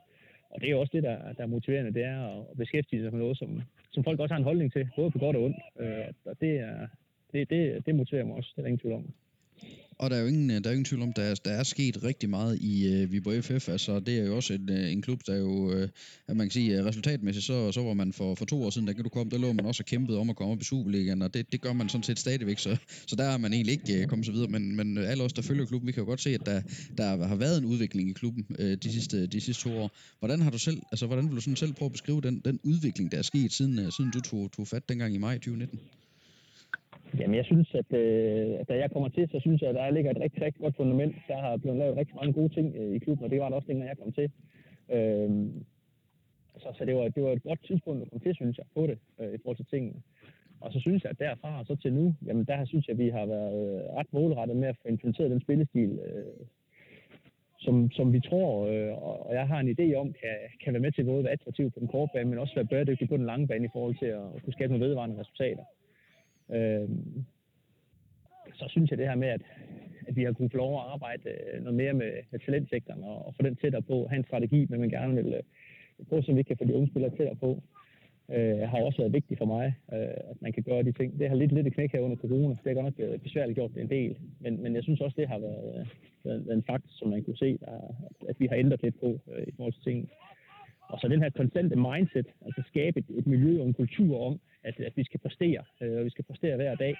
Og 0.50 0.60
det 0.60 0.70
er 0.70 0.76
også 0.76 0.90
det, 0.94 1.02
der, 1.02 1.32
der 1.32 1.42
er 1.42 1.46
motiverende, 1.46 1.94
det 1.94 2.04
er 2.04 2.40
at 2.40 2.56
beskæftige 2.56 3.02
sig 3.02 3.12
med 3.12 3.20
noget, 3.20 3.38
som, 3.38 3.62
som 3.92 4.04
folk 4.04 4.20
også 4.20 4.34
har 4.34 4.38
en 4.38 4.50
holdning 4.50 4.72
til, 4.72 4.88
både 4.96 5.10
på 5.10 5.18
godt 5.18 5.36
og 5.36 5.42
ondt. 5.42 5.56
Øh, 5.80 6.06
og 6.24 6.40
det, 6.40 6.52
er, 6.58 6.88
det, 7.32 7.50
det, 7.50 7.86
det 7.86 7.94
motiverer 7.94 8.24
mig 8.24 8.36
også, 8.36 8.52
det 8.52 8.58
er 8.58 8.62
der 8.62 8.68
ingen 8.68 8.78
tvivl 8.78 8.94
om. 8.94 9.14
Og 10.02 10.10
der 10.10 10.16
er 10.16 10.20
jo 10.20 10.26
ingen, 10.26 10.50
øh, 10.50 10.64
der 10.64 10.70
er 10.70 10.72
ingen 10.72 10.84
tvivl 10.84 11.02
om, 11.02 11.12
der 11.12 11.22
er, 11.22 11.34
der 11.34 11.50
er 11.50 11.62
sket 11.62 12.04
rigtig 12.04 12.30
meget 12.30 12.58
i 12.60 13.02
uh, 13.04 13.12
Viborg 13.12 13.44
FF. 13.44 13.68
Altså, 13.68 14.00
det 14.00 14.18
er 14.18 14.26
jo 14.26 14.36
også 14.36 14.54
en, 14.54 14.70
øh, 14.70 14.92
en 14.92 15.02
klub, 15.02 15.20
der 15.26 15.36
jo, 15.36 15.50
uh, 15.50 15.82
at 16.28 16.36
man 16.36 16.46
kan 16.46 16.50
sige, 16.50 16.80
uh, 16.80 16.86
resultatmæssigt, 16.86 17.46
så, 17.46 17.72
så 17.72 17.82
var 17.82 17.94
man 17.94 18.12
for, 18.12 18.34
for 18.34 18.44
to 18.44 18.62
år 18.62 18.70
siden, 18.70 18.86
da 18.86 18.92
du 18.92 19.08
kom, 19.08 19.30
der 19.30 19.38
lå 19.38 19.52
man 19.52 19.66
også 19.66 19.82
og 19.82 19.86
kæmpede 19.86 20.18
om 20.18 20.30
at 20.30 20.36
komme 20.36 20.52
op 20.52 20.60
i 20.60 20.64
Superligaen, 20.64 21.22
og 21.22 21.34
det, 21.34 21.52
det 21.52 21.60
gør 21.60 21.72
man 21.72 21.88
sådan 21.88 22.02
set 22.02 22.18
stadigvæk, 22.18 22.58
så, 22.58 22.76
så 23.06 23.16
der 23.16 23.24
er 23.24 23.38
man 23.38 23.52
egentlig 23.52 23.72
ikke 23.72 24.02
uh, 24.02 24.08
kommet 24.08 24.26
så 24.26 24.32
videre. 24.32 24.48
Men, 24.48 24.76
men 24.76 24.98
alle 24.98 25.24
os, 25.24 25.32
der 25.32 25.42
følger 25.42 25.66
klubben, 25.66 25.86
vi 25.86 25.92
kan 25.92 26.02
jo 26.02 26.06
godt 26.06 26.20
se, 26.20 26.34
at 26.34 26.46
der, 26.46 26.62
der 26.98 27.26
har 27.26 27.36
været 27.36 27.58
en 27.58 27.64
udvikling 27.64 28.10
i 28.10 28.12
klubben 28.12 28.46
uh, 28.58 28.64
de, 28.64 28.92
sidste, 28.92 29.26
de 29.26 29.40
sidste 29.40 29.62
to 29.62 29.78
år. 29.78 29.90
Hvordan 30.18 30.40
har 30.40 30.50
du 30.50 30.58
selv, 30.58 30.82
altså 30.92 31.06
hvordan 31.06 31.28
vil 31.28 31.36
du 31.36 31.40
sådan 31.40 31.56
selv 31.56 31.72
prøve 31.72 31.86
at 31.86 31.92
beskrive 31.92 32.20
den, 32.20 32.40
den 32.44 32.60
udvikling, 32.62 33.12
der 33.12 33.18
er 33.18 33.22
sket, 33.22 33.52
siden, 33.52 33.78
uh, 33.78 33.92
siden 33.92 34.10
du 34.10 34.20
tog, 34.20 34.52
tog 34.52 34.68
fat 34.68 34.88
dengang 34.88 35.14
i 35.14 35.18
maj 35.18 35.34
2019? 35.34 35.80
Jamen, 37.18 37.36
jeg 37.36 37.44
synes, 37.44 37.74
at, 37.74 37.92
øh, 37.92 38.60
at 38.60 38.68
da 38.68 38.74
jeg 38.74 38.90
kommer 38.90 39.08
til, 39.08 39.28
så 39.28 39.40
synes 39.40 39.62
jeg, 39.62 39.68
at 39.70 39.74
der 39.74 39.90
ligger 39.90 40.10
et 40.10 40.20
rigtig, 40.20 40.42
rigtig 40.42 40.62
godt 40.62 40.76
fundament. 40.76 41.14
Der 41.28 41.38
har 41.40 41.56
blevet 41.56 41.78
lavet 41.78 41.96
rigtig 41.96 42.16
mange 42.16 42.32
gode 42.32 42.54
ting 42.54 42.76
øh, 42.76 42.94
i 42.94 42.98
klubben, 42.98 43.24
og 43.24 43.30
det 43.30 43.40
var 43.40 43.48
der 43.48 43.56
også 43.56 43.68
dengang, 43.68 43.88
jeg 43.88 43.98
kom 43.98 44.12
til. 44.12 44.30
Øh, 44.96 45.30
så, 46.58 46.68
så 46.78 46.84
det, 46.84 46.94
var, 46.96 47.08
det 47.08 47.22
var 47.22 47.32
et 47.32 47.42
godt 47.42 47.64
tidspunkt 47.66 48.02
at 48.02 48.10
komme 48.10 48.24
til, 48.24 48.34
synes 48.34 48.58
jeg, 48.58 48.66
på 48.74 48.86
det, 48.86 48.98
øh, 49.20 49.34
i 49.34 49.38
forhold 49.42 49.56
til 49.56 49.66
tingene. 49.66 50.02
Og 50.60 50.72
så 50.72 50.80
synes 50.80 51.02
jeg, 51.02 51.10
at 51.10 51.18
derfra 51.18 51.60
og 51.60 51.66
så 51.66 51.76
til 51.76 51.92
nu, 51.92 52.14
jamen 52.26 52.44
der 52.44 52.64
synes 52.64 52.88
jeg, 52.88 52.94
at 52.94 52.98
vi 52.98 53.08
har 53.08 53.26
været 53.26 53.54
øh, 53.62 53.96
ret 53.96 54.12
målrettet 54.12 54.56
med 54.56 54.68
at 54.68 54.76
få 54.82 54.88
implementeret 54.88 55.30
den 55.30 55.40
spillestil, 55.40 56.00
øh, 56.06 56.46
som, 57.58 57.90
som 57.90 58.12
vi 58.12 58.20
tror, 58.20 58.66
øh, 58.66 59.02
og 59.02 59.34
jeg 59.34 59.46
har 59.48 59.60
en 59.60 59.76
idé 59.76 59.94
om, 59.94 60.06
kan, 60.12 60.34
kan 60.64 60.72
være 60.72 60.82
med 60.82 60.92
til 60.92 61.04
både 61.04 61.18
at 61.18 61.24
være 61.24 61.32
attraktiv 61.32 61.70
på 61.70 61.80
den 61.80 61.88
korte 61.88 62.10
bane, 62.14 62.30
men 62.30 62.38
også 62.38 62.54
være 62.54 62.64
bæredygtig 62.64 63.08
på 63.08 63.16
den 63.16 63.26
lange 63.26 63.46
bane 63.48 63.64
i 63.64 63.72
forhold 63.72 63.96
til 63.98 64.06
at, 64.06 64.26
at 64.36 64.42
kunne 64.42 64.52
skabe 64.52 64.72
nogle 64.72 64.86
vedvarende 64.86 65.20
resultater. 65.20 65.64
Øh, 66.52 66.88
så 68.54 68.64
synes 68.68 68.90
jeg 68.90 68.98
det 68.98 69.08
her 69.08 69.14
med, 69.14 69.28
at, 69.28 69.42
at 70.08 70.16
vi 70.16 70.24
har 70.24 70.32
kunnet 70.32 70.52
få 70.52 70.58
lov 70.58 70.74
at 70.74 70.86
arbejde 70.94 71.22
øh, 71.30 71.62
noget 71.62 71.74
mere 71.74 71.92
med, 71.92 72.12
med 72.30 72.40
talentsektoren 72.40 73.04
og, 73.04 73.26
og 73.26 73.34
få 73.34 73.42
den 73.42 73.56
tættere 73.56 73.82
på, 73.82 74.06
have 74.06 74.18
en 74.18 74.24
strategi, 74.24 74.66
men 74.70 74.80
man 74.80 74.90
gerne 74.90 75.14
vil 75.14 75.34
øh, 75.34 75.42
prøve, 76.08 76.22
så 76.22 76.32
vi 76.32 76.42
kan 76.42 76.56
få 76.56 76.64
de 76.64 76.74
unge 76.74 76.88
spillere 76.88 77.16
tættere 77.16 77.36
på, 77.36 77.62
øh, 78.30 78.58
har 78.58 78.82
også 78.82 78.98
været 78.98 79.12
vigtigt 79.12 79.38
for 79.38 79.44
mig, 79.44 79.74
øh, 79.92 80.30
at 80.30 80.36
man 80.40 80.52
kan 80.52 80.62
gøre 80.62 80.82
de 80.82 80.92
ting. 80.92 81.18
Det 81.18 81.28
har 81.28 81.36
lidt 81.36 81.52
lidt 81.52 81.66
et 81.66 81.74
knæk 81.74 81.92
her 81.92 82.00
under 82.00 82.16
corona, 82.16 82.48
det 82.48 82.66
har 82.66 82.74
godt 82.74 82.98
nok 82.98 83.08
øh, 83.08 83.18
besværligt 83.18 83.56
gjort 83.56 83.76
en 83.76 83.90
del, 83.90 84.16
men, 84.40 84.62
men 84.62 84.74
jeg 84.74 84.82
synes 84.82 85.00
også, 85.00 85.14
det 85.18 85.28
har 85.28 85.38
været, 85.38 85.86
øh, 86.24 86.46
været 86.46 86.56
en 86.56 86.64
faktor, 86.70 86.90
som 86.90 87.08
man 87.08 87.24
kunne 87.24 87.36
se, 87.36 87.58
der, 87.58 87.94
at 88.28 88.36
vi 88.40 88.46
har 88.46 88.56
ændret 88.56 88.82
lidt 88.82 89.00
på 89.00 89.20
øh, 89.32 89.44
i 89.48 89.52
forhold 89.56 89.72
til 89.72 89.82
tingene. 89.82 90.08
Og 90.92 90.98
så 91.00 91.08
den 91.08 91.22
her 91.22 91.30
konstante 91.30 91.76
mindset, 91.76 92.26
altså 92.46 92.62
skabe 92.66 92.98
et, 93.00 93.04
et 93.18 93.26
miljø 93.26 93.60
og 93.60 93.66
en 93.66 93.74
kultur 93.74 94.26
om, 94.26 94.40
at, 94.64 94.80
at 94.80 94.92
vi 94.96 95.04
skal 95.04 95.20
præstere, 95.20 95.62
øh, 95.82 95.98
og 95.98 96.04
vi 96.04 96.10
skal 96.10 96.24
præstere 96.24 96.56
hver 96.56 96.74
dag. 96.74 96.94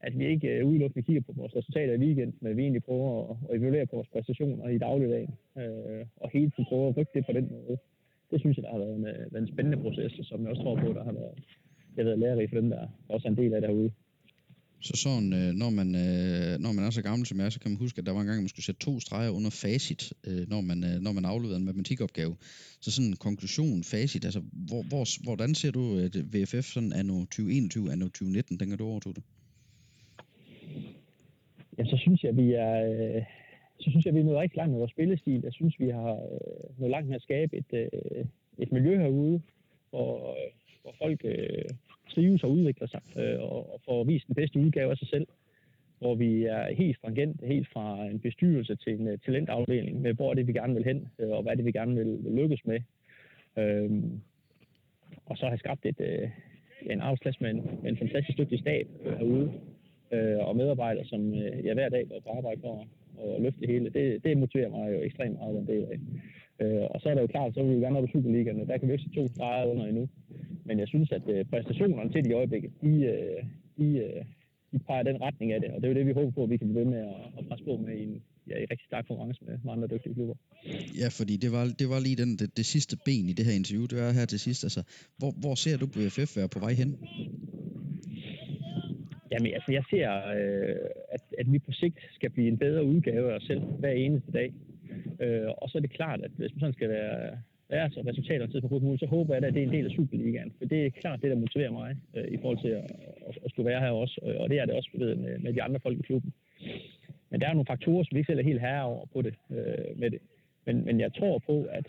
At 0.00 0.18
vi 0.18 0.26
ikke 0.26 0.48
øh, 0.48 0.66
udelukkende 0.66 1.06
kigger 1.06 1.22
på 1.22 1.32
vores 1.36 1.56
resultater 1.56 1.94
i 1.94 1.98
weekenden, 1.98 2.38
men 2.40 2.56
vi 2.56 2.62
egentlig 2.62 2.84
prøver 2.84 3.30
at, 3.30 3.36
at 3.50 3.56
evaluere 3.56 3.86
på 3.86 3.96
vores 3.96 4.08
præstationer 4.08 4.68
i 4.68 4.78
dagligdagen, 4.78 5.34
øh, 5.58 6.06
og 6.16 6.30
hele 6.32 6.50
tiden 6.50 6.64
prøver 6.68 6.88
at 6.88 6.96
rykke 6.96 7.12
det 7.14 7.26
på 7.26 7.32
den 7.32 7.48
måde. 7.50 7.78
Det 8.30 8.40
synes 8.40 8.56
jeg, 8.56 8.64
der 8.64 8.70
har 8.70 8.78
været 8.78 8.96
en, 8.96 9.06
øh, 9.06 9.32
været 9.32 9.42
en 9.42 9.52
spændende 9.54 9.82
proces, 9.82 10.12
som 10.22 10.42
jeg 10.42 10.50
også 10.50 10.62
tror 10.62 10.76
på, 10.76 10.92
der 10.92 11.04
har 11.04 11.12
været, 11.12 11.34
jeg 11.96 12.04
ved, 12.04 12.16
lærerigt 12.16 12.50
for 12.50 12.60
dem, 12.60 12.70
der 12.70 12.86
også 13.08 13.28
er 13.28 13.30
en 13.30 13.38
del 13.38 13.54
af 13.54 13.60
derude. 13.60 13.90
Så 14.88 14.92
sådan, 15.04 15.32
øh, 15.40 15.50
når, 15.62 15.70
man, 15.78 15.88
øh, 16.04 16.52
når 16.64 16.72
man 16.76 16.84
er 16.84 16.90
så 16.90 17.02
gammel 17.02 17.26
som 17.26 17.38
jeg 17.38 17.46
er, 17.46 17.50
så 17.50 17.60
kan 17.60 17.70
man 17.70 17.78
huske, 17.78 17.98
at 17.98 18.06
der 18.06 18.12
var 18.12 18.20
en 18.20 18.26
gang, 18.26 18.40
man 18.40 18.48
skulle 18.48 18.68
sætte 18.68 18.80
to 18.86 19.00
streger 19.00 19.30
under 19.30 19.50
facit, 19.50 20.02
øh, 20.28 20.48
når, 20.52 20.60
man, 20.60 20.78
øh, 20.84 20.96
når 21.06 21.12
man 21.12 21.24
afleverede 21.24 21.58
en 21.60 21.64
matematikopgave. 21.64 22.34
Så 22.84 22.88
sådan 22.90 23.10
en 23.10 23.16
konklusion, 23.16 23.84
facit, 23.84 24.24
altså 24.24 24.40
hvor, 24.68 24.82
hvor, 24.90 25.04
hvordan 25.26 25.54
ser 25.54 25.70
du 25.70 25.82
at 26.06 26.14
VFF 26.32 26.66
sådan 26.74 26.92
anno 27.00 27.16
2021, 27.20 27.92
anno 27.92 28.04
2019, 28.04 28.58
dengang 28.60 28.78
du 28.78 28.86
overtog 28.86 29.14
det? 29.16 29.24
Ja, 31.78 31.84
så 31.84 31.96
synes 32.04 32.24
jeg, 32.24 32.36
vi 32.36 32.52
er, 32.52 32.74
øh, 32.90 33.22
så 33.80 33.90
synes 33.90 34.04
jeg, 34.06 34.14
vi 34.14 34.20
er 34.20 34.24
nået 34.24 34.38
rigtig 34.38 34.56
langt 34.56 34.70
med 34.70 34.78
vores 34.78 34.90
spillestil. 34.90 35.40
Jeg 35.44 35.52
synes, 35.52 35.74
vi 35.78 35.88
har 35.88 36.12
øh, 36.12 36.78
nået 36.78 36.90
langt 36.90 37.08
med 37.08 37.16
at 37.16 37.22
skabe 37.22 37.56
et, 37.56 37.72
øh, 37.72 38.24
et 38.58 38.72
miljø 38.72 38.98
herude, 38.98 39.40
hvor, 39.90 40.30
øh, 40.30 40.50
hvor 40.82 40.94
folk 41.02 41.20
øh, 41.24 41.64
trives 42.14 42.44
og 42.44 42.50
udvikler 42.50 42.86
sig, 42.86 43.00
øh, 43.16 43.40
og, 43.40 43.72
og 43.74 43.80
får 43.84 44.04
vist 44.04 44.26
den 44.26 44.34
bedste 44.34 44.58
udgave 44.58 44.90
af 44.90 44.96
sig 44.96 45.08
selv. 45.08 45.26
Hvor 45.98 46.14
vi 46.14 46.44
er 46.44 46.74
helt 46.74 46.96
stringent, 46.96 47.44
helt 47.44 47.68
fra 47.72 48.06
en 48.06 48.20
bestyrelse 48.20 48.76
til 48.76 48.92
en 49.00 49.08
uh, 49.08 49.14
talentafdeling, 49.26 50.00
med 50.00 50.14
hvor 50.14 50.30
er 50.30 50.34
det, 50.34 50.46
vi 50.46 50.52
gerne 50.52 50.74
vil 50.74 50.84
hen, 50.84 51.08
øh, 51.18 51.30
og 51.30 51.42
hvad 51.42 51.52
er 51.52 51.56
det, 51.56 51.64
vi 51.64 51.72
gerne 51.72 51.94
vil, 51.94 52.18
vil 52.24 52.32
lykkes 52.32 52.66
med. 52.66 52.80
Øh, 53.58 53.90
og 55.26 55.36
så 55.36 55.48
har 55.48 55.56
skabt 55.56 55.86
et, 55.86 56.00
øh, 56.00 56.28
en 56.90 57.00
arbejdsplads 57.00 57.40
med 57.40 57.50
en, 57.50 57.78
med 57.82 57.90
en 57.90 57.96
fantastisk 57.96 58.38
dygtig 58.38 58.58
stab 58.58 58.88
øh, 59.04 59.18
herude, 59.18 59.52
øh, 60.12 60.38
og 60.38 60.56
medarbejdere, 60.56 61.04
som 61.04 61.34
øh, 61.34 61.64
jeg 61.64 61.74
hver 61.74 61.88
dag 61.88 62.08
går 62.08 62.20
på 62.20 62.30
arbejde 62.36 62.60
for 62.60 62.86
og 63.22 63.40
løfte 63.42 63.60
det 63.60 63.68
hele. 63.68 63.90
Det, 63.96 64.24
det 64.24 64.38
motiverer 64.38 64.70
mig 64.76 64.92
jo 64.94 64.98
ekstremt 65.08 65.38
meget, 65.38 65.54
den 65.58 65.66
del 65.66 65.84
af. 65.92 65.98
Øh, 66.62 66.86
og 66.90 67.00
så 67.00 67.08
er 67.08 67.14
det 67.14 67.22
jo 67.22 67.34
klart, 67.34 67.54
så 67.54 67.62
vil 67.62 67.76
vi 67.76 67.80
gerne 67.84 67.98
op 67.98 68.08
i 68.08 68.12
Superligaen, 68.12 68.68
der 68.68 68.78
kan 68.78 68.88
vi 68.88 68.92
ikke 68.92 69.04
se 69.04 69.14
to 69.14 69.28
streger 69.28 69.66
under 69.72 69.84
endnu. 69.86 70.08
Men 70.64 70.78
jeg 70.78 70.88
synes, 70.88 71.12
at 71.12 71.26
øh, 71.28 71.44
præstationerne 71.44 72.12
til 72.12 72.24
de 72.24 72.32
øjeblikket, 72.32 72.70
de, 72.82 72.94
øh, 73.12 73.40
de, 73.78 73.86
øh, 74.04 74.24
de 74.72 74.78
peger 74.86 75.02
den 75.02 75.20
retning 75.20 75.52
af 75.52 75.60
det, 75.60 75.70
og 75.70 75.76
det 75.80 75.84
er 75.86 75.92
jo 75.92 75.98
det, 75.98 76.06
vi 76.06 76.12
håber 76.12 76.30
på, 76.30 76.42
at 76.42 76.50
vi 76.50 76.56
kan 76.56 76.68
blive 76.68 76.80
ved 76.84 76.90
med 76.94 76.98
at, 76.98 77.20
at 77.38 77.42
presse 77.48 77.64
på 77.64 77.76
med 77.76 77.96
i 77.96 78.02
en 78.02 78.22
ja, 78.48 78.56
i 78.62 78.66
rigtig 78.70 78.86
stærk 78.86 79.04
konkurrence 79.08 79.44
med, 79.44 79.58
med 79.64 79.72
andre 79.72 79.88
dygtige 79.88 80.14
klubber. 80.14 80.34
Ja, 81.00 81.08
fordi 81.18 81.36
det 81.36 81.52
var, 81.52 81.64
det 81.78 81.88
var 81.88 82.00
lige 82.00 82.16
den, 82.16 82.36
det, 82.36 82.56
det 82.56 82.66
sidste 82.66 82.96
ben 83.04 83.28
i 83.28 83.32
det 83.32 83.44
her 83.46 83.52
interview, 83.52 83.86
det 83.86 83.98
var 83.98 84.12
her 84.12 84.24
til 84.24 84.40
sidst. 84.40 84.64
Altså, 84.64 84.82
hvor, 85.18 85.30
hvor 85.40 85.54
ser 85.54 85.76
du 85.76 85.86
BFF 85.86 86.36
være 86.36 86.48
på 86.48 86.58
vej 86.58 86.72
hen? 86.72 86.90
Jamen, 89.32 89.54
altså, 89.54 89.72
jeg 89.72 89.84
ser, 89.90 90.08
øh, 90.36 90.76
at, 91.16 91.22
at 91.38 91.52
vi 91.52 91.58
på 91.58 91.72
sigt 91.72 91.98
skal 92.12 92.30
blive 92.30 92.48
en 92.48 92.58
bedre 92.58 92.84
udgave 92.84 93.32
af 93.32 93.36
os 93.36 93.42
selv 93.42 93.60
hver 93.60 93.90
eneste 93.90 94.32
dag. 94.32 94.52
Øh, 95.20 95.48
og 95.60 95.68
så 95.68 95.78
er 95.78 95.82
det 95.82 95.90
klart, 95.90 96.20
at 96.24 96.30
hvis 96.36 96.52
man 96.54 96.60
sådan 96.60 96.78
skal 96.78 96.88
være, 96.88 97.38
være 97.70 97.90
så 97.90 98.02
resultater 98.06 98.46
til 98.46 98.60
på 98.60 98.78
muligt, 98.78 99.00
så 99.00 99.06
håber 99.06 99.34
jeg, 99.34 99.44
at 99.44 99.54
det 99.54 99.62
er 99.62 99.66
en 99.66 99.72
del 99.72 99.86
af 99.86 99.90
Superligaen. 99.90 100.52
For 100.58 100.64
det 100.64 100.86
er 100.86 100.90
klart 100.90 101.22
det, 101.22 101.30
der 101.30 101.36
motiverer 101.36 101.70
mig 101.70 101.96
øh, 102.16 102.28
i 102.28 102.36
forhold 102.36 102.60
til 102.62 102.68
at, 102.68 102.90
at, 103.28 103.38
at 103.44 103.50
skulle 103.50 103.70
være 103.70 103.80
her 103.80 103.90
også. 103.90 104.20
Og 104.40 104.50
det 104.50 104.58
er 104.58 104.64
det 104.66 104.74
også 104.74 104.90
ved, 104.94 105.14
med, 105.14 105.38
med 105.38 105.52
de 105.52 105.62
andre 105.62 105.80
folk 105.80 105.98
i 105.98 106.02
klubben. 106.02 106.32
Men 107.30 107.40
der 107.40 107.48
er 107.48 107.52
nogle 107.52 107.66
faktorer, 107.66 108.04
som 108.04 108.14
vi 108.14 108.18
ikke 108.18 108.30
selv 108.32 108.38
er 108.38 108.50
helt 108.50 108.60
herre 108.60 108.84
over 108.84 109.06
på 109.12 109.22
det, 109.22 109.34
øh, 109.50 109.98
med 110.00 110.10
det. 110.10 110.18
Men, 110.66 110.84
men 110.84 111.00
jeg 111.00 111.14
tror 111.14 111.38
på, 111.38 111.66
at, 111.70 111.86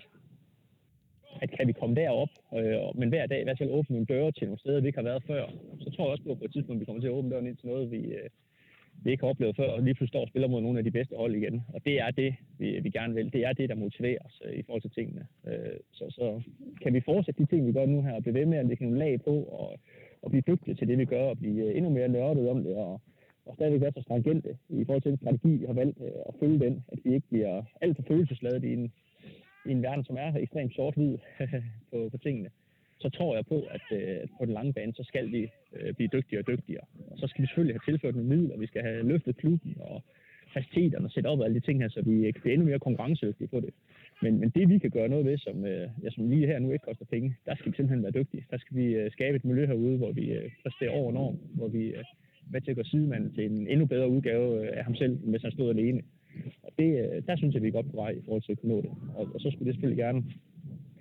at 1.44 1.50
kan 1.58 1.68
vi 1.68 1.74
komme 1.80 1.96
derop, 1.96 2.32
øh, 2.58 3.00
men 3.00 3.10
hver 3.10 3.26
dag 3.28 3.42
i 3.42 3.44
hvert 3.44 3.58
fald 3.58 3.78
åbne 3.78 3.94
nogle 3.94 4.12
døre 4.14 4.32
til 4.32 4.48
nogle 4.48 4.60
steder, 4.60 4.82
vi 4.82 4.88
ikke 4.88 5.02
har 5.02 5.12
været 5.12 5.24
før, 5.32 5.44
så 5.80 5.90
tror 5.90 6.04
jeg 6.04 6.12
også 6.12 6.24
på, 6.24 6.32
at 6.32 6.40
på 6.40 6.46
et 6.46 6.54
tidspunkt, 6.54 6.80
vi 6.80 6.86
kommer 6.86 7.02
til 7.02 7.12
at 7.12 7.18
åbne 7.18 7.32
døren 7.32 7.48
ind 7.48 7.58
til 7.58 7.68
noget, 7.70 7.92
vi, 7.92 8.02
øh, 8.20 8.30
vi 9.04 9.12
ikke 9.12 9.24
har 9.24 9.30
oplevet 9.30 9.56
før, 9.56 9.70
og 9.76 9.82
lige 9.82 9.94
pludselig 9.94 10.14
står 10.14 10.22
og 10.22 10.28
spiller 10.28 10.48
mod 10.48 10.62
nogle 10.62 10.78
af 10.78 10.84
de 10.84 10.92
bedste 10.92 11.16
hold 11.16 11.36
igen. 11.36 11.62
Og 11.74 11.86
det 11.86 11.96
er 12.00 12.12
det, 12.12 12.36
vi, 12.60 12.80
vi 12.80 12.90
gerne 12.90 13.14
vil. 13.14 13.34
Det 13.34 13.42
er 13.46 13.54
det, 13.54 13.70
der 13.70 13.76
motiverer 13.76 14.22
os 14.26 14.42
øh, 14.46 14.54
i 14.60 14.64
forhold 14.64 14.82
til 14.82 14.92
tingene. 14.92 15.28
Øh, 15.48 15.78
så, 15.92 16.06
så 16.10 16.42
kan 16.82 16.94
vi 16.94 17.02
fortsætte 17.02 17.42
de 17.44 17.50
ting, 17.50 17.68
vi 17.68 17.74
gør 17.74 17.86
nu 17.86 18.02
her, 18.02 18.14
og 18.14 18.24
blive 18.24 18.40
ved 18.40 18.46
med 18.46 18.58
at 18.58 18.66
lægge 18.66 18.84
nogle 18.84 19.00
lag 19.00 19.22
på, 19.22 19.36
og, 19.44 19.80
og 20.22 20.30
blive 20.32 20.44
dygtige 20.48 20.76
til 20.76 20.88
det, 20.88 20.98
vi 20.98 21.06
gør, 21.06 21.26
og 21.30 21.38
blive 21.38 21.64
øh, 21.66 21.78
endnu 21.78 21.90
mere 21.90 22.08
nørdet 22.08 22.50
om 22.50 22.64
det, 22.64 22.76
og, 22.76 23.02
og 23.46 23.56
stadigvæk 23.56 23.82
være 23.82 23.92
så 23.92 24.02
stringente 24.02 24.58
i 24.70 24.86
forhold 24.86 25.02
til 25.02 25.12
den 25.12 25.20
strategi, 25.20 25.52
vi 25.62 25.66
har 25.66 25.74
valgt 25.74 25.98
øh, 26.02 26.12
at 26.30 26.34
følge 26.40 26.60
den, 26.60 26.84
at 26.88 27.00
vi 27.04 27.14
ikke 27.16 27.28
bliver 27.28 27.64
alt 27.82 27.96
for 27.96 28.04
følelsesladet 28.08 28.64
i 28.64 28.74
en, 28.74 28.92
i 29.66 29.72
en 29.72 29.84
verden, 29.84 30.06
som 30.06 30.18
er 30.20 30.36
ekstremt 30.36 30.76
sort-hvid 30.76 31.18
på, 31.92 32.10
på 32.12 32.18
tingene 32.18 32.50
så 33.04 33.10
tror 33.10 33.36
jeg 33.36 33.46
på, 33.46 33.58
at 33.76 33.86
øh, 34.00 34.20
på 34.38 34.46
den 34.46 34.54
lange 34.54 34.74
bane, 34.74 34.94
så 35.00 35.04
skal 35.04 35.26
vi 35.36 35.42
øh, 35.76 35.94
blive 35.98 36.10
dygtigere 36.16 36.42
og 36.44 36.48
dygtigere. 36.48 36.86
Og 37.12 37.18
så 37.20 37.26
skal 37.28 37.42
vi 37.42 37.48
selvfølgelig 37.48 37.76
have 37.76 37.88
tilført 37.92 38.16
nogle 38.16 38.30
midler, 38.34 38.58
vi 38.58 38.68
skal 38.72 38.82
have 38.82 39.08
løftet 39.12 39.38
klubben 39.38 39.74
og 39.80 40.04
faciliteterne 40.54 41.06
og 41.08 41.12
sætte 41.12 41.28
op 41.28 41.40
og 41.40 41.46
alle 41.46 41.60
de 41.60 41.66
ting 41.66 41.82
her, 41.82 41.90
så 41.90 42.02
vi 42.02 42.16
øh, 42.26 42.34
kan 42.34 42.42
blive 42.42 42.54
endnu 42.54 42.68
mere 42.68 42.80
konkurrencedygtige 42.88 43.48
på 43.48 43.60
det. 43.60 43.74
Men, 44.22 44.40
men 44.40 44.50
det 44.50 44.70
vi 44.70 44.78
kan 44.78 44.92
gøre 44.98 45.10
noget 45.10 45.26
ved, 45.26 45.38
som, 45.38 45.66
øh, 45.66 45.90
ja, 46.04 46.10
som 46.10 46.30
lige 46.30 46.48
her 46.48 46.60
nu 46.60 46.72
ikke 46.72 46.86
koster 46.86 47.06
penge, 47.06 47.36
der 47.46 47.56
skal 47.56 47.72
vi 47.72 47.76
simpelthen 47.76 48.04
være 48.04 48.18
dygtige. 48.20 48.46
Der 48.52 48.58
skal 48.58 48.78
vi 48.78 48.86
øh, 49.00 49.12
skabe 49.12 49.36
et 49.36 49.46
miljø 49.46 49.66
herude, 49.66 49.98
hvor 49.98 50.12
vi 50.12 50.26
øh, 50.32 50.52
præsterer 50.64 50.92
over 50.92 51.12
norm, 51.12 51.38
hvor 51.58 51.68
vi 51.68 51.84
øh, 51.86 52.04
med 52.52 52.62
til 52.62 52.72
at 52.72 52.76
gøre 52.76 52.86
sidemanden 52.86 53.34
til 53.34 53.46
en 53.46 53.68
endnu 53.68 53.86
bedre 53.86 54.10
udgave 54.10 54.48
øh, 54.62 54.78
af 54.78 54.84
ham 54.84 54.96
selv, 54.96 55.18
hvis 55.18 55.42
han 55.42 55.52
stod 55.52 55.70
alene. 55.70 56.02
Og 56.64 56.72
det, 56.80 56.90
øh, 57.04 57.22
der 57.28 57.36
synes 57.36 57.54
jeg, 57.54 57.62
vi 57.62 57.68
er 57.68 57.72
godt 57.72 57.92
på 57.92 57.96
vej 57.96 58.10
i 58.10 58.22
forhold 58.26 58.42
til 58.42 58.52
at 58.52 58.60
kunne 58.60 58.74
nå 58.76 58.82
det. 58.82 58.92
Og, 59.16 59.28
og 59.34 59.40
så 59.40 59.52
skulle 59.52 59.66
det 59.68 59.76
selvfølgelig 59.76 60.04
gerne 60.04 60.24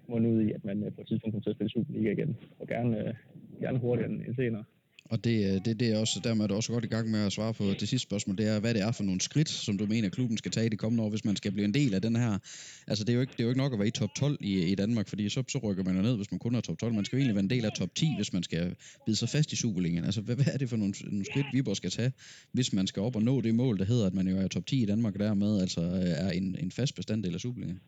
munde 0.08 0.28
ud 0.30 0.40
i, 0.42 0.52
at 0.52 0.64
man 0.64 0.84
øh, 0.84 0.92
på 0.92 1.00
et 1.00 1.06
tidspunkt 1.06 1.32
kommer 1.32 1.42
til 1.42 1.50
at 1.50 1.56
spille 1.56 1.70
Superliga 1.70 2.12
igen, 2.12 2.36
og 2.58 2.66
gerne, 2.66 3.08
øh, 3.08 3.14
gerne 3.60 3.78
hurtigere 3.78 4.10
end 4.10 4.34
senere. 4.34 4.64
Og 5.04 5.24
det, 5.24 5.54
øh, 5.54 5.64
det, 5.64 5.80
det 5.80 5.92
er 5.92 5.98
også, 5.98 6.20
dermed 6.24 6.44
er 6.44 6.48
du 6.48 6.54
også 6.54 6.72
godt 6.72 6.84
i 6.84 6.88
gang 6.88 7.10
med 7.10 7.26
at 7.26 7.32
svare 7.32 7.54
på 7.54 7.64
det 7.64 7.88
sidste 7.88 8.08
spørgsmål, 8.08 8.36
det 8.38 8.48
er, 8.48 8.60
hvad 8.60 8.74
det 8.74 8.82
er 8.82 8.92
for 8.92 9.04
nogle 9.04 9.20
skridt, 9.20 9.48
som 9.48 9.78
du 9.78 9.86
mener, 9.86 10.08
klubben 10.08 10.36
skal 10.38 10.50
tage 10.50 10.66
i 10.66 10.68
det 10.68 10.78
kommende 10.78 11.04
år, 11.04 11.10
hvis 11.10 11.24
man 11.24 11.36
skal 11.36 11.52
blive 11.52 11.64
en 11.64 11.74
del 11.74 11.94
af 11.94 12.02
den 12.02 12.16
her. 12.16 12.38
Altså, 12.86 13.04
det 13.04 13.10
er 13.10 13.14
jo 13.14 13.20
ikke, 13.20 13.32
det 13.32 13.40
er 13.40 13.44
jo 13.44 13.50
ikke 13.50 13.60
nok 13.60 13.72
at 13.72 13.78
være 13.78 13.88
i 13.88 13.90
top 13.90 14.14
12 14.16 14.36
i, 14.40 14.72
i 14.72 14.74
Danmark, 14.74 15.08
fordi 15.08 15.28
så, 15.28 15.42
så 15.48 15.58
rykker 15.58 15.84
man 15.84 15.96
jo 15.96 16.02
ned, 16.02 16.16
hvis 16.16 16.30
man 16.30 16.38
kun 16.38 16.54
er 16.54 16.60
top 16.60 16.78
12. 16.78 16.94
Man 16.94 17.04
skal 17.04 17.16
jo 17.16 17.20
egentlig 17.20 17.34
være 17.34 17.42
en 17.42 17.50
del 17.50 17.64
af 17.64 17.72
top 17.72 17.94
10, 17.94 18.06
hvis 18.16 18.32
man 18.32 18.42
skal 18.42 18.74
bide 19.06 19.16
sig 19.16 19.28
fast 19.28 19.52
i 19.52 19.56
Superligaen. 19.56 20.04
Altså, 20.04 20.20
hvad, 20.20 20.36
hvad 20.36 20.46
er 20.54 20.58
det 20.58 20.68
for 20.68 20.76
nogle, 20.76 20.94
nogle 21.06 21.24
skridt, 21.24 21.46
Viborg 21.52 21.76
skal 21.76 21.90
tage, 21.90 22.12
hvis 22.52 22.72
man 22.72 22.86
skal 22.86 23.02
op 23.02 23.16
og 23.16 23.22
nå 23.22 23.40
det 23.40 23.54
mål, 23.54 23.78
der 23.78 23.84
hedder, 23.84 24.06
at 24.06 24.14
man 24.14 24.28
jo 24.28 24.36
er 24.36 24.48
top 24.48 24.66
10 24.66 24.82
i 24.82 24.86
Danmark, 24.86 25.14
og 25.14 25.20
dermed 25.20 25.60
altså 25.60 25.80
øh, 25.80 26.26
er 26.26 26.30
en, 26.30 26.56
en 26.58 26.70
fast 26.70 26.94
bestanddel 26.94 27.34
af 27.34 27.40
Superligaen? 27.40 27.80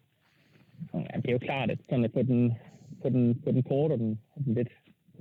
Ja, 0.95 1.17
det 1.17 1.29
er 1.29 1.33
jo 1.33 1.39
klart, 1.39 1.71
at 1.71 1.79
sådan 1.89 2.11
på 2.15 2.23
den, 2.23 2.53
på 3.03 3.09
den, 3.09 3.41
på 3.45 3.53
den 3.53 3.62
korte 3.62 3.93
og 3.93 3.99
den, 3.99 4.19
den 4.45 4.55
lidt 4.55 4.69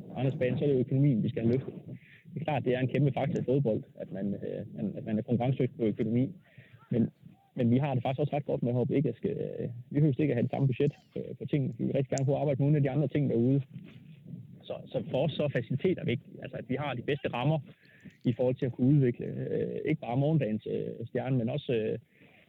anderledes 0.09 0.39
bane, 0.39 0.57
så 0.57 0.63
er 0.63 0.67
det 0.67 0.75
jo 0.75 0.79
økonomien, 0.79 1.23
vi 1.23 1.29
skal 1.29 1.41
have 1.41 1.51
løftet. 1.51 1.73
det 2.33 2.39
er 2.39 2.43
klart, 2.43 2.65
det 2.65 2.75
er 2.75 2.79
en 2.79 2.87
kæmpe 2.87 3.11
faktor 3.11 3.39
i 3.39 3.43
fodbold, 3.43 3.83
at 3.95 4.11
man, 4.11 4.33
øh, 4.33 4.65
at 4.97 5.05
man 5.05 5.17
er 5.17 5.21
konkurrencedygtig 5.21 5.77
på 5.77 5.85
økonomi. 5.85 6.35
Men, 6.91 7.09
men 7.55 7.71
vi 7.71 7.77
har 7.77 7.93
det 7.93 8.03
faktisk 8.03 8.19
også 8.19 8.35
ret 8.35 8.45
godt 8.45 8.63
med 8.63 8.71
at 8.71 8.75
håbe 8.75 8.95
ikke 8.95 9.09
at 9.09 9.15
skal, 9.15 9.31
øh, 9.31 9.69
vi 9.89 9.93
behøver 9.93 10.21
ikke 10.21 10.31
at 10.33 10.35
have 10.35 10.43
det 10.43 10.51
samme 10.51 10.67
budget 10.67 10.93
øh, 11.15 11.35
på 11.39 11.45
ting. 11.45 11.75
Vi 11.77 11.83
vil 11.85 11.93
rigtig 11.93 12.09
gerne 12.09 12.25
kunne 12.25 12.37
arbejde 12.37 12.59
med 12.59 12.65
nogle 12.65 12.77
af 12.77 12.83
de 12.83 12.89
andre 12.89 13.07
ting 13.07 13.29
derude. 13.29 13.61
Så, 14.63 14.73
så 14.85 15.03
for 15.11 15.23
os 15.23 15.31
så 15.31 15.43
er 15.43 15.47
faciliteter 15.47 16.05
vigtigt. 16.05 16.37
Altså 16.43 16.57
at 16.57 16.69
vi 16.69 16.75
har 16.75 16.93
de 16.93 17.01
bedste 17.01 17.27
rammer 17.27 17.59
i 18.23 18.33
forhold 18.33 18.55
til 18.55 18.65
at 18.65 18.71
kunne 18.71 18.87
udvikle 18.87 19.25
øh, 19.25 19.79
ikke 19.85 20.01
bare 20.01 20.17
morgendagens 20.17 20.67
øh, 20.71 21.07
stjerne, 21.07 21.37
men 21.37 21.49
også 21.49 21.73
øh, 21.73 21.99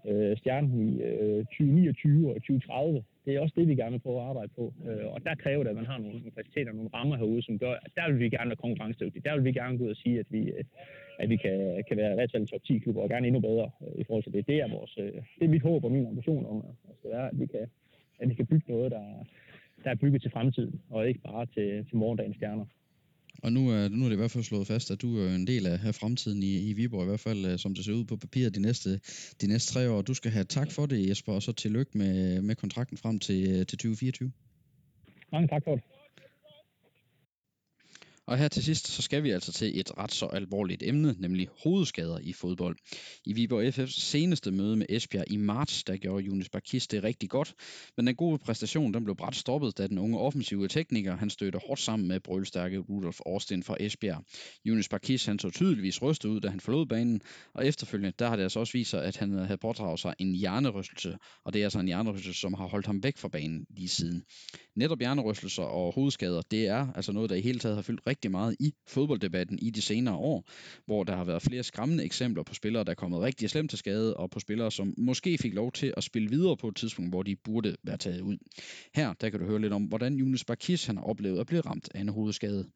øh 0.09 0.37
stjernen 0.37 0.89
i 0.89 1.03
øh, 1.03 1.45
2029 1.45 2.29
og 2.29 2.35
2030 2.35 3.03
det 3.25 3.35
er 3.35 3.41
også 3.41 3.55
det, 3.57 3.69
vi 3.69 3.75
gerne 3.75 3.91
vil 3.91 3.99
prøve 4.07 4.21
at 4.21 4.29
arbejde 4.29 4.53
på. 4.57 4.75
Øh, 4.89 5.07
og 5.15 5.25
der 5.25 5.35
kræver 5.35 5.63
det, 5.63 5.71
at 5.71 5.77
man 5.77 5.87
har 5.87 5.99
nogle 5.99 6.21
faciliteter, 6.35 6.73
nogle 6.73 6.91
rammer 6.95 7.17
herude, 7.17 7.43
som 7.43 7.59
gør, 7.59 7.73
at 7.73 7.91
der 7.97 8.11
vil 8.11 8.19
vi 8.21 8.29
gerne 8.29 8.51
være 8.51 8.65
konkurrencedygtige. 8.67 9.23
Der 9.23 9.35
vil 9.35 9.45
vi 9.45 9.53
gerne 9.53 9.79
gå 9.79 9.85
ud 9.85 9.91
og 9.91 9.97
sige, 9.97 10.19
at 10.19 10.27
vi, 10.31 10.43
øh, 10.51 10.65
at 11.19 11.29
vi 11.29 11.37
kan, 11.37 11.85
kan 11.89 11.97
være 11.97 12.13
i 12.13 12.15
hvert 12.15 12.33
fald 12.33 12.47
top 12.47 12.65
10 12.65 12.79
klubber, 12.79 13.03
og 13.03 13.09
gerne 13.09 13.27
endnu 13.27 13.41
bedre 13.41 13.71
øh, 13.83 14.01
i 14.01 14.05
forhold 14.05 14.25
til 14.25 14.33
det. 14.33 14.47
Det 14.47 14.57
er, 14.61 14.69
vores, 14.69 14.99
øh, 14.99 15.13
det 15.39 15.45
er 15.45 15.49
mit 15.49 15.63
håb 15.63 15.85
og 15.85 15.93
min 15.93 16.07
ambition 16.07 16.47
om, 16.47 16.65
at, 16.89 16.95
det 17.03 17.15
er, 17.15 17.23
at, 17.23 17.41
vi 17.41 17.47
kan, 17.47 17.67
at 18.19 18.29
vi 18.29 18.35
kan 18.35 18.47
bygge 18.47 18.73
noget, 18.73 18.93
der, 18.93 19.05
der 19.85 19.91
er 19.91 19.95
bygget 19.95 20.23
til 20.23 20.31
fremtiden, 20.31 20.81
og 20.91 21.09
ikke 21.09 21.21
bare 21.21 21.47
til, 21.47 21.87
til 21.89 21.97
morgendagens 21.97 22.37
stjerner. 22.37 22.67
Og 23.45 23.53
nu 23.53 23.69
er, 23.71 23.89
nu 23.89 24.05
er 24.05 24.09
det 24.09 24.17
i 24.17 24.23
hvert 24.23 24.31
fald 24.31 24.45
slået 24.45 24.67
fast, 24.67 24.91
at 24.91 25.03
du 25.03 25.19
er 25.19 25.35
en 25.35 25.47
del 25.47 25.67
af, 25.67 25.79
af 25.87 25.95
fremtiden 25.95 26.43
i, 26.43 26.71
i 26.71 26.73
Viborg, 26.73 27.03
i 27.03 27.07
hvert 27.07 27.21
fald 27.21 27.47
øh, 27.47 27.59
som 27.59 27.75
det 27.75 27.85
ser 27.85 27.93
ud 27.93 28.05
på 28.05 28.17
papiret 28.17 28.55
de 28.55 28.61
næste, 28.61 29.01
de 29.41 29.47
næste 29.47 29.73
tre 29.73 29.91
år. 29.91 30.03
Du 30.03 30.15
skal 30.15 30.31
have 30.31 30.45
tak 30.45 30.73
for 30.73 30.87
det, 30.87 31.09
Jesper, 31.09 31.33
og 31.33 31.43
så 31.43 31.53
tillykke 31.53 31.99
med, 31.99 32.43
med 32.43 32.55
kontrakten 32.57 32.97
frem 32.97 33.19
til, 33.19 33.41
øh, 33.51 33.67
til 33.67 33.79
2024. 33.79 34.33
Mange 35.33 35.49
tak 35.49 35.63
for 35.65 35.75
det. 35.75 35.85
Og 38.27 38.39
her 38.39 38.49
til 38.49 38.65
sidst, 38.65 38.89
så 38.89 39.03
skal 39.03 39.23
vi 39.23 39.31
altså 39.31 39.53
til 39.53 39.81
et 39.81 39.99
ret 39.99 40.13
så 40.13 40.27
alvorligt 40.27 40.83
emne, 40.83 41.15
nemlig 41.19 41.49
hovedskader 41.63 42.19
i 42.23 42.33
fodbold. 42.33 42.77
I 43.25 43.33
Viborg 43.33 43.69
FF's 43.69 44.01
seneste 44.01 44.51
møde 44.51 44.77
med 44.77 44.87
Esbjerg 44.89 45.25
i 45.31 45.37
marts, 45.37 45.85
der 45.85 45.97
gjorde 45.97 46.25
Jonas 46.25 46.49
Bakis 46.49 46.87
det 46.87 47.05
rigtig 47.05 47.31
godt, 47.31 47.55
men 47.97 48.07
den 48.07 48.17
gode 48.17 48.39
præstation 48.39 48.95
den 48.95 49.05
blev 49.05 49.17
bræt 49.17 49.35
stoppet, 49.35 49.79
da 49.79 49.87
den 49.87 49.99
unge 49.99 50.19
offensive 50.19 50.69
tekniker 50.69 51.17
han 51.17 51.31
stødte 51.31 51.59
hårdt 51.67 51.81
sammen 51.81 52.09
med 52.09 52.21
brølstærke 52.21 52.79
Rudolf 52.79 53.21
Austin 53.27 53.63
fra 53.63 53.77
Esbjerg. 53.81 54.25
Jonas 54.65 54.89
Bakis 54.89 55.27
han 55.27 55.39
så 55.39 55.51
tydeligvis 55.51 56.03
rystet 56.03 56.29
ud, 56.29 56.41
da 56.41 56.49
han 56.49 56.61
forlod 56.61 56.87
banen, 56.87 57.21
og 57.55 57.67
efterfølgende 57.67 58.13
der 58.19 58.29
har 58.29 58.37
det 58.37 58.43
altså 58.43 58.61
også 58.61 58.73
vist 58.73 58.91
sig, 58.91 59.05
at 59.05 59.17
han 59.17 59.33
havde 59.33 59.59
pådraget 59.59 60.01
sig 60.01 60.15
en 60.19 60.35
hjernerystelse, 60.35 61.17
og 61.45 61.53
det 61.53 61.61
er 61.61 61.65
altså 61.67 61.79
en 61.79 61.87
hjernerystelse, 61.87 62.41
som 62.41 62.55
har 62.55 62.67
holdt 62.67 62.87
ham 62.87 63.03
væk 63.03 63.17
fra 63.17 63.29
banen 63.29 63.67
lige 63.71 63.89
siden. 63.89 64.25
Netop 64.77 64.99
hjernerystelser 64.99 65.63
og 65.63 65.95
hovedskader, 65.95 66.43
det 66.51 66.67
er 66.67 66.93
altså 66.95 67.13
noget, 67.13 67.31
der 67.31 67.37
i 67.37 67.41
hele 67.41 67.59
taget 67.59 67.75
har 67.77 67.83
fyldt 67.83 68.07
rigtig 68.15 68.31
meget 68.31 68.57
i 68.61 68.75
fodbolddebatten 68.87 69.59
i 69.63 69.71
de 69.71 69.83
senere 69.83 70.15
år, 70.15 70.45
hvor 70.87 71.05
der 71.05 71.17
har 71.17 71.25
været 71.25 71.43
flere 71.43 71.63
skræmmende 71.63 72.05
eksempler 72.05 72.43
på 72.43 72.55
spillere, 72.55 72.85
der 72.85 72.91
er 72.91 72.95
kommet 72.95 73.21
rigtig 73.21 73.51
slemt 73.51 73.71
til 73.71 73.79
skade, 73.79 74.17
og 74.17 74.31
på 74.31 74.41
spillere, 74.41 74.73
som 74.73 74.95
måske 74.99 75.39
fik 75.39 75.55
lov 75.55 75.73
til 75.73 75.95
at 75.97 76.05
spille 76.05 76.29
videre 76.29 76.57
på 76.57 76.69
et 76.69 76.77
tidspunkt, 76.77 77.11
hvor 77.11 77.23
de 77.23 77.37
burde 77.37 77.77
være 77.83 77.97
taget 77.97 78.21
ud. 78.21 78.37
Her 78.95 79.13
der 79.13 79.31
kan 79.31 79.41
du 79.41 79.47
høre 79.47 79.61
lidt 79.61 79.73
om, 79.73 79.85
hvordan 79.85 80.15
Jonas 80.15 80.45
Barkis 80.45 80.87
han 80.87 80.97
har 80.97 81.05
oplevet 81.05 81.41
at 81.41 81.47
blive 81.47 81.61
ramt 81.61 81.89
af 81.95 82.01
en 82.01 82.09
hovedskade. 82.09 82.71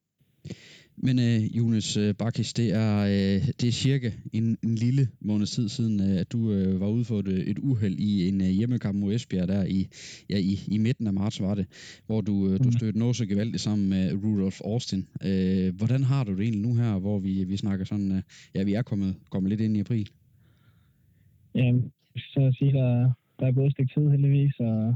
Men 1.03 1.19
øh, 1.19 1.57
Jonas 1.57 1.97
øh, 1.97 2.15
Bakis, 2.15 2.53
det 2.53 2.75
er, 2.75 2.99
øh, 3.01 3.41
det 3.61 3.69
er 3.69 3.73
cirka 3.73 4.11
en, 4.33 4.57
en 4.65 4.75
lille 4.75 5.09
måneds 5.21 5.51
tid 5.51 5.69
siden, 5.69 6.01
øh, 6.01 6.21
at 6.21 6.33
du 6.33 6.53
øh, 6.53 6.81
var 6.81 6.89
ude 6.89 7.05
for 7.05 7.19
et, 7.19 7.51
et 7.51 7.59
uheld 7.59 7.99
i 7.99 8.29
en 8.29 8.41
øh, 8.41 8.47
hjemmekamp 8.47 8.99
mod 8.99 9.15
Esbjerg 9.15 9.49
der 9.49 9.65
i, 9.65 9.87
ja, 10.31 10.39
i, 10.39 10.55
i 10.69 10.79
midten 10.79 11.07
af 11.07 11.13
marts 11.13 11.41
var 11.41 11.55
det, 11.55 11.67
hvor 12.07 12.21
du, 12.21 12.49
øh, 12.49 12.59
du 12.59 12.65
mm. 12.65 12.73
stødte 12.73 12.99
noget 12.99 13.17
så 13.17 13.27
gevaldigt 13.27 13.61
sammen 13.61 13.89
med 13.89 14.13
Rudolf 14.25 14.61
Austin. 14.61 15.09
Øh, 15.25 15.77
hvordan 15.77 16.03
har 16.03 16.25
du 16.25 16.33
det 16.33 16.41
egentlig 16.41 16.63
nu 16.63 16.75
her, 16.75 16.99
hvor 16.99 17.19
vi, 17.19 17.45
vi 17.45 17.57
snakker 17.57 17.85
sådan, 17.85 18.13
øh, 18.13 18.23
ja 18.55 18.63
vi 18.63 18.75
er 18.75 18.83
kommet, 18.83 19.17
kommet 19.31 19.51
lidt 19.51 19.61
ind 19.61 19.77
i 19.77 19.81
april? 19.81 20.09
Jamen, 21.55 21.93
så 22.17 22.41
at 22.41 22.55
sige, 22.59 22.73
der, 22.73 23.13
der 23.39 23.47
er 23.47 23.53
gået 23.53 23.67
et 23.67 23.73
stykke 23.73 23.93
tid 23.95 24.11
heldigvis, 24.11 24.55
og, 24.61 24.95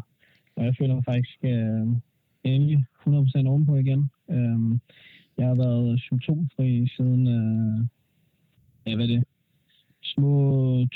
og 0.57 0.65
jeg 0.65 0.75
føler 0.79 0.95
mig 0.95 1.05
faktisk 1.05 1.39
øh, 1.45 1.87
endelig 2.45 2.85
100% 3.07 3.47
ovenpå 3.47 3.77
igen. 3.77 4.11
Øh, 4.31 4.79
jeg 5.43 5.51
har 5.51 5.63
været 5.67 6.01
symptomfri 6.01 6.89
siden, 6.97 7.23
øh, 7.37 7.79
ja, 8.87 8.95
hvad 8.97 9.05
er 9.09 9.13
det, 9.15 9.25
små 10.03 10.35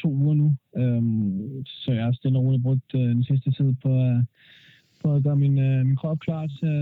to 0.03 0.09
uger 0.09 0.35
nu. 0.35 0.49
Øhm, 0.77 1.65
så 1.67 1.93
jeg 1.93 2.05
har 2.05 2.13
stille 2.13 2.39
og 2.39 2.45
roligt 2.45 2.63
brugt 2.63 2.95
øh, 2.95 3.01
den 3.01 3.25
sidste 3.25 3.51
tid 3.51 3.75
på, 3.83 3.91
øh, 4.09 4.21
på 5.03 5.15
at 5.15 5.23
gøre 5.23 5.37
min, 5.37 5.59
øh, 5.59 5.87
min 5.87 5.97
krop 5.97 6.19
klar 6.19 6.47
til, 6.47 6.77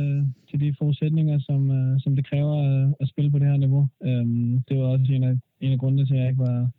til 0.51 0.61
de 0.61 0.75
forudsætninger, 0.79 1.39
som, 1.39 1.71
øh, 1.71 2.01
som 2.01 2.17
det 2.17 2.29
kræver 2.31 2.57
øh, 2.69 2.93
at 3.01 3.09
spille 3.09 3.31
på 3.31 3.39
det 3.39 3.47
her 3.47 3.57
niveau. 3.57 3.89
Øhm, 4.03 4.63
det 4.69 4.79
var 4.79 4.85
også 4.85 5.13
en 5.13 5.25
af, 5.25 5.35
en 5.61 5.73
af 5.73 5.79
grundene 5.79 6.07
til, 6.07 6.15
at 6.15 6.21
jeg 6.21 6.29
ikke 6.29 6.43
var, 6.49 6.71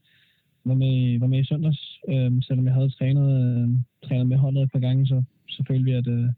var, 0.66 0.76
med, 0.76 0.92
i, 1.02 1.22
var 1.22 1.28
med 1.28 1.40
i 1.40 1.46
søndags. 1.46 2.00
Øhm, 2.10 2.42
selvom 2.42 2.66
jeg 2.66 2.74
havde 2.74 2.90
trænet, 2.90 3.28
øh, 3.42 3.70
trænet 4.08 4.28
med 4.28 4.38
holdet 4.38 4.64
et 4.64 4.72
par 4.72 4.80
gange, 4.80 5.08
så 5.08 5.24
selvfølgelig 5.50 5.96
at, 5.96 6.08
øh, 6.08 6.30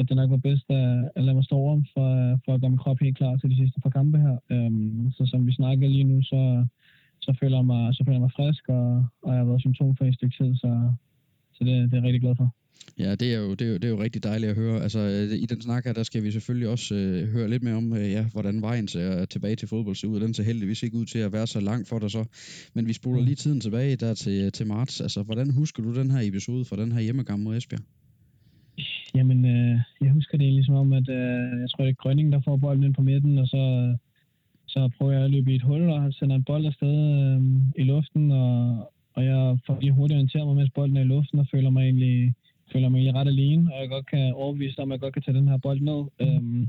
at 0.00 0.08
det 0.08 0.16
nok 0.16 0.30
var 0.30 0.42
bedst 0.48 0.66
at, 0.70 1.10
at 1.16 1.22
lade 1.24 1.36
mig 1.36 1.44
stå 1.44 1.56
over 1.56 1.82
for, 1.94 2.08
for 2.44 2.50
at 2.54 2.60
gøre 2.60 2.70
min 2.70 2.84
krop 2.84 2.98
helt 3.00 3.16
klar 3.16 3.36
til 3.36 3.50
de 3.50 3.56
sidste 3.56 3.80
par 3.80 3.90
kampe 3.98 4.18
her. 4.26 4.36
Um, 4.54 5.12
så 5.16 5.22
som 5.26 5.46
vi 5.46 5.52
snakker 5.52 5.88
lige 5.88 6.10
nu, 6.12 6.22
så, 6.22 6.66
så, 7.20 7.30
føler 7.40 7.56
jeg 7.58 7.66
mig, 7.72 7.94
så 7.94 8.00
føler 8.04 8.18
jeg 8.18 8.26
mig 8.26 8.36
frisk, 8.38 8.68
og, 8.68 8.86
og 9.22 9.30
jeg 9.32 9.38
har 9.38 9.48
været 9.50 9.60
symptomfri 9.60 10.08
i 10.08 10.18
stykke 10.18 10.36
tid, 10.40 10.50
så, 10.62 10.70
så 11.54 11.60
det, 11.64 11.74
det 11.90 11.92
er 11.92 11.96
jeg 11.96 12.04
rigtig 12.04 12.20
glad 12.20 12.36
for. 12.36 12.48
Ja, 12.98 13.14
det 13.14 13.34
er, 13.34 13.38
jo, 13.38 13.50
det, 13.50 13.62
er 13.66 13.70
jo, 13.70 13.74
det 13.74 13.84
er 13.84 13.88
jo 13.88 14.02
rigtig 14.02 14.22
dejligt 14.22 14.50
at 14.50 14.56
høre. 14.56 14.82
Altså, 14.82 15.00
i 15.44 15.46
den 15.46 15.60
snak 15.60 15.84
her, 15.84 15.92
der 15.92 16.02
skal 16.02 16.22
vi 16.22 16.30
selvfølgelig 16.30 16.68
også 16.68 16.94
øh, 16.94 17.28
høre 17.28 17.48
lidt 17.48 17.62
mere 17.62 17.74
om, 17.74 17.92
øh, 17.92 18.10
ja, 18.10 18.24
hvordan 18.32 18.62
vejen 18.62 18.88
ser 18.88 19.24
tilbage 19.24 19.56
til 19.56 19.68
fodbold 19.68 19.96
ser 19.96 20.08
ud. 20.08 20.20
Den 20.20 20.34
ser 20.34 20.42
heldigvis 20.42 20.82
ikke 20.82 20.96
ud 20.96 21.04
til 21.04 21.18
at 21.18 21.32
være 21.32 21.46
så 21.46 21.60
lang 21.60 21.86
for 21.86 21.98
dig 21.98 22.10
så. 22.10 22.24
Men 22.74 22.86
vi 22.86 22.92
spoler 22.92 23.20
mm. 23.20 23.24
lige 23.24 23.36
tiden 23.36 23.60
tilbage 23.60 23.96
der 23.96 24.14
til, 24.14 24.52
til 24.52 24.66
marts. 24.66 25.00
Altså, 25.00 25.22
hvordan 25.22 25.50
husker 25.50 25.82
du 25.82 25.94
den 25.94 26.10
her 26.10 26.20
episode 26.20 26.64
fra 26.64 26.76
den 26.76 26.92
her 26.92 27.00
hjemmegang 27.00 27.42
mod 27.42 27.56
Esbjerg? 27.56 27.80
Jamen, 29.14 29.44
øh, 29.44 29.78
jeg 30.00 30.10
husker 30.10 30.38
det 30.38 30.52
ligesom 30.52 30.74
om, 30.74 30.92
at 30.92 31.08
øh, 31.08 31.60
jeg 31.60 31.70
tror, 31.70 31.84
det 31.84 31.90
er 31.90 32.02
Grønning, 32.02 32.32
der 32.32 32.40
får 32.40 32.56
bolden 32.56 32.84
ind 32.84 32.94
på 32.94 33.02
midten, 33.02 33.38
og 33.38 33.46
så, 33.46 33.62
så 34.66 34.90
prøver 34.98 35.12
jeg 35.12 35.22
at 35.22 35.30
løbe 35.30 35.52
i 35.52 35.54
et 35.54 35.62
hul, 35.62 35.90
og 35.90 36.12
sender 36.12 36.36
en 36.36 36.44
bold 36.44 36.66
afsted 36.66 36.96
øh, 37.20 37.40
i 37.76 37.82
luften, 37.82 38.30
og, 38.30 38.92
og 39.14 39.24
jeg 39.24 39.58
får 39.66 39.78
lige 39.80 39.92
hurtigt 39.92 40.16
orienteret 40.16 40.46
mig, 40.46 40.56
mens 40.56 40.70
bolden 40.70 40.96
er 40.96 41.00
i 41.00 41.12
luften, 41.14 41.38
og 41.38 41.46
føler 41.50 41.70
mig 41.70 41.82
egentlig, 41.82 42.34
føler 42.72 42.88
mig 42.88 42.98
egentlig 42.98 43.20
ret 43.20 43.28
alene, 43.28 43.74
og 43.74 43.80
jeg 43.80 43.88
godt 43.88 44.06
kan 44.06 44.34
overbevise 44.34 44.82
om, 44.82 44.92
at 44.92 44.94
jeg 44.94 45.00
godt 45.00 45.14
kan 45.14 45.22
tage 45.22 45.38
den 45.38 45.48
her 45.48 45.58
bold 45.58 45.80
ned. 45.80 46.02
Øh, 46.20 46.66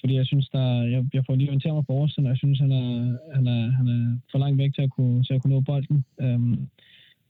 fordi 0.00 0.14
jeg 0.14 0.26
synes, 0.26 0.48
der, 0.48 0.82
jeg, 0.82 1.04
jeg 1.12 1.22
får 1.26 1.34
lige 1.34 1.48
orienteret 1.48 1.74
mig 1.74 1.86
på 1.86 1.92
oversiden, 1.92 2.26
og 2.26 2.30
jeg 2.30 2.38
synes, 2.38 2.58
han 2.58 2.72
er, 2.72 3.16
han 3.34 3.46
er, 3.46 3.70
han 3.70 3.88
er 3.88 4.18
for 4.30 4.38
langt 4.38 4.58
væk 4.58 4.74
til 4.74 4.82
at 4.82 4.90
kunne, 4.90 5.24
til 5.24 5.34
at 5.34 5.42
kunne 5.42 5.54
nå 5.54 5.60
bolden. 5.60 6.04
Øh, 6.20 6.40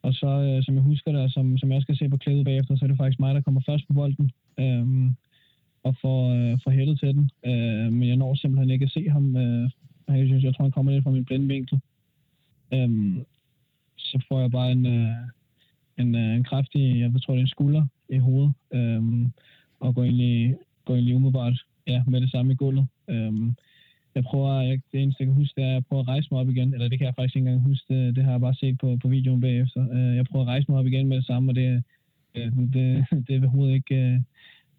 og 0.03 0.15
så, 0.15 0.27
øh, 0.27 0.65
som 0.65 0.75
jeg 0.75 0.83
husker 0.83 1.13
det, 1.13 1.21
og 1.21 1.31
som, 1.31 1.59
som 1.59 1.73
jeg 1.73 1.83
skal 1.83 1.97
se 1.97 2.09
på 2.09 2.17
klædet 2.17 2.45
bagefter, 2.45 2.77
så 2.77 2.85
er 2.85 2.89
det 2.89 2.97
faktisk 2.97 3.21
mig, 3.21 3.35
der 3.35 3.41
kommer 3.41 3.61
først 3.67 3.87
på 3.87 3.93
bolden. 3.93 4.31
Øh, 4.59 5.13
og 5.83 5.97
får, 6.01 6.21
øh, 6.35 6.59
får 6.65 6.71
hættet 6.71 7.01
til 7.01 7.15
den. 7.15 7.31
Øh, 7.45 7.93
men 7.93 8.09
jeg 8.09 8.17
når 8.17 8.35
simpelthen 8.35 8.71
ikke 8.71 8.85
at 8.85 8.91
se 8.91 9.09
ham. 9.09 9.37
Øh, 9.37 9.71
jeg, 10.09 10.27
synes, 10.27 10.45
jeg 10.45 10.55
tror, 10.55 10.65
han 10.65 10.73
kommer 10.73 10.93
lidt 10.93 11.05
fra 11.05 11.11
min 11.11 11.25
blinde 11.25 11.49
vinkel. 11.49 11.81
Øh, 12.75 13.17
så 13.97 14.25
får 14.29 14.41
jeg 14.41 14.51
bare 14.51 14.73
en, 14.73 14.87
øh, 14.87 15.17
en, 15.99 16.15
øh, 16.15 16.35
en 16.37 16.45
kraftig, 16.45 17.01
jeg 17.01 17.13
tror, 17.23 17.35
det 17.35 17.41
er 17.41 17.45
en 17.45 17.57
skulder 17.57 17.87
i 18.09 18.19
hovedet. 18.19 18.53
Øh, 18.73 19.03
og 19.81 19.95
går 19.95 20.03
egentlig, 20.05 20.57
går 20.85 20.95
egentlig 20.95 21.15
umiddelbart 21.15 21.65
ja, 21.87 22.03
med 22.07 22.21
det 22.21 22.31
samme 22.31 22.53
i 22.53 22.57
gulvet. 22.57 22.87
Øh, 23.09 23.33
jeg 24.15 24.25
prøver, 24.25 24.61
jeg, 24.61 24.81
det 24.93 25.03
eneste, 25.03 25.21
jeg 25.21 25.27
kan 25.27 25.35
huske, 25.35 25.61
det 25.61 25.65
er, 25.65 25.69
at 25.69 25.75
jeg 25.75 25.87
prøver 25.87 26.03
at 26.03 26.09
rejse 26.09 26.29
mig 26.31 26.41
op 26.41 26.49
igen. 26.49 26.75
Eller 26.75 26.89
det 26.89 26.99
kan 26.99 27.07
jeg 27.07 27.15
faktisk 27.15 27.37
ikke 27.37 27.49
engang 27.49 27.69
huske. 27.69 27.95
Det, 27.95 28.17
det 28.17 28.25
har 28.25 28.31
jeg 28.31 28.41
bare 28.41 28.55
set 28.55 28.79
på, 28.79 28.99
på 29.03 29.09
videoen 29.09 29.41
bagefter. 29.41 29.87
Uh, 29.87 30.17
jeg 30.17 30.25
prøver 30.25 30.45
at 30.45 30.49
rejse 30.49 30.67
mig 30.69 30.79
op 30.79 30.87
igen 30.87 31.09
med 31.09 31.17
det 31.17 31.27
samme, 31.27 31.51
og 31.51 31.55
det, 31.55 31.83
øh, 32.35 32.53
det, 32.57 32.75
det, 32.75 33.07
det 33.27 33.35
er 33.35 33.41
overhovedet 33.41 33.75
ikke 33.75 34.15
uh, 34.15 34.23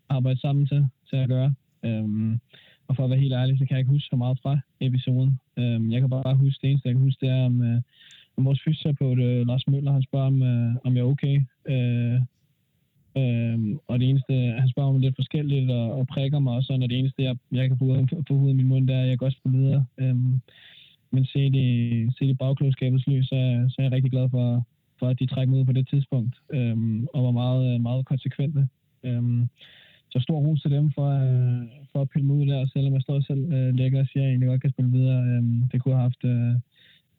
arbejde 0.10 0.40
sammen 0.40 0.68
til, 0.68 0.88
til 1.10 1.16
at 1.16 1.30
gøre. 1.30 1.54
Um, 1.84 2.40
og 2.88 2.96
for 2.96 3.04
at 3.04 3.10
være 3.10 3.20
helt 3.20 3.34
ærlig, 3.34 3.58
så 3.58 3.66
kan 3.66 3.76
jeg 3.76 3.80
ikke 3.80 3.92
huske 3.92 4.10
så 4.10 4.16
meget 4.16 4.40
fra 4.44 4.60
episoden. 4.80 5.40
Um, 5.58 5.92
jeg 5.92 6.02
kan 6.02 6.10
bare 6.10 6.36
huske, 6.36 6.60
det 6.62 6.70
eneste, 6.70 6.88
jeg 6.88 6.96
kan 6.96 7.04
huske, 7.04 7.26
det 7.26 7.30
er, 7.30 7.46
om, 7.46 7.60
uh, 7.60 7.82
om 8.38 8.46
vores 8.46 8.62
fysioterapeut, 8.64 9.20
uh, 9.20 9.48
Lars 9.48 9.68
Møller, 9.68 9.92
han 9.92 10.04
spørger, 10.04 10.28
om, 10.28 10.42
uh, 10.42 10.76
om 10.86 10.96
jeg 10.96 11.02
er 11.02 11.12
okay. 11.14 11.42
Øhm, 13.18 13.80
og 13.88 14.00
det 14.00 14.10
eneste, 14.10 14.34
han 14.34 14.70
spørger 14.70 14.92
mig 14.92 15.02
lidt 15.02 15.16
forskelligt 15.16 15.72
og, 15.72 15.94
og 15.94 16.08
prikker 16.08 16.40
mig 16.40 16.54
og 16.54 16.64
sådan, 16.64 16.84
og 16.84 16.90
det 16.90 17.00
eneste, 17.00 17.24
jeg, 17.24 17.36
jeg 17.52 17.68
kan 17.68 17.78
få 17.78 17.86
ud, 17.86 18.24
få 18.28 18.34
ud 18.34 18.50
af 18.50 18.56
min 18.56 18.68
mund, 18.68 18.88
det 18.88 18.96
er, 18.96 19.02
at 19.02 19.10
jeg 19.10 19.18
godt 19.18 19.34
spille 19.34 19.58
videre. 19.58 19.86
Øhm, 19.98 20.42
men 21.12 21.26
se 21.26 21.52
det, 21.52 21.68
se 22.18 22.28
det 22.28 22.38
bagklodskabets 22.38 23.08
lys, 23.08 23.28
så, 23.28 23.66
så 23.70 23.76
er 23.80 23.84
jeg 23.84 23.92
rigtig 23.92 24.12
glad 24.12 24.30
for, 24.30 24.66
for 25.00 25.08
at 25.08 25.20
de 25.20 25.26
trækker 25.26 25.52
mig 25.52 25.60
ud 25.60 25.66
på 25.66 25.72
det 25.72 25.88
tidspunkt, 25.88 26.36
øhm, 26.54 27.08
og 27.14 27.24
var 27.24 27.32
meget, 27.32 27.82
meget 27.82 28.06
konsekvente. 28.06 28.68
Øhm, 29.04 29.50
så 30.10 30.20
stor 30.20 30.40
ros 30.40 30.62
til 30.62 30.72
dem 30.72 30.92
for, 30.92 31.10
øh, 31.10 31.68
for 31.92 32.02
at 32.02 32.10
pille 32.10 32.28
mig 32.28 32.36
ud 32.36 32.48
der, 32.48 32.66
selvom 32.74 32.94
jeg 32.94 33.02
står 33.02 33.20
selv 33.22 33.54
øh, 33.54 33.76
lækker 33.76 34.00
og 34.00 34.08
siger, 34.08 34.24
at 34.24 34.26
jeg 34.26 34.30
egentlig 34.30 34.50
godt 34.50 34.62
kan 34.62 34.72
spille 34.72 34.92
videre. 34.92 35.22
Øhm, 35.24 35.64
det 35.72 35.82
kunne 35.82 35.96
have 35.96 36.02
haft, 36.10 36.24
øh, 36.24 36.56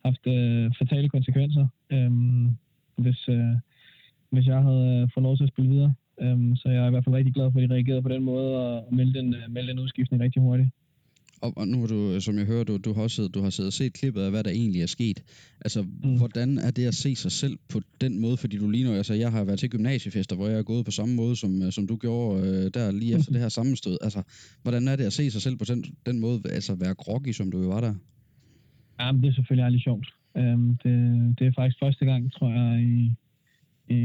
haft 0.05 0.26
øh, 0.26 0.70
fatale 0.78 1.09
konsekvenser, 1.09 1.66
øhm, 1.90 2.57
hvis, 2.97 3.28
øh, 3.28 3.55
hvis 4.33 4.47
jeg 4.47 4.61
havde 4.62 4.87
øh, 5.03 5.09
fået 5.14 5.22
lov 5.22 5.37
til 5.37 5.45
at 5.45 5.53
spille 5.55 5.70
videre. 5.70 5.95
Um, 6.22 6.57
så 6.57 6.68
jeg 6.68 6.83
er 6.83 6.87
i 6.87 6.91
hvert 6.91 7.05
fald 7.05 7.14
rigtig 7.14 7.35
glad 7.35 7.53
for, 7.53 7.59
at 7.59 7.68
de 7.68 7.74
reagerede 7.74 8.03
på 8.03 8.09
den 8.09 8.22
måde 8.22 8.49
og 8.64 8.95
meldte 8.95 9.20
en, 9.20 9.35
uh, 9.35 9.53
meldte 9.55 9.72
en 9.72 9.78
udskiftning 9.78 10.22
rigtig 10.22 10.43
hurtigt. 10.43 10.70
Og, 11.43 11.53
og 11.57 11.68
nu 11.68 11.80
har 11.80 11.87
du, 11.87 12.20
som 12.20 12.39
jeg 12.39 12.47
hører, 12.47 12.64
du, 12.64 12.76
du 12.76 12.93
har 12.95 13.03
også 13.03 13.16
siddet, 13.16 13.35
du 13.35 13.43
har 13.43 13.51
siddet 13.51 13.68
og 13.68 13.72
set 13.72 13.93
klippet 13.93 14.20
af, 14.22 14.30
hvad 14.30 14.45
der 14.45 14.51
egentlig 14.51 14.83
er 14.83 14.87
sket. 14.87 15.22
Altså, 15.61 15.83
mm. 15.83 16.16
hvordan 16.18 16.59
er 16.59 16.70
det 16.70 16.87
at 16.87 16.95
se 16.95 17.16
sig 17.16 17.33
selv 17.33 17.59
på 17.68 17.80
den 18.01 18.20
måde? 18.20 18.37
Fordi 18.37 18.57
du 18.59 18.70
lige 18.70 18.85
nu, 18.85 18.93
altså, 18.93 19.14
jeg 19.14 19.30
har 19.33 19.45
været 19.45 19.59
til 19.59 19.70
gymnasiefester, 19.70 20.37
hvor 20.37 20.49
jeg 20.49 20.59
er 20.59 20.62
gået 20.62 20.85
på 20.85 20.91
samme 20.91 21.14
måde, 21.14 21.37
som, 21.37 21.70
som 21.70 21.87
du 21.87 21.97
gjorde 21.97 22.47
øh, 22.47 22.70
der 22.74 22.93
lige 22.93 23.16
efter 23.16 23.33
det 23.35 23.41
her 23.41 23.49
sammenstød. 23.49 23.99
Altså, 24.01 24.22
hvordan 24.62 24.89
er 24.89 24.97
det 24.97 25.05
at 25.05 25.12
se 25.12 25.30
sig 25.30 25.43
selv 25.43 25.57
på 25.57 25.64
den, 25.64 25.85
den 26.07 26.20
måde, 26.20 26.41
altså 26.45 26.74
være 26.74 26.95
groggy, 26.95 27.33
som 27.33 27.51
du 27.51 27.62
jo 27.62 27.68
var 27.68 27.80
der? 27.80 27.95
Jamen, 29.01 29.22
det 29.22 29.28
er 29.28 29.35
selvfølgelig 29.35 29.64
aldrig 29.64 29.83
sjovt. 29.83 30.09
Um, 30.35 30.78
det, 30.83 30.95
det 31.39 31.47
er 31.47 31.53
faktisk 31.55 31.78
første 31.80 32.05
gang, 32.05 32.33
tror 32.33 32.51
jeg, 32.51 32.83
i, 32.83 33.14
i 33.89 34.01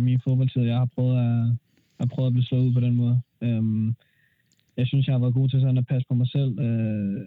min 0.00 0.20
fodboldtid, 0.24 0.62
jeg 0.62 0.76
har 0.76 0.88
prøvet 0.94 1.18
at, 1.18 1.56
at, 1.98 2.08
prøve 2.08 2.26
at 2.26 2.32
blive 2.32 2.44
slået 2.44 2.66
ud 2.66 2.74
på 2.74 2.80
den 2.80 2.94
måde. 2.94 3.20
Øhm, 3.40 3.94
jeg 4.76 4.86
synes, 4.86 5.06
jeg 5.06 5.14
har 5.14 5.20
været 5.20 5.34
god 5.34 5.48
til 5.48 5.60
sådan 5.60 5.78
at 5.78 5.86
passe 5.86 6.08
på 6.08 6.14
mig 6.14 6.28
selv 6.28 6.58
øh, 6.58 7.26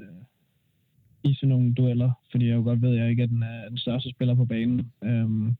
i 1.24 1.34
sådan 1.34 1.49
nogle 1.49 1.74
dueller, 1.74 2.12
fordi 2.32 2.47
jeg 2.47 2.56
jo 2.56 2.64
godt 2.64 2.82
ved, 2.82 2.93
at 2.93 2.99
jeg 3.02 3.10
ikke 3.10 3.24
er 3.24 3.28
den, 3.28 3.43
er 3.43 3.70
den 3.70 3.78
største 3.78 4.10
spiller 4.10 4.36
på 4.36 4.45
banen. 4.45 4.91
Øhm, 5.04 5.56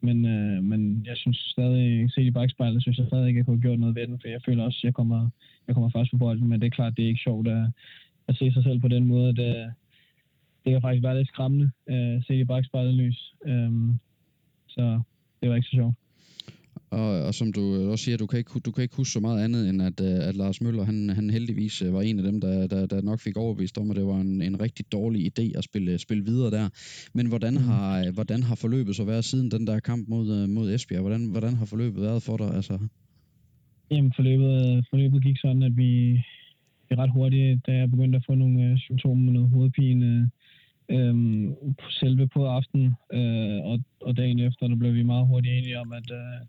men, 0.00 0.26
øh, 0.26 0.62
men 0.62 1.02
jeg 1.06 1.16
synes 1.16 1.36
stadig, 1.36 2.12
set 2.12 2.22
i 2.22 2.30
bagspejlet, 2.30 2.82
synes 2.82 2.98
jeg 2.98 3.06
stadig 3.06 3.28
ikke, 3.28 3.38
at 3.38 3.40
jeg 3.40 3.46
kunne 3.46 3.56
have 3.56 3.62
gjort 3.62 3.80
noget 3.80 3.94
ved 3.94 4.06
den, 4.06 4.20
for 4.20 4.28
jeg 4.28 4.40
føler 4.46 4.64
også, 4.64 4.78
at 4.78 4.84
jeg 4.84 4.94
kommer, 4.94 5.30
jeg 5.66 5.74
kommer 5.74 5.90
først 5.90 6.10
på 6.10 6.16
bolden, 6.16 6.48
men 6.48 6.60
det 6.60 6.66
er 6.66 6.70
klart, 6.70 6.96
det 6.96 7.04
er 7.04 7.08
ikke 7.08 7.20
sjovt 7.20 7.48
at, 7.48 7.66
at 8.28 8.36
se 8.36 8.52
sig 8.52 8.62
selv 8.62 8.80
på 8.80 8.88
den 8.88 9.06
måde. 9.06 9.36
Det, 9.36 9.72
det 10.64 10.72
kan 10.72 10.80
faktisk 10.80 11.02
være 11.02 11.18
lidt 11.18 11.28
skræmmende 11.28 11.70
øh, 11.86 12.22
set 12.22 12.34
i 12.40 12.44
bagspejlet 12.44 12.94
lys. 12.94 13.34
Øhm, 13.46 13.98
så 14.68 15.00
det 15.42 15.50
var 15.50 15.56
ikke 15.56 15.68
så 15.68 15.76
sjovt. 15.76 15.94
Og, 16.90 17.22
og 17.26 17.34
som 17.34 17.52
du 17.52 17.90
også 17.90 18.04
siger, 18.04 18.16
du 18.16 18.26
kan 18.26 18.38
ikke, 18.38 18.60
du 18.60 18.70
kan 18.72 18.82
ikke 18.82 18.96
huske 18.96 19.12
så 19.12 19.20
meget 19.20 19.44
andet, 19.44 19.68
end 19.68 19.82
at, 19.82 20.00
øh, 20.00 20.28
at 20.28 20.36
Lars 20.36 20.60
Møller, 20.60 20.84
han, 20.84 21.10
han 21.10 21.30
heldigvis 21.30 21.82
øh, 21.82 21.94
var 21.94 22.02
en 22.02 22.18
af 22.18 22.24
dem, 22.24 22.40
der, 22.40 22.66
der, 22.66 22.86
der 22.86 23.02
nok 23.02 23.20
fik 23.20 23.36
overbevist 23.36 23.78
om, 23.78 23.90
at 23.90 23.96
det 23.96 24.06
var 24.06 24.20
en, 24.20 24.42
en 24.42 24.60
rigtig 24.60 24.92
dårlig 24.92 25.20
idé 25.26 25.58
at 25.58 25.64
spille, 25.64 25.98
spille 25.98 26.24
videre 26.24 26.50
der. 26.50 26.68
Men 27.14 27.26
hvordan 27.26 27.54
mm. 27.54 27.64
har, 27.68 28.10
hvordan 28.10 28.42
har 28.42 28.54
forløbet 28.54 28.96
så 28.96 29.04
været 29.04 29.24
siden 29.24 29.50
den 29.50 29.66
der 29.66 29.80
kamp 29.80 30.08
mod, 30.08 30.46
mod 30.46 30.74
Esbjerg? 30.74 31.00
Hvordan, 31.00 31.24
hvordan 31.30 31.54
har 31.54 31.64
forløbet 31.64 32.02
været 32.02 32.22
for 32.22 32.36
dig? 32.36 32.54
Altså? 32.54 32.78
Jamen, 33.90 34.12
forløbet, 34.16 34.86
forløbet 34.90 35.22
gik 35.22 35.36
sådan, 35.38 35.62
at 35.62 35.76
vi, 35.76 36.12
vi 36.88 36.94
ret 36.94 37.12
hurtigt, 37.12 37.66
da 37.66 37.72
jeg 37.72 37.90
begyndte 37.90 38.16
at 38.16 38.24
få 38.26 38.34
nogle 38.34 38.62
øh, 38.64 38.78
symptomer 38.78 39.24
med 39.24 39.32
noget 39.32 39.50
hovedpine, 39.50 40.06
øh, 40.06 40.28
Øhm, 40.88 41.54
selve 41.90 42.26
på 42.28 42.46
aftenen 42.46 42.94
øh, 43.12 43.64
og, 43.64 43.80
og 44.00 44.16
dagen 44.16 44.38
efter, 44.38 44.68
der 44.68 44.76
blev 44.76 44.94
vi 44.94 45.02
meget 45.02 45.26
hurtigt 45.26 45.54
enige 45.54 45.80
om, 45.80 45.92
at, 45.92 46.10
øh, 46.10 46.46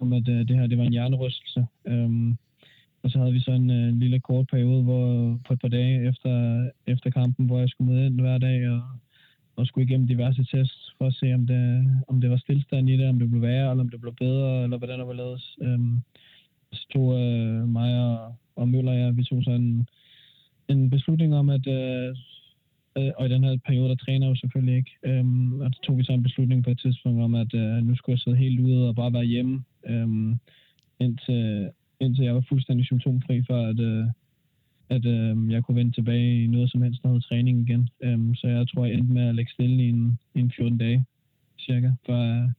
om 0.00 0.12
at 0.12 0.28
øh, 0.28 0.48
det 0.48 0.56
her 0.56 0.66
det 0.66 0.78
var 0.78 0.84
en 0.84 0.92
hjernerystelse. 0.92 1.66
Øh, 1.86 2.34
og 3.02 3.10
så 3.10 3.18
havde 3.18 3.32
vi 3.32 3.40
så 3.40 3.50
en 3.50 3.70
øh, 3.70 3.94
lille 3.94 4.20
kort 4.20 4.46
periode 4.46 4.82
hvor, 4.82 5.38
på 5.46 5.52
et 5.52 5.60
par 5.60 5.68
dage 5.68 6.08
efter, 6.08 6.64
efter 6.86 7.10
kampen, 7.10 7.46
hvor 7.46 7.58
jeg 7.58 7.68
skulle 7.68 7.92
møde 7.92 8.06
ind 8.06 8.20
hver 8.20 8.38
dag 8.38 8.70
og, 8.70 8.82
og 9.56 9.66
skulle 9.66 9.86
igennem 9.86 10.06
diverse 10.06 10.44
tests 10.44 10.94
for 10.98 11.06
at 11.06 11.14
se, 11.14 11.34
om 11.34 11.46
det, 11.46 11.86
om 12.08 12.20
det 12.20 12.30
var 12.30 12.36
stillstand 12.36 12.90
i 12.90 12.96
det, 12.96 13.08
om 13.08 13.18
det 13.18 13.30
blev 13.30 13.42
værre, 13.42 13.70
eller 13.70 13.84
om 13.84 13.88
det 13.88 14.00
blev 14.00 14.14
bedre, 14.14 14.62
eller 14.62 14.78
hvordan 14.78 14.98
det 14.98 15.06
var 15.06 15.12
lavet. 15.12 15.42
Øhm, 15.62 16.02
så 16.72 16.88
tog 16.88 17.20
øh, 17.20 17.68
mig 17.68 17.90
og, 18.04 18.34
og 18.56 18.68
Møller, 18.68 18.92
ja, 18.92 19.10
vi 19.10 19.24
tog 19.24 19.42
sådan 19.44 19.60
en, 19.60 19.88
en 20.68 20.90
beslutning 20.90 21.34
om, 21.34 21.48
at 21.50 21.66
øh, 21.66 22.16
Øh, 22.98 23.12
og 23.16 23.26
i 23.26 23.28
den 23.28 23.44
her 23.44 23.56
periode, 23.66 23.88
der 23.88 23.94
træner 23.94 24.26
jeg 24.26 24.30
jo 24.30 24.40
selvfølgelig 24.40 24.76
ikke. 24.76 24.92
Øhm, 25.02 25.60
og 25.60 25.70
så 25.74 25.80
tog 25.82 25.98
vi 25.98 26.04
så 26.04 26.12
en 26.12 26.22
beslutning 26.22 26.64
på 26.64 26.70
et 26.70 26.78
tidspunkt 26.78 27.22
om, 27.22 27.34
at 27.34 27.54
øh, 27.54 27.76
nu 27.86 27.96
skulle 27.96 28.14
jeg 28.14 28.20
sidde 28.20 28.36
helt 28.36 28.60
ude 28.60 28.88
og 28.88 28.94
bare 28.94 29.12
være 29.12 29.24
hjemme, 29.24 29.64
øhm, 29.86 30.38
indtil, 31.00 31.70
indtil 32.00 32.24
jeg 32.24 32.34
var 32.34 32.44
fuldstændig 32.48 32.86
symptomfri, 32.86 33.42
for 33.46 33.66
at, 33.66 33.80
øh, 33.80 34.06
at 34.88 35.04
øh, 35.04 35.52
jeg 35.52 35.64
kunne 35.64 35.76
vende 35.76 35.92
tilbage 35.92 36.44
i 36.44 36.46
noget 36.46 36.70
som 36.70 36.82
helst, 36.82 37.04
noget 37.04 37.24
træning 37.24 37.60
igen. 37.60 37.88
Øhm, 38.02 38.34
så 38.34 38.46
jeg 38.48 38.68
tror, 38.68 38.84
jeg 38.84 38.94
endte 38.94 39.12
med 39.12 39.28
at 39.28 39.34
lægge 39.34 39.52
stille 39.52 39.84
i 39.84 39.88
en, 39.88 40.18
i 40.34 40.40
en 40.40 40.52
14 40.56 40.78
dage, 40.78 41.04
cirka, 41.60 41.92
før, 42.06 42.50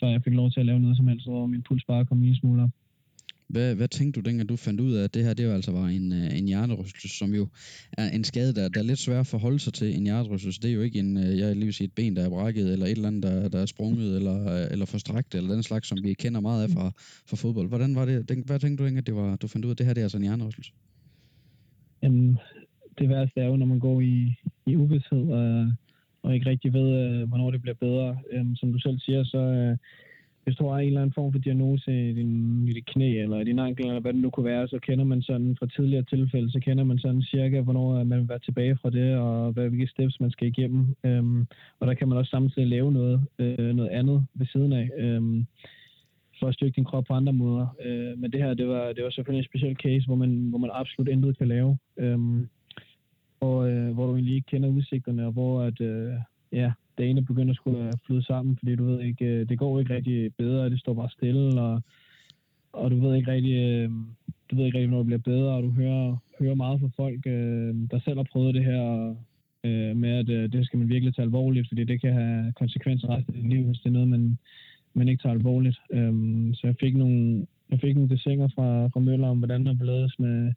før 0.00 0.08
jeg 0.08 0.22
fik 0.22 0.34
lov 0.34 0.50
til 0.50 0.60
at 0.60 0.66
lave 0.66 0.80
noget 0.80 0.96
som 0.96 1.08
helst, 1.08 1.26
hvor 1.26 1.46
min 1.46 1.62
puls 1.62 1.84
bare 1.84 2.06
kom 2.06 2.22
en 2.22 2.36
smule 2.36 2.62
op. 2.62 2.70
Hvad, 3.48 3.74
hvad 3.74 3.88
tænkte 3.88 4.20
du 4.20 4.28
dengang 4.28 4.48
du 4.48 4.56
fandt 4.56 4.80
ud 4.80 4.92
af, 4.92 5.04
at 5.04 5.14
det 5.14 5.24
her 5.24 5.34
det 5.34 5.44
jo 5.44 5.52
altså 5.52 5.72
var 5.72 5.86
en, 5.86 6.12
øh, 6.12 6.38
en 6.38 6.46
hjernerystelse, 6.46 7.18
som 7.18 7.34
jo 7.34 7.48
er 7.92 8.10
en 8.10 8.24
skade, 8.24 8.54
der, 8.54 8.68
der 8.68 8.80
er 8.80 8.84
lidt 8.84 8.98
svær 8.98 9.20
at 9.20 9.26
forholde 9.26 9.58
sig 9.58 9.72
til. 9.72 9.96
En 9.96 10.02
hjernerystelse, 10.02 10.60
det 10.60 10.70
er 10.70 10.74
jo 10.74 10.80
ikke 10.80 10.98
en, 10.98 11.16
øh, 11.16 11.38
jeg 11.38 11.54
lige 11.54 11.64
vil 11.64 11.74
sige, 11.74 11.84
et 11.84 11.92
ben, 11.92 12.16
der 12.16 12.24
er 12.24 12.30
brækket, 12.30 12.72
eller 12.72 12.86
et 12.86 12.90
eller 12.90 13.08
andet, 13.08 13.22
der, 13.22 13.48
der 13.48 13.58
er 13.58 13.66
sprunget, 13.66 14.16
eller, 14.16 14.38
øh, 14.54 14.66
eller 14.70 14.86
forstrækt, 14.86 15.34
eller 15.34 15.54
den 15.54 15.62
slags, 15.62 15.88
som 15.88 15.98
vi 16.02 16.14
kender 16.14 16.40
meget 16.40 16.62
af 16.62 16.70
fra, 16.70 16.92
fra 17.28 17.36
fodbold. 17.36 17.68
Hvordan 17.68 17.94
var 17.94 18.04
det? 18.04 18.42
Hvad 18.46 18.58
tænkte 18.58 18.82
du 18.82 18.86
dengang, 18.86 18.98
at 18.98 19.06
det 19.06 19.16
var, 19.16 19.36
du 19.36 19.46
fandt 19.48 19.64
ud 19.64 19.70
af, 19.70 19.74
at 19.74 19.78
det 19.78 19.86
her 19.86 19.94
det 19.94 20.00
er 20.00 20.04
altså 20.04 20.18
en 20.18 20.22
hjernerystelse? 20.22 20.72
Jamen, 22.02 22.38
det 22.98 23.08
værste 23.08 23.40
er 23.40 23.46
jo, 23.46 23.56
når 23.56 23.66
man 23.66 23.78
går 23.78 24.00
i, 24.00 24.34
i 24.66 24.76
uvidshed, 24.76 25.28
og, 25.28 25.72
og 26.22 26.34
ikke 26.34 26.50
rigtig 26.50 26.72
ved, 26.72 27.26
hvornår 27.26 27.50
det 27.50 27.62
bliver 27.62 27.74
bedre. 27.74 28.18
Øhm, 28.32 28.56
som 28.56 28.72
du 28.72 28.78
selv 28.78 28.98
siger, 28.98 29.24
så 29.24 29.76
hvis 30.46 30.56
du 30.56 30.68
har 30.68 30.78
en 30.78 30.86
eller 30.86 31.00
anden 31.00 31.14
form 31.14 31.32
for 31.32 31.38
diagnose 31.38 32.10
i, 32.10 32.12
din, 32.12 32.64
i 32.68 32.72
dit 32.72 32.86
knæ 32.86 33.22
eller 33.22 33.40
i 33.40 33.44
din 33.44 33.58
ankel, 33.58 33.86
eller 33.86 34.00
hvad 34.00 34.12
det 34.12 34.22
nu 34.22 34.30
kunne 34.30 34.50
være, 34.52 34.68
så 34.68 34.78
kender 34.78 35.04
man 35.04 35.22
sådan 35.22 35.56
fra 35.58 35.66
tidligere 35.66 36.02
tilfælde, 36.02 36.50
så 36.50 36.60
kender 36.60 36.84
man 36.84 36.98
sådan 36.98 37.22
cirka, 37.22 37.60
hvornår 37.60 38.04
man 38.04 38.18
vil 38.18 38.28
være 38.28 38.38
tilbage 38.38 38.76
fra 38.82 38.90
det, 38.90 39.16
og 39.16 39.52
hvad, 39.52 39.68
hvilke 39.68 39.86
steps 39.86 40.20
man 40.20 40.30
skal 40.30 40.48
igennem. 40.48 40.96
Øhm, 41.04 41.46
og 41.80 41.86
der 41.86 41.94
kan 41.94 42.08
man 42.08 42.18
også 42.18 42.30
samtidig 42.30 42.68
lave 42.68 42.92
noget, 42.92 43.20
øh, 43.38 43.74
noget 43.74 43.90
andet 43.90 44.26
ved 44.34 44.46
siden 44.46 44.72
af, 44.72 44.90
øhm, 44.98 45.46
for 46.40 46.48
at 46.48 46.54
styrke 46.54 46.76
din 46.76 46.84
krop 46.84 47.04
på 47.04 47.14
andre 47.14 47.32
måder. 47.32 47.66
Øh, 47.84 48.18
men 48.18 48.32
det 48.32 48.42
her, 48.42 48.54
det 48.54 48.68
var, 48.68 48.92
det 48.92 49.04
var 49.04 49.10
selvfølgelig 49.10 49.42
en 49.44 49.50
speciel 49.50 49.76
case, 49.76 50.06
hvor 50.06 50.16
man, 50.16 50.30
hvor 50.50 50.58
man 50.58 50.70
absolut 50.72 51.08
intet 51.08 51.38
kan 51.38 51.48
lave. 51.48 51.78
Øhm, 51.96 52.48
og 53.40 53.70
øh, 53.70 53.94
hvor 53.94 54.06
du 54.06 54.14
egentlig 54.14 54.34
ikke 54.34 54.50
kender 54.50 54.68
udsigterne, 54.68 55.26
og 55.26 55.32
hvor 55.32 55.62
at, 55.62 55.80
øh, 55.80 56.12
ja, 56.52 56.72
dagene 56.98 57.10
ene 57.10 57.26
begynder 57.26 57.50
at 57.50 57.56
skulle 57.56 57.86
øh, 57.86 57.92
flyde 58.06 58.24
sammen, 58.24 58.56
fordi 58.56 58.76
du 58.76 58.84
ved 58.84 59.00
ikke, 59.00 59.24
øh, 59.24 59.48
det 59.48 59.58
går 59.58 59.80
ikke 59.80 59.94
rigtig 59.94 60.34
bedre, 60.34 60.70
det 60.70 60.80
står 60.80 60.94
bare 60.94 61.10
stille, 61.10 61.60
og, 61.60 61.82
og 62.72 62.90
du 62.90 63.00
ved 63.00 63.16
ikke 63.16 63.30
rigtig, 63.30 63.56
øh, 63.56 63.90
du 64.50 64.56
ved 64.56 64.64
ikke 64.66 64.78
rigtig, 64.78 64.90
når 64.90 64.98
det 64.98 65.06
bliver 65.06 65.36
bedre, 65.36 65.52
og 65.56 65.62
du 65.62 65.70
hører, 65.70 66.16
hører 66.38 66.54
meget 66.54 66.80
fra 66.80 66.88
folk, 66.96 67.24
der 67.90 68.00
selv 68.04 68.16
har 68.16 68.26
prøvet 68.32 68.54
det 68.54 68.64
her, 68.64 69.14
med 69.94 70.10
at 70.10 70.52
det 70.52 70.66
skal 70.66 70.78
man 70.78 70.88
virkelig 70.88 71.14
tage 71.14 71.24
alvorligt, 71.24 71.68
fordi 71.68 71.84
det 71.84 72.00
kan 72.00 72.12
have 72.12 72.52
konsekvenser 72.52 73.16
resten 73.16 73.34
af 73.34 73.50
livet, 73.50 73.66
hvis 73.66 73.78
det 73.78 73.86
er 73.86 73.92
noget, 73.92 74.08
man, 74.08 74.38
man 74.94 75.08
ikke 75.08 75.22
tager 75.22 75.34
alvorligt. 75.34 75.76
Så 76.58 76.60
jeg 76.64 76.76
fik 76.80 76.96
nogle, 76.96 77.46
jeg 77.70 77.80
fik 77.80 77.94
nogle 77.94 78.10
desinger 78.10 78.48
fra, 78.48 78.86
fra 78.86 79.00
Møller 79.00 79.28
om, 79.28 79.38
hvordan 79.38 79.66
der 79.66 79.74
blev 79.74 80.08
med, 80.18 80.52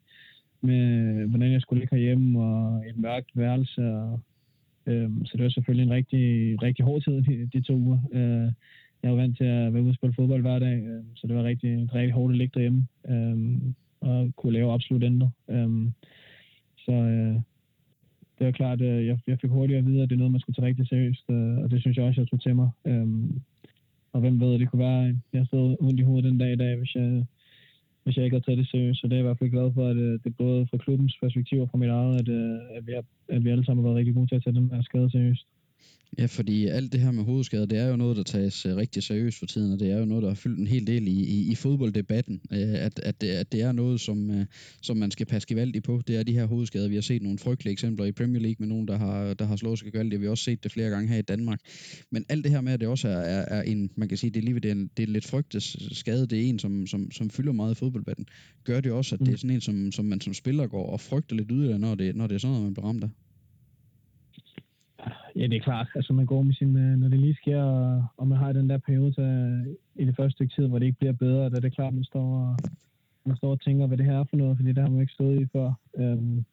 med, 0.60 1.26
hvordan 1.26 1.52
jeg 1.52 1.60
skulle 1.60 1.80
ligge 1.80 1.96
herhjemme, 1.96 2.42
og 2.42 2.82
et 2.88 2.96
mørkt 2.96 3.30
værelse, 3.34 3.82
og 3.94 4.20
Øhm, 4.90 5.24
så 5.24 5.36
det 5.36 5.44
var 5.44 5.50
selvfølgelig 5.50 5.86
en 5.86 5.96
rigtig, 5.98 6.26
rigtig 6.62 6.84
hård 6.84 7.02
tid, 7.02 7.22
de, 7.22 7.48
de 7.52 7.60
to 7.60 7.74
uger. 7.74 7.98
Øh, 8.12 8.52
jeg 9.02 9.10
var 9.10 9.16
vant 9.16 9.36
til 9.36 9.44
at 9.44 9.74
være 9.74 9.82
ude 9.82 9.90
og 9.90 9.94
spille 9.94 10.14
fodbold 10.14 10.42
hver 10.42 10.58
dag, 10.58 10.78
øh, 10.82 11.02
så 11.14 11.26
det 11.26 11.36
var 11.36 11.44
rigtig, 11.44 11.94
rigtig 11.94 12.12
hårdt 12.12 12.32
at 12.32 12.38
ligge 12.38 12.54
derhjemme 12.54 12.86
øh, 13.08 13.36
og 14.00 14.32
kunne 14.36 14.52
lave 14.52 14.72
absolut 14.72 15.02
intet. 15.02 15.30
Øh, 15.48 15.70
så 16.76 16.92
øh, 16.92 17.34
det 18.38 18.46
var 18.46 18.50
klart, 18.50 18.80
at 18.80 19.06
jeg, 19.06 19.18
jeg 19.26 19.38
fik 19.40 19.50
hurtigt 19.50 19.78
at 19.78 19.86
vide, 19.86 20.02
at 20.02 20.08
det 20.08 20.14
er 20.14 20.18
noget, 20.18 20.32
man 20.32 20.40
skulle 20.40 20.54
tage 20.54 20.66
rigtig 20.66 20.88
seriøst, 20.88 21.30
øh, 21.30 21.58
og 21.58 21.70
det 21.70 21.80
synes 21.80 21.96
jeg 21.96 22.04
også, 22.04 22.20
jeg 22.20 22.28
tog 22.28 22.40
til 22.40 22.56
mig. 22.56 22.70
Øh, 22.84 23.06
og 24.12 24.20
hvem 24.20 24.40
ved, 24.40 24.58
det 24.58 24.70
kunne 24.70 24.84
være, 24.84 25.08
at 25.08 25.14
jeg 25.32 25.46
stod 25.46 25.76
ondt 25.80 26.00
i 26.00 26.02
hovedet 26.02 26.30
den 26.30 26.38
dag 26.38 26.52
i 26.52 26.56
dag, 26.56 26.76
hvis 26.76 26.94
jeg, 26.94 27.24
hvis 28.10 28.16
jeg 28.16 28.24
ikke 28.24 28.36
havde 28.36 28.46
taget 28.46 28.62
det 28.62 28.68
seriøst. 28.70 29.00
Så 29.00 29.06
det 29.06 29.12
er 29.12 29.16
jeg 29.16 29.24
i 29.26 29.28
hvert 29.28 29.38
fald 29.38 29.54
glad 29.56 29.68
for, 29.76 29.84
at 29.92 29.98
øh, 30.06 30.12
det 30.22 30.28
er 30.30 30.42
både 30.44 30.66
fra 30.70 30.78
klubbens 30.84 31.14
perspektiv 31.22 31.58
og 31.62 31.68
fra 31.70 31.78
mit 31.82 31.92
eget, 31.98 32.14
at, 32.20 32.28
øh, 32.38 32.76
at, 32.76 32.82
vi, 32.86 32.92
har, 32.96 33.04
at 33.34 33.44
vi 33.44 33.50
alle 33.50 33.64
sammen 33.64 33.80
har 33.80 33.88
været 33.88 33.98
rigtig 33.98 34.14
gode 34.14 34.28
til 34.28 34.38
at 34.38 34.44
tage 34.44 34.58
den 34.58 34.70
her 34.74 34.82
skade 34.82 35.10
seriøst. 35.10 35.46
Ja, 36.18 36.26
fordi 36.26 36.66
alt 36.66 36.92
det 36.92 37.00
her 37.00 37.10
med 37.10 37.24
hovedskader, 37.24 37.66
det 37.66 37.78
er 37.78 37.88
jo 37.88 37.96
noget, 37.96 38.16
der 38.16 38.22
tages 38.22 38.66
uh, 38.66 38.76
rigtig 38.76 39.02
seriøst 39.02 39.38
for 39.38 39.46
tiden, 39.46 39.72
og 39.72 39.80
det 39.80 39.90
er 39.90 39.98
jo 39.98 40.04
noget, 40.04 40.22
der 40.22 40.28
har 40.28 40.34
fyldt 40.34 40.58
en 40.58 40.66
hel 40.66 40.86
del 40.86 41.08
i, 41.08 41.10
i, 41.10 41.50
i 41.50 41.54
fodbolddebatten, 41.54 42.40
uh, 42.50 42.58
at, 42.58 42.98
at, 42.98 43.20
det, 43.20 43.28
at 43.28 43.52
det 43.52 43.62
er 43.62 43.72
noget, 43.72 44.00
som, 44.00 44.30
uh, 44.30 44.44
som 44.82 44.96
man 44.96 45.10
skal 45.10 45.26
passe 45.26 45.48
gevaldigt 45.48 45.84
på. 45.84 46.02
Det 46.06 46.16
er 46.16 46.22
de 46.22 46.32
her 46.32 46.44
hovedskader. 46.44 46.88
Vi 46.88 46.94
har 46.94 47.02
set 47.02 47.22
nogle 47.22 47.38
frygtelige 47.38 47.72
eksempler 47.72 48.04
i 48.04 48.12
Premier 48.12 48.42
League 48.42 48.56
med 48.58 48.68
nogen, 48.68 48.88
der 48.88 48.98
har, 48.98 49.34
der 49.34 49.44
har 49.44 49.56
slået 49.56 49.78
sig 49.78 49.92
gevaldigt. 49.92 50.20
Vi 50.20 50.26
har 50.26 50.30
også 50.30 50.44
set 50.44 50.64
det 50.64 50.72
flere 50.72 50.90
gange 50.90 51.08
her 51.08 51.18
i 51.18 51.22
Danmark. 51.22 51.60
Men 52.10 52.24
alt 52.28 52.44
det 52.44 52.52
her 52.52 52.60
med, 52.60 52.72
at 52.72 52.80
det 52.80 52.88
også 52.88 53.08
er, 53.08 53.12
er, 53.12 53.44
er 53.58 53.62
en, 53.62 53.90
man 53.96 54.08
kan 54.08 54.18
sige, 54.18 54.30
det 54.30 54.40
er 54.40 54.44
lige 54.44 54.54
det 54.54 54.68
er, 54.68 54.72
en, 54.72 54.90
det 54.96 55.02
er 55.02 55.06
lidt 55.06 55.26
frygtet 55.26 55.62
skade, 55.92 56.26
det 56.26 56.38
er 56.38 56.48
en, 56.48 56.58
som, 56.58 56.86
som, 56.86 57.10
som 57.10 57.30
fylder 57.30 57.52
meget 57.52 57.74
i 57.74 57.78
fodbolddebatten, 57.78 58.26
gør 58.64 58.80
det 58.80 58.92
også, 58.92 59.14
at 59.14 59.20
det 59.20 59.28
er 59.28 59.32
mm. 59.32 59.36
sådan 59.36 59.54
en, 59.54 59.60
som, 59.60 59.92
som 59.92 60.04
man 60.04 60.20
som 60.20 60.34
spiller 60.34 60.66
går 60.66 60.86
og 60.86 61.00
frygter 61.00 61.36
lidt 61.36 61.72
af, 61.72 61.80
når 61.80 61.94
det, 61.94 62.16
når 62.16 62.26
det 62.26 62.34
er 62.34 62.38
sådan 62.38 62.52
noget, 62.52 62.64
man 62.64 62.74
bliver 62.74 62.86
ramt 62.86 63.04
af. 63.04 63.08
Ja, 65.40 65.46
det 65.46 65.56
er 65.56 65.60
klart. 65.60 65.88
Altså, 65.94 66.12
man 66.12 66.26
går 66.26 66.42
med 66.42 66.54
sin, 66.54 66.76
øh, 66.76 66.98
når 66.98 67.08
det 67.08 67.18
lige 67.18 67.34
sker, 67.34 67.62
og, 67.62 68.04
og 68.16 68.28
man 68.28 68.38
har 68.38 68.52
den 68.52 68.70
der 68.70 68.78
periode 68.78 69.12
til, 69.12 69.22
øh, 69.22 69.66
i 70.02 70.04
det 70.04 70.16
første 70.16 70.32
stykke 70.32 70.54
tid, 70.54 70.66
hvor 70.66 70.78
det 70.78 70.86
ikke 70.86 70.98
bliver 70.98 71.12
bedre, 71.12 71.50
da 71.50 71.56
det 71.56 71.64
er 71.64 71.78
klart, 71.78 71.94
man 71.94 72.04
står 72.04 72.26
og, 72.38 72.56
man 73.24 73.36
står 73.36 73.50
og 73.50 73.60
tænker, 73.60 73.86
hvad 73.86 73.98
det 73.98 74.06
her 74.06 74.18
er 74.18 74.24
for 74.30 74.36
noget, 74.36 74.56
fordi 74.56 74.68
det 74.68 74.82
har 74.82 74.90
man 74.90 75.00
ikke 75.00 75.12
stået 75.12 75.40
i 75.40 75.46
før. 75.52 75.72
Øhm, 75.98 76.44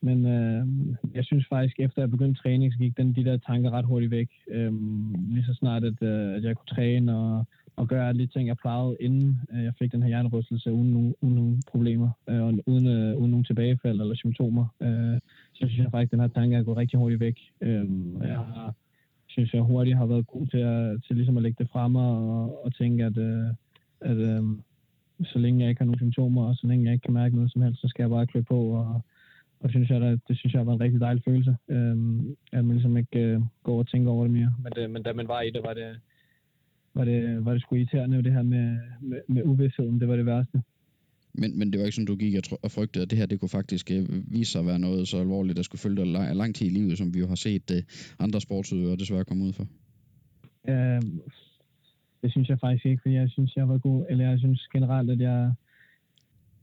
men 0.00 0.26
øh, 0.26 0.66
jeg 1.14 1.24
synes 1.24 1.46
faktisk, 1.48 1.80
efter 1.80 2.02
jeg 2.02 2.10
begyndte 2.10 2.42
træning, 2.42 2.72
så 2.72 2.78
gik 2.78 2.96
den, 2.96 3.14
de 3.14 3.24
der 3.24 3.36
tanker 3.36 3.70
ret 3.70 3.84
hurtigt 3.84 4.10
væk. 4.10 4.28
Øhm, 4.50 5.14
lige 5.28 5.44
så 5.44 5.54
snart, 5.54 5.84
at, 5.84 6.02
øh, 6.02 6.34
at 6.36 6.42
jeg 6.44 6.56
kunne 6.56 6.74
træne 6.76 7.16
og, 7.16 7.46
og 7.76 7.88
gøre 7.88 8.08
alle 8.08 8.22
de 8.22 8.32
ting, 8.32 8.48
jeg 8.48 8.56
plejede, 8.56 8.96
inden 9.00 9.40
øh, 9.52 9.64
jeg 9.64 9.74
fik 9.78 9.92
den 9.92 10.02
her 10.02 10.08
hjernerystelse, 10.08 10.72
uden, 10.72 10.90
nogen, 10.92 11.14
uden 11.20 11.34
nogen 11.34 11.62
problemer, 11.70 12.10
øh, 12.28 12.42
og 12.42 12.54
uden, 12.66 12.86
øh, 12.86 13.16
uden 13.16 13.30
nogen 13.30 13.44
tilbagefald 13.44 14.00
eller 14.00 14.14
symptomer. 14.14 14.66
Øh, 14.80 15.18
så 15.52 15.58
synes 15.58 15.78
jeg 15.78 15.90
faktisk, 15.90 16.08
at 16.08 16.12
den 16.12 16.20
her 16.20 16.28
tanke 16.28 16.56
er 16.56 16.62
gået 16.62 16.76
rigtig 16.76 16.98
hurtigt 16.98 17.20
væk. 17.20 17.36
Øh, 17.60 17.84
jeg 18.20 18.36
har, 18.36 18.74
synes, 19.26 19.54
jeg 19.54 19.62
hurtigt 19.62 19.96
har 19.96 20.06
været 20.06 20.26
god 20.26 20.46
til 20.46 20.58
at, 20.58 21.02
til 21.06 21.16
ligesom 21.16 21.36
at 21.36 21.42
lægge 21.42 21.64
det 21.64 21.70
frem 21.72 21.96
og, 21.96 22.64
og 22.64 22.74
tænke, 22.74 23.04
at, 23.04 23.16
øh, 23.16 23.48
at 24.00 24.16
øh, 24.16 24.42
så 25.24 25.38
længe 25.38 25.60
jeg 25.60 25.68
ikke 25.68 25.80
har 25.80 25.86
nogen 25.86 25.98
symptomer, 25.98 26.46
og 26.46 26.54
så 26.56 26.66
længe 26.66 26.84
jeg 26.84 26.92
ikke 26.92 27.04
kan 27.04 27.14
mærke 27.14 27.34
noget 27.34 27.52
som 27.52 27.62
helst, 27.62 27.80
så 27.80 27.88
skal 27.88 28.02
jeg 28.02 28.10
bare 28.10 28.26
klø 28.26 28.40
på. 28.42 28.60
Og, 28.80 29.00
og 29.60 29.64
det 29.68 29.70
synes 29.70 29.90
jeg, 29.90 30.02
at 30.02 30.20
det 30.28 30.38
synes 30.38 30.54
jeg 30.54 30.66
var 30.66 30.72
en 30.72 30.80
rigtig 30.80 31.00
dejlig 31.00 31.22
følelse, 31.24 31.56
øh, 31.68 31.96
at 32.52 32.64
man 32.64 32.76
ligesom 32.76 32.96
ikke 32.96 33.18
øh, 33.18 33.40
går 33.62 33.78
og 33.78 33.88
tænker 33.88 34.10
over 34.10 34.24
det 34.24 34.32
mere. 34.32 34.54
Men, 34.62 34.72
det, 34.72 34.90
men 34.90 35.02
da 35.02 35.12
man 35.12 35.28
var 35.28 35.40
i 35.40 35.50
det, 35.50 35.62
var 35.62 35.74
det, 35.74 36.00
var 36.94 37.04
det, 37.04 37.44
var 37.44 37.52
det 37.52 37.62
sgu 37.62 37.76
irriterende, 37.76 38.22
det 38.22 38.32
her 38.32 38.42
med, 38.42 38.78
med, 39.00 39.20
med 39.28 39.42
uvidsheden, 39.44 40.00
det 40.00 40.08
var 40.08 40.16
det 40.16 40.26
værste. 40.26 40.62
Men, 41.32 41.58
men 41.58 41.72
det 41.72 41.78
var 41.78 41.84
ikke 41.86 41.96
sådan, 41.96 42.06
du 42.06 42.16
gik 42.16 42.34
og 42.62 42.70
frygtede, 42.70 43.02
at 43.04 43.10
det 43.10 43.18
her 43.18 43.26
det 43.26 43.40
kunne 43.40 43.48
faktisk 43.48 43.90
øh, 43.90 44.32
vise 44.32 44.52
sig 44.52 44.60
at 44.60 44.66
være 44.66 44.78
noget 44.78 45.08
så 45.08 45.18
alvorligt, 45.18 45.56
der 45.56 45.62
skulle 45.62 45.80
følge 45.80 45.96
dig 45.96 46.06
lang, 46.06 46.36
lang 46.36 46.54
tid 46.54 46.66
i 46.66 46.70
livet, 46.70 46.98
som 46.98 47.14
vi 47.14 47.18
jo 47.18 47.26
har 47.26 47.34
set 47.34 47.70
uh, 47.70 47.76
andre 48.18 48.40
sportsudøvere 48.40 48.96
desværre 48.96 49.24
komme 49.24 49.44
ud 49.44 49.52
for? 49.52 49.66
Uh, 50.68 51.02
det 52.22 52.30
synes 52.30 52.48
jeg 52.48 52.60
faktisk 52.60 52.86
ikke, 52.86 53.02
fordi 53.02 53.14
jeg 53.14 53.30
synes, 53.30 53.56
jeg 53.56 53.68
var 53.68 53.78
god, 53.78 54.06
eller 54.10 54.30
jeg 54.30 54.38
synes 54.38 54.68
generelt, 54.72 55.10
at 55.10 55.20
jeg, 55.20 55.52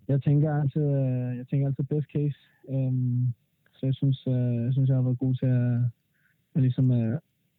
jeg 0.08 0.24
tænker 0.24 0.62
altid, 0.62 0.82
uh, 0.82 1.38
jeg 1.38 1.46
tænker 1.50 1.68
altid 1.68 1.84
best 1.84 2.08
case. 2.14 2.40
Um, 2.64 3.34
så 3.74 3.86
jeg 3.86 3.96
synes, 3.96 4.28
uh, 4.28 4.64
jeg 4.66 4.74
synes, 4.74 4.88
jeg 4.90 4.96
har 4.96 5.04
været 5.04 5.20
god 5.20 5.36
til 5.36 5.46
at, 5.46 5.80
at 6.56 6.62
ligesom 6.62 6.90
uh, 6.92 7.14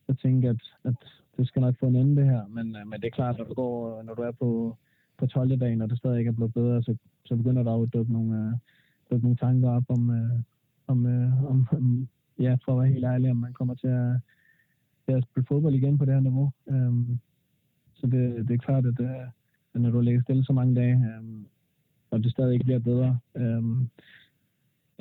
at 0.09 0.19
tænke, 0.23 0.49
at, 0.49 0.63
at 0.85 0.97
det 1.39 1.49
skal 1.49 1.63
nok 1.63 1.79
få 1.81 1.87
en 1.87 1.97
ende 1.97 2.17
det 2.17 2.31
her, 2.31 2.47
men, 2.47 2.77
øh, 2.77 2.87
men 2.87 3.01
det 3.01 3.07
er 3.07 3.17
klart, 3.19 3.39
når 3.39 3.45
du 3.45 3.55
går, 3.55 4.03
når 4.03 4.15
du 4.15 4.23
er 4.23 4.31
på 4.31 4.77
på 5.19 5.27
12. 5.27 5.61
dagen, 5.61 5.83
og 5.83 5.91
det 5.91 5.99
stadig 5.99 6.19
ikke 6.19 6.29
er 6.29 6.33
blevet 6.33 6.55
bedre, 6.55 6.83
så, 6.83 6.97
så 7.25 7.37
begynder 7.37 7.63
der 7.63 7.73
jo 7.73 7.83
at 7.83 7.93
dukke 7.93 8.13
nogle, 8.13 8.39
øh, 8.39 8.53
dukke 9.11 9.25
nogle 9.25 9.37
tanker 9.37 9.71
op 9.71 9.85
om, 9.89 10.11
øh, 10.11 10.41
om, 10.87 11.07
øh, 11.07 11.45
om, 11.45 12.09
ja, 12.39 12.57
for 12.65 12.73
at 12.73 12.79
være 12.79 12.93
helt 12.93 13.05
ærlig, 13.05 13.31
om 13.31 13.37
man 13.37 13.53
kommer 13.53 13.75
til 13.75 13.89
at, 13.89 14.21
til 15.07 15.13
at 15.13 15.25
spille 15.25 15.47
fodbold 15.47 15.75
igen 15.75 15.99
på 15.99 16.05
det 16.05 16.15
her 16.15 16.21
niveau. 16.21 16.51
Øhm, 16.69 17.19
så 17.95 18.07
det, 18.07 18.49
det 18.49 18.55
er 18.55 18.59
klart, 18.59 18.87
at, 18.87 19.01
at 19.75 19.81
når 19.81 19.91
du 19.91 20.01
ligger 20.01 20.23
stille 20.23 20.45
så 20.45 20.53
mange 20.53 20.75
dage, 20.75 20.95
um, 21.19 21.47
og 22.11 22.25
det 22.25 22.33
stadig 22.33 22.53
ikke 22.53 22.65
bliver 22.65 22.79
bedre, 22.79 23.19
um, 23.35 23.91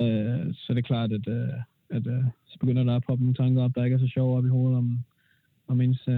øh, 0.00 0.54
så 0.54 0.66
det 0.74 0.78
er 0.78 0.90
klart, 0.92 1.12
at, 1.12 1.28
øh, 1.28 1.48
at, 1.90 2.06
at 2.06 2.06
uh, 2.06 2.24
så 2.44 2.58
begynder 2.58 2.84
der 2.84 2.96
at 2.96 3.04
poppe 3.06 3.24
nogle 3.24 3.34
tanker 3.34 3.62
op, 3.62 3.74
der 3.74 3.84
ikke 3.84 3.94
er 3.94 4.00
så 4.00 4.08
sjove 4.08 4.36
op 4.36 4.44
i 4.46 4.48
hovedet 4.48 4.78
om, 4.78 4.98
om, 5.68 5.80
ens, 5.80 6.08
uh, 6.08 6.14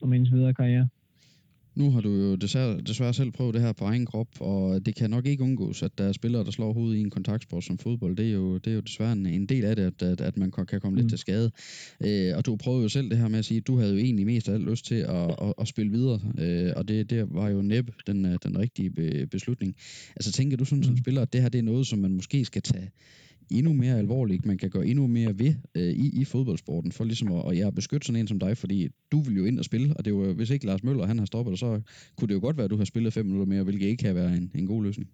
om 0.00 0.12
ens 0.12 0.32
videre 0.32 0.54
karriere. 0.54 0.88
Nu 1.74 1.90
har 1.90 2.00
du 2.00 2.08
jo 2.08 2.34
desværre, 2.34 2.80
desværre 2.80 3.14
selv 3.14 3.30
prøvet 3.30 3.54
det 3.54 3.62
her 3.62 3.72
på 3.72 3.84
egen 3.84 4.06
krop, 4.06 4.28
og 4.40 4.86
det 4.86 4.94
kan 4.94 5.10
nok 5.10 5.26
ikke 5.26 5.42
undgås, 5.42 5.82
at 5.82 5.98
der 5.98 6.04
er 6.04 6.12
spillere, 6.12 6.44
der 6.44 6.50
slår 6.50 6.72
hovedet 6.72 6.96
i 6.96 7.00
en 7.00 7.10
kontaktsport 7.10 7.64
som 7.64 7.78
fodbold. 7.78 8.16
Det 8.16 8.28
er 8.28 8.32
jo, 8.32 8.58
det 8.58 8.70
er 8.70 8.74
jo 8.74 8.80
desværre 8.80 9.12
en, 9.12 9.26
en 9.26 9.46
del 9.46 9.64
af 9.64 9.76
det, 9.76 9.82
at, 9.82 10.02
at, 10.02 10.20
at 10.20 10.36
man 10.36 10.50
kan 10.50 10.80
komme 10.80 10.90
mm. 10.90 10.96
lidt 10.96 11.08
til 11.08 11.18
skade. 11.18 11.50
Øh, 12.04 12.36
og 12.36 12.46
du 12.46 12.56
prøvede 12.56 12.82
jo 12.82 12.88
selv 12.88 13.10
det 13.10 13.18
her 13.18 13.28
med 13.28 13.38
at 13.38 13.44
sige, 13.44 13.58
at 13.58 13.66
du 13.66 13.78
havde 13.78 13.92
jo 13.92 13.98
egentlig 13.98 14.26
mest 14.26 14.48
af 14.48 14.54
alt 14.54 14.70
lyst 14.70 14.84
til 14.84 14.94
at, 14.94 15.30
at, 15.42 15.54
at 15.58 15.68
spille 15.68 15.92
videre, 15.92 16.20
øh, 16.38 16.72
og 16.76 16.88
det, 16.88 17.10
det 17.10 17.34
var 17.34 17.48
jo 17.48 17.62
næppe 17.62 17.92
den, 18.06 18.24
den 18.24 18.58
rigtige 18.58 19.26
beslutning. 19.26 19.76
Altså 20.16 20.32
tænker 20.32 20.56
du 20.56 20.64
sådan 20.64 20.78
mm. 20.78 20.84
som 20.84 20.96
spiller, 20.96 21.22
at 21.22 21.32
det 21.32 21.42
her 21.42 21.48
det 21.48 21.58
er 21.58 21.62
noget, 21.62 21.86
som 21.86 21.98
man 21.98 22.12
måske 22.12 22.44
skal 22.44 22.62
tage 22.62 22.90
endnu 23.50 23.72
mere 23.72 23.98
alvorligt, 23.98 24.46
man 24.46 24.58
kan 24.58 24.70
gøre 24.70 24.86
endnu 24.86 25.06
mere 25.06 25.38
ved 25.38 25.54
øh, 25.74 25.82
i, 25.82 26.20
i 26.20 26.24
fodboldsporten, 26.24 26.92
for 26.92 27.04
ligesom 27.04 27.32
at, 27.32 27.44
og 27.44 27.56
ja, 27.56 27.70
beskytte 27.70 28.06
sådan 28.06 28.20
en 28.20 28.28
som 28.28 28.38
dig, 28.38 28.56
fordi 28.56 28.88
du 29.12 29.20
vil 29.20 29.36
jo 29.36 29.44
ind 29.44 29.58
og 29.58 29.64
spille, 29.64 29.96
og 29.96 30.04
det 30.04 30.14
var, 30.14 30.32
hvis 30.32 30.50
ikke 30.50 30.66
Lars 30.66 30.82
Møller 30.82 31.06
han 31.06 31.18
har 31.18 31.26
stoppet 31.26 31.58
så 31.58 31.80
kunne 32.16 32.28
det 32.28 32.34
jo 32.34 32.40
godt 32.40 32.56
være, 32.56 32.64
at 32.64 32.70
du 32.70 32.76
har 32.76 32.84
spillet 32.84 33.12
fem 33.12 33.26
minutter 33.26 33.46
mere, 33.46 33.64
hvilket 33.64 33.86
ikke 33.86 34.02
kan 34.04 34.14
være 34.14 34.36
en, 34.36 34.50
en 34.54 34.66
god 34.66 34.82
løsning. 34.84 35.10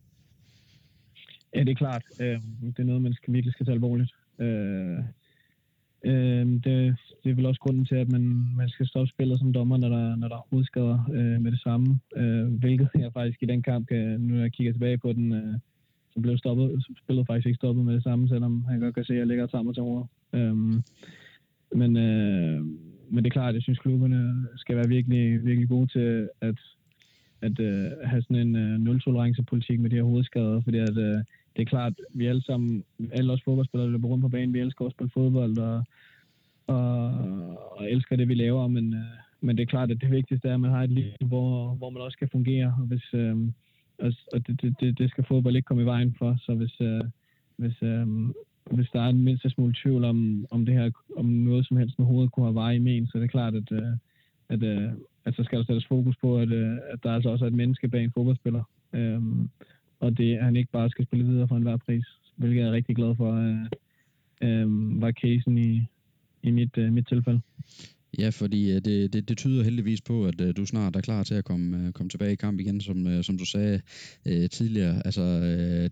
Ja, 1.55 1.61
det 1.61 1.69
er 1.69 1.75
klart. 1.75 2.03
Øh, 2.21 2.41
det 2.77 2.79
er 2.79 2.85
noget, 2.85 3.03
man 3.03 3.15
skal, 3.15 3.35
virkelig 3.35 3.53
skal 3.53 3.67
tage 3.67 3.75
alvorligt. 3.75 4.13
Øh, 4.39 4.99
øh, 6.05 6.47
det, 6.47 6.97
det 7.25 7.31
er 7.31 7.35
vel 7.35 7.47
også 7.47 7.61
grunden 7.61 7.85
til, 7.85 7.95
at 7.95 8.13
man, 8.13 8.23
man 8.57 8.69
skal 8.69 8.87
stoppe 8.87 9.09
spillet 9.09 9.39
som 9.39 9.53
dommer, 9.53 9.77
når 9.77 9.89
der, 9.89 10.17
når 10.17 10.29
der 10.29 10.37
er 10.37 10.47
hovedskader 10.51 11.11
øh, 11.13 11.41
med 11.43 11.53
det 11.53 11.61
samme. 11.61 12.01
Øh, 12.17 12.47
hvilket 12.47 12.89
jeg 12.99 13.13
faktisk 13.13 13.43
i 13.43 13.47
den 13.47 13.63
kamp, 13.63 13.89
kan, 13.89 14.21
nu 14.21 14.37
jeg 14.39 14.53
kigger 14.53 14.73
tilbage 14.73 14.99
på 14.99 15.13
den, 15.13 15.33
øh, 15.33 15.55
så 16.17 16.21
blev 16.23 16.39
stoppet, 16.39 16.85
spillet 17.03 17.27
faktisk 17.27 17.47
ikke 17.47 17.57
stoppet 17.57 17.85
med 17.85 17.95
det 17.95 18.03
samme, 18.03 18.29
selvom 18.29 18.65
han 18.65 18.81
godt 18.81 18.95
kan 18.95 19.05
se, 19.05 19.13
at 19.13 19.19
jeg 19.19 19.27
ligger 19.27 19.47
sammen 19.47 19.75
til 19.75 19.83
over. 19.83 20.07
Øhm, 20.33 20.83
men, 21.73 21.97
øh, 21.97 22.61
men 23.11 23.25
det 23.25 23.27
er 23.27 23.39
klart, 23.39 23.49
at 23.49 23.55
jeg 23.55 23.63
synes, 23.63 23.79
klubberne 23.79 24.47
skal 24.57 24.77
være 24.77 24.89
virkelig, 24.89 25.45
virkelig 25.45 25.69
gode 25.69 25.87
til 25.87 26.29
at, 26.41 26.59
at 27.41 27.61
øh, 27.61 27.91
have 28.05 28.23
sådan 28.23 28.49
en 28.49 28.57
øh, 28.57 28.79
nul-tolerance-politik 28.79 29.81
med 29.81 29.91
de 29.91 29.97
her 29.97 30.03
hovedskader, 30.03 30.61
fordi 30.61 30.79
at, 30.79 30.97
øh, 30.97 31.19
det 31.57 31.63
er 31.63 31.73
klart, 31.75 31.93
at 31.99 32.05
vi 32.15 32.27
alle 32.27 32.43
sammen, 32.43 32.85
alle 33.13 33.33
os 33.33 33.43
fodboldspillere, 33.45 33.87
der 33.87 33.93
løber 33.93 34.09
rundt 34.09 34.23
på 34.23 34.29
banen, 34.29 34.55
vi 34.55 34.61
elsker 34.61 34.85
at 34.85 34.93
spille 34.93 35.11
fodbold 35.15 35.59
og, 35.59 35.85
og, 36.67 37.11
og 37.77 37.91
elsker 37.91 38.17
det, 38.17 38.29
vi 38.29 38.35
laver, 38.35 38.69
men, 38.69 38.95
øh, 38.95 39.17
men 39.41 39.57
det 39.57 39.63
er 39.63 39.75
klart, 39.75 39.91
at 39.91 40.01
det 40.01 40.11
vigtigste 40.11 40.49
er, 40.49 40.55
at 40.55 40.61
man 40.61 40.71
har 40.71 40.83
et 40.83 40.91
liv, 40.91 41.05
hvor, 41.27 41.75
hvor 41.75 41.91
man 41.91 42.03
også 42.03 42.19
kan 42.19 42.29
fungere, 42.33 42.75
og 42.81 42.87
hvis, 42.87 43.15
øh, 43.15 43.37
og, 43.99 44.13
og 44.33 44.47
det, 44.47 44.75
det, 44.81 44.99
det 44.99 45.11
skal 45.11 45.25
fodbold 45.25 45.57
ikke 45.57 45.67
komme 45.67 45.83
i 45.83 45.87
vejen 45.87 46.15
for. 46.19 46.37
Så 46.39 46.55
hvis, 46.55 46.81
øh, 46.81 47.05
hvis, 47.57 47.83
øh, 47.83 48.07
hvis 48.71 48.91
der 48.93 49.01
er 49.01 49.09
en 49.09 49.25
mindste 49.25 49.51
smule 49.51 49.75
tvivl 49.83 50.05
om, 50.05 50.47
om 50.51 50.67
det 50.67 50.75
her, 50.75 50.91
om 51.17 51.25
noget 51.25 51.67
som 51.67 51.77
helst 51.77 51.99
med 51.99 52.07
hovedet 52.07 52.33
kunne 52.33 52.47
have 52.47 52.55
veje 52.55 52.77
i 52.77 52.79
men, 52.79 53.07
så 53.07 53.19
er 53.19 53.23
det 53.23 53.31
klart, 53.31 53.55
at, 53.55 53.73
øh, 53.73 53.93
at, 54.49 54.63
øh, 54.63 54.91
at 55.25 55.35
så 55.35 55.45
skal 55.45 55.59
der 55.59 55.65
sættes 55.65 55.87
fokus 55.87 56.17
på, 56.17 56.39
at, 56.39 56.49
øh, 56.49 56.77
at 56.93 57.03
der 57.03 57.13
altså 57.13 57.29
også 57.29 57.45
er 57.45 57.49
et 57.49 57.55
menneske 57.55 57.89
bag 57.89 58.05
en 58.05 58.13
fodboldspiller. 58.13 58.63
Øh, 58.93 59.23
og 60.01 60.19
det, 60.19 60.37
at 60.37 60.45
han 60.45 60.57
ikke 60.57 60.73
bare 60.73 60.91
skal 60.91 61.07
spille 61.07 61.25
videre 61.25 61.49
for 61.49 61.57
enhver 61.57 61.77
pris, 61.77 62.07
hvilket 62.37 62.61
jeg 62.61 62.69
er 62.69 62.73
rigtig 62.73 62.97
glad 62.97 63.17
for, 63.17 63.33
øh, 63.33 63.67
øh, 64.41 65.01
var 65.01 65.13
casen 65.13 65.59
i, 65.59 65.83
i 66.43 66.51
mit, 66.51 66.79
øh, 66.79 66.93
mit 66.93 67.09
tilfælde. 67.09 67.41
Ja, 68.19 68.29
fordi 68.29 68.71
øh, 68.71 68.81
det, 68.85 69.13
det, 69.13 69.29
det 69.29 69.39
tyder 69.39 69.65
heldigvis 69.65 70.01
på, 70.01 70.27
at 70.27 70.41
øh, 70.41 70.57
du 70.57 70.67
snart 70.67 70.97
er 70.97 71.01
klar 71.01 71.23
til 71.23 71.35
at 71.35 71.45
komme, 71.45 71.87
øh, 71.87 71.93
komme 71.93 72.11
tilbage 72.11 72.33
i 72.33 72.37
kamp 72.37 72.61
igen, 72.61 72.81
som, 72.81 73.23
som 73.23 73.39
du 73.39 73.45
sagde 73.45 73.81
øh, 74.27 74.51
tidligere. 74.51 75.03
Altså, 75.05 75.41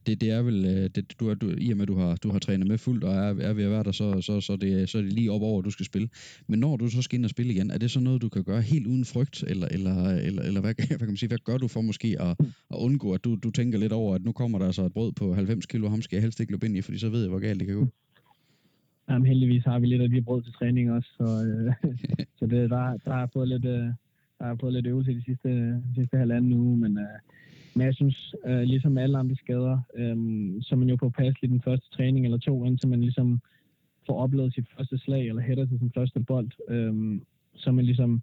det, 0.07 0.21
det 0.21 0.31
er 0.31 0.43
vel, 0.43 0.91
det, 0.95 1.21
du 1.21 1.29
er, 1.29 1.35
du, 1.35 1.55
i 1.59 1.71
og 1.71 1.77
med 1.77 1.83
at 1.83 1.89
du 1.89 1.97
har, 1.97 2.17
du 2.17 2.31
har 2.31 2.39
trænet 2.39 2.69
med 2.69 2.79
fuldt 2.79 3.05
og 3.05 3.15
er, 3.15 3.35
er 3.41 3.53
ved 3.53 3.65
at 3.65 3.71
være 3.71 3.83
der, 3.83 3.93
så, 3.93 4.21
så, 4.21 4.41
så, 4.41 4.57
det, 4.57 4.89
så 4.89 4.99
er 4.99 5.03
det 5.03 5.13
lige 5.13 5.33
op 5.33 5.43
over, 5.43 5.59
at 5.59 5.65
du 5.65 5.71
skal 5.71 5.87
spille. 5.87 6.09
Men 6.49 6.59
når 6.59 6.77
du 6.77 6.89
så 6.89 7.03
skal 7.03 7.17
ind 7.19 7.25
og 7.25 7.31
spille 7.31 7.53
igen, 7.53 7.71
er 7.71 7.79
det 7.79 7.91
så 7.91 8.01
noget, 8.01 8.23
du 8.23 8.29
kan 8.29 8.45
gøre 8.45 8.63
helt 8.63 8.87
uden 8.87 9.05
frygt, 9.05 9.45
eller, 9.47 9.69
eller, 9.71 10.09
eller, 10.09 10.43
eller 10.43 10.61
hvad, 10.61 10.75
hvad, 10.89 10.99
kan 10.99 11.07
man 11.07 11.17
sige, 11.17 11.29
hvad 11.29 11.39
gør 11.45 11.59
du 11.59 11.69
for 11.69 11.81
måske 11.81 12.17
at, 12.21 12.37
at 12.71 12.77
undgå, 12.77 13.13
at 13.13 13.25
du, 13.25 13.35
du 13.35 13.51
tænker 13.51 13.79
lidt 13.79 13.93
over, 13.93 14.15
at 14.15 14.25
nu 14.25 14.33
kommer 14.33 14.59
der 14.59 14.67
altså 14.67 14.87
et 14.87 14.93
brød 14.93 15.13
på 15.13 15.35
90 15.35 15.67
kilo, 15.67 15.89
ham 15.89 16.03
skal 16.03 16.17
jeg 16.17 16.23
helst 16.23 16.41
ikke 16.41 16.53
løbe 16.53 16.67
ind 16.67 16.77
i, 16.77 16.81
fordi 16.83 16.99
så 16.99 17.09
ved 17.09 17.21
jeg, 17.21 17.29
hvor 17.31 17.39
galt 17.39 17.61
det 17.61 17.69
kan 17.69 17.77
gå. 17.77 17.89
Jamen, 19.09 19.27
heldigvis 19.27 19.65
har 19.65 19.79
vi 19.79 19.87
lidt 19.87 20.03
af 20.03 20.09
de 20.11 20.23
brød 20.23 20.43
til 20.43 20.53
træning 20.53 20.93
også, 20.93 21.09
så, 21.17 21.25
øh, 21.47 21.91
så 22.39 22.47
det, 22.47 22.71
der, 22.71 22.97
der 23.05 23.13
har 23.13 23.31
fået 23.33 23.49
lidt, 23.49 23.65
øh, 23.65 23.87
der 24.39 24.45
har 24.45 24.57
fået 24.61 24.73
lidt 24.73 24.87
øvelse 24.87 25.15
de 25.15 25.25
sidste, 25.25 25.49
de 25.49 25.93
sidste 25.95 26.17
halvanden 26.17 26.53
uge, 26.53 26.79
men, 26.79 26.99
øh, 26.99 27.19
men 27.75 27.87
jeg 27.87 27.95
synes, 27.95 28.35
øh, 28.47 28.63
ligesom 28.63 28.99
alle 28.99 29.19
andre 29.19 29.37
skader, 29.37 29.79
øh, 29.95 30.17
så 30.63 30.77
man 30.77 30.89
jo 30.89 30.97
på 30.97 31.11
pas 31.11 31.35
i 31.43 31.47
den 31.47 31.63
første 31.63 31.91
træning 31.91 32.25
eller 32.25 32.39
to, 32.39 32.65
indtil 32.65 32.89
man 32.89 33.01
ligesom 33.01 33.41
får 34.07 34.23
oplevet 34.23 34.55
sit 34.55 34.67
første 34.77 34.99
slag, 34.99 35.29
eller 35.29 35.43
hætter 35.43 35.67
til 35.67 35.79
sin 35.79 35.93
første 35.95 36.21
bold, 36.21 36.51
øh, 36.69 37.21
så 37.55 37.73
man 37.73 37.85
ligesom, 37.85 38.23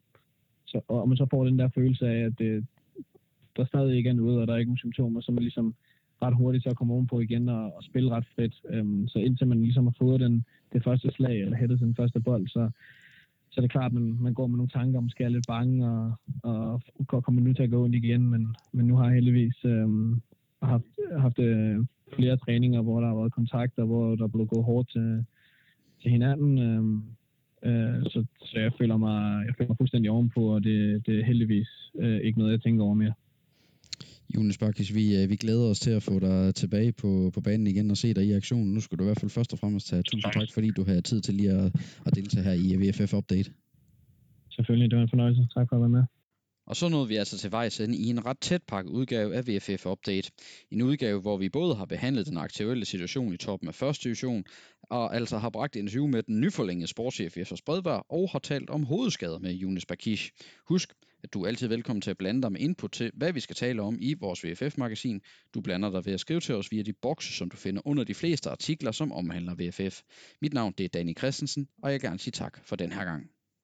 så, 0.66 0.82
og 0.88 1.10
man 1.10 1.18
så 1.18 1.28
får 1.32 1.46
den 1.46 1.60
der 1.60 1.70
følelse 1.76 2.08
af, 2.08 2.26
at 2.26 2.40
det, 2.40 2.66
der 3.58 3.66
stadig 3.66 3.98
ikke 3.98 4.10
er 4.10 4.14
noget, 4.14 4.42
og 4.42 4.48
der 4.48 4.54
er 4.54 4.58
ikke 4.58 4.70
nogen 4.70 4.78
symptomer, 4.78 5.22
så 5.22 5.32
man 5.32 5.44
ligesom 5.44 5.76
ret 6.22 6.36
hurtigt 6.36 6.64
til 6.64 6.70
at 6.70 6.78
komme 6.78 6.94
ovenpå 6.94 7.20
igen 7.20 7.50
og, 7.50 7.76
og 7.76 7.84
spille 7.84 8.12
ret 8.12 8.26
frit. 8.36 8.56
Øhm, 8.70 9.08
så 9.08 9.20
indtil 9.20 9.48
man 9.48 9.62
ligesom 9.62 9.86
har 9.86 9.96
fået 10.00 10.20
den, 10.20 10.46
det 10.74 10.84
første 10.84 11.12
slag, 11.12 11.42
eller 11.42 11.58
hættet 11.58 11.80
den 11.80 11.96
første 11.96 12.20
bold, 12.20 12.48
så, 12.48 12.70
så 13.50 13.56
er 13.58 13.62
det 13.62 13.72
klart, 13.72 13.92
at 13.92 13.94
man, 13.94 14.18
man 14.20 14.34
går 14.34 14.48
med 14.48 14.58
nogle 14.58 14.70
tanker 14.70 14.98
om, 14.98 15.10
skal 15.10 15.24
jeg 15.24 15.32
lidt 15.32 15.48
bange, 15.48 15.90
og, 15.90 16.14
og, 16.44 16.82
og 17.10 17.24
kommer 17.24 17.42
nu 17.42 17.54
til 17.54 17.64
at 17.64 17.70
gå 17.70 17.84
ondt 17.84 17.96
igen, 17.96 18.30
men, 18.30 18.56
men 18.72 18.86
nu 18.86 18.96
har 18.96 19.06
jeg 19.06 19.14
heldigvis 19.14 19.66
øh, 19.66 19.90
haft, 20.64 20.86
haft 21.20 21.40
øh, 21.40 21.86
flere 22.16 22.38
træninger, 22.38 22.82
hvor 22.82 23.00
der 23.00 23.08
har 23.08 23.16
været 23.16 23.34
kontakter, 23.34 23.84
hvor 23.84 24.16
der 24.16 24.24
er 24.24 24.28
blevet 24.28 24.50
gået 24.50 24.66
hårdt 24.66 24.90
til, 24.92 25.26
til 26.02 26.12
hinanden. 26.12 26.58
øh, 26.58 26.84
øh, 27.72 28.04
så, 28.04 28.26
så 28.42 28.60
jeg 28.60 28.72
føler 28.78 28.98
mig, 28.98 29.46
jeg 29.46 29.54
føler 29.58 29.68
mig 29.70 29.78
fuldstændig 29.78 30.12
ovenpå, 30.12 30.42
og 30.56 30.64
det, 30.64 31.06
det 31.06 31.20
er 31.20 31.26
heldigvis 31.26 31.70
øh, 32.00 32.20
ikke 32.22 32.40
noget, 32.40 32.52
jeg 32.52 32.62
tænker 32.62 32.84
over 32.84 32.94
mere. 32.94 33.14
Jonas 34.36 34.58
Bakkis, 34.58 34.96
vi, 34.96 35.24
øh, 35.24 35.30
vi 35.30 35.36
glæder 35.36 35.70
os 35.70 35.80
til 35.80 35.92
at 35.92 36.04
få 36.04 36.20
dig 36.20 36.56
tilbage 36.56 36.92
på, 36.92 37.32
på 37.34 37.42
banen 37.42 37.68
igen 37.68 37.92
og 37.92 37.98
se 37.98 38.14
dig 38.14 38.26
i 38.26 38.34
aktion. 38.34 38.68
Nu 38.68 38.80
skal 38.80 38.98
du 38.98 39.04
i 39.04 39.06
hvert 39.06 39.20
fald 39.20 39.32
først 39.32 39.54
og 39.54 39.60
fremmest 39.60 39.88
tage 39.88 40.04
tusind 40.04 40.34
tak, 40.34 40.54
fordi 40.54 40.70
du 40.70 40.84
havde 40.84 41.02
tid 41.02 41.22
til 41.22 41.34
lige 41.34 41.52
at, 41.52 41.76
at 42.06 42.16
deltage 42.16 42.44
her 42.44 42.54
i 42.54 42.76
VFF 42.82 43.14
Update. 43.14 43.52
Selvfølgelig, 44.52 44.92
det 44.92 44.98
var 44.98 45.04
en 45.04 45.10
fornøjelse. 45.10 45.48
Tak 45.56 45.68
for 45.70 45.76
at 45.76 45.82
være 45.82 45.90
med. 45.90 46.04
Og 46.68 46.76
så 46.76 46.90
nåede 46.90 47.08
vi 47.08 47.16
altså 47.16 47.38
til 47.38 47.52
vejs 47.52 47.80
ende 47.80 47.98
i 47.98 48.08
en 48.10 48.26
ret 48.26 48.40
tæt 48.40 48.64
pakket 48.68 48.92
udgave 48.92 49.36
af 49.36 49.48
VFF 49.48 49.86
Update. 49.86 50.32
En 50.72 50.82
udgave, 50.82 51.22
hvor 51.22 51.38
vi 51.38 51.50
både 51.50 51.76
har 51.76 51.86
behandlet 51.86 52.28
den 52.28 52.38
aktuelle 52.38 52.86
situation 52.86 53.34
i 53.34 53.38
toppen 53.38 53.68
af 53.68 53.76
første 53.76 54.04
division, 54.04 54.44
og 54.82 55.16
altså 55.16 55.38
har 55.38 55.50
bragt 55.50 55.76
interview 55.76 56.08
med 56.08 56.24
den 56.24 56.40
nyforlængede 56.40 56.88
sportschef 56.88 57.38
Jesper 57.38 57.56
Spredberg, 57.56 58.06
og 58.10 58.30
har 58.32 58.40
talt 58.40 58.70
om 58.70 58.84
hovedskader 58.84 59.40
med 59.40 59.54
Jonas 59.54 59.86
Bakish. 59.86 60.32
Husk, 60.68 60.94
at 61.24 61.34
du 61.34 61.44
er 61.44 61.48
altid 61.48 61.68
velkommen 61.68 62.02
til 62.02 62.12
at 62.12 62.18
blande 62.18 62.42
dig 62.42 62.52
med 62.52 62.60
input 62.60 62.92
til, 62.92 63.12
hvad 63.14 63.34
vi 63.34 63.40
skal 63.40 63.56
tale 63.56 63.82
om 63.82 63.98
i 64.02 64.14
vores 64.14 64.46
VFF-magasin. 64.46 65.22
Du 65.54 65.62
blander 65.62 65.92
dig 65.92 66.06
ved 66.06 66.14
at 66.14 66.20
skrive 66.20 66.40
til 66.40 66.56
os 66.56 66.72
via 66.72 66.84
de 66.84 66.94
bokse, 66.94 67.34
som 67.34 67.50
du 67.50 67.58
finder 67.58 67.82
under 67.86 68.04
de 68.04 68.14
fleste 68.14 68.50
artikler, 68.50 68.92
som 68.92 69.12
omhandler 69.12 69.56
VFF. 69.56 70.02
Mit 70.42 70.54
navn 70.54 70.74
det 70.78 70.84
er 70.84 70.90
Danny 70.90 71.18
Christensen, 71.18 71.68
og 71.84 71.92
jeg 71.92 71.94
vil 71.94 72.10
gerne 72.10 72.20
sige 72.20 72.32
tak 72.32 72.60
for 72.66 72.76
den 72.76 72.92
her 72.92 73.06
gang. 73.06 73.41